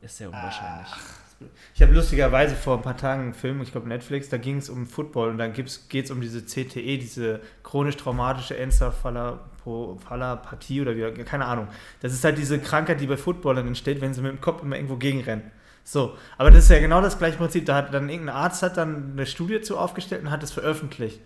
ist 0.00 0.16
sehr 0.16 0.28
unwahrscheinlich. 0.28 0.88
Ach, 0.90 1.26
ich 1.74 1.82
habe 1.82 1.92
lustigerweise 1.92 2.54
vor 2.54 2.78
ein 2.78 2.82
paar 2.82 2.96
Tagen 2.96 3.22
einen 3.22 3.34
Film, 3.34 3.60
ich 3.60 3.70
glaube 3.70 3.86
Netflix, 3.88 4.30
da 4.30 4.38
ging 4.38 4.56
es 4.56 4.70
um 4.70 4.86
Football 4.86 5.28
und 5.30 5.38
dann 5.38 5.52
geht 5.52 5.82
es 5.92 6.10
um 6.10 6.22
diese 6.22 6.42
CTE, 6.42 6.98
diese 6.98 7.40
chronisch 7.62 7.96
traumatische 7.96 8.56
Enzephalopathie 8.56 10.80
oder 10.80 10.96
wie, 10.96 11.12
keine 11.24 11.44
Ahnung. 11.44 11.68
Das 12.00 12.14
ist 12.14 12.24
halt 12.24 12.38
diese 12.38 12.58
Krankheit, 12.58 13.00
die 13.00 13.06
bei 13.06 13.18
Footballern 13.18 13.66
entsteht, 13.66 14.00
wenn 14.00 14.14
sie 14.14 14.22
mit 14.22 14.32
dem 14.32 14.40
Kopf 14.40 14.62
immer 14.62 14.76
irgendwo 14.76 14.96
gegenrennen. 14.96 15.50
So, 15.84 16.16
aber 16.38 16.50
das 16.50 16.64
ist 16.64 16.70
ja 16.70 16.80
genau 16.80 17.02
das 17.02 17.18
gleiche 17.18 17.36
Prinzip. 17.36 17.66
Da 17.66 17.74
hat 17.76 17.92
dann 17.92 18.08
irgendein 18.08 18.34
Arzt 18.34 18.62
hat 18.62 18.78
dann 18.78 19.12
eine 19.12 19.26
Studie 19.26 19.60
zu 19.60 19.76
aufgestellt 19.78 20.22
und 20.22 20.30
hat 20.30 20.42
es 20.42 20.52
veröffentlicht. 20.52 21.20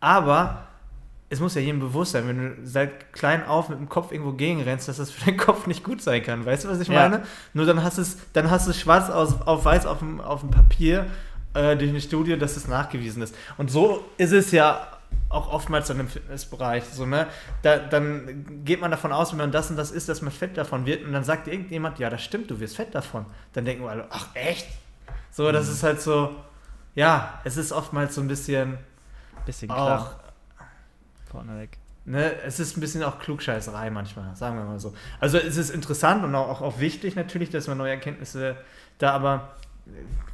Aber 0.00 0.66
es 1.32 1.40
muss 1.40 1.54
ja 1.54 1.62
jedem 1.62 1.80
bewusst 1.80 2.12
sein, 2.12 2.28
wenn 2.28 2.38
du 2.38 2.66
seit 2.66 3.14
klein 3.14 3.46
auf 3.46 3.70
mit 3.70 3.78
dem 3.78 3.88
Kopf 3.88 4.12
irgendwo 4.12 4.32
gegenrennst, 4.32 4.86
dass 4.86 4.98
das 4.98 5.10
für 5.10 5.24
deinen 5.24 5.38
Kopf 5.38 5.66
nicht 5.66 5.82
gut 5.82 6.02
sein 6.02 6.22
kann. 6.22 6.44
Weißt 6.44 6.64
du, 6.64 6.68
was 6.68 6.78
ich 6.78 6.88
ja. 6.88 7.08
meine? 7.08 7.22
Nur 7.54 7.64
dann 7.64 7.82
hast 7.82 7.96
du 7.96 8.02
es, 8.02 8.18
dann 8.34 8.50
hast 8.50 8.68
du 8.68 8.74
schwarz 8.74 9.08
auf, 9.08 9.46
auf 9.46 9.64
weiß 9.64 9.86
auf 9.86 10.00
dem, 10.00 10.20
auf 10.20 10.40
dem 10.40 10.50
Papier 10.50 11.06
äh, 11.54 11.74
durch 11.74 11.88
eine 11.88 12.02
Studie, 12.02 12.36
dass 12.36 12.58
es 12.58 12.68
nachgewiesen 12.68 13.22
ist. 13.22 13.34
Und 13.56 13.70
so 13.70 14.04
ist 14.18 14.32
es 14.32 14.52
ja 14.52 14.86
auch 15.30 15.50
oftmals 15.50 15.88
dann 15.88 16.00
im 16.00 16.08
Fitnessbereich. 16.08 16.84
So, 16.84 17.06
ne? 17.06 17.26
Da, 17.62 17.78
dann 17.78 18.62
geht 18.66 18.82
man 18.82 18.90
davon 18.90 19.10
aus, 19.10 19.32
wenn 19.32 19.38
man 19.38 19.52
das 19.52 19.70
und 19.70 19.78
das 19.78 19.90
isst, 19.90 20.10
dass 20.10 20.20
man 20.20 20.32
fett 20.32 20.58
davon 20.58 20.84
wird. 20.84 21.02
Und 21.02 21.14
dann 21.14 21.24
sagt 21.24 21.48
irgendjemand, 21.48 21.98
ja, 21.98 22.10
das 22.10 22.22
stimmt, 22.22 22.50
du 22.50 22.60
wirst 22.60 22.76
fett 22.76 22.94
davon. 22.94 23.24
Dann 23.54 23.64
denken 23.64 23.84
wir 23.84 23.90
alle, 23.90 24.06
ach 24.10 24.26
echt? 24.34 24.66
So, 25.30 25.50
das 25.50 25.68
mhm. 25.68 25.72
ist 25.72 25.82
halt 25.82 26.02
so, 26.02 26.36
ja, 26.94 27.40
es 27.44 27.56
ist 27.56 27.72
oftmals 27.72 28.16
so 28.16 28.20
ein 28.20 28.28
bisschen. 28.28 28.76
Bisschen 29.46 29.70
Vorneweg. 31.32 31.78
Ne, 32.04 32.32
es 32.44 32.58
ist 32.58 32.76
ein 32.76 32.80
bisschen 32.80 33.02
auch 33.04 33.18
Klugscheißerei 33.20 33.90
manchmal, 33.90 34.34
sagen 34.34 34.56
wir 34.56 34.64
mal 34.64 34.80
so. 34.80 34.92
Also 35.20 35.38
es 35.38 35.56
ist 35.56 35.70
interessant 35.70 36.24
und 36.24 36.34
auch, 36.34 36.60
auch 36.60 36.80
wichtig 36.80 37.14
natürlich, 37.14 37.50
dass 37.50 37.68
man 37.68 37.78
neue 37.78 37.92
Erkenntnisse 37.92 38.56
da, 38.98 39.12
aber 39.12 39.50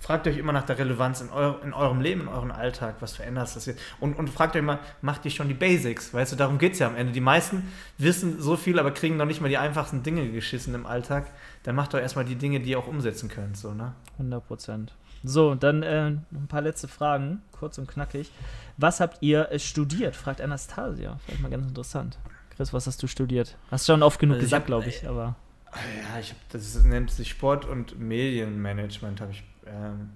fragt 0.01 0.26
euch 0.26 0.36
immer 0.38 0.53
nach 0.53 0.64
der 0.64 0.78
Relevanz 0.78 1.20
in, 1.20 1.30
eur, 1.30 1.61
in 1.64 1.72
eurem 1.72 2.01
Leben, 2.01 2.22
in 2.22 2.28
eurem 2.28 2.51
Alltag, 2.51 2.96
was 3.01 3.16
verändert 3.16 3.55
das 3.55 3.66
jetzt? 3.66 3.80
Und, 4.01 4.18
und 4.18 4.28
fragt 4.30 4.57
euch 4.57 4.62
mal, 4.62 4.78
macht 5.01 5.24
ihr 5.24 5.30
schon 5.30 5.49
die 5.49 5.55
Basics? 5.55 6.12
Weißt 6.12 6.32
du, 6.32 6.36
darum 6.36 6.59
geht 6.59 6.74
es 6.74 6.78
ja 6.78 6.86
am 6.86 6.96
Ende. 6.96 7.12
Die 7.12 7.20
meisten 7.20 7.70
wissen 7.96 8.40
so 8.40 8.57
viel, 8.57 8.78
aber 8.78 8.90
kriegen 8.90 9.16
noch 9.16 9.26
nicht 9.26 9.40
mal 9.40 9.49
die 9.49 9.59
einfachsten 9.59 10.03
Dinge 10.03 10.30
geschissen 10.30 10.74
im 10.74 10.86
Alltag. 10.86 11.26
Dann 11.62 11.74
macht 11.74 11.94
doch 11.94 11.99
erstmal 11.99 12.24
die 12.24 12.36
Dinge, 12.36 12.61
die 12.61 12.70
ihr 12.70 12.78
auch 12.78 12.86
umsetzen 12.86 13.28
könnt. 13.28 13.57
So, 13.57 13.72
ne? 13.72 13.94
100 14.18 14.46
Prozent. 14.46 14.94
So, 15.24 15.54
dann 15.54 15.82
äh, 15.82 16.06
ein 16.06 16.46
paar 16.48 16.62
letzte 16.62 16.88
Fragen, 16.88 17.42
kurz 17.52 17.78
und 17.78 17.88
knackig. 17.88 18.30
Was 18.76 19.00
habt 19.00 19.18
ihr 19.20 19.50
äh, 19.50 19.58
studiert? 19.58 20.14
Fragt 20.14 20.40
Anastasia. 20.40 21.18
Vielleicht 21.24 21.42
mal 21.42 21.50
ganz 21.50 21.66
interessant. 21.66 22.18
Chris, 22.56 22.72
was 22.72 22.86
hast 22.86 23.02
du 23.02 23.06
studiert? 23.06 23.56
Hast 23.70 23.86
schon 23.86 24.02
oft 24.02 24.18
genug 24.18 24.36
also 24.36 24.44
gesagt, 24.44 24.66
glaube 24.66 24.88
ich, 24.88 25.06
aber. 25.08 25.36
Ja, 25.72 26.20
ich 26.20 26.30
hab, 26.30 26.36
das 26.50 26.82
nennt 26.84 27.10
sich 27.10 27.28
Sport- 27.28 27.64
und 27.64 27.98
Medienmanagement, 27.98 29.20
habe 29.20 29.32
ich. 29.32 29.42
Ähm, 29.66 30.10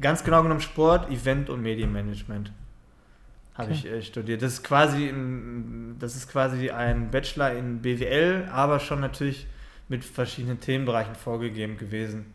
ganz 0.00 0.22
genau 0.24 0.42
genommen 0.42 0.60
Sport, 0.60 1.10
Event 1.10 1.50
und 1.50 1.62
Medienmanagement 1.62 2.52
habe 3.54 3.72
okay. 3.72 3.80
ich 3.86 3.92
äh, 3.92 4.02
studiert. 4.02 4.42
Das 4.42 4.54
ist 4.54 4.64
quasi 4.64 5.08
ein, 5.08 5.96
das 5.98 6.16
ist 6.16 6.30
quasi 6.30 6.70
ein 6.70 7.10
Bachelor 7.10 7.52
in 7.52 7.82
BWL, 7.82 8.48
aber 8.50 8.80
schon 8.80 9.00
natürlich 9.00 9.46
mit 9.88 10.04
verschiedenen 10.04 10.60
Themenbereichen 10.60 11.14
vorgegeben 11.14 11.76
gewesen. 11.76 12.32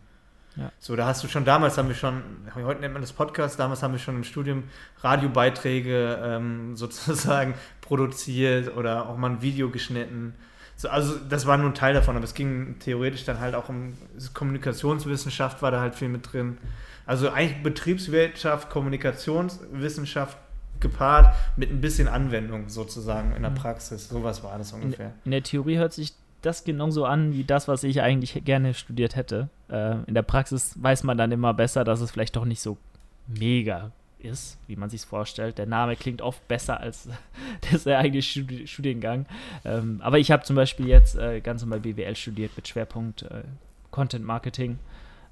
Ja. 0.57 0.71
So, 0.79 0.95
da 0.95 1.05
hast 1.05 1.23
du 1.23 1.27
schon 1.27 1.45
damals 1.45 1.77
haben 1.77 1.87
wir 1.87 1.95
schon, 1.95 2.23
heute 2.55 2.81
nennt 2.81 2.93
man 2.93 3.01
das 3.01 3.13
Podcast, 3.13 3.59
damals 3.59 3.83
haben 3.83 3.91
wir 3.93 3.99
schon 3.99 4.15
im 4.15 4.23
Studium 4.23 4.63
Radiobeiträge 5.01 6.19
ähm, 6.21 6.75
sozusagen 6.75 7.53
produziert 7.81 8.75
oder 8.75 9.07
auch 9.07 9.17
mal 9.17 9.31
ein 9.31 9.41
Video 9.41 9.69
geschnitten 9.69 10.33
so, 10.77 10.89
also 10.89 11.17
das 11.17 11.47
war 11.47 11.57
nur 11.57 11.71
ein 11.71 11.73
Teil 11.73 11.95
davon, 11.95 12.15
aber 12.15 12.23
es 12.23 12.35
ging 12.35 12.77
theoretisch 12.79 13.25
dann 13.25 13.39
halt 13.39 13.55
auch 13.55 13.67
um 13.67 13.97
Kommunikationswissenschaft 14.35 15.63
war 15.63 15.71
da 15.71 15.81
halt 15.81 15.95
viel 15.95 16.07
mit 16.07 16.31
drin. 16.31 16.59
Also 17.07 17.31
eigentlich 17.31 17.63
Betriebswirtschaft, 17.63 18.69
Kommunikationswissenschaft 18.69 20.37
gepaart 20.79 21.33
mit 21.55 21.71
ein 21.71 21.81
bisschen 21.81 22.07
Anwendung 22.07 22.69
sozusagen 22.69 23.35
in 23.35 23.41
der 23.41 23.51
mhm. 23.51 23.55
Praxis. 23.55 24.07
Sowas 24.07 24.43
war 24.43 24.55
das 24.59 24.71
ungefähr. 24.71 25.07
In, 25.07 25.13
in 25.25 25.31
der 25.31 25.41
Theorie 25.41 25.77
hört 25.77 25.93
sich 25.93 26.13
das 26.41 26.63
genauso 26.63 27.05
an 27.05 27.33
wie 27.33 27.43
das, 27.43 27.67
was 27.67 27.83
ich 27.83 28.01
eigentlich 28.01 28.43
gerne 28.45 28.73
studiert 28.73 29.15
hätte. 29.15 29.49
Äh, 29.69 29.97
in 30.05 30.13
der 30.13 30.21
Praxis 30.21 30.75
weiß 30.81 31.03
man 31.03 31.17
dann 31.17 31.31
immer 31.31 31.53
besser, 31.53 31.83
dass 31.83 32.01
es 32.01 32.11
vielleicht 32.11 32.35
doch 32.35 32.45
nicht 32.45 32.61
so 32.61 32.77
mega 33.27 33.91
ist, 34.19 34.59
wie 34.67 34.75
man 34.75 34.89
sich 34.89 35.01
vorstellt. 35.01 35.57
Der 35.57 35.65
Name 35.65 35.95
klingt 35.95 36.21
oft 36.21 36.47
besser 36.47 36.79
als 36.79 37.09
der 37.85 37.99
eigentliche 37.99 38.29
Studi 38.29 38.67
Studiengang. 38.67 39.25
Ähm, 39.65 39.99
aber 40.01 40.19
ich 40.19 40.31
habe 40.31 40.43
zum 40.43 40.55
Beispiel 40.55 40.87
jetzt 40.87 41.15
äh, 41.17 41.41
ganz 41.41 41.61
normal 41.61 41.79
BWL 41.79 42.15
studiert 42.15 42.51
mit 42.55 42.67
Schwerpunkt 42.67 43.23
äh, 43.23 43.43
Content 43.91 44.25
Marketing. 44.25 44.79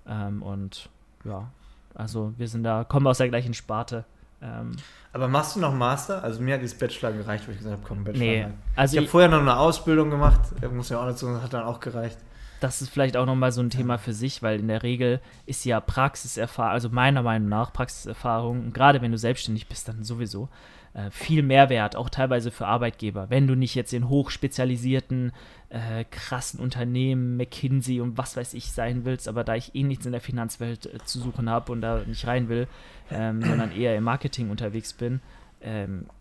Ähm, 0.08 0.42
und 0.44 0.90
ja, 1.24 1.50
also 1.94 2.34
wir 2.38 2.48
sind 2.48 2.64
da, 2.64 2.84
kommen 2.84 3.08
aus 3.08 3.18
der 3.18 3.30
gleichen 3.30 3.54
Sparte. 3.54 4.06
Ähm, 4.42 4.76
aber 5.14 5.28
machst 5.28 5.56
du 5.56 5.60
noch 5.60 5.74
Master? 5.74 6.24
Also 6.24 6.42
mir 6.42 6.56
hat 6.56 6.62
dieses 6.62 6.78
Bachelor 6.78 7.14
gereicht, 7.14 7.48
wo 7.48 7.52
ich 7.52 7.58
gesagt 7.58 7.78
habe, 7.78 7.88
komm, 7.88 8.04
Bachelor. 8.04 8.26
Nee, 8.26 8.48
also 8.76 8.94
ich 8.94 9.00
habe 9.00 9.08
vorher 9.08 9.30
noch 9.30 9.40
eine 9.40 9.58
Ausbildung 9.58 10.10
gemacht, 10.10 10.42
muss 10.72 10.90
ja 10.90 11.00
auch 11.00 11.06
dazu, 11.06 11.42
hat 11.42 11.54
dann 11.54 11.64
auch 11.64 11.80
gereicht 11.80 12.18
das 12.60 12.82
ist 12.82 12.90
vielleicht 12.90 13.18
auch 13.18 13.26
nochmal 13.26 13.52
so 13.52 13.62
ein 13.62 13.70
Thema 13.70 13.98
für 13.98 14.14
sich, 14.14 14.42
weil 14.42 14.60
in 14.60 14.68
der 14.68 14.84
Regel 14.84 15.20
ist 15.46 15.66
ja 15.66 15.80
Praxiserfahrung, 15.80 16.72
also 16.72 16.90
meiner 16.90 17.22
Meinung 17.22 17.50
nach 17.50 17.74
Praxiserfahrung, 17.74 18.74
gerade 18.74 19.02
wenn 19.02 19.12
du 19.12 19.18
selbstständig 19.18 19.68
bist, 19.68 19.88
dann 19.88 20.04
sowieso 20.04 20.50
äh, 20.94 21.12
viel 21.12 21.44
Mehrwert, 21.44 21.96
auch 21.96 22.10
teilweise 22.10 22.52
für 22.52 22.68
Arbeitgeber. 22.68 23.30
Wenn 23.30 23.48
du 23.48 23.56
nicht 23.56 23.76
jetzt 23.76 23.94
in 23.94 24.08
hochspezialisierten, 24.08 25.34
äh, 25.70 26.06
krassen 26.06 26.60
Unternehmen, 26.60 27.36
McKinsey 27.36 28.00
und 28.00 28.18
was 28.18 28.38
weiß 28.38 28.54
ich 28.54 28.72
sein 28.72 29.04
willst, 29.04 29.28
aber 29.28 29.44
da 29.44 29.56
ich 29.56 29.76
eh 29.76 29.84
nichts 29.84 30.06
in 30.06 30.14
der 30.14 30.22
Finanzwelt 30.22 30.86
äh, 30.86 30.98
zu 31.04 31.20
suchen 31.20 31.50
habe 31.50 31.72
und 31.72 31.82
da 31.82 32.02
nicht 32.06 32.26
rein 32.26 32.48
will, 32.48 32.68
ähm, 33.12 33.42
sondern 33.42 33.72
eher 33.72 33.96
im 33.98 34.06
Marketing 34.06 34.50
unterwegs 34.50 34.94
bin, 34.94 35.20
ähm, 35.62 36.06
äh, 36.08 36.15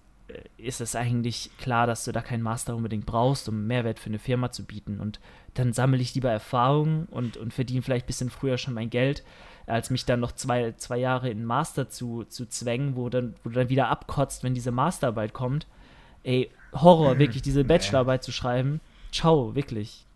ist 0.56 0.80
es 0.80 0.96
eigentlich 0.96 1.50
klar, 1.58 1.86
dass 1.86 2.04
du 2.04 2.12
da 2.12 2.22
keinen 2.22 2.42
Master 2.42 2.74
unbedingt 2.74 3.06
brauchst, 3.06 3.48
um 3.48 3.66
Mehrwert 3.66 3.98
für 3.98 4.08
eine 4.08 4.18
Firma 4.18 4.50
zu 4.50 4.64
bieten. 4.64 5.00
Und 5.00 5.20
dann 5.54 5.72
sammle 5.72 6.00
ich 6.00 6.14
lieber 6.14 6.30
Erfahrungen 6.30 7.06
und, 7.10 7.36
und 7.36 7.52
verdiene 7.52 7.82
vielleicht 7.82 8.06
ein 8.06 8.08
bisschen 8.08 8.30
früher 8.30 8.56
schon 8.56 8.74
mein 8.74 8.90
Geld, 8.90 9.22
als 9.66 9.90
mich 9.90 10.04
dann 10.06 10.20
noch 10.20 10.32
zwei, 10.32 10.72
zwei 10.72 10.98
Jahre 10.98 11.30
in 11.30 11.44
Master 11.44 11.88
zu, 11.88 12.24
zu 12.24 12.46
zwängen, 12.46 12.96
wo, 12.96 13.08
dann, 13.08 13.34
wo 13.42 13.50
du 13.50 13.56
dann 13.56 13.68
wieder 13.68 13.88
abkotzt, 13.88 14.44
wenn 14.44 14.54
diese 14.54 14.70
Masterarbeit 14.72 15.32
kommt. 15.32 15.66
Ey, 16.22 16.50
Horror, 16.72 17.18
wirklich 17.18 17.42
diese 17.42 17.64
Bachelorarbeit 17.64 18.24
zu 18.24 18.32
schreiben. 18.32 18.80
Ciao, 19.12 19.54
wirklich. 19.54 20.06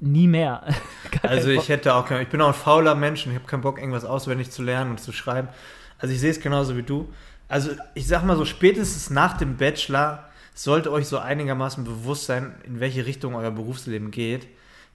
Nie 0.00 0.28
mehr. 0.28 0.62
also 1.22 1.50
ich 1.50 1.68
hätte 1.68 1.94
auch, 1.94 2.10
ich 2.10 2.28
bin 2.28 2.40
auch 2.40 2.48
ein 2.48 2.54
fauler 2.54 2.94
Mensch 2.94 3.26
und 3.26 3.32
ich 3.32 3.38
habe 3.38 3.48
keinen 3.48 3.62
Bock, 3.62 3.78
irgendwas 3.78 4.04
auswendig 4.04 4.50
zu 4.50 4.62
lernen 4.62 4.92
und 4.92 5.00
zu 5.00 5.12
schreiben. 5.12 5.48
Also 5.98 6.14
ich 6.14 6.20
sehe 6.20 6.30
es 6.30 6.40
genauso 6.40 6.76
wie 6.76 6.82
du. 6.82 7.08
Also 7.48 7.70
ich 7.94 8.06
sag 8.06 8.24
mal 8.24 8.36
so, 8.36 8.44
spätestens 8.44 9.10
nach 9.10 9.36
dem 9.36 9.56
Bachelor 9.56 10.28
sollte 10.54 10.92
euch 10.92 11.06
so 11.06 11.18
einigermaßen 11.18 11.84
bewusst 11.84 12.26
sein, 12.26 12.54
in 12.64 12.80
welche 12.80 13.06
Richtung 13.06 13.34
euer 13.34 13.50
Berufsleben 13.50 14.10
geht. 14.10 14.46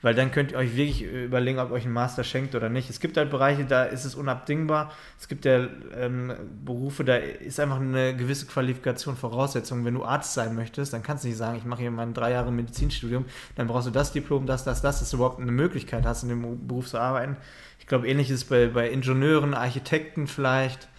Weil 0.04 0.14
dann 0.14 0.32
könnt 0.32 0.52
ihr 0.52 0.58
euch 0.58 0.76
wirklich 0.76 1.02
überlegen, 1.02 1.60
ob 1.60 1.72
euch 1.72 1.86
ein 1.86 1.94
Master 1.94 2.26
schenkt 2.26 2.56
oder 2.56 2.68
nicht. 2.68 2.90
Es 2.90 3.00
gibt 3.00 3.16
halt 3.16 3.32
Bereiche, 3.32 3.64
da 3.64 3.86
ist 3.86 4.04
es 4.04 4.16
unabdingbar. 4.16 4.92
Es 5.18 5.30
gibt 5.30 5.46
ja 5.46 5.66
ähm, 5.96 6.34
Berufe, 6.66 7.06
da 7.06 7.16
ist 7.16 7.58
einfach 7.62 7.80
eine 7.80 8.14
gewisse 8.14 8.46
Qualifikation 8.46 9.16
Voraussetzung. 9.16 9.86
Wenn 9.86 9.94
du 9.94 10.04
Arzt 10.04 10.34
sein 10.34 10.56
möchtest, 10.56 10.92
dann 10.92 11.04
kannst 11.04 11.24
du 11.24 11.30
nicht 11.30 11.38
sagen, 11.38 11.58
ich 11.58 11.64
mache 11.64 11.80
hier 11.80 11.92
mein 11.92 12.14
drei 12.14 12.32
Jahre 12.32 12.52
Medizinstudium, 12.52 13.24
dann 13.56 13.68
brauchst 13.68 13.88
du 13.88 13.92
das 13.92 14.12
Diplom, 14.12 14.46
das, 14.46 14.66
das, 14.66 14.82
das, 14.82 15.00
dass 15.00 15.10
du 15.10 15.16
überhaupt 15.16 15.40
eine 15.40 15.54
Möglichkeit 15.54 16.06
hast, 16.06 16.24
in 16.24 16.30
dem 16.30 16.68
Beruf 16.68 16.88
zu 16.88 17.00
arbeiten. 17.00 17.38
Ich 17.80 17.88
glaube, 17.88 18.06
ähnlich 18.06 18.30
ist 18.30 18.42
es 18.42 18.46
bei, 18.46 18.68
bei 18.68 18.90
Ingenieuren, 18.90 19.54
Architekten 19.54 20.28
vielleicht. 20.28 20.90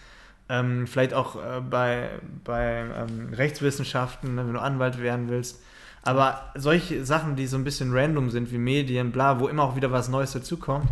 Ähm, 0.47 0.85
vielleicht 0.85 1.13
auch 1.13 1.35
äh, 1.35 1.61
bei, 1.61 2.09
bei 2.43 2.85
ähm, 2.95 3.33
Rechtswissenschaften, 3.33 4.37
wenn 4.37 4.53
du 4.53 4.59
Anwalt 4.59 5.01
werden 5.01 5.29
willst. 5.29 5.61
Aber 6.03 6.51
solche 6.55 7.03
Sachen, 7.03 7.35
die 7.35 7.47
so 7.47 7.57
ein 7.57 7.63
bisschen 7.63 7.91
random 7.91 8.29
sind, 8.29 8.51
wie 8.51 8.59
Medien, 8.59 9.11
bla, 9.11 9.39
wo 9.39 9.47
immer 9.47 9.63
auch 9.63 9.75
wieder 9.75 9.91
was 9.91 10.07
Neues 10.07 10.33
dazukommt. 10.33 10.87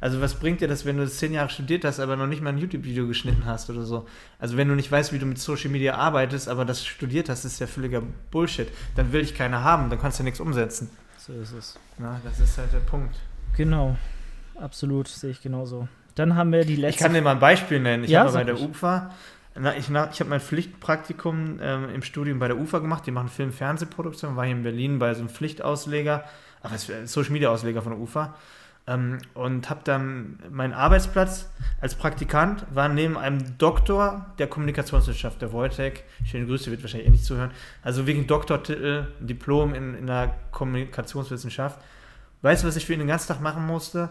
Also 0.00 0.20
was 0.20 0.34
bringt 0.34 0.60
dir 0.60 0.68
das, 0.68 0.84
wenn 0.84 0.96
du 0.96 1.08
zehn 1.08 1.32
Jahre 1.32 1.48
studiert 1.48 1.84
hast, 1.84 1.98
aber 1.98 2.16
noch 2.16 2.26
nicht 2.26 2.42
mal 2.42 2.50
ein 2.50 2.58
YouTube-Video 2.58 3.08
geschnitten 3.08 3.46
hast 3.46 3.68
oder 3.70 3.82
so? 3.82 4.06
Also 4.38 4.56
wenn 4.56 4.68
du 4.68 4.74
nicht 4.74 4.92
weißt, 4.92 5.12
wie 5.12 5.18
du 5.18 5.26
mit 5.26 5.38
Social 5.38 5.70
Media 5.70 5.94
arbeitest, 5.94 6.48
aber 6.48 6.64
das 6.64 6.84
studiert 6.86 7.28
hast, 7.28 7.44
ist 7.44 7.58
ja 7.58 7.66
völliger 7.66 8.02
Bullshit. 8.30 8.68
Dann 8.94 9.12
will 9.12 9.22
ich 9.22 9.34
keine 9.34 9.64
haben, 9.64 9.90
dann 9.90 10.00
kannst 10.00 10.20
du 10.20 10.22
nichts 10.22 10.38
umsetzen. 10.38 10.90
So 11.16 11.32
ist 11.32 11.52
es. 11.52 11.78
Na, 11.98 12.20
das 12.22 12.38
ist 12.38 12.58
halt 12.58 12.72
der 12.72 12.78
Punkt. 12.78 13.16
Genau. 13.56 13.96
Absolut, 14.54 15.08
sehe 15.08 15.30
ich 15.30 15.40
genauso. 15.40 15.88
Dann 16.18 16.34
haben 16.36 16.52
wir 16.52 16.64
die 16.64 16.76
letzte. 16.76 16.96
Ich 16.98 17.02
kann 17.02 17.14
dir 17.14 17.22
mal 17.22 17.32
ein 17.32 17.38
Beispiel 17.40 17.80
nennen. 17.80 18.04
Ich 18.04 18.10
Ja, 18.10 18.20
habe 18.24 18.32
bei 18.32 18.44
der. 18.44 18.60
UFA, 18.60 19.10
na, 19.54 19.76
ich, 19.76 19.88
na, 19.88 20.08
ich 20.12 20.20
habe 20.20 20.30
mein 20.30 20.40
Pflichtpraktikum 20.40 21.58
ähm, 21.62 21.88
im 21.94 22.02
Studium 22.02 22.38
bei 22.38 22.48
der 22.48 22.58
UFA 22.58 22.78
gemacht. 22.80 23.06
Die 23.06 23.10
machen 23.10 23.28
Film- 23.28 23.52
Fernsehproduktion. 23.52 24.36
War 24.36 24.44
hier 24.44 24.54
in 24.56 24.62
Berlin 24.62 24.98
bei 24.98 25.14
so 25.14 25.20
einem 25.20 25.28
Pflichtausleger, 25.28 26.24
es 26.74 26.88
ist 26.88 27.12
Social 27.12 27.32
Media 27.32 27.50
Ausleger 27.50 27.82
von 27.82 27.92
der 27.92 28.00
UFA. 28.00 28.34
Ähm, 28.88 29.18
und 29.34 29.68
habe 29.68 29.80
dann 29.84 30.38
meinen 30.50 30.72
Arbeitsplatz 30.72 31.50
als 31.80 31.94
Praktikant 31.94 32.64
war 32.72 32.88
neben 32.88 33.18
einem 33.18 33.58
Doktor 33.58 34.26
der 34.38 34.46
Kommunikationswissenschaft, 34.46 35.42
der 35.42 35.52
Wojtek. 35.52 36.04
Schöne 36.24 36.46
Grüße, 36.46 36.70
wird 36.70 36.82
wahrscheinlich 36.82 37.08
eh 37.08 37.12
nicht 37.12 37.24
zuhören. 37.24 37.50
Also 37.82 38.06
wegen 38.06 38.26
Doktortitel, 38.26 39.08
Diplom 39.20 39.74
in, 39.74 39.94
in 39.94 40.06
der 40.06 40.34
Kommunikationswissenschaft. 40.52 41.78
Weißt 42.42 42.62
du, 42.62 42.68
was 42.68 42.76
ich 42.76 42.86
für 42.86 42.92
ihn 42.94 43.00
den 43.00 43.08
ganzen 43.08 43.28
Tag 43.28 43.40
machen 43.40 43.66
musste? 43.66 44.10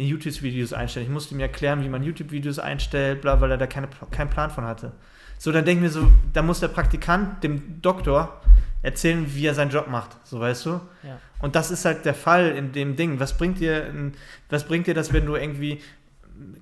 In 0.00 0.06
YouTube-Videos 0.06 0.72
einstellen. 0.72 1.06
Ich 1.06 1.12
musste 1.12 1.34
ihm 1.34 1.40
erklären, 1.40 1.84
wie 1.84 1.88
man 1.90 2.02
YouTube-Videos 2.02 2.58
einstellt, 2.58 3.20
bla, 3.20 3.40
weil 3.42 3.50
er 3.50 3.58
da 3.58 3.66
keine, 3.66 3.86
keinen 4.10 4.30
Plan 4.30 4.50
von 4.50 4.64
hatte. 4.64 4.92
So, 5.36 5.52
dann 5.52 5.66
denken 5.66 5.82
wir 5.82 5.90
so, 5.90 6.10
da 6.32 6.40
muss 6.40 6.60
der 6.60 6.68
Praktikant 6.68 7.44
dem 7.44 7.82
Doktor 7.82 8.40
erzählen, 8.80 9.26
wie 9.34 9.44
er 9.44 9.54
seinen 9.54 9.70
Job 9.70 9.88
macht. 9.88 10.16
So, 10.24 10.40
weißt 10.40 10.64
du? 10.66 10.70
Ja. 11.02 11.20
Und 11.38 11.54
das 11.54 11.70
ist 11.70 11.84
halt 11.84 12.06
der 12.06 12.14
Fall 12.14 12.48
in 12.56 12.72
dem 12.72 12.96
Ding. 12.96 13.20
Was 13.20 13.36
bringt 13.36 13.60
dir, 13.60 13.92
was 14.48 14.64
bringt 14.64 14.86
dir 14.86 14.94
das, 14.94 15.12
wenn 15.12 15.26
du 15.26 15.36
irgendwie, 15.36 15.82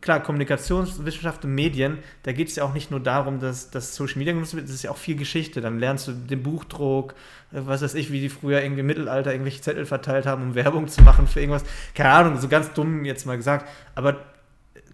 klar, 0.00 0.22
Kommunikationswissenschaft 0.22 1.44
und 1.44 1.54
Medien, 1.54 1.98
da 2.22 2.32
geht 2.32 2.48
es 2.48 2.56
ja 2.56 2.64
auch 2.64 2.74
nicht 2.74 2.90
nur 2.90 3.00
darum, 3.00 3.40
dass, 3.40 3.70
dass 3.70 3.94
Social 3.94 4.18
Media 4.18 4.32
genutzt 4.32 4.54
wird, 4.54 4.66
das 4.66 4.74
ist 4.74 4.82
ja 4.82 4.90
auch 4.90 4.96
viel 4.96 5.16
Geschichte. 5.16 5.60
Dann 5.60 5.78
lernst 5.78 6.08
du 6.08 6.12
den 6.12 6.42
Buchdruck, 6.42 7.12
äh, 7.52 7.60
was 7.64 7.82
weiß 7.82 7.94
ich, 7.94 8.12
wie 8.12 8.20
die 8.20 8.28
früher 8.28 8.62
irgendwie 8.62 8.80
im 8.80 8.86
Mittelalter 8.86 9.32
irgendwelche 9.32 9.60
Zettel 9.60 9.86
verteilt 9.86 10.26
haben, 10.26 10.42
um 10.42 10.54
Werbung 10.54 10.88
zu 10.88 11.02
machen 11.02 11.26
für 11.26 11.40
irgendwas. 11.40 11.64
Keine 11.94 12.10
Ahnung, 12.10 12.40
so 12.40 12.48
ganz 12.48 12.72
dumm 12.72 13.04
jetzt 13.04 13.26
mal 13.26 13.36
gesagt. 13.36 13.68
Aber 13.94 14.24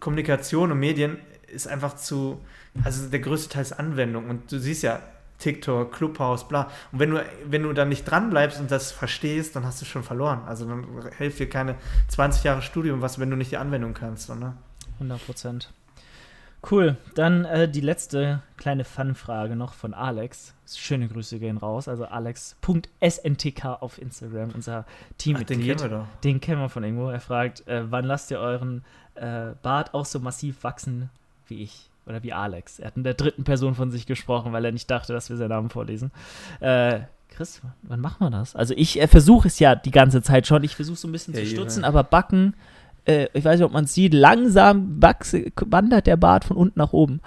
Kommunikation 0.01 0.73
und 0.73 0.79
Medien 0.79 1.19
ist 1.47 1.69
einfach 1.69 1.97
zu, 1.97 2.41
also 2.83 3.09
der 3.09 3.21
größte 3.21 3.49
Teil 3.49 3.63
ist 3.63 3.73
Anwendung. 3.73 4.29
Und 4.29 4.51
du 4.51 4.59
siehst 4.59 4.83
ja, 4.83 5.01
TikTok, 5.39 5.93
Clubhouse, 5.93 6.49
bla. 6.49 6.71
Und 6.93 7.01
wenn 7.01 7.11
du, 7.11 7.25
wenn 7.47 7.63
du 7.63 7.73
da 7.73 7.85
nicht 7.85 8.05
dran 8.05 8.31
bleibst 8.31 8.61
und 8.61 8.71
das 8.71 8.93
verstehst, 8.93 9.57
dann 9.57 9.67
hast 9.67 9.81
du 9.81 9.85
schon 9.85 10.03
verloren. 10.03 10.43
Also 10.47 10.65
dann 10.67 10.87
hilft 11.19 11.39
dir 11.39 11.49
keine 11.49 11.75
20 12.09 12.45
Jahre 12.45 12.63
Studium 12.63 13.03
was, 13.03 13.19
wenn 13.19 13.31
du 13.31 13.37
nicht 13.37 13.51
die 13.51 13.57
Anwendung 13.57 13.95
kannst. 13.95 14.27
So, 14.27 14.35
ne? 14.35 14.55
100 15.05 15.27
Prozent. 15.27 15.71
Cool. 16.71 16.97
Dann 17.15 17.45
äh, 17.45 17.69
die 17.69 17.83
letzte 17.83 18.43
kleine 18.57 18.85
Fun-Frage 18.85 19.55
noch 19.55 19.75
von 19.75 19.93
Alex. 19.93 20.55
Schöne 20.67 21.09
Grüße 21.09 21.39
gehen 21.39 21.59
raus. 21.59 21.89
Also 21.89 22.07
alex.sntk 22.07 23.65
auf 23.83 24.01
Instagram, 24.01 24.51
unser 24.55 24.87
Ach, 24.87 25.15
den 25.23 25.45
kennen 25.45 25.65
wir 25.67 25.75
doch. 25.89 26.07
Den 26.23 26.41
kennen 26.41 26.61
wir 26.61 26.71
von 26.71 26.83
irgendwo. 26.85 27.11
Er 27.11 27.21
fragt, 27.21 27.67
äh, 27.69 27.91
wann 27.91 28.07
lasst 28.07 28.31
ihr 28.31 28.39
euren 28.39 28.83
äh, 29.15 29.51
Bart 29.63 29.93
auch 29.93 30.07
so 30.07 30.21
massiv 30.21 30.65
wachsen 30.65 31.11
wie 31.49 31.63
ich? 31.63 31.91
Oder 32.07 32.23
wie 32.23 32.33
Alex. 32.33 32.79
Er 32.79 32.89
hat 32.89 32.97
in 32.97 33.05
der 33.05 33.15
dritten 33.15 33.45
Person 33.45 33.75
von 33.75 33.91
sich 33.91 34.07
gesprochen, 34.07 34.53
weil 34.53 34.65
er 34.65 34.73
nicht 34.73 34.91
dachte, 34.91 35.13
dass 35.13 35.31
wir 35.31 35.37
seinen 35.37 35.51
Namen 35.51 35.71
vorlesen. 35.71 36.13
Äh, 36.61 37.01
Chris, 37.31 37.63
wann 37.83 38.01
machen 38.01 38.21
wir 38.21 38.31
das? 38.31 38.55
Also 38.55 38.75
ich 38.77 39.01
versuche 39.09 39.49
es 39.49 39.59
ja 39.59 39.75
die 39.75 39.91
ganze 39.91 40.23
Zeit 40.23 40.47
schon. 40.47 40.63
Ich 40.65 40.77
versuche 40.77 40.97
so 40.97 41.09
ein 41.09 41.13
bisschen 41.13 41.35
Ja, 41.35 41.41
zu 41.41 41.47
ja. 41.47 41.53
stutzen, 41.53 41.85
aber 41.85 42.05
Backen, 42.05 42.55
äh, 43.07 43.29
ich 43.33 43.45
weiß 43.45 43.59
nicht, 43.59 43.67
ob 43.67 43.73
man 43.73 43.85
es 43.85 43.95
sieht, 43.95 44.15
langsam 44.15 45.03
wachse, 45.03 45.47
wandert 45.67 46.07
der 46.07 46.17
Bart 46.17 46.45
von 46.45 46.57
unten 46.57 46.79
nach 46.79 46.93
oben. 46.93 47.21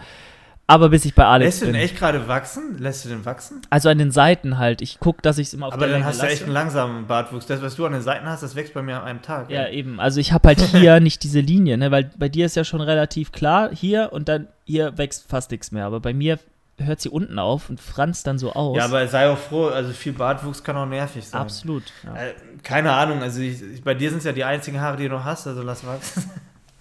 Aber 0.70 0.90
bis 0.90 1.06
ich 1.06 1.16
bei 1.16 1.24
Alex 1.26 1.46
Lässt 1.46 1.62
du 1.62 1.66
den 1.68 1.72
bin. 1.76 1.82
echt 1.82 1.96
gerade 1.98 2.28
wachsen? 2.28 2.78
Lässt 2.78 3.06
du 3.06 3.10
den 3.10 3.24
wachsen? 3.24 3.62
Also 3.70 3.88
an 3.88 3.98
den 3.98 4.12
Seiten 4.12 4.58
halt. 4.58 4.82
Ich 4.82 5.00
gucke, 5.00 5.22
dass 5.22 5.38
ich 5.38 5.48
es 5.48 5.54
immer 5.54 5.68
auf 5.68 5.74
Aber 5.74 5.86
der 5.86 5.94
dann 5.94 6.02
Länge 6.02 6.10
hast 6.10 6.22
du 6.22 6.26
echt 6.26 6.34
lasse. 6.42 6.44
einen 6.44 6.54
langsamen 6.54 7.08
Bartwuchs. 7.08 7.46
Das, 7.46 7.62
was 7.62 7.78
du 7.78 7.86
an 7.86 7.94
den 7.94 8.02
Seiten 8.02 8.26
hast, 8.26 8.44
das 8.44 8.54
wächst 8.58 8.74
bei 8.74 8.82
mir 8.82 8.98
an 8.98 9.04
einem 9.04 9.22
Tag. 9.22 9.50
Ja, 9.50 9.64
ey. 9.64 9.78
eben. 9.78 10.02
Also 10.02 10.20
ich 10.20 10.34
habe 10.34 10.46
halt 10.50 10.60
hier 10.74 11.00
nicht 11.00 11.24
diese 11.24 11.40
Linie, 11.40 11.78
ne? 11.78 11.90
weil 11.92 12.10
bei 12.18 12.28
dir 12.28 12.46
ist 12.46 12.58
ja 12.58 12.66
schon 12.66 12.82
relativ 12.82 13.32
klar 13.32 13.70
hier 13.74 14.10
und 14.12 14.28
dann 14.28 14.50
hier 14.66 14.98
wächst 14.98 15.30
fast 15.30 15.52
nichts 15.52 15.72
mehr. 15.72 15.86
Aber 15.86 16.02
bei 16.02 16.14
mir 16.14 16.38
hört 16.80 17.02
sie 17.02 17.10
unten 17.10 17.40
auf 17.40 17.70
und 17.70 17.80
franzt 17.80 18.28
dann 18.28 18.38
so 18.38 18.54
aus. 18.54 18.78
ja, 18.78 18.86
aber 18.86 19.08
sei 19.08 19.30
auch 19.30 19.38
froh, 19.38 19.68
also 19.68 19.92
viel 19.94 20.14
Bartwuchs 20.14 20.64
kann 20.64 20.78
auch 20.78 20.86
nervig 20.86 21.28
sein. 21.28 21.42
Absolut. 21.42 21.84
Ja. 22.04 22.16
Äh, 22.16 22.34
keine 22.64 22.94
Ahnung, 22.94 23.22
also 23.22 23.42
ich, 23.42 23.62
ich, 23.62 23.84
bei 23.84 23.94
dir 23.96 24.10
sind 24.10 24.20
es 24.20 24.26
ja 24.26 24.32
die 24.32 24.44
einzigen 24.44 24.80
Haare, 24.80 24.98
die 24.98 25.08
du 25.08 25.16
noch 25.16 25.24
hast, 25.26 25.48
also 25.48 25.62
lass 25.64 25.86
wachsen. 25.86 26.30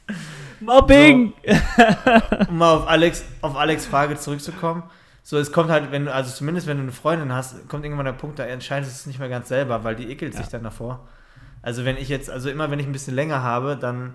Mobbing! 0.60 1.32
um 2.48 2.58
mal 2.58 2.74
auf 2.74 2.88
Alex, 2.88 3.24
auf 3.42 3.56
Alex 3.56 3.86
Frage 3.86 4.16
zurückzukommen. 4.16 4.82
So, 5.22 5.38
es 5.38 5.50
kommt 5.50 5.70
halt, 5.70 5.90
wenn 5.90 6.04
du, 6.06 6.14
also 6.14 6.32
zumindest 6.32 6.66
wenn 6.66 6.76
du 6.76 6.84
eine 6.84 6.92
Freundin 6.92 7.32
hast, 7.32 7.68
kommt 7.68 7.84
irgendwann 7.84 8.06
der 8.06 8.12
Punkt, 8.12 8.38
da 8.38 8.44
entscheidest 8.44 8.92
du 8.92 8.94
es 8.94 9.06
nicht 9.06 9.18
mehr 9.18 9.28
ganz 9.28 9.48
selber, 9.48 9.82
weil 9.82 9.96
die 9.96 10.08
ekelt 10.10 10.34
sich 10.34 10.46
Ja. 10.46 10.52
dann 10.52 10.62
davor. 10.62 11.06
Also 11.62 11.84
wenn 11.84 11.96
ich 11.96 12.08
jetzt, 12.08 12.30
also 12.30 12.48
immer 12.48 12.70
wenn 12.70 12.78
ich 12.78 12.86
ein 12.86 12.92
bisschen 12.92 13.14
länger 13.14 13.42
habe, 13.42 13.76
dann 13.76 14.14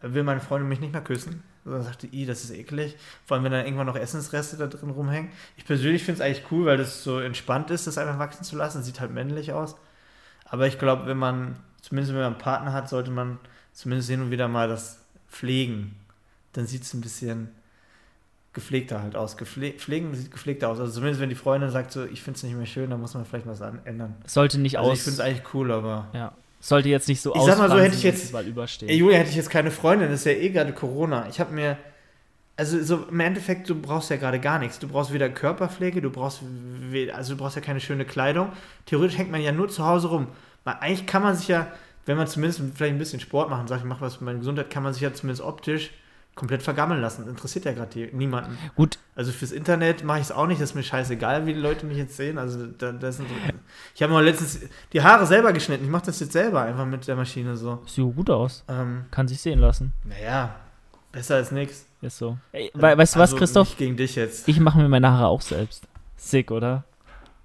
will 0.00 0.22
meine 0.22 0.40
Freundin 0.40 0.68
mich 0.68 0.80
nicht 0.80 0.92
mehr 0.92 1.02
küssen. 1.02 1.42
So, 1.66 1.72
Dann 1.72 1.82
sagt 1.82 2.02
die, 2.04 2.08
"Ih, 2.22 2.26
das 2.26 2.44
ist 2.44 2.52
eklig. 2.52 2.96
Vor 3.26 3.34
allem, 3.36 3.42
wenn 3.44 3.50
dann 3.52 3.64
irgendwann 3.64 3.88
noch 3.88 3.96
Essensreste 3.96 4.56
da 4.56 4.68
drin 4.68 4.88
rumhängen. 4.90 5.30
Ich 5.56 5.64
persönlich 5.66 6.04
finde 6.04 6.22
es 6.22 6.26
eigentlich 6.26 6.44
cool, 6.52 6.64
weil 6.64 6.76
das 6.76 7.02
so 7.02 7.18
entspannt 7.18 7.70
ist, 7.72 7.88
das 7.88 7.98
einfach 7.98 8.20
wachsen 8.20 8.44
zu 8.44 8.56
lassen. 8.56 8.84
Sieht 8.84 9.00
halt 9.00 9.10
männlich 9.12 9.52
aus. 9.52 9.74
Aber 10.44 10.68
ich 10.68 10.78
glaube, 10.78 11.06
wenn 11.06 11.16
man, 11.18 11.56
zumindest 11.82 12.12
wenn 12.14 12.20
man 12.22 12.32
einen 12.34 12.38
Partner 12.38 12.72
hat, 12.72 12.88
sollte 12.88 13.10
man 13.10 13.38
zumindest 13.72 14.08
hin 14.08 14.22
und 14.22 14.30
wieder 14.30 14.46
mal 14.46 14.68
das 14.68 15.00
pflegen. 15.28 15.96
Dann 16.52 16.68
sieht 16.68 16.82
es 16.84 16.94
ein 16.94 17.00
bisschen 17.00 17.48
gepflegter 18.52 19.02
halt 19.02 19.16
aus. 19.16 19.36
Gefle 19.36 19.72
pflegen 19.72 20.14
sieht 20.14 20.30
gepflegter 20.30 20.68
aus. 20.68 20.78
Also 20.78 20.92
zumindest 20.92 21.20
wenn 21.20 21.28
die 21.30 21.34
Freundin 21.34 21.70
sagt 21.70 21.90
so, 21.92 22.04
ich 22.04 22.22
finde 22.22 22.36
es 22.38 22.42
nicht 22.44 22.54
mehr 22.56 22.64
schön, 22.66 22.88
dann 22.90 23.00
muss 23.00 23.12
man 23.14 23.24
vielleicht 23.26 23.46
was 23.46 23.60
ändern. 23.60 24.14
Sollte 24.24 24.58
nicht 24.60 24.78
Also 24.78 24.92
aus. 24.92 24.98
ich 24.98 25.02
finde 25.04 25.14
es 25.14 25.20
eigentlich 25.20 25.52
cool, 25.54 25.72
aber... 25.72 26.08
ja. 26.14 26.32
Sollte 26.60 26.88
jetzt 26.88 27.08
nicht 27.08 27.20
so 27.20 27.34
Ich 27.34 27.42
sag 27.42 27.58
mal 27.58 27.70
so, 27.70 27.78
hätte 27.78 27.94
ich 27.96 28.02
jetzt- 28.02 28.32
bald 28.32 28.46
überstehen. 28.48 28.88
Ey, 28.88 28.96
Julia, 28.96 29.18
hätte 29.18 29.30
ich 29.30 29.36
jetzt 29.36 29.50
keine 29.50 29.70
Freundin, 29.70 30.10
das 30.10 30.20
ist 30.20 30.26
ja 30.26 30.32
eh 30.32 30.48
gerade 30.50 30.72
Corona. 30.72 31.26
Ich 31.28 31.38
habe 31.38 31.52
mir, 31.54 31.76
also 32.56 32.82
so 32.82 33.04
im 33.10 33.20
Endeffekt, 33.20 33.68
du 33.68 33.74
brauchst 33.80 34.10
ja 34.10 34.16
gerade 34.16 34.40
gar 34.40 34.58
nichts. 34.58 34.78
Du 34.78 34.88
brauchst 34.88 35.12
weder 35.12 35.28
Körperpflege, 35.28 36.00
du 36.00 36.10
brauchst, 36.10 36.40
also 37.12 37.34
du 37.34 37.38
brauchst 37.38 37.56
ja 37.56 37.62
keine 37.62 37.80
schöne 37.80 38.04
Kleidung. 38.04 38.50
Theoretisch 38.86 39.18
hängt 39.18 39.30
man 39.30 39.42
ja 39.42 39.52
nur 39.52 39.68
zu 39.68 39.84
Hause 39.86 40.08
rum. 40.08 40.28
Weil 40.64 40.74
eigentlich 40.80 41.06
kann 41.06 41.22
man 41.22 41.36
sich 41.36 41.48
ja, 41.48 41.68
wenn 42.06 42.16
man 42.16 42.26
zumindest 42.26 42.60
vielleicht 42.74 42.94
ein 42.94 42.98
bisschen 42.98 43.20
Sport 43.20 43.50
machen, 43.50 43.68
sagt, 43.68 43.82
ich 43.82 43.86
mache 43.88 44.00
was 44.00 44.16
für 44.16 44.24
meine 44.24 44.38
Gesundheit, 44.38 44.70
kann 44.70 44.82
man 44.82 44.92
sich 44.92 45.02
ja 45.02 45.12
zumindest 45.12 45.42
optisch 45.42 45.90
komplett 46.36 46.62
vergammeln 46.62 47.00
lassen. 47.00 47.22
Das 47.22 47.30
interessiert 47.30 47.64
ja 47.64 47.72
gerade 47.72 47.98
niemanden. 48.12 48.56
Gut, 48.76 48.98
Also 49.16 49.32
fürs 49.32 49.50
Internet 49.50 50.04
mache 50.04 50.18
ich 50.18 50.24
es 50.26 50.32
auch 50.32 50.46
nicht, 50.46 50.60
das 50.60 50.70
ist 50.70 50.74
mir 50.76 50.82
scheißegal, 50.84 51.46
wie 51.46 51.54
die 51.54 51.60
Leute 51.60 51.86
mich 51.86 51.96
jetzt 51.98 52.16
sehen. 52.16 52.38
Also 52.38 52.66
da, 52.66 52.92
das 52.92 53.16
sind, 53.16 53.26
ich 53.94 54.02
habe 54.02 54.12
mir 54.12 54.22
letztens 54.22 54.60
die 54.92 55.02
Haare 55.02 55.26
selber 55.26 55.52
geschnitten. 55.52 55.84
Ich 55.84 55.90
mache 55.90 56.06
das 56.06 56.20
jetzt 56.20 56.32
selber 56.32 56.62
einfach 56.62 56.86
mit 56.86 57.08
der 57.08 57.16
Maschine 57.16 57.56
so. 57.56 57.82
sieht 57.86 58.14
gut 58.14 58.30
aus. 58.30 58.62
Ähm, 58.68 59.06
Kann 59.10 59.26
sich 59.26 59.40
sehen 59.40 59.58
lassen. 59.58 59.92
naja, 60.04 60.54
besser 61.10 61.36
als 61.36 61.50
nichts. 61.50 61.86
Ist 62.02 62.18
so. 62.18 62.36
Ey, 62.52 62.70
we 62.74 62.82
weißt 62.98 63.14
du 63.16 63.18
was, 63.18 63.30
Also 63.30 63.36
Christoph? 63.38 63.68
Nicht 63.68 63.78
gegen 63.78 63.96
dich 63.96 64.14
jetzt. 64.14 64.46
Ich 64.46 64.60
mache 64.60 64.78
mir 64.78 64.88
meine 64.88 65.10
Haare 65.10 65.28
auch 65.28 65.40
selbst. 65.40 65.84
Sick, 66.16 66.50
oder? 66.50 66.84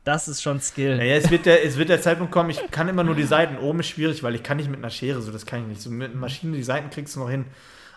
Das 0.04 0.28
ist 0.28 0.42
schon 0.42 0.60
Skill. 0.60 0.98
Naja, 0.98 1.16
es 1.16 1.30
wird, 1.32 1.46
der, 1.46 1.64
es 1.66 1.78
wird 1.78 1.88
der 1.89 2.02
Zeitpunkt 2.02 2.34
kommen, 2.34 2.50
ich 2.50 2.60
kann 2.72 2.89
immer 2.89 3.04
nur 3.04 3.16
die 3.16 3.24
Seiten. 3.24 3.58
Oben 3.58 3.80
ist 3.80 3.88
schwierig, 3.88 4.24
weil 4.24 4.36
ich 4.36 4.44
kann 4.44 4.58
nicht 4.58 4.70
mit 4.70 4.80
einer 4.80 4.89
Schere, 4.89 5.22
so 5.22 5.32
das 5.32 5.46
kann 5.46 5.62
ich 5.62 5.68
nicht. 5.68 5.82
So 5.82 5.89
mit 5.92 6.12
einer 6.12 6.20
Maschine 6.20 6.58
die 6.58 6.64
Seiten 6.64 6.89
kriegst 6.89 7.16
du 7.16 7.22
noch 7.22 7.30
hin. 7.30 7.46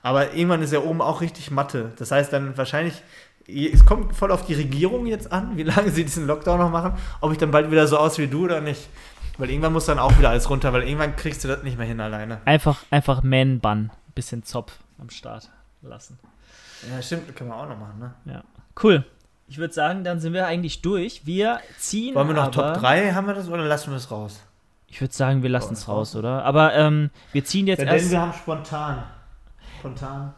Aber 0.04 0.34
irgendwann 0.34 0.62
ist 0.62 0.72
ja 0.72 0.80
oben 0.80 1.00
auch 1.00 1.22
richtig 1.22 1.50
Matte. 1.50 1.92
Das 1.96 2.10
heißt 2.10 2.30
dann 2.32 2.56
wahrscheinlich, 2.58 3.02
es 3.48 3.84
kommt 3.86 4.14
voll 4.14 4.30
auf 4.30 4.44
die 4.44 4.52
Regierung 4.54 5.06
jetzt 5.06 5.32
an, 5.32 5.56
wie 5.56 5.62
lange 5.62 5.90
sie 5.90 6.04
diesen 6.04 6.26
Lockdown 6.26 6.58
noch 6.58 6.70
machen, 6.70 6.92
ob 7.22 7.32
ich 7.32 7.38
dann 7.38 7.50
bald 7.50 7.70
wieder 7.70 7.86
so 7.86 7.96
aus 7.98 8.18
wie 8.18 8.26
du 8.26 8.44
oder 8.44 8.60
nicht. 8.60 8.88
Weil 9.38 9.48
irgendwann 9.50 9.72
muss 9.72 9.86
dann 9.86 9.98
auch 9.98 10.16
wieder 10.18 10.28
alles 10.28 10.48
runter, 10.50 10.72
weil 10.74 10.82
irgendwann 10.82 11.16
kriegst 11.16 11.42
du 11.42 11.48
das 11.48 11.62
nicht 11.62 11.78
mehr 11.78 11.86
hin 11.86 12.00
alleine. 12.00 12.40
Einfach, 12.44 12.84
einfach 12.90 13.22
Man-Bun. 13.22 13.90
Bisschen 14.14 14.44
Zopf 14.44 14.78
am 15.00 15.08
Start. 15.10 15.50
lassen. 15.82 16.18
Ja, 16.94 17.00
stimmt, 17.02 17.34
kann 17.34 17.48
man 17.48 17.58
auch 17.58 17.68
noch 17.68 17.78
machen, 17.78 17.98
ne? 17.98 18.14
Ja. 18.26 18.44
Cool. 18.82 19.04
Ich 19.48 19.56
würde 19.58 19.72
sagen, 19.72 20.04
dann 20.04 20.20
sind 20.20 20.34
wir 20.34 20.46
eigentlich 20.46 20.82
durch. 20.82 21.22
Wir 21.24 21.60
ziehen. 21.78 22.14
Wollen 22.14 22.28
wir 22.28 22.34
noch 22.34 22.44
aber, 22.44 22.74
Top 22.74 22.80
3, 22.82 23.12
haben 23.12 23.26
wir 23.26 23.34
das, 23.34 23.48
oder 23.48 23.64
lassen 23.64 23.90
wir 23.90 23.96
es 23.96 24.10
raus? 24.10 24.40
Ich 24.86 25.00
würde 25.00 25.12
sagen, 25.14 25.42
wir 25.42 25.50
lassen 25.50 25.72
es 25.72 25.88
wir 25.88 25.94
raus, 25.94 26.14
oder? 26.14 26.44
Aber 26.44 26.74
ähm, 26.74 27.10
wir 27.32 27.44
ziehen 27.44 27.66
jetzt 27.66 27.80
Ja, 27.82 27.86
erst, 27.86 28.04
denn 28.04 28.12
wir 28.12 28.20
haben 28.20 28.32
spontan. 28.34 29.02
Spontan. 29.84 30.32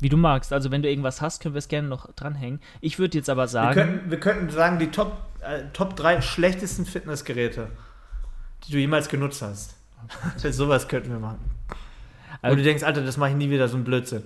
wie 0.00 0.08
du 0.08 0.16
magst. 0.16 0.52
Also, 0.52 0.70
wenn 0.70 0.82
du 0.82 0.88
irgendwas 0.88 1.20
hast, 1.20 1.40
können 1.42 1.54
wir 1.54 1.58
es 1.60 1.68
gerne 1.68 1.88
noch 1.88 2.12
dranhängen. 2.14 2.60
Ich 2.80 2.98
würde 2.98 3.16
jetzt 3.18 3.28
aber 3.30 3.42
Wir 3.44 3.48
sagen. 3.48 3.74
könnten, 3.74 4.10
wir 4.10 4.20
könnten 4.20 4.50
sagen, 4.50 4.78
die 4.78 4.90
Top, 4.90 5.16
äh, 5.40 5.62
Top 5.72 5.94
3 5.96 6.20
schlechtesten 6.20 6.84
Fitnessgeräte, 6.86 7.68
die 8.66 8.72
du 8.72 8.78
jemals 8.78 9.08
genutzt 9.08 9.42
hast. 9.42 9.74
Sowas 10.36 10.86
könnten 10.88 11.10
wir 11.10 11.18
machen. 11.18 11.38
Also- 12.42 12.54
Wo 12.54 12.58
du 12.58 12.62
denkst, 12.64 12.82
Alter, 12.84 13.02
das 13.02 13.16
mache 13.16 13.30
ich 13.30 13.36
nie 13.36 13.50
wieder, 13.50 13.66
so 13.68 13.76
ein 13.76 13.84
Blödsinn. 13.84 14.22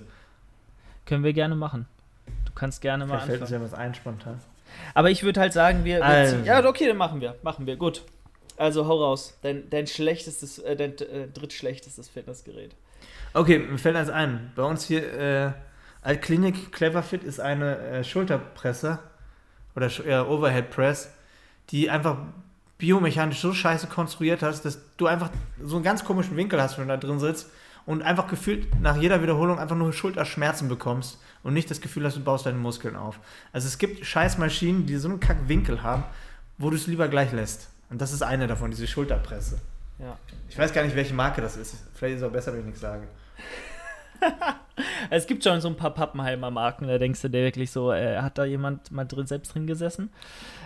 Können 1.05 1.23
wir 1.23 1.33
gerne 1.33 1.55
machen. 1.55 1.87
Du 2.45 2.51
kannst 2.53 2.81
gerne 2.81 3.05
mal 3.05 3.19
Vielleicht 3.19 3.25
fällt 3.27 3.41
uns 3.41 3.51
anfangen. 3.51 3.67
ja 3.67 3.71
was 3.71 3.79
ein 3.79 3.95
spontan. 3.95 4.39
Aber 4.93 5.09
ich 5.11 5.23
würde 5.23 5.39
halt 5.39 5.53
sagen, 5.53 5.83
wir. 5.85 6.03
Also. 6.03 6.37
ja, 6.37 6.63
okay, 6.67 6.87
dann 6.87 6.97
machen 6.97 7.19
wir. 7.21 7.35
Machen 7.43 7.65
wir. 7.67 7.75
Gut. 7.77 8.03
Also 8.57 8.87
hau 8.87 9.03
raus. 9.03 9.35
Dein, 9.41 9.69
dein 9.71 9.87
schlechtestes, 9.87 10.59
äh, 10.59 10.75
dein 10.75 10.95
äh, 10.99 11.27
drittschlechtestes 11.33 12.09
Fitnessgerät. 12.09 12.75
Okay, 13.33 13.59
mir 13.59 13.77
fällt 13.77 13.95
eins 13.95 14.09
ein. 14.09 14.51
Bei 14.55 14.63
uns 14.63 14.85
hier, 14.85 15.13
äh, 15.13 15.51
Altklinik 16.03 16.71
Cleverfit 16.71 17.23
ist 17.23 17.39
eine 17.39 17.77
äh, 17.77 18.03
Schulterpresse 18.03 18.99
oder 19.75 19.87
ja, 20.07 20.25
Overhead 20.27 20.69
Press, 20.69 21.09
die 21.69 21.89
einfach 21.89 22.17
biomechanisch 22.77 23.39
so 23.39 23.53
scheiße 23.53 23.87
konstruiert 23.87 24.43
hast, 24.43 24.65
dass 24.65 24.79
du 24.97 25.07
einfach 25.07 25.29
so 25.63 25.77
einen 25.77 25.85
ganz 25.85 26.03
komischen 26.03 26.35
Winkel 26.35 26.61
hast, 26.61 26.77
wenn 26.77 26.87
du 26.87 26.93
da 26.93 26.97
drin 26.97 27.19
sitzt 27.19 27.49
und 27.85 28.01
einfach 28.01 28.27
gefühlt 28.27 28.79
nach 28.81 28.97
jeder 28.97 29.21
Wiederholung 29.21 29.57
einfach 29.57 29.75
nur 29.75 29.93
Schulterschmerzen 29.93 30.67
bekommst 30.67 31.19
und 31.41 31.53
nicht 31.53 31.71
das 31.71 31.81
Gefühl 31.81 32.05
hast, 32.05 32.17
du 32.17 32.23
baust 32.23 32.45
deine 32.45 32.57
Muskeln 32.57 32.95
auf. 32.95 33.19
Also 33.51 33.67
es 33.67 33.77
gibt 33.77 34.05
scheiß 34.05 34.37
Maschinen, 34.37 34.85
die 34.85 34.97
so 34.97 35.09
einen 35.09 35.19
kack 35.19 35.47
Winkel 35.47 35.81
haben, 35.81 36.03
wo 36.57 36.69
du 36.69 36.75
es 36.75 36.85
lieber 36.87 37.07
gleich 37.07 37.31
lässt. 37.31 37.69
Und 37.89 38.01
das 38.01 38.11
ist 38.11 38.21
eine 38.21 38.47
davon, 38.47 38.71
diese 38.71 38.87
Schulterpresse. 38.87 39.59
Ja. 39.99 40.17
Ich 40.49 40.57
weiß 40.57 40.73
gar 40.73 40.83
nicht, 40.83 40.95
welche 40.95 41.13
Marke 41.13 41.41
das 41.41 41.57
ist. 41.57 41.75
Vielleicht 41.93 42.15
ist 42.15 42.21
es 42.21 42.27
auch 42.27 42.31
besser, 42.31 42.51
wenn 42.51 42.59
ich 42.59 42.65
nichts 42.65 42.81
sage. 42.81 43.07
Es 45.09 45.27
gibt 45.27 45.43
schon 45.43 45.61
so 45.61 45.67
ein 45.67 45.75
paar 45.75 45.93
Pappenheimer 45.93 46.49
Marken, 46.49 46.87
da 46.87 46.97
denkst 46.97 47.21
du 47.21 47.29
dir 47.29 47.43
wirklich 47.43 47.71
so, 47.71 47.91
äh, 47.91 48.17
hat 48.17 48.37
da 48.37 48.45
jemand 48.45 48.91
mal 48.91 49.05
drin 49.05 49.27
selbst 49.27 49.53
drin 49.53 49.67
gesessen? 49.67 50.09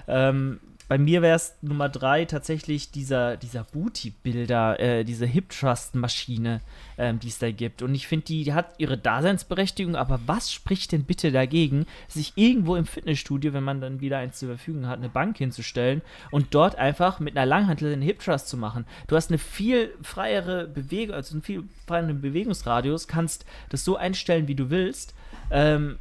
Ähm, 0.07 0.59
bei 0.87 0.97
mir 0.97 1.21
wäre 1.21 1.35
es 1.35 1.55
Nummer 1.61 1.89
drei 1.89 2.25
tatsächlich 2.25 2.91
dieser, 2.91 3.35
dieser 3.35 3.63
Booty-Bilder, 3.65 4.79
äh, 4.79 5.03
diese 5.03 5.25
Hip-Trust-Maschine, 5.25 6.61
ähm, 6.97 7.19
die 7.19 7.27
es 7.27 7.39
da 7.39 7.51
gibt. 7.51 7.81
Und 7.81 7.93
ich 7.93 8.07
finde, 8.07 8.25
die, 8.25 8.43
die 8.45 8.53
hat 8.53 8.75
ihre 8.77 8.97
Daseinsberechtigung, 8.97 9.95
aber 9.95 10.19
was 10.25 10.51
spricht 10.51 10.93
denn 10.93 11.03
bitte 11.03 11.31
dagegen, 11.31 11.85
sich 12.07 12.33
irgendwo 12.35 12.75
im 12.75 12.85
Fitnessstudio, 12.85 13.51
wenn 13.53 13.63
man 13.63 13.81
dann 13.81 13.99
wieder 13.99 14.19
eins 14.19 14.39
zur 14.39 14.49
Verfügung 14.49 14.87
hat, 14.87 14.99
eine 14.99 15.09
Bank 15.09 15.37
hinzustellen 15.37 16.01
und 16.31 16.47
dort 16.55 16.75
einfach 16.77 17.19
mit 17.19 17.35
einer 17.35 17.45
Langhantel 17.45 17.89
den 17.89 18.01
Hip-Trust 18.01 18.47
zu 18.47 18.55
machen? 18.55 18.85
Du 19.07 19.15
hast 19.17 19.29
eine 19.29 19.39
viel 19.39 19.93
freiere 20.01 20.67
Bewegung, 20.67 21.15
also 21.15 21.33
einen 21.33 21.43
viel 21.43 21.63
freieren 21.85 22.21
Bewegungsradius, 22.21 23.07
kannst 23.07 23.45
das 23.69 23.83
so 23.83 23.97
einstellen, 23.97 24.47
wie 24.47 24.55
du 24.55 24.69
willst. 24.69 25.13
Ähm, 25.51 25.97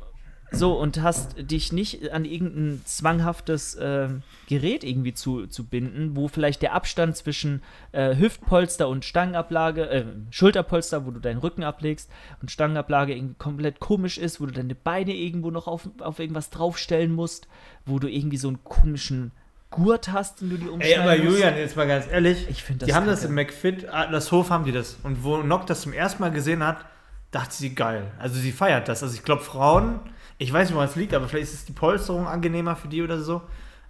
so, 0.53 0.75
und 0.75 1.03
hast 1.03 1.35
dich 1.51 1.73
nicht 1.73 2.13
an 2.13 2.25
irgendein 2.25 2.81
zwanghaftes 2.85 3.77
ähm, 3.81 4.23
Gerät 4.49 4.85
irgendwie 4.85 5.13
zu, 5.13 5.47
zu 5.47 5.65
binden, 5.65 6.15
wo 6.15 6.29
vielleicht 6.29 6.63
der 6.63 6.73
Abstand 6.73 7.17
zwischen 7.17 7.63
äh, 7.93 8.17
Hüftpolster 8.17 8.89
und 8.89 9.05
Stangenablage, 9.05 9.89
äh, 9.91 10.05
Schulterpolster, 10.31 11.05
wo 11.05 11.11
du 11.11 11.21
deinen 11.21 11.39
Rücken 11.39 11.65
ablegst, 11.65 12.11
und 12.41 12.51
Stangenablage 12.51 13.15
irgendwie 13.15 13.35
komplett 13.39 13.81
komisch 13.81 14.19
ist, 14.19 14.41
wo 14.41 14.47
du 14.47 14.53
deine 14.53 14.75
Beine 14.75 15.15
irgendwo 15.15 15.51
noch 15.51 15.67
auf, 15.67 15.89
auf 15.99 16.21
irgendwas 16.21 16.51
draufstellen 16.51 17.13
musst, 17.13 17.49
wo 17.85 17.99
du 17.99 18.09
irgendwie 18.09 18.39
so 18.39 18.49
einen 18.49 18.63
komischen 18.63 19.33
Gurt 19.71 20.13
hast, 20.13 20.41
den 20.41 20.51
du 20.51 20.59
dir 20.59 20.67
Ey, 20.67 20.71
umschneiden 20.71 21.03
aber 21.03 21.17
musst. 21.17 21.25
Julian, 21.25 21.57
jetzt 21.57 21.77
mal 21.77 21.89
ganz 21.89 22.07
ehrlich, 22.09 22.49
Ich 22.49 22.65
das 22.65 22.87
die 22.87 22.95
haben 22.95 23.07
das 23.07 23.25
im 23.25 23.35
McFit, 23.35 23.93
Atlashof 23.93 24.51
haben 24.51 24.65
die 24.65 24.73
das. 24.73 24.97
Und 25.03 25.25
wo 25.25 25.39
Nock 25.39 25.67
das 25.67 25.83
zum 25.83 25.93
ersten 25.93 26.23
Mal 26.23 26.31
gesehen 26.31 26.65
hat, 26.65 26.85
dachte 27.33 27.55
sie 27.55 27.75
geil. 27.75 28.13
Also 28.19 28.39
sie 28.39 28.53
feiert 28.53 28.89
das. 28.89 29.03
Also 29.03 29.15
ich 29.17 29.25
glaube 29.25 29.43
Frauen, 29.43 30.01
ich 30.39 30.53
weiß 30.53 30.69
nicht, 30.69 30.75
woran 30.75 30.89
es 30.89 30.97
liegt, 30.97 31.15
aber 31.15 31.29
vielleicht 31.29 31.49
ist 31.53 31.55
es 31.55 31.65
die 31.65 31.73
Polsterung 31.73 32.27
angenehmer 32.27 32.77
für 32.77 32.89
die 32.89 33.03
oder 33.03 33.21
so. 33.21 33.43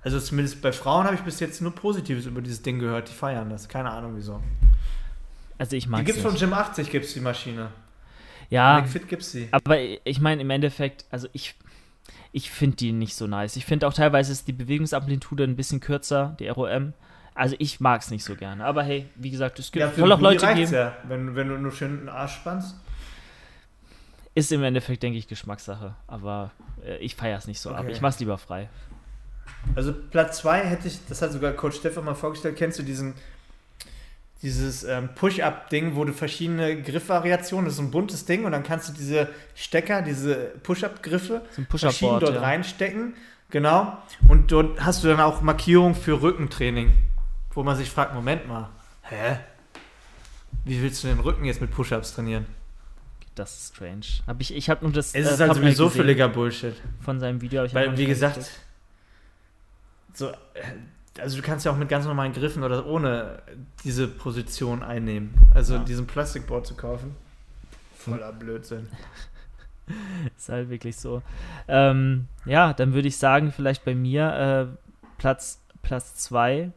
Also 0.02 0.20
zumindest 0.20 0.62
bei 0.62 0.70
Frauen 0.72 1.04
habe 1.04 1.16
ich 1.16 1.22
bis 1.22 1.40
jetzt 1.40 1.60
nur 1.60 1.74
Positives 1.74 2.26
über 2.26 2.40
dieses 2.40 2.62
Ding 2.62 2.78
gehört. 2.78 3.08
Die 3.08 3.12
feiern 3.14 3.50
das. 3.50 3.68
Keine 3.68 3.90
Ahnung 3.90 4.12
wieso. 4.14 4.40
Also 5.58 5.74
ich 5.76 5.84
Die 5.84 5.90
mag 5.90 6.04
gibt's 6.04 6.18
es 6.18 6.26
von. 6.26 6.36
Gym 6.36 6.52
80, 6.52 6.90
gibt's 6.90 7.12
die 7.14 7.20
Maschine. 7.20 7.70
Ja, 8.50 8.78
McFit 8.80 9.08
gibt's 9.08 9.32
sie. 9.32 9.48
Aber 9.50 9.78
ich 9.80 10.20
meine, 10.20 10.42
im 10.42 10.50
Endeffekt, 10.50 11.06
also 11.10 11.26
ich, 11.32 11.56
ich 12.30 12.50
finde 12.52 12.76
die 12.76 12.92
nicht 12.92 13.16
so 13.16 13.26
nice. 13.26 13.56
Ich 13.56 13.64
finde 13.66 13.88
auch 13.88 13.94
teilweise 13.94 14.30
ist 14.30 14.46
die 14.46 14.52
Bewegungsamplitude 14.52 15.42
ein 15.42 15.56
bisschen 15.56 15.80
kürzer, 15.80 16.36
die 16.38 16.46
ROM. 16.48 16.92
Also 17.34 17.56
ich 17.58 17.80
mag 17.80 18.00
es 18.02 18.10
nicht 18.12 18.22
so 18.24 18.36
gerne. 18.36 18.64
Aber 18.64 18.84
hey, 18.84 19.06
wie 19.16 19.30
gesagt, 19.30 19.58
es 19.58 19.72
gibt, 19.72 19.84
Ja, 19.84 19.92
soll 19.92 20.12
auch 20.12 20.20
Leute 20.20 20.46
geben. 20.54 20.72
ja, 20.72 20.96
wenn, 21.08 21.34
wenn 21.34 21.48
du 21.48 21.58
nur 21.58 21.72
schön 21.72 21.98
den 21.98 22.08
Arsch 22.08 22.34
spannst. 22.36 22.76
Ist 24.36 24.52
im 24.52 24.62
Endeffekt, 24.62 25.02
denke 25.02 25.18
ich, 25.18 25.26
Geschmackssache. 25.28 25.94
Aber 26.06 26.50
äh, 26.84 26.98
ich 26.98 27.16
feiere 27.16 27.38
es 27.38 27.46
nicht 27.46 27.58
so 27.58 27.70
ab. 27.70 27.80
Okay. 27.84 27.92
Ich 27.92 28.02
mach's 28.02 28.20
lieber 28.20 28.36
frei. 28.36 28.68
Also 29.74 29.94
Platz 29.94 30.38
2 30.38 30.60
hätte 30.66 30.88
ich, 30.88 31.00
das 31.08 31.22
hat 31.22 31.32
sogar 31.32 31.52
Coach 31.52 31.76
Stefan 31.78 32.04
mal 32.04 32.14
vorgestellt, 32.14 32.56
kennst 32.56 32.78
du 32.78 32.82
diesen 32.82 33.14
dieses 34.42 34.84
ähm, 34.84 35.08
Push-Up-Ding, 35.14 35.96
wo 35.96 36.04
du 36.04 36.12
verschiedene 36.12 36.82
Griffvariationen, 36.82 37.64
das 37.64 37.74
ist 37.74 37.80
ein 37.80 37.90
buntes 37.90 38.26
Ding 38.26 38.44
und 38.44 38.52
dann 38.52 38.62
kannst 38.62 38.90
du 38.90 38.92
diese 38.92 39.28
Stecker, 39.54 40.02
diese 40.02 40.52
Push-Up-Griffe 40.62 41.40
So 41.52 41.62
ein 41.62 41.66
verschieden 41.66 42.20
dort 42.20 42.34
Ja. 42.34 42.40
reinstecken. 42.42 43.14
Genau. 43.50 43.96
Und 44.28 44.52
dort 44.52 44.84
hast 44.84 45.02
du 45.02 45.08
dann 45.08 45.20
auch 45.20 45.40
Markierungen 45.40 45.94
für 45.94 46.20
Rückentraining, 46.20 46.92
wo 47.54 47.62
man 47.62 47.76
sich 47.76 47.90
fragt, 47.90 48.14
Moment 48.14 48.46
mal, 48.46 48.68
hä? 49.02 49.38
Wie 50.64 50.82
willst 50.82 51.02
du 51.02 51.08
den 51.08 51.20
Rücken 51.20 51.46
jetzt 51.46 51.62
mit 51.62 51.70
Push-Ups 51.70 52.14
trainieren? 52.14 52.44
Das 53.36 53.56
ist 53.56 53.74
strange. 53.76 54.00
Hab 54.26 54.40
ich 54.40 54.52
ich 54.54 54.68
habe 54.68 54.84
nur 54.84 54.92
das. 54.92 55.08
Es 55.08 55.14
äh, 55.14 55.20
ist 55.20 55.28
halt 55.40 55.52
Thumbnail 55.52 55.54
sowieso 55.70 55.84
gesehen 55.86 55.98
völliger 56.00 56.28
Bullshit. 56.28 56.74
Von 57.00 57.20
seinem 57.20 57.40
Video. 57.40 57.64
ich 57.64 57.72
Weil, 57.74 57.96
wie 57.96 58.06
gesagt, 58.06 58.38
angeguckt. 58.38 58.60
so, 60.14 60.30
äh, 60.30 60.34
also 61.20 61.36
du 61.36 61.42
kannst 61.42 61.64
ja 61.64 61.70
auch 61.72 61.76
mit 61.76 61.88
ganz 61.88 62.04
normalen 62.04 62.32
Griffen 62.32 62.62
oder 62.64 62.84
ohne 62.86 63.42
diese 63.84 64.08
Position 64.08 64.82
einnehmen. 64.82 65.34
Also 65.54 65.74
Ja. 65.74 65.84
diesen 65.84 66.06
Plastikboard 66.06 66.66
zu 66.66 66.74
kaufen. 66.74 67.14
Voller 67.96 68.32
Blödsinn. 68.32 68.88
Ist 70.36 70.48
halt 70.48 70.68
wirklich 70.68 70.96
so. 70.96 71.22
Ähm, 71.68 72.26
ja, 72.44 72.72
dann 72.72 72.92
würde 72.92 73.08
ich 73.08 73.16
sagen, 73.18 73.52
vielleicht 73.52 73.84
bei 73.84 73.94
mir 73.94 74.72
äh, 74.72 74.88
Platz 75.18 75.60
Platz 75.82 76.14
zwei. 76.16 76.72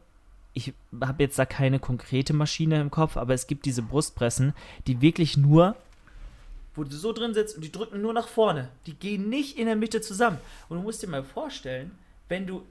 Ich 0.52 0.74
habe 1.00 1.22
jetzt 1.22 1.38
da 1.38 1.46
keine 1.46 1.78
konkrete 1.80 2.32
Maschine 2.32 2.80
im 2.80 2.90
Kopf, 2.90 3.16
aber 3.16 3.34
es 3.34 3.46
gibt 3.46 3.66
diese 3.66 3.82
Brustpressen, 3.82 4.52
die 4.86 5.00
wirklich 5.00 5.36
nur, 5.36 5.76
wo 6.74 6.84
du 6.84 6.96
so 6.96 7.12
drin 7.12 7.34
sitzt 7.34 7.56
und 7.56 7.62
die 7.64 7.72
drücken 7.72 8.00
nur 8.00 8.12
nach 8.12 8.28
vorne. 8.28 8.68
Die 8.86 8.94
gehen 8.94 9.28
nicht 9.28 9.58
in 9.58 9.66
der 9.66 9.76
Mitte 9.76 10.00
zusammen. 10.00 10.38
Und 10.68 10.78
du 10.78 10.82
musst 10.82 11.02
dir 11.02 11.08
mal 11.08 11.24
vorstellen, 11.24 11.90
wenn 12.28 12.46
du 12.46 12.62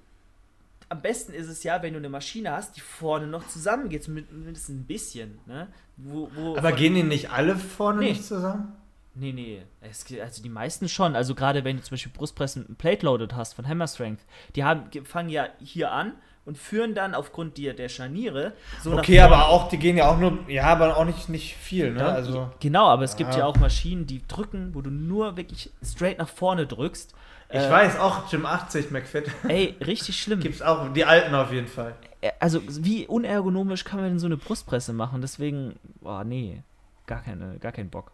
am 0.92 1.02
besten 1.02 1.34
ist 1.34 1.48
es 1.48 1.62
ja, 1.64 1.84
wenn 1.84 1.94
du 1.94 2.00
eine 2.00 2.10
Maschine 2.10 2.52
hast, 2.52 2.76
die 2.76 2.82
vorne 2.82 3.28
noch 3.28 3.48
zusammengeht, 3.48 4.04
zumindest 4.04 4.70
ein 4.70 4.86
bisschen, 4.86 5.38
ne? 5.46 5.68
Wo, 5.98 6.32
wo 6.34 6.58
Aber 6.58 6.72
gehen 6.72 6.96
die 6.96 7.04
nicht 7.04 7.30
alle 7.30 7.56
vorne 7.58 8.00
Nee. 8.00 8.10
nicht 8.10 8.24
zusammen? 8.26 8.74
Nee, 9.14 9.34
nee. 9.34 9.62
Es, 9.82 10.06
also 10.20 10.42
die 10.42 10.50
meisten 10.50 10.88
schon. 10.90 11.16
Also 11.16 11.36
gerade 11.36 11.64
wenn 11.64 11.76
du 11.78 11.84
zum 11.84 11.92
Beispiel 11.92 12.12
Brustpressen 12.14 12.62
mit 12.62 12.70
einem 12.70 12.78
Plate 12.78 13.06
Loaded 13.06 13.36
hast 13.36 13.54
von 13.54 13.68
Hammer 13.68 13.88
Strength, 13.88 14.22
die 14.56 14.64
haben, 14.64 14.90
ge- 14.92 15.04
fangen 15.04 15.30
ja 15.30 15.50
hier 15.60 15.92
an 15.92 16.14
und 16.50 16.58
führen 16.58 16.96
dann 16.96 17.14
aufgrund 17.14 17.60
der, 17.60 17.76
der 17.76 17.90
Scharniere 17.90 18.54
so 18.84 18.92
Okay, 18.98 19.20
aber 19.22 19.48
auch, 19.50 19.70
die 19.70 19.78
gehen 19.78 19.96
ja 19.98 20.10
auch 20.10 20.18
nur, 20.18 20.40
ja, 20.50 20.64
aber 20.66 20.98
auch 20.98 21.06
nicht, 21.06 21.30
nicht 21.30 21.56
viel, 21.56 21.94
ne? 21.94 22.00
Ja, 22.00 22.08
Also, 22.10 22.50
genau, 22.60 22.88
aber 22.88 23.04
es 23.04 23.16
gibt 23.16 23.34
Ja. 23.34 23.40
ja 23.42 23.46
auch 23.46 23.56
Maschinen, 23.58 24.08
die 24.08 24.28
drücken, 24.28 24.72
wo 24.74 24.82
du 24.82 24.90
nur 24.90 25.38
wirklich 25.38 25.70
straight 25.84 26.18
nach 26.18 26.28
vorne 26.28 26.66
drückst. 26.66 27.14
ich 27.52 27.60
Äh, 27.60 27.70
weiß, 27.70 28.00
auch 28.00 28.28
Gym 28.32 28.48
80 28.48 28.90
McFit 28.90 29.30
Ey, 29.48 29.76
richtig 29.86 30.20
schlimm. 30.20 30.40
gibt's 30.40 30.64
auch, 30.64 30.92
die 30.92 31.06
alten 31.06 31.36
auf 31.36 31.52
jeden 31.54 31.68
Fall. 31.68 31.94
Äh, 32.22 32.32
Also, 32.40 32.62
wie 32.68 33.06
unergonomisch 33.06 33.84
kann 33.84 34.00
man 34.02 34.10
denn 34.10 34.20
so 34.20 34.26
eine 34.26 34.38
Brustpresse 34.38 34.92
machen? 34.92 35.22
Deswegen, 35.22 35.76
boah, 36.02 36.24
nee, 36.24 36.64
gar, 37.06 37.22
keine, 37.22 37.60
gar 37.60 37.72
keinen 37.72 37.92
Bock. 37.92 38.12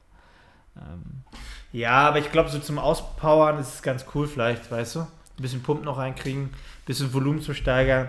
Ähm, 0.75 1.23
Ja, 1.71 2.09
aber 2.09 2.19
ich 2.19 2.31
glaube, 2.33 2.49
so 2.49 2.59
zum 2.59 2.79
Auspowern 2.79 3.59
ist 3.59 3.75
es 3.75 3.81
ganz 3.81 4.05
cool 4.13 4.27
vielleicht, 4.27 4.69
weißt 4.69 4.95
du? 4.95 4.99
Ein 5.37 5.41
bisschen 5.41 5.63
Pump 5.63 5.83
noch 5.83 5.97
reinkriegen, 5.97 6.43
ein 6.45 6.53
bisschen 6.85 7.13
Volumen 7.13 7.41
zu 7.41 7.53
steigern. 7.53 8.07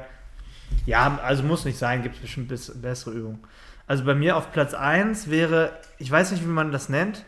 Ja, 0.86 1.18
also 1.22 1.42
muss 1.42 1.64
nicht 1.64 1.78
sein, 1.78 2.02
gibt 2.02 2.16
es 2.16 2.20
bestimmt 2.20 2.48
bis, 2.48 2.72
bessere 2.80 3.12
Übungen. 3.12 3.40
Also 3.86 4.04
bei 4.04 4.14
mir 4.14 4.36
auf 4.36 4.52
Platz 4.52 4.74
1 4.74 5.30
wäre, 5.30 5.72
ich 5.98 6.10
weiß 6.10 6.32
nicht, 6.32 6.42
wie 6.42 6.48
man 6.48 6.72
das 6.72 6.88
nennt, 6.88 7.24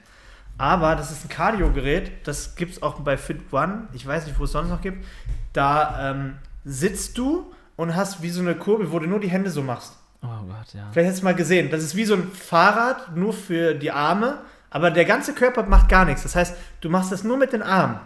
aber 0.57 0.97
das 0.97 1.12
ist 1.12 1.24
ein 1.24 1.28
Cardio-Gerät, 1.28 2.26
das 2.26 2.57
gibt 2.57 2.72
es 2.72 2.82
auch 2.82 3.01
bei 3.01 3.16
Fit 3.16 3.53
One, 3.53 3.89
ich 3.93 4.05
weiß 4.05 4.26
nicht, 4.26 4.39
wo 4.39 4.45
es 4.45 4.53
sonst 4.53 4.70
noch 4.70 4.80
gibt. 4.80 5.05
Da 5.53 6.11
ähm, 6.11 6.34
sitzt 6.64 7.16
du 7.16 7.53
und 7.76 7.95
hast 7.95 8.22
wie 8.22 8.30
so 8.30 8.41
eine 8.41 8.57
Kurbel, 8.57 8.91
wo 8.91 8.99
du 8.99 9.07
nur 9.07 9.20
die 9.20 9.30
Hände 9.30 9.51
so 9.51 9.62
machst. 9.62 9.97
oh 10.22 10.26
Gott, 10.26 10.74
ja. 10.74 10.89
Vielleicht 10.93 11.11
hast 11.11 11.20
du 11.20 11.24
mal 11.24 11.34
gesehen, 11.34 11.70
das 11.70 11.84
ist 11.84 11.95
wie 11.95 12.05
so 12.05 12.14
ein 12.14 12.30
Fahrrad, 12.32 13.16
nur 13.16 13.32
für 13.32 13.74
die 13.74 13.93
Arme, 13.93 14.41
aber 14.70 14.91
der 14.91 15.05
ganze 15.05 15.32
Körper 15.32 15.62
macht 15.62 15.89
gar 15.89 16.05
nichts. 16.05 16.24
Das 16.24 16.34
heißt, 16.34 16.57
du 16.80 16.91
machst 16.91 17.12
das 17.12 17.22
nur 17.22 17.36
mit 17.36 17.53
den 17.53 17.62
Armen. 17.62 18.01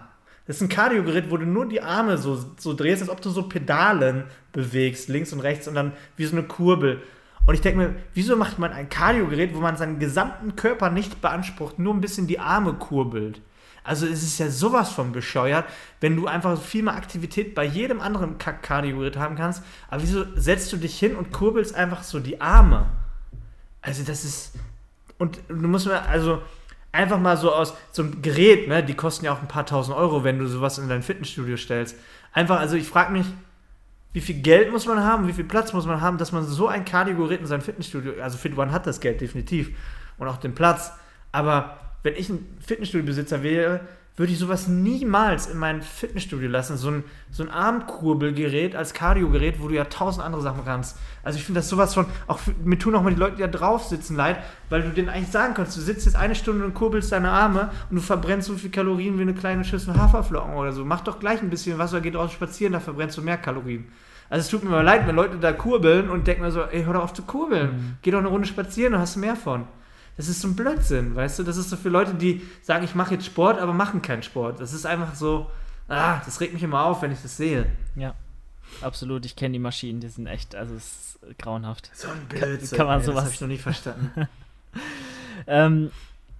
Das 0.53 0.59
ist 0.59 0.67
ein 0.67 0.69
Cardio-Gerät, 0.69 1.31
wo 1.31 1.39
du 1.39 1.47
nur 1.47 1.67
die 1.67 1.81
Arme 1.81 2.19
so, 2.19 2.39
so 2.59 2.75
drehst, 2.75 3.01
als 3.01 3.11
ob 3.11 3.23
du 3.23 3.31
so 3.31 3.45
Pedalen 3.45 4.25
bewegst, 4.53 5.09
links 5.09 5.33
und 5.33 5.41
rechts 5.41 5.67
und 5.67 5.75
dann 5.75 5.95
wie 6.19 6.27
so 6.27 6.37
eine 6.37 6.43
Kurbel. 6.43 7.01
Und 7.47 7.55
ich 7.55 7.63
denke 7.63 7.79
mir, 7.79 7.95
wieso 8.13 8.37
macht 8.37 8.59
man 8.59 8.71
ein 8.71 8.91
Cardio-Gerät, 8.91 9.55
wo 9.55 9.61
man 9.61 9.79
seinen 9.79 9.99
gesamten 9.99 10.55
Körper 10.55 10.91
nicht 10.91 11.23
beansprucht, 11.23 11.79
nur 11.79 11.95
ein 11.95 12.03
bisschen 12.03 12.27
die 12.27 12.39
Arme 12.39 12.75
kurbelt? 12.75 13.41
Also 13.83 14.05
es 14.05 14.23
ist 14.23 14.37
ja 14.37 14.51
sowas 14.51 14.93
von 14.93 15.13
bescheuert, 15.13 15.65
wenn 16.03 16.17
du 16.17 16.27
einfach 16.27 16.61
viel 16.61 16.83
mehr 16.83 16.97
Aktivität 16.97 17.55
bei 17.55 17.65
jedem 17.65 18.03
anderen 18.03 18.37
Cardio-Gerät 18.37 19.17
haben 19.17 19.37
kannst. 19.37 19.63
Aber 19.89 20.03
wieso 20.03 20.27
setzt 20.37 20.71
du 20.71 20.77
dich 20.77 20.99
hin 20.99 21.17
und 21.17 21.33
kurbelst 21.33 21.75
einfach 21.75 22.03
so 22.03 22.21
die 22.21 22.43
Arme? 22.43 22.89
Also 23.81 24.03
das 24.03 24.23
ist... 24.23 24.53
Und 25.17 25.41
du 25.49 25.67
musst 25.67 25.87
mir, 25.87 26.03
also 26.03 26.43
einfach 26.93 27.19
mal 27.19 27.37
so 27.37 27.53
aus 27.53 27.75
so 27.91 28.03
einem 28.03 28.23
Gerät, 28.23 28.69
ne, 28.69 28.85
die 28.85 28.95
kosten 28.95 29.25
ja 29.25 29.33
auch 29.33 29.41
ein 29.41 29.49
paar 29.49 29.67
tausend 29.67 29.97
Euro, 29.97 30.25
wenn 30.25 30.39
du 30.39 30.47
sowas 30.47 30.79
in 30.79 30.89
dein 30.89 31.03
Fitnessstudio 31.03 31.57
stellst. 31.57 31.97
Einfach, 32.33 32.61
also 32.61 32.77
ich 32.77 32.87
frage 32.87 33.13
mich, 33.13 33.27
wie 34.13 34.21
viel 34.21 34.43
Geld 34.43 34.71
muss 34.71 34.87
man 34.87 35.03
haben, 35.03 35.27
wie 35.27 35.33
viel 35.33 35.45
Platz 35.45 35.73
muss 35.73 35.87
man 35.87 36.03
haben, 36.03 36.19
dass 36.19 36.33
man 36.33 36.45
so 36.45 36.69
ein 36.69 36.85
Cardio-Gerät 36.85 37.41
in 37.41 37.47
sein 37.47 37.63
Fitnessstudio, 37.63 38.21
also 38.23 38.37
Fit 38.37 38.57
One 38.57 38.71
hat 38.71 38.87
das 38.87 39.01
Geld 39.01 39.23
definitiv 39.23 39.71
und 40.19 40.29
auch 40.29 40.37
den 40.37 40.55
Platz, 40.55 40.93
aber 41.33 41.79
wenn 42.03 42.15
ich 42.15 42.29
ein 42.29 42.59
Fitnessstudio-Besitzer 42.61 43.43
wäre, 43.43 43.81
würde 44.17 44.33
ich 44.33 44.39
sowas 44.39 44.69
niemals 44.69 45.47
in 45.47 45.57
mein 45.57 45.81
Fitnessstudio 45.81 46.49
lassen. 46.49 46.77
So 46.77 46.91
ein, 46.91 47.05
so 47.31 47.43
ein 47.43 47.49
Armkurbelgerät 47.49 48.77
als 48.77 48.93
Cardio-Gerät, 48.93 49.61
wo 49.61 49.69
du 49.69 49.75
ja 49.75 49.85
tausend 49.85 50.25
andere 50.25 50.43
Sachen 50.43 50.65
kannst. 50.65 50.99
Also 51.23 51.39
ich 51.39 51.45
finde 51.45 51.61
das 51.61 51.69
sowas 51.69 51.95
von, 51.95 52.07
auch 52.27 52.41
mir 52.63 52.79
tun 52.79 52.95
auch 52.95 53.03
mal 53.03 53.15
die 53.15 53.19
Leute, 53.19 53.37
die 53.37 53.43
da 53.43 53.49
drauf 53.49 53.85
sitzen, 53.85 54.17
leid, 54.17 54.39
weil 54.69 54.83
du 54.83 54.91
denen 54.91 55.09
eigentlich 55.09 55.31
sagen 55.31 55.55
kannst, 55.55 55.77
du 55.77 55.81
sitzt 55.81 56.05
jetzt 56.05 56.17
eine 56.17 56.35
Stunde 56.35 56.65
und 56.65 56.75
kurbelst 56.75 57.11
deine 57.11 57.31
Arme 57.31 57.71
und 57.89 57.97
du 57.97 58.03
verbrennst 58.03 58.49
so 58.49 58.55
viel 58.55 58.71
Kalorien 58.71 59.17
wie 59.17 59.23
eine 59.23 59.35
kleine 59.35 59.65
Schüssel 59.65 59.97
Haferflocken 59.97 60.55
oder 60.55 60.73
so. 60.73 60.85
Mach 60.85 61.01
doch 61.01 61.19
gleich 61.19 61.41
ein 61.41 61.51
bisschen 61.51 61.79
Wasser, 61.79 62.01
geh 62.03 62.11
draußen 62.11 62.35
spazieren, 62.35 62.75
da 62.75 62.81
verbrennst 62.81 63.17
du 63.17 63.23
mehr 63.23 63.39
Kalorien. 63.39 63.87
Also 64.29 64.43
es 64.45 64.49
tut 64.49 64.65
mir 64.65 64.71
mal 64.71 64.83
leid, 64.83 65.07
wenn 65.07 65.17
Leute 65.17 65.37
da 65.39 65.53
kurbeln 65.53 66.11
und 66.11 66.27
denken 66.27 66.43
mir 66.43 66.51
so, 66.51 66.63
ey, 66.63 66.85
hör 66.85 66.95
doch 66.95 67.05
auf 67.05 67.13
zu 67.13 67.23
kurbeln. 67.23 67.71
Mhm. 67.71 67.95
Geh 68.03 68.11
doch 68.11 68.19
eine 68.19 68.29
Runde 68.29 68.47
spazieren, 68.47 68.93
dann 68.93 69.01
hast 69.01 69.17
du 69.17 69.21
mehr 69.21 69.37
von. 69.37 69.67
Das 70.17 70.29
ist 70.29 70.41
so 70.41 70.49
ein 70.49 70.57
Blödsinn, 70.57 71.15
weißt 71.15 71.39
du? 71.39 71.43
Das 71.43 71.57
ist 71.57 71.71
so 71.71 71.77
für 71.77 71.89
Leute, 71.89 72.15
die 72.15 72.43
sagen, 72.63 72.85
ich 72.85 72.95
mache 72.95 73.15
jetzt 73.15 73.27
Sport, 73.27 73.59
aber 73.59 73.73
machen 73.73 74.03
keinen 74.03 74.23
Sport. 74.23 74.61
Das 74.61 74.73
ist 74.73 74.85
einfach 74.85 75.15
so, 75.15 75.51
ah, 75.89 76.21
das 76.25 76.41
regt 76.41 76.53
mich 76.53 76.63
immer 76.63 76.85
auf, 76.85 77.03
wenn 77.03 77.13
ich 77.13 77.23
das 77.23 77.37
sehe. 77.37 77.67
Ja, 77.97 78.15
absolut. 78.83 79.25
Ich 79.25 79.37
kenne 79.37 79.53
die 79.53 79.59
Maschinen, 79.59 80.01
die 80.01 80.09
sind 80.09 80.27
echt, 80.27 80.55
also 80.55 80.75
es 80.75 81.19
ist 81.27 81.39
grauenhaft. 81.39 81.91
So 81.95 82.09
ein 82.09 82.27
Blödsinn. 82.29 82.69
Kann, 82.71 82.79
kann 82.79 82.87
man 82.87 83.01
ey, 83.01 83.07
sowas. 83.07 83.25
Das 83.25 83.25
habe 83.25 83.35
ich 83.35 83.41
noch 83.41 83.49
nie 83.49 83.59
verstanden. 83.59 84.29
ähm, 85.47 85.91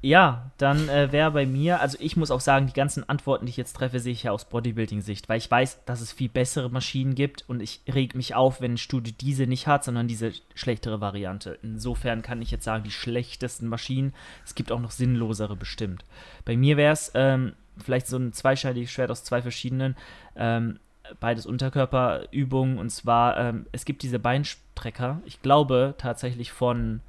ja, 0.05 0.51
dann 0.59 0.89
äh, 0.89 1.13
wäre 1.13 1.31
bei 1.31 1.47
mir, 1.47 1.81
also 1.81 1.97
ich 2.01 2.17
muss 2.17 2.33
auch 2.33 2.41
sagen, 2.41 2.67
die 2.67 2.73
ganzen 2.73 3.09
Antworten, 3.09 3.47
die 3.47 3.51
ich 3.51 3.57
jetzt 3.57 3.77
treffe, 3.77 4.01
sehe 4.01 4.13
ich 4.13 4.25
ja 4.25 4.33
aus 4.33 4.49
Bodybuilding-Sicht, 4.49 5.29
weil 5.29 5.39
ich 5.39 5.49
weiß, 5.49 5.85
dass 5.85 6.01
es 6.01 6.13
viel 6.13 6.29
bessere 6.29 6.71
Maschinen 6.71 7.15
gibt 7.15 7.49
und 7.49 7.61
ich 7.63 7.83
reg 7.89 8.17
mich 8.17 8.35
auf, 8.35 8.61
wenn 8.61 8.75
ein 8.75 8.79
Studio 8.79 9.15
diese 9.21 9.47
nicht 9.47 9.69
hat, 9.69 9.85
sondern 9.85 10.09
diese 10.09 10.33
schlechtere 10.55 11.01
Variante. 11.01 11.57
Insofern 11.63 12.23
kann 12.23 12.43
ich 12.43 12.51
jetzt 12.51 12.65
sagen, 12.65 12.83
die 12.83 12.91
schlechtesten 12.91 13.69
Maschinen, 13.69 14.13
es 14.45 14.57
gibt 14.57 14.73
auch 14.73 14.81
noch 14.81 14.91
sinnlosere 14.91 15.55
bestimmt. 15.55 16.05
Bei 16.45 16.57
mir 16.57 16.77
wäre 16.77 16.93
es 16.93 17.13
ähm, 17.15 17.53
vielleicht 17.79 18.09
so 18.09 18.17
ein 18.17 18.33
zweischneidiges 18.33 18.91
Schwert 18.91 19.13
aus 19.13 19.23
zwei 19.23 19.41
verschiedenen, 19.41 19.97
ähm, 20.35 20.81
beides 21.21 21.47
Unterkörperübungen 21.47 22.79
und 22.79 22.91
zwar, 22.91 23.39
ähm, 23.39 23.67
es 23.71 23.85
gibt 23.85 24.03
diese 24.03 24.19
Beinstrecker, 24.19 25.21
ich 25.27 25.43
glaube 25.43 25.95
tatsächlich 25.97 26.51
von 26.51 27.03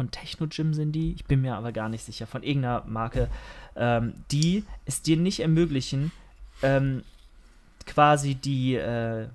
von 0.00 0.10
Technogym 0.10 0.72
sind 0.72 0.92
die, 0.92 1.12
ich 1.12 1.26
bin 1.26 1.42
mir 1.42 1.56
aber 1.56 1.72
gar 1.72 1.90
nicht 1.90 2.02
sicher, 2.02 2.26
von 2.26 2.42
irgendeiner 2.42 2.84
Marke, 2.86 3.28
ähm, 3.76 4.14
die 4.32 4.64
es 4.86 5.02
dir 5.02 5.18
nicht 5.18 5.40
ermöglichen, 5.40 6.10
ähm, 6.62 7.02
quasi 7.84 8.34
die, 8.34 8.76
äh, 8.76 9.26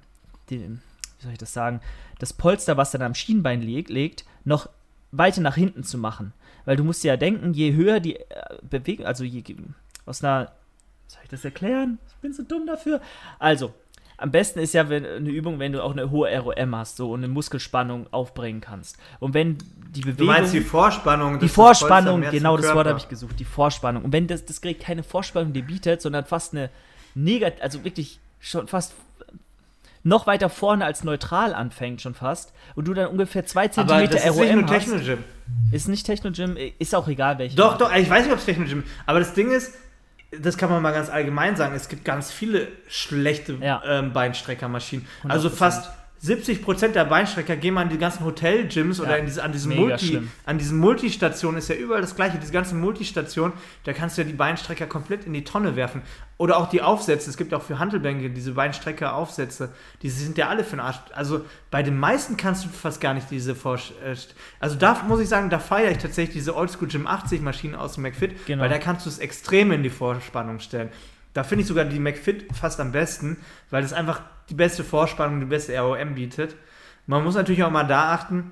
die, 0.49 0.61
wie 0.61 1.21
soll 1.21 1.33
ich 1.33 1.37
das 1.37 1.53
sagen, 1.53 1.81
das 2.17 2.33
Polster, 2.33 2.77
was 2.77 2.89
dann 2.89 3.03
am 3.03 3.13
Schienbein 3.13 3.61
leg, 3.61 3.89
legt, 3.89 4.25
noch 4.43 4.67
weiter 5.11 5.41
nach 5.41 5.53
hinten 5.53 5.83
zu 5.83 5.99
machen. 5.99 6.33
Weil 6.65 6.77
du 6.77 6.83
musst 6.83 7.03
ja 7.03 7.15
denken, 7.15 7.53
je 7.53 7.73
höher 7.75 7.99
die 7.99 8.15
äh, 8.15 8.25
Bewegung, 8.67 9.05
also 9.05 9.23
je, 9.23 9.43
aus 10.07 10.23
einer, 10.23 10.51
soll 11.05 11.21
ich 11.25 11.29
das 11.29 11.45
erklären? 11.45 11.99
Ich 12.07 12.15
bin 12.15 12.33
so 12.33 12.41
dumm 12.41 12.65
dafür. 12.65 13.01
Also, 13.37 13.71
am 14.17 14.31
besten 14.31 14.59
ist 14.59 14.73
ja 14.73 14.89
wenn, 14.89 15.05
eine 15.05 15.29
Übung, 15.29 15.59
wenn 15.59 15.73
du 15.73 15.83
auch 15.83 15.91
eine 15.91 16.09
hohe 16.09 16.29
ROM 16.37 16.75
hast 16.75 16.97
so, 16.97 17.11
und 17.11 17.23
eine 17.23 17.27
Muskelspannung 17.27 18.07
aufbringen 18.11 18.61
kannst. 18.61 18.97
Und 19.19 19.33
wenn 19.33 19.57
die 19.89 20.01
Bewegung. 20.01 20.17
Du 20.17 20.25
meinst 20.25 20.53
die 20.53 20.61
Vorspannung? 20.61 21.39
Die 21.39 21.49
Vorspannung, 21.49 22.21
genau 22.21 22.57
das 22.57 22.73
Wort 22.73 22.87
habe 22.87 22.99
ich 22.99 23.09
gesucht. 23.09 23.39
Die 23.39 23.45
Vorspannung. 23.45 24.03
Und 24.03 24.13
wenn 24.13 24.27
das, 24.27 24.45
das 24.45 24.61
Gerät 24.61 24.79
keine 24.79 25.03
Vorspannung 25.03 25.53
dir 25.53 25.63
bietet, 25.63 26.01
sondern 26.01 26.25
fast 26.25 26.53
eine 26.53 26.69
negativ, 27.13 27.61
also 27.61 27.83
wirklich 27.83 28.19
schon 28.39 28.67
fast 28.67 28.93
noch 30.03 30.27
weiter 30.27 30.49
vorne 30.49 30.85
als 30.85 31.03
neutral 31.03 31.55
anfängt 31.55 31.99
schon 31.99 32.13
fast 32.13 32.53
und 32.75 32.87
du 32.87 32.93
dann 32.93 33.07
ungefähr 33.07 33.43
2 33.43 33.69
cm 33.69 33.89
ROM 33.89 34.03
ist 34.03 34.37
nicht 34.37 34.55
nur 34.55 34.65
Technogym. 34.67 35.23
Ist 35.71 35.87
nicht 35.87 36.05
Technogym, 36.05 36.57
ist 36.77 36.93
auch 36.93 37.07
egal 37.07 37.39
welches. 37.39 37.55
Doch, 37.55 37.77
doch, 37.77 37.93
ich 37.93 38.07
weiß 38.07 38.25
nicht, 38.25 38.33
ob 38.33 38.37
es 38.37 38.45
Technogym 38.45 38.79
ist, 38.79 38.87
aber 39.07 39.19
das 39.19 39.33
Ding 39.33 39.51
ist, 39.51 39.73
das 40.31 40.57
kann 40.57 40.69
man 40.69 40.81
mal 40.81 40.91
ganz 40.91 41.09
allgemein 41.09 41.55
sagen, 41.55 41.75
es 41.75 41.89
gibt 41.89 42.05
ganz 42.05 42.31
viele 42.31 42.67
schlechte 42.87 43.57
ja. 43.61 43.81
ähm, 43.85 44.13
Beinstreckermaschinen. 44.13 45.07
100%. 45.23 45.29
Also 45.29 45.49
fast 45.49 45.91
70 46.25 46.63
Prozent 46.63 46.95
der 46.95 47.05
Beinstrecker 47.05 47.55
gehen 47.55 47.75
mal 47.75 47.81
an 47.81 47.89
die 47.89 47.99
ganzen 47.99 48.25
Hotel-Gyms 48.25 48.97
ja, 48.97 49.03
oder 49.03 49.21
diese, 49.21 49.43
an 49.43 49.51
diesen 49.51 49.75
Multi, 49.75 50.21
an 50.45 50.57
diesen 50.57 50.79
Multistationen 50.79 51.59
ist 51.59 51.69
ja 51.69 51.75
überall 51.75 52.01
das 52.01 52.15
gleiche. 52.15 52.39
Diese 52.39 52.51
ganzen 52.51 52.79
Multistationen, 52.79 53.53
da 53.83 53.93
kannst 53.93 54.17
du 54.17 54.23
ja 54.23 54.27
die 54.27 54.33
Beinstrecker 54.33 54.87
komplett 54.87 55.25
in 55.25 55.33
die 55.33 55.43
Tonne 55.43 55.75
werfen. 55.75 56.01
Oder 56.37 56.57
auch 56.57 56.67
die 56.67 56.81
Aufsätze. 56.81 57.29
Es 57.29 57.37
gibt 57.37 57.53
auch 57.53 57.61
für 57.61 57.77
Handelbänke 57.77 58.31
diese 58.31 58.53
Beinstrecker-Aufsätze. 58.53 59.69
Die 60.01 60.09
sind 60.09 60.37
ja 60.37 60.49
alle 60.49 60.63
für 60.63 60.77
den 60.77 60.79
Arsch. 60.79 60.99
Also 61.13 61.45
bei 61.69 61.83
den 61.83 61.97
meisten 61.99 62.37
kannst 62.37 62.65
du 62.65 62.69
fast 62.69 62.99
gar 62.99 63.13
nicht 63.13 63.29
diese 63.29 63.53
Vorsch 63.53 63.93
äh, 64.03 64.15
Also 64.59 64.75
da 64.75 65.03
muss 65.07 65.19
ich 65.19 65.29
sagen, 65.29 65.51
da 65.51 65.59
feiere 65.59 65.91
ich 65.91 65.99
tatsächlich 65.99 66.33
diese 66.33 66.55
Oldschool 66.55 66.87
Gym 66.87 67.05
80 67.05 67.41
Maschinen 67.41 67.75
aus 67.75 67.93
dem 67.93 68.03
McFit, 68.03 68.47
genau. 68.47 68.63
weil 68.63 68.69
da 68.69 68.79
kannst 68.79 69.05
du 69.05 69.09
es 69.09 69.19
extrem 69.19 69.71
in 69.71 69.83
die 69.83 69.91
Vorspannung 69.91 70.59
stellen. 70.59 70.89
Da 71.33 71.43
finde 71.43 71.61
ich 71.61 71.67
sogar 71.67 71.85
die 71.85 71.99
McFit 71.99 72.45
fast 72.55 72.79
am 72.79 72.93
besten, 72.93 73.37
weil 73.69 73.83
es 73.83 73.93
einfach 73.93 74.21
die 74.49 74.55
beste 74.55 74.83
Vorspannung, 74.83 75.39
die 75.39 75.45
beste 75.45 75.77
ROM 75.79 76.15
bietet. 76.15 76.55
Man 77.07 77.23
muss 77.23 77.35
natürlich 77.35 77.63
auch 77.63 77.71
mal 77.71 77.83
da 77.83 78.13
achten, 78.13 78.51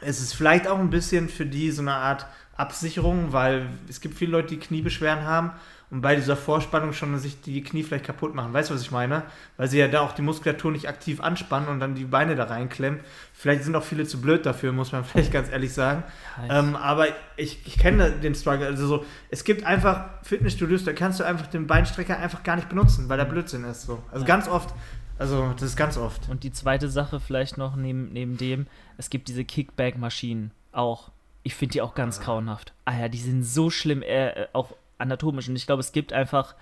es 0.00 0.20
ist 0.20 0.34
vielleicht 0.34 0.68
auch 0.68 0.78
ein 0.78 0.90
bisschen 0.90 1.28
für 1.28 1.46
die 1.46 1.70
so 1.70 1.82
eine 1.82 1.94
Art 1.94 2.26
Absicherung, 2.56 3.32
weil 3.32 3.66
es 3.88 4.00
gibt 4.00 4.16
viele 4.16 4.32
Leute, 4.32 4.48
die 4.48 4.58
Kniebeschwerden 4.58 5.24
haben 5.24 5.52
und 5.90 6.02
bei 6.02 6.16
dieser 6.16 6.36
Vorspannung 6.36 6.92
schon 6.92 7.18
sich 7.18 7.40
die 7.40 7.62
Knie 7.62 7.82
vielleicht 7.82 8.04
kaputt 8.04 8.34
machen. 8.34 8.52
Weißt 8.52 8.68
du, 8.68 8.74
was 8.74 8.82
ich 8.82 8.90
meine? 8.90 9.22
Weil 9.56 9.68
sie 9.68 9.78
ja 9.78 9.88
da 9.88 10.00
auch 10.00 10.12
die 10.12 10.20
Muskulatur 10.20 10.70
nicht 10.70 10.86
aktiv 10.86 11.20
anspannen 11.20 11.68
und 11.68 11.80
dann 11.80 11.94
die 11.94 12.04
Beine 12.04 12.36
da 12.36 12.44
reinklemmen. 12.44 13.00
Vielleicht 13.32 13.64
sind 13.64 13.74
auch 13.74 13.82
viele 13.82 14.04
zu 14.04 14.20
blöd 14.20 14.44
dafür, 14.44 14.72
muss 14.72 14.92
man 14.92 15.04
vielleicht 15.04 15.32
ganz 15.32 15.50
ehrlich 15.50 15.72
sagen. 15.72 16.02
Ähm, 16.50 16.76
aber 16.76 17.06
ich, 17.36 17.66
ich 17.66 17.78
kenne 17.78 18.10
den 18.10 18.34
Struggle. 18.34 18.66
Also 18.66 18.86
so, 18.86 19.04
es 19.30 19.44
gibt 19.44 19.64
einfach 19.64 20.04
Fitnessstudios, 20.24 20.84
da 20.84 20.92
kannst 20.92 21.20
du 21.20 21.24
einfach 21.24 21.46
den 21.46 21.66
Beinstrecker 21.66 22.18
einfach 22.18 22.42
gar 22.42 22.56
nicht 22.56 22.68
benutzen, 22.68 23.08
weil 23.08 23.16
der 23.16 23.24
Blödsinn 23.24 23.64
ist. 23.64 23.82
So. 23.82 24.02
Also 24.12 24.24
ja. 24.24 24.26
ganz 24.26 24.46
oft. 24.46 24.74
Also, 25.18 25.52
das 25.52 25.62
ist 25.62 25.76
ganz 25.76 25.96
oft. 25.96 26.28
Und 26.28 26.44
die 26.44 26.52
zweite 26.52 26.88
Sache 26.88 27.18
vielleicht 27.18 27.58
noch 27.58 27.74
neben, 27.74 28.12
neben 28.12 28.36
dem, 28.36 28.66
es 28.96 29.10
gibt 29.10 29.28
diese 29.28 29.44
Kickback-Maschinen 29.44 30.52
auch. 30.72 31.10
Ich 31.42 31.54
finde 31.54 31.72
die 31.72 31.82
auch 31.82 31.94
ganz 31.94 32.20
grauenhaft. 32.20 32.72
Ah 32.84 32.98
ja, 32.98 33.08
die 33.08 33.18
sind 33.18 33.42
so 33.42 33.70
schlimm, 33.70 34.02
äh, 34.02 34.46
auch 34.52 34.74
anatomisch. 34.98 35.48
Und 35.48 35.56
ich 35.56 35.66
glaube, 35.66 35.80
es 35.80 35.92
gibt 35.92 36.12
einfach, 36.12 36.54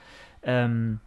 ähm, 0.42 1.00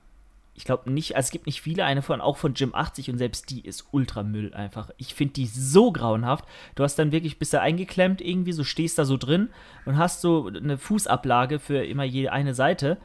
ich 0.53 0.65
glaube 0.65 0.91
nicht, 0.91 1.15
also 1.15 1.27
es 1.27 1.31
gibt 1.31 1.45
nicht 1.45 1.61
viele, 1.61 1.85
eine 1.85 2.01
von, 2.01 2.21
auch 2.21 2.37
von 2.37 2.53
Gym 2.53 2.75
80 2.75 3.09
und 3.09 3.17
selbst 3.17 3.49
die 3.49 3.61
ist 3.61 3.87
Ultramüll 3.91 4.53
einfach. 4.53 4.91
Ich 4.97 5.15
finde 5.15 5.33
die 5.35 5.47
so 5.47 5.91
grauenhaft. 5.91 6.45
Du 6.75 6.83
hast 6.83 6.99
dann 6.99 7.11
wirklich, 7.11 7.39
bist 7.39 7.53
da 7.53 7.61
eingeklemmt 7.61 8.21
irgendwie, 8.21 8.51
so 8.51 8.63
stehst 8.63 8.99
da 8.99 9.05
so 9.05 9.17
drin 9.17 9.49
und 9.85 9.97
hast 9.97 10.21
so 10.21 10.47
eine 10.47 10.77
Fußablage 10.77 11.59
für 11.59 11.83
immer 11.83 12.03
je 12.03 12.27
eine 12.27 12.53
Seite. 12.53 12.97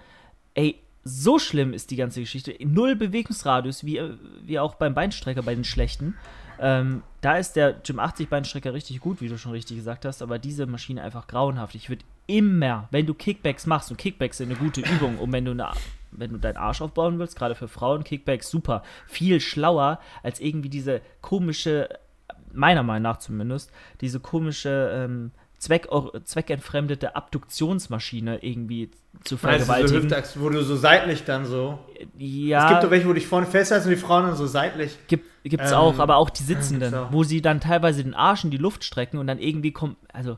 Ey, 0.55 0.81
so 1.05 1.39
schlimm 1.39 1.75
ist 1.75 1.91
die 1.91 1.97
ganze 1.97 2.21
Geschichte. 2.21 2.57
Null 2.61 2.97
Bewegungsradius, 2.97 3.85
wie, 3.85 4.01
wie 4.43 4.59
auch 4.59 4.75
beim 4.75 4.95
Beinstrecker 4.95 5.43
bei 5.43 5.55
den 5.55 5.65
schlechten. 5.65 6.17
Ähm, 6.59 7.03
da 7.21 7.37
ist 7.37 7.57
der 7.57 7.75
Gym 7.75 7.99
80 7.99 8.29
Beinstrecker 8.29 8.73
richtig 8.73 9.01
gut, 9.01 9.21
wie 9.21 9.29
du 9.29 9.37
schon 9.37 9.53
richtig 9.53 9.77
gesagt 9.77 10.05
hast, 10.05 10.23
aber 10.23 10.39
diese 10.39 10.67
Maschine 10.67 11.03
einfach 11.03 11.27
grauenhaft. 11.27 11.75
Ich 11.75 11.89
würde 11.89 12.05
immer, 12.27 12.89
wenn 12.91 13.07
du 13.07 13.15
Kickbacks 13.15 13.67
machst, 13.67 13.91
und 13.91 13.97
Kickbacks 13.97 14.39
sind 14.39 14.51
eine 14.51 14.59
gute 14.59 14.81
Übung, 14.81 15.19
um 15.19 15.33
wenn 15.33 15.45
du 15.45 15.51
eine, 15.51 15.73
wenn 16.13 16.31
du 16.31 16.39
deinen 16.39 16.57
Arsch 16.57 16.81
aufbauen 16.81 17.19
willst, 17.19 17.37
gerade 17.37 17.55
für 17.55 17.69
Frauen, 17.69 18.05
Kickbacks 18.05 18.49
super, 18.49 18.83
viel 19.07 19.41
schlauer 19.41 20.01
als 20.23 20.41
irgendwie 20.41 20.71
diese 20.71 21.01
komische, 21.21 21.89
meiner 22.53 22.83
Meinung 22.83 23.03
nach 23.03 23.19
zumindest, 23.19 23.73
diese 24.01 24.21
komische 24.21 24.91
ähm, 24.95 25.33
Zweck, 25.65 25.89
zweckentfremdete 26.25 27.17
Abduktionsmaschine 27.17 28.45
irgendwie 28.45 28.91
zu 29.25 29.39
vergewaltigen. 29.39 30.13
Also 30.13 30.35
so 30.35 30.41
wo 30.45 30.51
du 30.51 30.63
so 30.63 30.77
seitlich 30.77 31.25
dann 31.25 31.47
so. 31.47 31.79
Ja. 32.19 32.65
Es 32.65 32.71
gibt 32.71 32.85
doch 32.85 32.91
welche, 32.91 33.09
wo 33.09 33.15
dich 33.15 33.27
vorne 33.27 33.47
festhältst 33.47 33.87
und 33.87 33.95
die 33.95 34.01
Frauen 34.01 34.25
dann 34.25 34.37
so 34.37 34.47
seitlich. 34.47 34.99
Gibt, 35.07 35.27
gibt's 35.43 35.71
ähm, 35.71 35.79
auch, 35.79 35.99
aber 35.99 36.17
auch 36.17 36.29
die 36.29 36.43
Sitzenden, 36.43 36.95
auch. 36.95 37.13
wo 37.13 37.25
sie 37.25 37.41
dann 37.41 37.61
teilweise 37.61 38.05
den 38.05 38.15
Arsch 38.15 38.45
in 38.45 38.51
die 38.51 38.59
Luft 38.59 38.85
strecken 38.85 39.17
und 39.17 39.27
dann 39.27 39.39
irgendwie 39.39 39.73
kommt, 39.73 39.97
also 40.13 40.37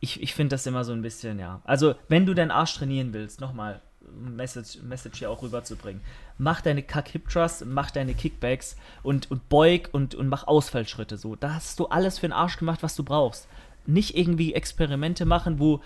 ich, 0.00 0.22
ich 0.22 0.34
finde 0.34 0.54
das 0.54 0.66
immer 0.66 0.84
so 0.84 0.92
ein 0.92 1.02
bisschen, 1.02 1.38
ja. 1.38 1.60
Also, 1.64 1.94
wenn 2.08 2.24
du 2.24 2.32
deinen 2.32 2.50
Arsch 2.50 2.74
trainieren 2.74 3.12
willst, 3.12 3.40
nochmal, 3.40 3.82
Message, 4.12 4.82
Message 4.82 5.18
hier 5.18 5.30
auch 5.30 5.42
rüberzubringen. 5.42 6.02
Mach 6.38 6.60
deine 6.60 6.82
Kack-Hip-Trust, 6.82 7.66
mach 7.66 7.90
deine 7.90 8.14
Kickbacks 8.14 8.76
und, 9.02 9.30
und 9.30 9.48
beug 9.48 9.88
und, 9.92 10.14
und 10.14 10.28
mach 10.28 10.46
Ausfallschritte. 10.46 11.16
So, 11.16 11.36
da 11.36 11.54
hast 11.54 11.78
du 11.80 11.86
alles 11.86 12.18
für 12.18 12.28
den 12.28 12.32
Arsch 12.32 12.58
gemacht, 12.58 12.82
was 12.82 12.96
du 12.96 13.02
brauchst. 13.02 13.48
Nicht 13.86 14.16
irgendwie 14.16 14.54
Experimente 14.54 15.24
machen, 15.24 15.58
wo 15.58 15.80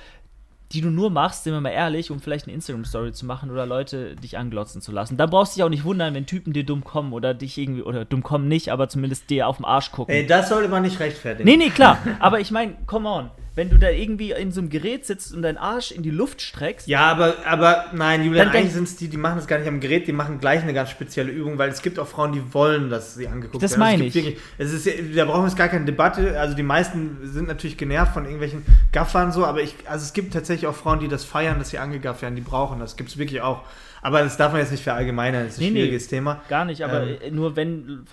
die 0.72 0.82
du 0.82 0.90
nur 0.90 1.10
machst, 1.10 1.44
sind 1.44 1.54
wir 1.54 1.60
mal 1.62 1.70
ehrlich, 1.70 2.10
um 2.10 2.20
vielleicht 2.20 2.46
eine 2.46 2.54
Instagram-Story 2.54 3.12
zu 3.12 3.24
machen 3.24 3.50
oder 3.50 3.64
Leute 3.64 4.14
dich 4.16 4.36
anglotzen 4.36 4.82
zu 4.82 4.92
lassen. 4.92 5.16
Dann 5.16 5.30
brauchst 5.30 5.54
du 5.54 5.58
dich 5.58 5.64
auch 5.64 5.70
nicht 5.70 5.84
wundern, 5.84 6.12
wenn 6.12 6.26
Typen 6.26 6.52
dir 6.52 6.64
dumm 6.64 6.84
kommen 6.84 7.14
oder 7.14 7.32
dich 7.32 7.56
irgendwie, 7.56 7.82
oder 7.82 8.04
dumm 8.04 8.22
kommen 8.22 8.48
nicht, 8.48 8.70
aber 8.70 8.88
zumindest 8.88 9.30
dir 9.30 9.48
auf 9.48 9.56
den 9.56 9.64
Arsch 9.64 9.92
gucken. 9.92 10.14
Ey, 10.14 10.26
das 10.26 10.50
sollte 10.50 10.68
man 10.68 10.82
nicht 10.82 11.00
rechtfertigen. 11.00 11.48
Nee, 11.48 11.56
nee, 11.56 11.70
klar. 11.70 11.98
aber 12.18 12.40
ich 12.40 12.50
meine, 12.50 12.74
come 12.86 13.08
on 13.08 13.30
wenn 13.58 13.70
du 13.70 13.76
da 13.76 13.90
irgendwie 13.90 14.30
in 14.30 14.52
so 14.52 14.60
einem 14.60 14.70
Gerät 14.70 15.04
sitzt 15.04 15.34
und 15.34 15.42
deinen 15.42 15.58
Arsch 15.58 15.90
in 15.90 16.04
die 16.04 16.12
Luft 16.12 16.40
streckst. 16.40 16.86
Ja, 16.86 17.10
aber, 17.10 17.34
aber 17.44 17.86
nein, 17.92 18.22
Julian, 18.24 18.50
eigentlich 18.50 18.72
sind 18.72 18.84
es 18.84 18.96
die, 18.96 19.08
die 19.08 19.16
machen 19.16 19.34
das 19.34 19.48
gar 19.48 19.58
nicht 19.58 19.66
am 19.66 19.80
Gerät, 19.80 20.06
die 20.06 20.12
machen 20.12 20.38
gleich 20.38 20.62
eine 20.62 20.72
ganz 20.72 20.90
spezielle 20.90 21.32
Übung, 21.32 21.58
weil 21.58 21.68
es 21.68 21.82
gibt 21.82 21.98
auch 21.98 22.06
Frauen, 22.06 22.30
die 22.30 22.54
wollen, 22.54 22.88
dass 22.88 23.16
sie 23.16 23.26
angeguckt 23.26 23.60
das 23.60 23.72
werden. 23.72 23.80
Das 23.80 23.92
meine 23.92 24.04
ich. 24.04 24.14
Wirklich, 24.14 24.38
es 24.58 24.72
ist, 24.72 24.86
da 25.16 25.24
brauchen 25.24 25.42
wir 25.42 25.48
jetzt 25.48 25.58
gar 25.58 25.66
keine 25.66 25.84
Debatte. 25.86 26.38
Also 26.38 26.54
die 26.54 26.62
meisten 26.62 27.18
sind 27.24 27.48
natürlich 27.48 27.76
genervt 27.76 28.14
von 28.14 28.26
irgendwelchen 28.26 28.62
Gaffern 28.92 29.32
so, 29.32 29.44
aber 29.44 29.60
ich, 29.60 29.74
also 29.86 30.04
es 30.04 30.12
gibt 30.12 30.32
tatsächlich 30.32 30.68
auch 30.68 30.76
Frauen, 30.76 31.00
die 31.00 31.08
das 31.08 31.24
feiern, 31.24 31.58
dass 31.58 31.70
sie 31.70 31.78
angegafft 31.78 32.22
werden, 32.22 32.36
die 32.36 32.42
brauchen 32.42 32.78
das. 32.78 32.96
Gibt 32.96 33.10
es 33.10 33.18
wirklich 33.18 33.40
auch. 33.40 33.62
Aber 34.02 34.22
das 34.22 34.36
darf 34.36 34.52
man 34.52 34.60
jetzt 34.60 34.70
nicht 34.70 34.84
verallgemeinern, 34.84 35.46
das 35.46 35.54
ist 35.54 35.58
ein 35.58 35.72
nee, 35.72 35.80
schwieriges 35.80 36.04
nee, 36.04 36.18
Thema. 36.18 36.42
Gar 36.48 36.64
nicht, 36.64 36.82
aber 36.82 37.02
ähm, 37.20 37.34
nur 37.34 37.56
wenn 37.56 38.06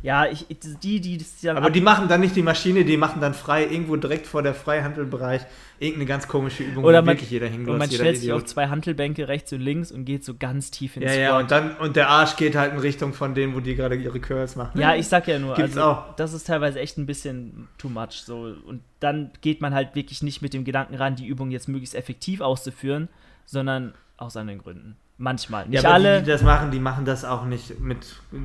ja, 0.00 0.26
ich, 0.26 0.46
die, 0.82 1.00
die 1.00 1.18
das 1.18 1.40
dann 1.40 1.56
Aber 1.56 1.70
die 1.70 1.80
machen 1.80 2.06
dann 2.06 2.20
nicht 2.20 2.36
die 2.36 2.42
Maschine, 2.42 2.84
die 2.84 2.96
machen 2.96 3.20
dann 3.20 3.34
frei, 3.34 3.64
irgendwo 3.64 3.96
direkt 3.96 4.28
vor 4.28 4.42
der 4.42 4.54
Freihandelbereich, 4.54 5.42
irgendeine 5.80 6.06
ganz 6.06 6.28
komische 6.28 6.62
Übung, 6.62 6.84
Oder 6.84 7.02
wo 7.02 7.06
man, 7.06 7.16
wirklich 7.16 7.30
jeder 7.30 7.48
hinglotzt. 7.48 7.72
Und 7.72 7.78
man 7.78 7.90
stellt 7.90 8.16
sich 8.16 8.32
auf 8.32 8.44
zwei 8.44 8.68
Handelbänke 8.68 9.26
rechts 9.26 9.52
und 9.52 9.60
links 9.60 9.90
und 9.90 10.04
geht 10.04 10.24
so 10.24 10.34
ganz 10.38 10.70
tief 10.70 10.96
ins 10.96 11.06
Ja, 11.06 11.10
Squat. 11.10 11.22
ja, 11.22 11.38
und, 11.38 11.50
dann, 11.50 11.76
und 11.78 11.96
der 11.96 12.10
Arsch 12.10 12.36
geht 12.36 12.54
halt 12.54 12.74
in 12.74 12.78
Richtung 12.78 13.12
von 13.12 13.34
denen, 13.34 13.56
wo 13.56 13.60
die 13.60 13.74
gerade 13.74 13.96
ihre 13.96 14.20
Curls 14.20 14.54
machen. 14.54 14.80
Ja, 14.80 14.94
ich 14.94 15.08
sag 15.08 15.26
ja 15.26 15.40
nur, 15.40 15.56
Gibt's 15.56 15.76
also, 15.76 15.90
auch. 15.90 16.14
das 16.14 16.32
ist 16.32 16.46
teilweise 16.46 16.78
echt 16.78 16.96
ein 16.96 17.06
bisschen 17.06 17.66
too 17.76 17.88
much. 17.88 18.22
So. 18.24 18.54
Und 18.66 18.82
dann 19.00 19.32
geht 19.40 19.60
man 19.60 19.74
halt 19.74 19.96
wirklich 19.96 20.22
nicht 20.22 20.42
mit 20.42 20.54
dem 20.54 20.64
Gedanken 20.64 20.94
ran, 20.94 21.16
die 21.16 21.26
Übung 21.26 21.50
jetzt 21.50 21.66
möglichst 21.66 21.96
effektiv 21.96 22.40
auszuführen, 22.40 23.08
sondern 23.46 23.94
aus 24.16 24.36
anderen 24.36 24.60
Gründen. 24.60 24.96
Manchmal. 25.16 25.66
Nicht 25.66 25.82
ja, 25.82 25.90
alle. 25.90 26.18
Die, 26.18 26.26
die 26.26 26.30
das 26.30 26.42
machen, 26.42 26.70
die 26.70 26.78
machen 26.78 27.04
das 27.04 27.24
auch 27.24 27.44
nicht 27.44 27.80
mit, 27.80 27.98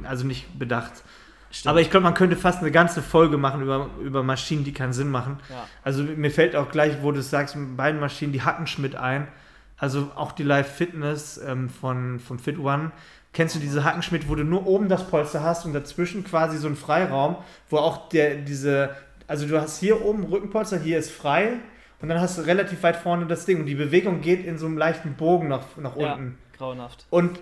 also 0.03 0.25
nicht 0.25 0.57
bedacht. 0.57 1.03
Stimmt. 1.53 1.69
Aber 1.69 1.81
ich 1.81 1.91
glaube, 1.91 2.03
man 2.05 2.15
könnte 2.15 2.35
fast 2.35 2.61
eine 2.61 2.71
ganze 2.71 3.03
Folge 3.03 3.37
machen 3.37 3.61
über, 3.61 3.91
über 4.01 4.23
Maschinen, 4.23 4.63
die 4.63 4.73
keinen 4.73 4.91
Sinn 4.91 5.11
machen. 5.11 5.37
Ja. 5.49 5.67
Also 5.83 6.01
mir 6.01 6.31
fällt 6.31 6.55
auch 6.55 6.71
gleich, 6.71 7.03
wo 7.03 7.11
du 7.11 7.21
sagst, 7.21 7.55
beiden 7.77 7.99
Maschinen, 7.99 8.33
die 8.33 8.41
Hackenschmidt 8.41 8.95
ein. 8.95 9.27
Also 9.77 10.09
auch 10.15 10.31
die 10.31 10.41
Live 10.41 10.75
Fitness 10.75 11.37
ähm, 11.37 11.69
von, 11.69 12.19
von 12.19 12.39
Fit 12.39 12.57
One. 12.57 12.91
Kennst 13.33 13.55
du 13.55 13.59
diese 13.59 13.83
Hackenschmidt, 13.83 14.27
wo 14.29 14.33
du 14.33 14.43
nur 14.43 14.65
oben 14.65 14.89
das 14.89 15.07
Polster 15.07 15.43
hast 15.43 15.65
und 15.65 15.73
dazwischen 15.73 16.23
quasi 16.23 16.57
so 16.57 16.67
ein 16.67 16.75
Freiraum, 16.75 17.37
wo 17.69 17.77
auch 17.77 18.09
der, 18.09 18.35
diese, 18.35 18.95
also 19.27 19.47
du 19.47 19.61
hast 19.61 19.79
hier 19.79 20.03
oben 20.03 20.23
Rückenpolster, 20.23 20.79
hier 20.79 20.97
ist 20.97 21.11
frei 21.11 21.59
und 22.01 22.09
dann 22.09 22.19
hast 22.19 22.39
du 22.39 22.41
relativ 22.43 22.81
weit 22.81 22.95
vorne 22.95 23.27
das 23.27 23.45
Ding 23.45 23.59
und 23.59 23.67
die 23.67 23.75
Bewegung 23.75 24.21
geht 24.21 24.43
in 24.43 24.57
so 24.57 24.65
einem 24.65 24.77
leichten 24.77 25.13
Bogen 25.13 25.49
nach, 25.49 25.65
nach 25.77 25.95
unten. 25.95 26.37
Ja, 26.51 26.57
grauenhaft. 26.57 27.05
Und 27.11 27.39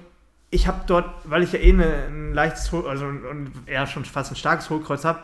ich 0.52 0.68
habe 0.68 0.82
dort, 0.86 1.10
weil 1.24 1.44
ich 1.44 1.54
ja 1.54 1.60
eh 1.60 1.72
eine, 1.72 2.08
ein 2.10 2.34
leichtes, 2.34 2.72
also 2.74 3.06
eher 3.66 3.88
schon 3.88 4.06
fast 4.06 4.32
ein 4.32 4.36
starkes 4.36 4.70
Hohlkreuz 4.70 5.06
habe, 5.06 5.22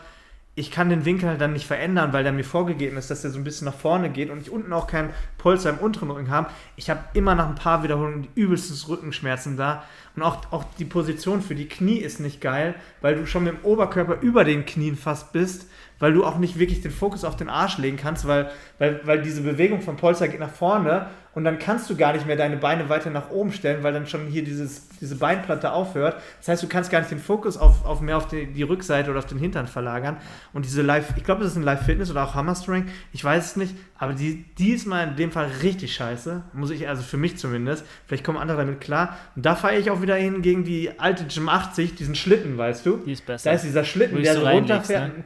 ich 0.56 0.72
kann 0.72 0.90
den 0.90 1.06
Winkel 1.06 1.30
halt 1.30 1.40
dann 1.40 1.54
nicht 1.54 1.68
verändern, 1.68 2.14
weil 2.14 2.24
der 2.24 2.32
mir 2.32 2.44
vorgegeben 2.44 2.98
ist, 2.98 3.12
dass 3.12 3.22
der 3.22 3.30
so 3.30 3.38
ein 3.38 3.44
bisschen 3.44 3.66
nach 3.66 3.76
vorne 3.76 4.10
geht 4.10 4.32
und 4.32 4.41
ich 4.41 4.49
unten 4.49 4.74
auch 4.74 4.88
keinen 4.88 5.12
Polster 5.38 5.70
im 5.70 5.78
unteren 5.78 6.10
Rücken 6.10 6.32
habe. 6.32 6.49
Ich 6.76 6.90
habe 6.90 7.02
immer 7.14 7.36
nach 7.36 7.48
ein 7.48 7.54
paar 7.54 7.84
Wiederholungen 7.84 8.24
die 8.24 8.41
übelsten 8.41 8.76
Rückenschmerzen 8.90 9.56
da. 9.56 9.84
Und 10.16 10.24
auch, 10.24 10.52
auch 10.52 10.66
die 10.80 10.86
Position 10.86 11.44
für 11.44 11.54
die 11.54 11.68
Knie 11.68 11.98
ist 11.98 12.20
nicht 12.20 12.41
geil, 12.41 12.74
weil 13.02 13.16
du 13.16 13.28
schon 13.28 13.44
mit 13.44 13.54
dem 13.54 13.66
Oberkörper 13.66 14.20
über 14.22 14.44
den 14.45 14.66
Knien 14.66 14.95
fast 14.95 15.32
bist 15.32 15.70
weil 15.99 16.14
du 16.14 16.26
auch 16.26 16.38
nicht 16.38 16.60
wirklich 16.60 16.82
den 16.82 16.91
Fokus 16.91 17.24
auf 17.24 17.36
den 17.36 17.49
Arsch 17.49 17.78
legen 17.78 17.98
kannst, 17.98 18.28
weil, 18.28 18.49
weil, 18.78 19.02
weil 19.03 19.22
diese 19.22 19.41
Bewegung 19.41 19.82
vom 19.82 19.98
Polster 19.98 20.28
geht 20.28 20.40
nach 20.40 20.52
vorne 20.52 21.07
und 21.38 21.44
dann 21.44 21.60
kannst 21.60 21.88
du 21.88 21.95
gar 21.95 22.14
nicht 22.14 22.26
mehr 22.26 22.36
deine 22.36 22.57
Beine 22.57 22.90
weiter 22.90 23.11
nach 23.11 23.30
oben 23.30 23.52
stellen, 23.52 23.84
weil 23.84 23.94
dann 23.94 24.07
schon 24.07 24.26
hier 24.26 24.44
dieses, 24.44 24.90
diese 24.99 25.18
Beinplatte 25.18 25.72
aufhört. 25.72 26.15
Das 26.40 26.48
heißt, 26.48 26.64
du 26.64 26.68
kannst 26.68 26.90
gar 26.90 26.98
nicht 26.98 27.11
den 27.11 27.19
Fokus 27.19 27.57
auf, 27.57 27.86
auf 27.86 28.02
mehr 28.02 28.18
auf 28.18 28.28
die, 28.28 28.48
die 28.48 28.64
Rückseite 28.64 29.11
oder 29.11 29.19
auf 29.19 29.28
den 29.28 29.38
Hintern 29.38 29.68
verlagern. 29.68 30.18
Und 30.53 30.65
diese 30.65 30.82
Live, 30.82 31.14
ich 31.15 31.24
glaube, 31.24 31.44
das 31.44 31.52
ist 31.52 31.57
ein 31.57 31.61
Live 31.61 31.86
Fitness 31.86 32.10
oder 32.10 32.24
auch 32.24 32.34
Hammerstring, 32.34 32.88
ich 33.14 33.24
weiß 33.24 33.52
es 33.52 33.56
nicht, 33.56 33.76
aber 33.99 34.14
die, 34.14 34.45
die 34.57 34.72
ist 34.72 34.88
mal 34.88 35.07
in 35.07 35.15
dem 35.15 35.32
Fall 35.32 35.48
richtig 35.61 35.94
scheiße, 35.94 36.41
muss 36.53 36.72
ich, 36.72 36.88
also 36.88 37.03
für 37.03 37.18
mich 37.18 37.38
zumindest. 37.38 37.86
Vielleicht 38.07 38.24
kommen 38.24 38.40
andere 38.40 38.57
damit 38.57 38.82
klar. 38.82 39.15
Und 39.36 39.45
da 39.45 39.56
fahre 39.56 39.76
ich 39.76 39.91
auch 39.91 40.02
wieder 40.02 40.15
hin 40.15 40.41
gegen 40.41 40.64
die 40.64 40.99
alte 40.99 41.26
Gym 41.26 41.49
80, 41.49 41.94
diesen 41.94 42.15
Schlitten, 42.15 42.57
weißt 42.57 42.84
du? 42.84 42.98
Die 42.98 43.11
ist 43.11 43.28
besser. 43.28 43.52
Da 43.52 43.56
ist 43.56 43.64
dieser 43.64 43.84
Schlitten, 43.84 44.24
der 44.24 44.34
so 44.34 44.48
runterfährt, 44.48 45.10
ne? 45.10 45.14
ein 45.18 45.24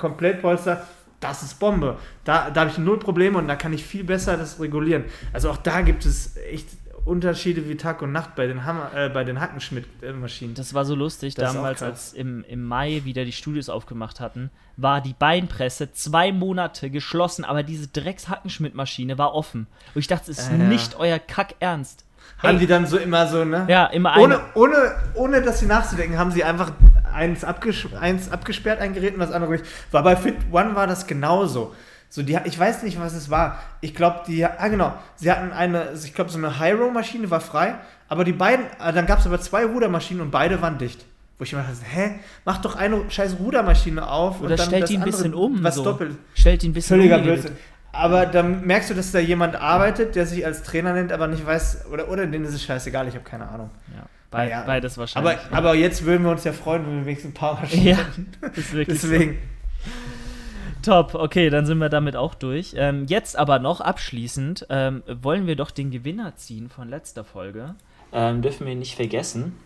Komplettpolster 0.64 1.02
das 1.22 1.44
ist 1.44 1.60
Bombe. 1.60 1.98
Da, 2.24 2.50
da 2.50 2.62
habe 2.62 2.72
ich 2.72 2.80
null 2.80 2.98
Probleme 2.98 3.38
und 3.38 3.48
da 3.48 3.56
kann 3.56 3.72
ich 3.74 3.86
viel 3.86 4.04
besser 4.04 4.38
das 4.38 4.60
regulieren. 4.60 5.06
Also 5.32 5.52
auch 5.52 5.58
da 5.58 5.82
gibt 5.82 6.04
es 6.04 6.36
echt 6.36 6.68
Unterschiede 7.06 7.70
wie 7.70 7.78
Tag 7.78 8.02
und 8.02 8.12
Nacht 8.12 8.36
bei 8.36 8.48
den, 8.48 8.66
Hammer, 8.66 8.92
äh, 8.96 9.08
bei 9.10 9.24
den 9.24 9.40
Hackenschmidt-Maschinen. 9.40 10.56
Das 10.56 10.74
war 10.74 10.84
so 10.84 10.96
lustig, 10.96 11.36
das 11.36 11.54
damals, 11.54 11.84
als 11.84 12.14
im, 12.14 12.44
im 12.48 12.64
Mai 12.64 13.02
wieder 13.06 13.24
die 13.24 13.32
Studios 13.32 13.70
aufgemacht 13.70 14.20
hatten, 14.20 14.50
war 14.78 15.00
die 15.02 15.14
Beinpresse 15.14 15.92
zwei 15.94 16.32
Monate 16.32 16.90
geschlossen, 16.90 17.46
aber 17.46 17.62
diese 17.62 17.88
Drecks-Hackenschmidt-Maschine 17.88 19.20
war 19.20 19.36
offen. 19.36 19.68
Und 19.94 20.00
ich 20.00 20.08
dachte, 20.08 20.32
es 20.32 20.40
ist 20.40 20.52
äh, 20.52 20.58
nicht 20.58 20.98
euer 20.98 21.20
Kack 21.20 21.54
ernst. 21.60 22.04
Haben 22.42 22.58
die 22.58 22.68
dann 22.68 22.88
so 22.88 22.98
immer 22.98 23.28
so, 23.28 23.46
ne? 23.46 23.66
Ja, 23.68 23.86
immer 23.88 24.18
ohne, 24.18 24.40
ohne, 24.56 24.96
ohne 25.14 25.42
dass 25.42 25.60
sie 25.60 25.68
nachzudenken, 25.68 26.18
haben 26.18 26.32
sie 26.32 26.44
einfach 26.44 26.72
eins, 27.12 27.44
abges 27.44 27.88
eins 28.00 28.32
abgesperrt, 28.32 28.80
ein 28.80 28.94
Gerät 28.94 29.14
und 29.14 29.20
das 29.20 29.32
andere 29.32 29.52
nicht. 29.52 29.66
War 29.92 30.04
bei 30.04 30.16
Fit 30.16 30.36
One 30.52 30.76
war 30.76 30.88
das 30.88 31.08
genauso. 31.08 31.74
So, 32.10 32.24
die, 32.24 32.38
ich 32.44 32.60
weiß 32.60 32.84
nicht, 32.84 33.00
was 33.00 33.14
es 33.14 33.30
war. 33.30 33.60
Ich 33.80 33.96
glaube, 33.96 34.22
die, 34.28 34.44
ah 34.44 34.68
genau, 34.68 34.94
sie 35.16 35.32
hatten 35.32 35.54
eine, 35.54 35.94
ich 36.04 36.14
glaube, 36.14 36.30
so 36.30 36.38
eine 36.38 36.60
High-Row-Maschine 36.60 37.32
war 37.32 37.40
frei, 37.40 37.76
aber 38.10 38.26
die 38.26 38.34
beiden, 38.34 38.66
ah, 38.80 38.92
dann 38.92 39.06
gab 39.06 39.20
es 39.20 39.26
aber 39.26 39.40
zwei 39.40 39.66
Rudermaschinen 39.66 40.22
und 40.22 40.32
beide 40.32 40.62
waren 40.62 40.78
dicht. 40.78 41.06
Wo 41.38 41.44
ich 41.44 41.54
immer 41.54 41.64
dachte, 41.64 41.78
hä, 41.90 42.20
mach 42.44 42.58
doch 42.60 42.76
eine 42.76 43.10
scheiß 43.10 43.38
Rudermaschine 43.40 44.08
auf. 44.08 44.42
Oder 44.42 44.58
stellt 44.58 44.90
die 44.90 44.98
ein 44.98 45.04
bisschen 45.04 45.34
um. 45.34 45.64
Was 45.64 45.76
so. 45.76 45.84
doppelt. 45.84 46.18
Stellt 46.36 46.62
die 46.62 46.70
ein 46.70 46.74
bisschen 46.74 46.98
Völliger 46.98 47.18
um. 47.18 47.24
Blödsinn. 47.24 47.54
Aber 47.94 48.26
dann 48.26 48.66
merkst 48.66 48.90
du, 48.90 48.94
dass 48.94 49.12
da 49.12 49.20
jemand 49.20 49.56
arbeitet, 49.56 50.16
der 50.16 50.26
sich 50.26 50.46
als 50.46 50.64
Trainer 50.64 50.94
nennt, 50.94 51.12
aber 51.12 51.28
nicht 51.28 51.46
weiß, 51.46 51.86
oder, 51.92 52.10
oder 52.10 52.26
denen 52.28 52.46
ist 52.46 52.54
es 52.54 52.64
scheißegal, 52.64 53.08
ich 53.08 53.16
habe 53.16 53.24
keine 53.24 53.50
Ahnung. 53.50 53.70
Ja. 53.96 54.04
Be 54.32 54.50
ja. 54.50 54.64
Beides 54.64 54.98
wahrscheinlich. 54.98 55.38
Aber, 55.50 55.58
aber 55.58 55.76
jetzt 55.76 56.06
würden 56.06 56.24
wir 56.24 56.32
uns 56.32 56.44
ja 56.46 56.54
freuen, 56.54 56.86
wenn 56.88 57.00
wir 57.00 57.06
wenigstens 57.06 57.32
ein 57.32 57.34
paar 57.34 57.60
Maschinen 57.60 57.86
Ja, 57.86 57.98
ist 58.56 58.74
wirklich 58.74 59.00
Deswegen. 59.02 59.34
So. 59.34 60.92
Top, 60.94 61.14
okay, 61.14 61.50
dann 61.52 61.66
sind 61.68 61.78
wir 61.78 61.90
damit 61.90 62.16
auch 62.16 62.34
durch. 62.34 62.74
Ähm, 62.76 63.06
jetzt 63.08 63.38
aber 63.38 63.60
noch 63.60 63.82
abschließend 63.82 64.66
ähm, 64.70 65.04
wollen 65.22 65.46
wir 65.46 65.56
doch 65.56 65.70
den 65.70 65.92
Gewinner 65.92 66.36
ziehen 66.38 66.70
von 66.70 66.90
letzter 66.90 67.24
Folge. 67.24 67.76
Ähm, 68.12 68.42
dürfen 68.42 68.66
wir 68.66 68.76
nicht 68.76 68.96
vergessen. 68.96 69.58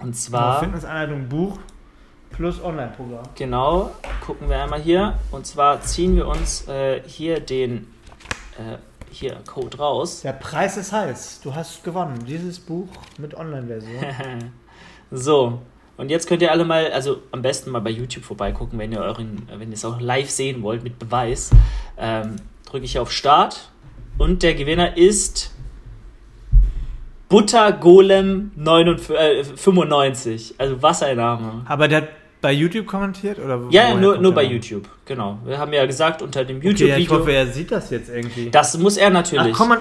Und 0.00 0.14
zwar. 0.14 0.60
Fitnessanleitung 0.60 1.28
Buch 1.28 1.58
plus 2.30 2.62
Online-Programm. 2.62 3.24
Genau, 3.36 3.92
gucken 4.20 4.48
wir 4.48 4.62
einmal 4.62 4.82
hier. 4.82 5.18
Und 5.30 5.46
zwar 5.46 5.80
ziehen 5.80 6.16
wir 6.16 6.26
uns 6.26 6.68
äh, 6.68 7.00
hier 7.06 7.40
den 7.40 7.86
äh, 8.58 8.76
hier 9.14 9.38
Code 9.46 9.78
raus. 9.78 10.22
Der 10.22 10.32
Preis 10.32 10.76
ist 10.76 10.92
heiß. 10.92 11.40
Du 11.42 11.54
hast 11.54 11.84
gewonnen. 11.84 12.24
Dieses 12.26 12.58
Buch 12.58 12.88
mit 13.18 13.34
Online-Version. 13.34 14.52
so. 15.10 15.60
Und 15.96 16.10
jetzt 16.10 16.28
könnt 16.28 16.42
ihr 16.42 16.50
alle 16.50 16.64
mal, 16.64 16.90
also 16.90 17.22
am 17.30 17.42
besten 17.42 17.70
mal 17.70 17.80
bei 17.80 17.90
YouTube 17.90 18.24
vorbeigucken, 18.24 18.78
wenn 18.78 18.90
ihr 18.90 19.00
euren, 19.00 19.48
wenn 19.56 19.70
ihr 19.70 19.74
es 19.74 19.84
auch 19.84 20.00
live 20.00 20.28
sehen 20.28 20.62
wollt 20.62 20.82
mit 20.82 20.98
Beweis. 20.98 21.50
Ähm, 21.96 22.36
drücke 22.66 22.84
ich 22.84 22.98
auf 22.98 23.12
Start 23.12 23.68
und 24.18 24.42
der 24.42 24.54
Gewinner 24.54 24.96
ist 24.96 25.54
Buttergolem 27.28 28.50
95. 28.56 30.54
Äh, 30.58 30.62
also 30.62 30.82
was 30.82 31.02
ein 31.02 31.16
Name. 31.16 31.62
Aber 31.66 31.86
der 31.86 32.08
bei 32.44 32.52
YouTube 32.52 32.86
kommentiert? 32.86 33.38
Oder 33.38 33.58
ja, 33.70 33.94
nur, 33.94 34.18
nur 34.18 34.34
bei 34.34 34.44
YouTube, 34.44 34.86
genau. 35.06 35.38
Wir 35.46 35.56
haben 35.56 35.72
ja 35.72 35.86
gesagt, 35.86 36.20
unter 36.20 36.44
dem 36.44 36.60
YouTube-Video. 36.60 36.86
Okay, 36.86 36.98
ja, 36.98 37.02
ich 37.02 37.08
hoffe, 37.08 37.32
er 37.32 37.46
sieht 37.46 37.72
das 37.72 37.88
jetzt 37.88 38.10
irgendwie. 38.10 38.50
Das 38.50 38.76
muss 38.76 38.98
er 38.98 39.08
natürlich. 39.08 39.54
Ach, 39.54 39.56
komm, 39.56 39.70
man, 39.70 39.78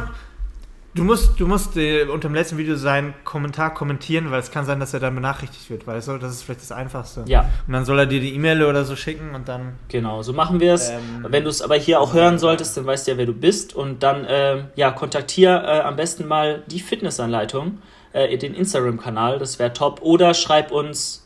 du 0.93 1.03
musst, 1.03 1.37
du 1.37 1.45
musst 1.45 1.75
äh, 1.75 2.03
unter 2.05 2.29
dem 2.29 2.35
letzten 2.35 2.57
Video 2.57 2.77
seinen 2.77 3.15
Kommentar 3.25 3.73
kommentieren, 3.73 4.31
weil 4.31 4.39
es 4.39 4.49
kann 4.49 4.65
sein, 4.65 4.79
dass 4.79 4.93
er 4.93 5.01
dann 5.01 5.13
benachrichtigt 5.13 5.69
wird, 5.69 5.85
weißt 5.85 6.07
du? 6.07 6.17
Das 6.19 6.31
ist 6.31 6.43
vielleicht 6.43 6.61
das 6.61 6.71
Einfachste. 6.71 7.25
Ja. 7.27 7.49
Und 7.67 7.73
dann 7.73 7.83
soll 7.83 7.99
er 7.99 8.05
dir 8.05 8.21
die 8.21 8.33
E-Mail 8.33 8.63
oder 8.63 8.85
so 8.85 8.95
schicken 8.95 9.35
und 9.35 9.49
dann. 9.49 9.73
Genau, 9.89 10.21
so 10.21 10.31
machen 10.31 10.61
wir 10.61 10.73
es. 10.73 10.89
Ähm, 10.89 11.27
Wenn 11.27 11.43
du 11.43 11.49
es 11.49 11.61
aber 11.61 11.75
hier 11.75 11.99
auch 11.99 12.13
hören 12.13 12.39
solltest, 12.39 12.77
dann 12.77 12.85
weißt 12.85 13.07
du 13.07 13.11
ja, 13.11 13.17
wer 13.17 13.25
du 13.25 13.33
bist. 13.33 13.75
Und 13.75 14.03
dann, 14.03 14.25
ähm, 14.29 14.67
ja, 14.77 14.91
kontaktier 14.91 15.49
äh, 15.49 15.81
am 15.81 15.97
besten 15.97 16.29
mal 16.29 16.63
die 16.67 16.79
Fitnessanleitung, 16.79 17.79
äh, 18.13 18.37
den 18.37 18.53
Instagram-Kanal, 18.53 19.37
das 19.37 19.59
wäre 19.59 19.73
top. 19.73 20.01
Oder 20.01 20.33
schreib 20.33 20.71
uns 20.71 21.22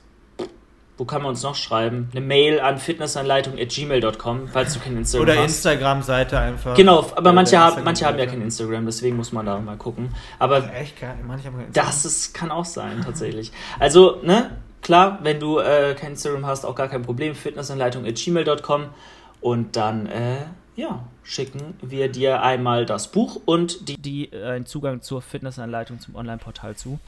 wo 0.98 1.06
kann 1.06 1.22
man 1.22 1.30
uns 1.30 1.44
noch 1.44 1.56
schreiben? 1.56 2.10
Eine 2.12 2.22
Mail 2.22 2.60
an 2.60 2.80
fitnessanleitung.gmail.com, 2.80 4.48
falls 4.48 4.74
du 4.74 4.80
kein 4.80 4.98
Instagram 4.98 5.24
Oder 5.24 5.36
hast. 5.38 5.44
Instagram-Seite 5.44 6.40
einfach. 6.40 6.76
Genau, 6.76 7.00
aber 7.00 7.20
Oder 7.20 7.34
manche, 7.34 7.60
haben, 7.60 7.84
manche 7.84 8.06
haben 8.06 8.18
ja 8.18 8.26
kein 8.26 8.42
Instagram, 8.42 8.86
deswegen 8.86 9.16
muss 9.16 9.32
man 9.32 9.46
da 9.46 9.60
mal 9.60 9.78
gucken. 9.78 10.10
Aber 10.40 10.74
Echt 10.74 11.00
geil, 11.00 11.16
manche 11.26 11.48
haben 11.48 11.58
kein 11.58 11.68
Instagram. 11.68 11.88
das 11.88 12.06
ist, 12.06 12.34
kann 12.34 12.52
auch 12.52 12.66
sein, 12.66 13.02
tatsächlich. 13.04 13.52
Also, 13.80 14.20
ne, 14.24 14.58
klar, 14.82 15.20
wenn 15.22 15.40
du 15.40 15.60
äh, 15.60 15.94
kein 15.94 16.12
Instagram 16.12 16.46
hast, 16.46 16.66
auch 16.66 16.76
gar 16.76 16.88
kein 16.88 17.04
Problem. 17.04 17.36
Fitnessanleitung.gmail.com 17.36 18.86
und 19.42 19.76
dann, 19.76 20.08
äh, 20.08 20.38
ja, 20.76 21.04
schicken 21.24 21.76
wir 21.82 22.10
dir 22.10 22.42
einmal 22.42 22.86
das 22.86 23.12
Buch 23.12 23.40
und 23.46 23.88
die, 23.90 23.98
die 23.98 24.32
äh, 24.32 24.46
einen 24.46 24.66
Zugang 24.66 25.02
zur 25.02 25.22
Fitnessanleitung 25.22 26.00
zum 26.00 26.16
Online-Portal 26.16 26.76
zu. 26.76 27.00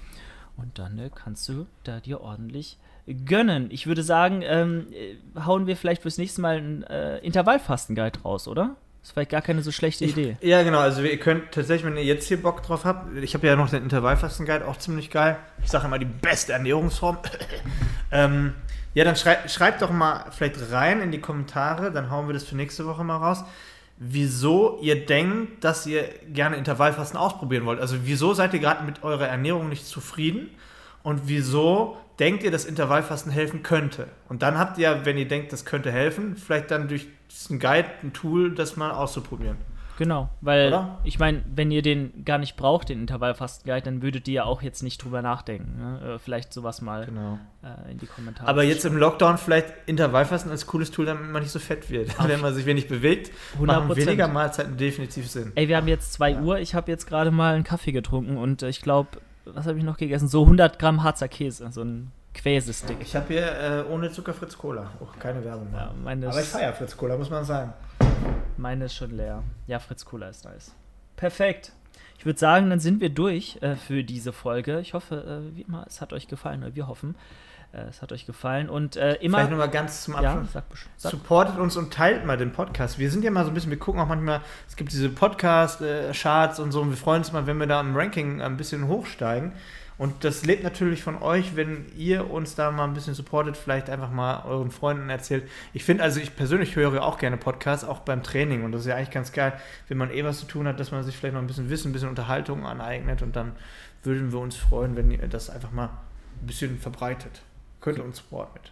Und 0.59 0.77
dann 0.77 0.99
äh, 0.99 1.09
kannst 1.13 1.47
du 1.47 1.67
da 1.83 1.99
dir 1.99 2.21
ordentlich 2.21 2.77
gönnen. 3.25 3.69
Ich 3.71 3.87
würde 3.87 4.03
sagen, 4.03 4.41
ähm, 4.43 4.87
äh, 4.91 5.15
hauen 5.45 5.67
wir 5.67 5.77
vielleicht 5.77 6.01
fürs 6.01 6.17
nächste 6.17 6.41
Mal 6.41 6.57
einen 6.57 6.83
äh, 6.83 7.17
Intervallfasten-Guide 7.19 8.19
raus, 8.23 8.47
oder? 8.47 8.75
Das 8.99 9.09
ist 9.09 9.13
vielleicht 9.13 9.31
gar 9.31 9.41
keine 9.41 9.61
so 9.61 9.71
schlechte 9.71 10.03
Idee. 10.03 10.37
Ja, 10.41 10.61
genau. 10.63 10.79
Also 10.79 11.01
ihr 11.01 11.17
könnt 11.17 11.53
tatsächlich, 11.53 11.85
wenn 11.85 11.97
ihr 11.97 12.03
jetzt 12.03 12.27
hier 12.27 12.41
Bock 12.41 12.61
drauf 12.61 12.83
habt, 12.83 13.15
ich 13.15 13.33
habe 13.33 13.47
ja 13.47 13.55
noch 13.55 13.69
den 13.69 13.83
Intervallfasten-Guide, 13.83 14.67
auch 14.67 14.77
ziemlich 14.77 15.09
geil. 15.09 15.37
Ich 15.63 15.71
sage 15.71 15.85
immer 15.85 15.97
die 15.97 16.05
beste 16.05 16.51
Ernährungsform. 16.51 17.17
ähm, 18.11 18.53
ja, 18.93 19.05
dann 19.05 19.15
schrei 19.15 19.37
schreibt 19.47 19.81
doch 19.81 19.91
mal 19.91 20.25
vielleicht 20.31 20.71
rein 20.71 21.01
in 21.01 21.11
die 21.11 21.21
Kommentare, 21.21 21.91
dann 21.91 22.11
hauen 22.11 22.27
wir 22.27 22.33
das 22.33 22.43
für 22.43 22.57
nächste 22.57 22.85
Woche 22.85 23.03
mal 23.03 23.17
raus, 23.17 23.45
wieso 23.99 24.79
ihr 24.81 25.05
denkt, 25.05 25.63
dass 25.63 25.85
ihr 25.85 26.03
gerne 26.31 26.55
Intervallfasten 26.55 27.19
ausprobieren 27.19 27.65
wollt. 27.65 27.81
Also 27.81 27.97
wieso 28.03 28.33
seid 28.33 28.53
ihr 28.53 28.59
gerade 28.59 28.85
mit 28.85 29.03
eurer 29.03 29.27
Ernährung 29.27 29.67
nicht 29.67 29.85
zufrieden 29.85 30.49
und 31.03 31.23
wieso 31.25 31.97
denkt 32.17 32.43
ihr, 32.43 32.51
dass 32.51 32.63
Intervallfasten 32.63 33.31
helfen 33.31 33.61
könnte? 33.61 34.07
Und 34.29 34.41
dann 34.41 34.57
habt 34.57 34.77
ihr, 34.77 35.01
wenn 35.03 35.17
ihr 35.17 35.27
denkt, 35.27 35.51
das 35.51 35.65
könnte 35.65 35.91
helfen, 35.91 36.37
vielleicht 36.37 36.71
dann 36.71 36.87
durch 36.87 37.07
diesen 37.29 37.59
Guide 37.59 37.89
ein 38.01 38.13
Tool, 38.13 38.55
das 38.55 38.77
mal 38.77 38.91
auszuprobieren. 38.91 39.57
Genau, 39.99 40.29
weil 40.39 40.69
Oder? 40.69 40.97
ich 41.03 41.19
meine, 41.19 41.43
wenn 41.53 41.69
ihr 41.71 41.81
den 41.81 42.23
gar 42.23 42.37
nicht 42.37 42.55
braucht, 42.55 42.87
den 42.87 43.01
Intervallfasten-Guide, 43.01 43.81
dann 43.83 44.01
würdet 44.01 44.27
ihr 44.29 44.33
ja 44.33 44.43
auch 44.45 44.61
jetzt 44.61 44.81
nicht 44.81 45.03
drüber 45.03 45.21
nachdenken. 45.21 45.77
Ne? 45.77 46.13
Äh, 46.15 46.19
vielleicht 46.19 46.53
sowas 46.53 46.81
mal 46.81 47.05
Genau. 47.05 47.37
äh, 47.61 47.91
in 47.91 47.97
die 47.97 48.05
Kommentare. 48.07 48.47
Aber 48.47 48.63
jetzt 48.63 48.85
im 48.85 48.95
Lockdown 48.95 49.37
vielleicht 49.37 49.73
Intervallfasten 49.87 50.49
als 50.51 50.65
cooles 50.65 50.89
Tool, 50.89 51.05
damit 51.05 51.29
man 51.29 51.41
nicht 51.43 51.51
so 51.51 51.59
fett 51.59 51.89
wird. 51.89 52.09
Auf- 52.19 52.29
Wenn 52.29 52.39
man 52.39 52.53
sich 52.53 52.65
wenig 52.65 52.87
bewegt, 52.87 53.31
machen 53.59 53.91
100%. 53.91 53.95
weniger 53.97 54.27
Mahlzeiten 54.29 54.77
definitiv 54.77 55.29
Sinn. 55.29 55.51
Ey, 55.55 55.67
wir 55.67 55.75
haben 55.75 55.89
jetzt 55.89 56.13
2 56.13 56.39
Uhr, 56.39 56.59
ich 56.59 56.73
habe 56.75 56.89
jetzt 56.89 57.05
gerade 57.05 57.29
mal 57.29 57.55
einen 57.55 57.65
Kaffee 57.65 57.91
getrunken 57.91 58.37
und 58.37 58.63
äh, 58.63 58.69
ich 58.69 58.81
glaube, 58.81 59.09
was 59.43 59.67
habe 59.67 59.77
ich 59.77 59.83
noch 59.83 59.97
gegessen? 59.97 60.29
So 60.29 60.43
100 60.43 60.79
Gramm 60.79 61.03
Harzer 61.03 61.27
Käse, 61.27 61.69
so 61.71 61.81
ein 61.83 62.11
Quäsestick. 62.33 62.95
Ich 63.01 63.15
habe 63.17 63.25
hier 63.33 63.85
äh, 63.87 63.91
ohne 63.91 64.11
Zucker 64.11 64.33
Fritz 64.33 64.57
Cola. 64.57 64.91
Oh, 65.01 65.07
keine 65.19 65.43
Werbung 65.43 65.69
mehr. 65.71 65.81
Ja, 65.81 65.91
meine, 66.01 66.29
Aber 66.29 66.39
ich 66.39 66.47
feiere 66.47 66.71
Fritz 66.71 66.95
Cola, 66.95 67.17
muss 67.17 67.29
man 67.29 67.43
sagen. 67.43 67.73
Meine 68.57 68.85
ist 68.85 68.95
schon 68.95 69.15
leer. 69.15 69.43
Ja, 69.67 69.79
Fritz 69.79 70.05
Cola 70.05 70.29
ist 70.29 70.45
nice. 70.45 70.73
Perfekt. 71.15 71.71
Ich 72.17 72.25
würde 72.25 72.39
sagen, 72.39 72.69
dann 72.69 72.79
sind 72.79 72.99
wir 73.01 73.09
durch 73.09 73.57
äh, 73.61 73.75
für 73.75 74.03
diese 74.03 74.33
Folge. 74.33 74.79
Ich 74.81 74.93
hoffe, 74.93 75.41
äh, 75.51 75.55
wie 75.55 75.61
immer, 75.61 75.85
es 75.87 76.01
hat 76.01 76.11
euch 76.11 76.27
gefallen, 76.27 76.63
oder 76.63 76.75
wir 76.75 76.87
hoffen, 76.87 77.15
äh, 77.71 77.81
es 77.83 78.01
hat 78.01 78.11
euch 78.11 78.25
gefallen. 78.25 78.69
Und 78.69 78.97
äh, 78.97 79.15
Vielleicht 79.19 79.23
immer. 79.23 79.43
nochmal 79.49 79.69
ganz 79.69 80.03
zum 80.03 80.15
Ja, 80.15 80.33
Abschluss. 80.33 80.51
sag, 80.51 80.63
besch- 80.71 80.85
sag. 80.97 81.11
Supportet 81.11 81.57
uns 81.57 81.77
und 81.77 81.93
teilt 81.93 82.25
mal 82.25 82.35
den 82.37 82.51
Podcast. 82.51 82.99
Wir 82.99 83.09
sind 83.09 83.23
ja 83.23 83.31
mal 83.31 83.45
so 83.45 83.51
ein 83.51 83.53
bisschen, 83.53 83.71
wir 83.71 83.79
gucken 83.79 84.01
auch 84.01 84.07
manchmal, 84.07 84.41
es 84.67 84.75
gibt 84.75 84.91
diese 84.91 85.07
Podcast-Charts 85.09 86.59
und 86.59 86.71
so 86.73 86.81
und 86.81 86.89
wir 86.89 86.97
freuen 86.97 87.19
uns 87.19 87.31
mal, 87.31 87.47
wenn 87.47 87.57
wir 87.57 87.67
da 87.67 87.79
im 87.79 87.95
Ranking 87.95 88.41
ein 88.41 88.57
bisschen 88.57 88.87
hochsteigen. 88.87 89.53
Und 89.99 90.23
das 90.23 90.45
lebt 90.45 90.63
natürlich 90.63 91.03
von 91.03 91.21
euch, 91.21 91.57
wenn 91.57 91.85
ihr 91.97 92.31
uns 92.31 92.55
da 92.55 92.71
mal 92.71 92.85
ein 92.85 92.93
bisschen 92.93 93.13
supportet, 93.13 93.57
vielleicht 93.57 93.89
einfach 93.89 94.09
mal 94.09 94.45
euren 94.45 94.71
Freunden 94.71 95.09
erzählt. 95.09 95.43
Ich 95.73 95.83
finde, 95.83 96.03
also 96.03 96.21
ich 96.21 96.37
persönlich 96.37 96.77
höre 96.77 97.03
auch 97.03 97.17
gerne 97.17 97.35
Podcasts, 97.35 97.85
auch 97.85 97.99
beim 97.99 98.23
Training. 98.23 98.63
Und 98.63 98.71
das 98.71 98.81
ist 98.81 98.87
ja 98.87 98.95
eigentlich 98.95 99.11
ganz 99.11 99.33
geil, 99.33 99.59
wenn 99.89 99.97
man 99.97 100.09
eh 100.09 100.23
was 100.23 100.39
zu 100.39 100.45
tun 100.45 100.67
hat, 100.69 100.79
dass 100.79 100.91
man 100.91 101.03
sich 101.03 101.17
vielleicht 101.17 101.33
noch 101.33 101.41
ein 101.41 101.47
bisschen 101.47 101.69
Wissen, 101.69 101.89
ein 101.89 101.93
bisschen 101.93 102.07
Unterhaltung 102.07 102.65
aneignet. 102.65 103.21
Und 103.21 103.35
dann 103.35 103.51
würden 104.01 104.31
wir 104.31 104.39
uns 104.39 104.55
freuen, 104.55 104.95
wenn 104.95 105.11
ihr 105.11 105.27
das 105.27 105.49
einfach 105.49 105.71
mal 105.71 105.89
ein 106.41 106.47
bisschen 106.47 106.79
verbreitet. 106.79 107.41
Könnt 107.81 107.97
ihr 107.97 108.05
uns 108.05 108.19
supporten 108.19 108.53
mit. 108.53 108.71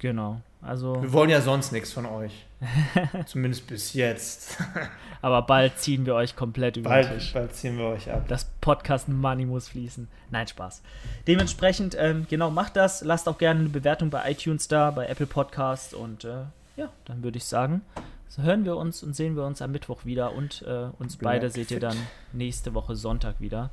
Genau. 0.00 0.40
Also, 0.62 1.00
Wir 1.00 1.12
wollen 1.12 1.30
ja 1.30 1.40
sonst 1.40 1.72
nichts 1.72 1.92
von 1.92 2.04
euch. 2.06 2.46
Zumindest 3.26 3.66
bis 3.66 3.94
jetzt. 3.94 4.58
aber 5.22 5.42
bald 5.42 5.78
ziehen 5.78 6.04
wir 6.04 6.14
euch 6.14 6.36
komplett 6.36 6.76
über 6.76 6.88
den 6.90 7.06
Bald, 7.06 7.18
Tisch. 7.18 7.32
bald 7.32 7.54
ziehen 7.54 7.78
wir 7.78 7.86
euch 7.86 8.10
ab. 8.10 8.24
Das 8.28 8.46
Podcast 8.60 9.08
Money 9.08 9.46
muss 9.46 9.68
fließen. 9.68 10.08
Nein, 10.30 10.46
Spaß. 10.48 10.82
Dementsprechend, 11.26 11.96
ähm, 11.98 12.26
genau, 12.28 12.50
macht 12.50 12.76
das. 12.76 13.02
Lasst 13.02 13.28
auch 13.28 13.38
gerne 13.38 13.60
eine 13.60 13.68
Bewertung 13.68 14.10
bei 14.10 14.30
iTunes 14.30 14.68
da, 14.68 14.90
bei 14.90 15.06
Apple 15.06 15.26
Podcast. 15.26 15.94
Und 15.94 16.24
äh, 16.24 16.44
ja, 16.76 16.90
dann 17.04 17.22
würde 17.22 17.38
ich 17.38 17.44
sagen, 17.44 17.82
so 18.28 18.42
hören 18.42 18.64
wir 18.64 18.76
uns 18.76 19.02
und 19.02 19.14
sehen 19.14 19.36
wir 19.36 19.44
uns 19.44 19.62
am 19.62 19.72
Mittwoch 19.72 20.04
wieder. 20.06 20.32
Und 20.32 20.62
äh, 20.62 20.88
uns 20.98 21.16
Black 21.16 21.34
beide 21.34 21.50
seht 21.50 21.70
ihr 21.70 21.76
Fit. 21.76 21.82
dann 21.82 21.96
nächste 22.32 22.74
Woche 22.74 22.96
Sonntag 22.96 23.40
wieder. 23.40 23.70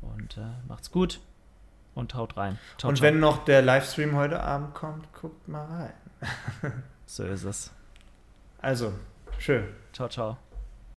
Und 0.00 0.38
äh, 0.38 0.42
macht's 0.68 0.90
gut 0.90 1.20
und 1.96 2.14
haut 2.14 2.36
rein. 2.36 2.58
Ciao, 2.78 2.90
Und 2.90 2.96
ciao. 2.98 3.06
wenn 3.06 3.18
noch 3.18 3.44
der 3.44 3.62
Livestream 3.62 4.14
heute 4.14 4.40
Abend 4.40 4.74
kommt, 4.74 5.12
guckt 5.12 5.48
mal 5.48 5.64
rein. 5.64 6.82
so 7.06 7.24
ist 7.24 7.42
es. 7.42 7.72
Also, 8.58 8.92
schön. 9.38 9.64
Ciao, 9.92 10.08
ciao. 10.08 10.38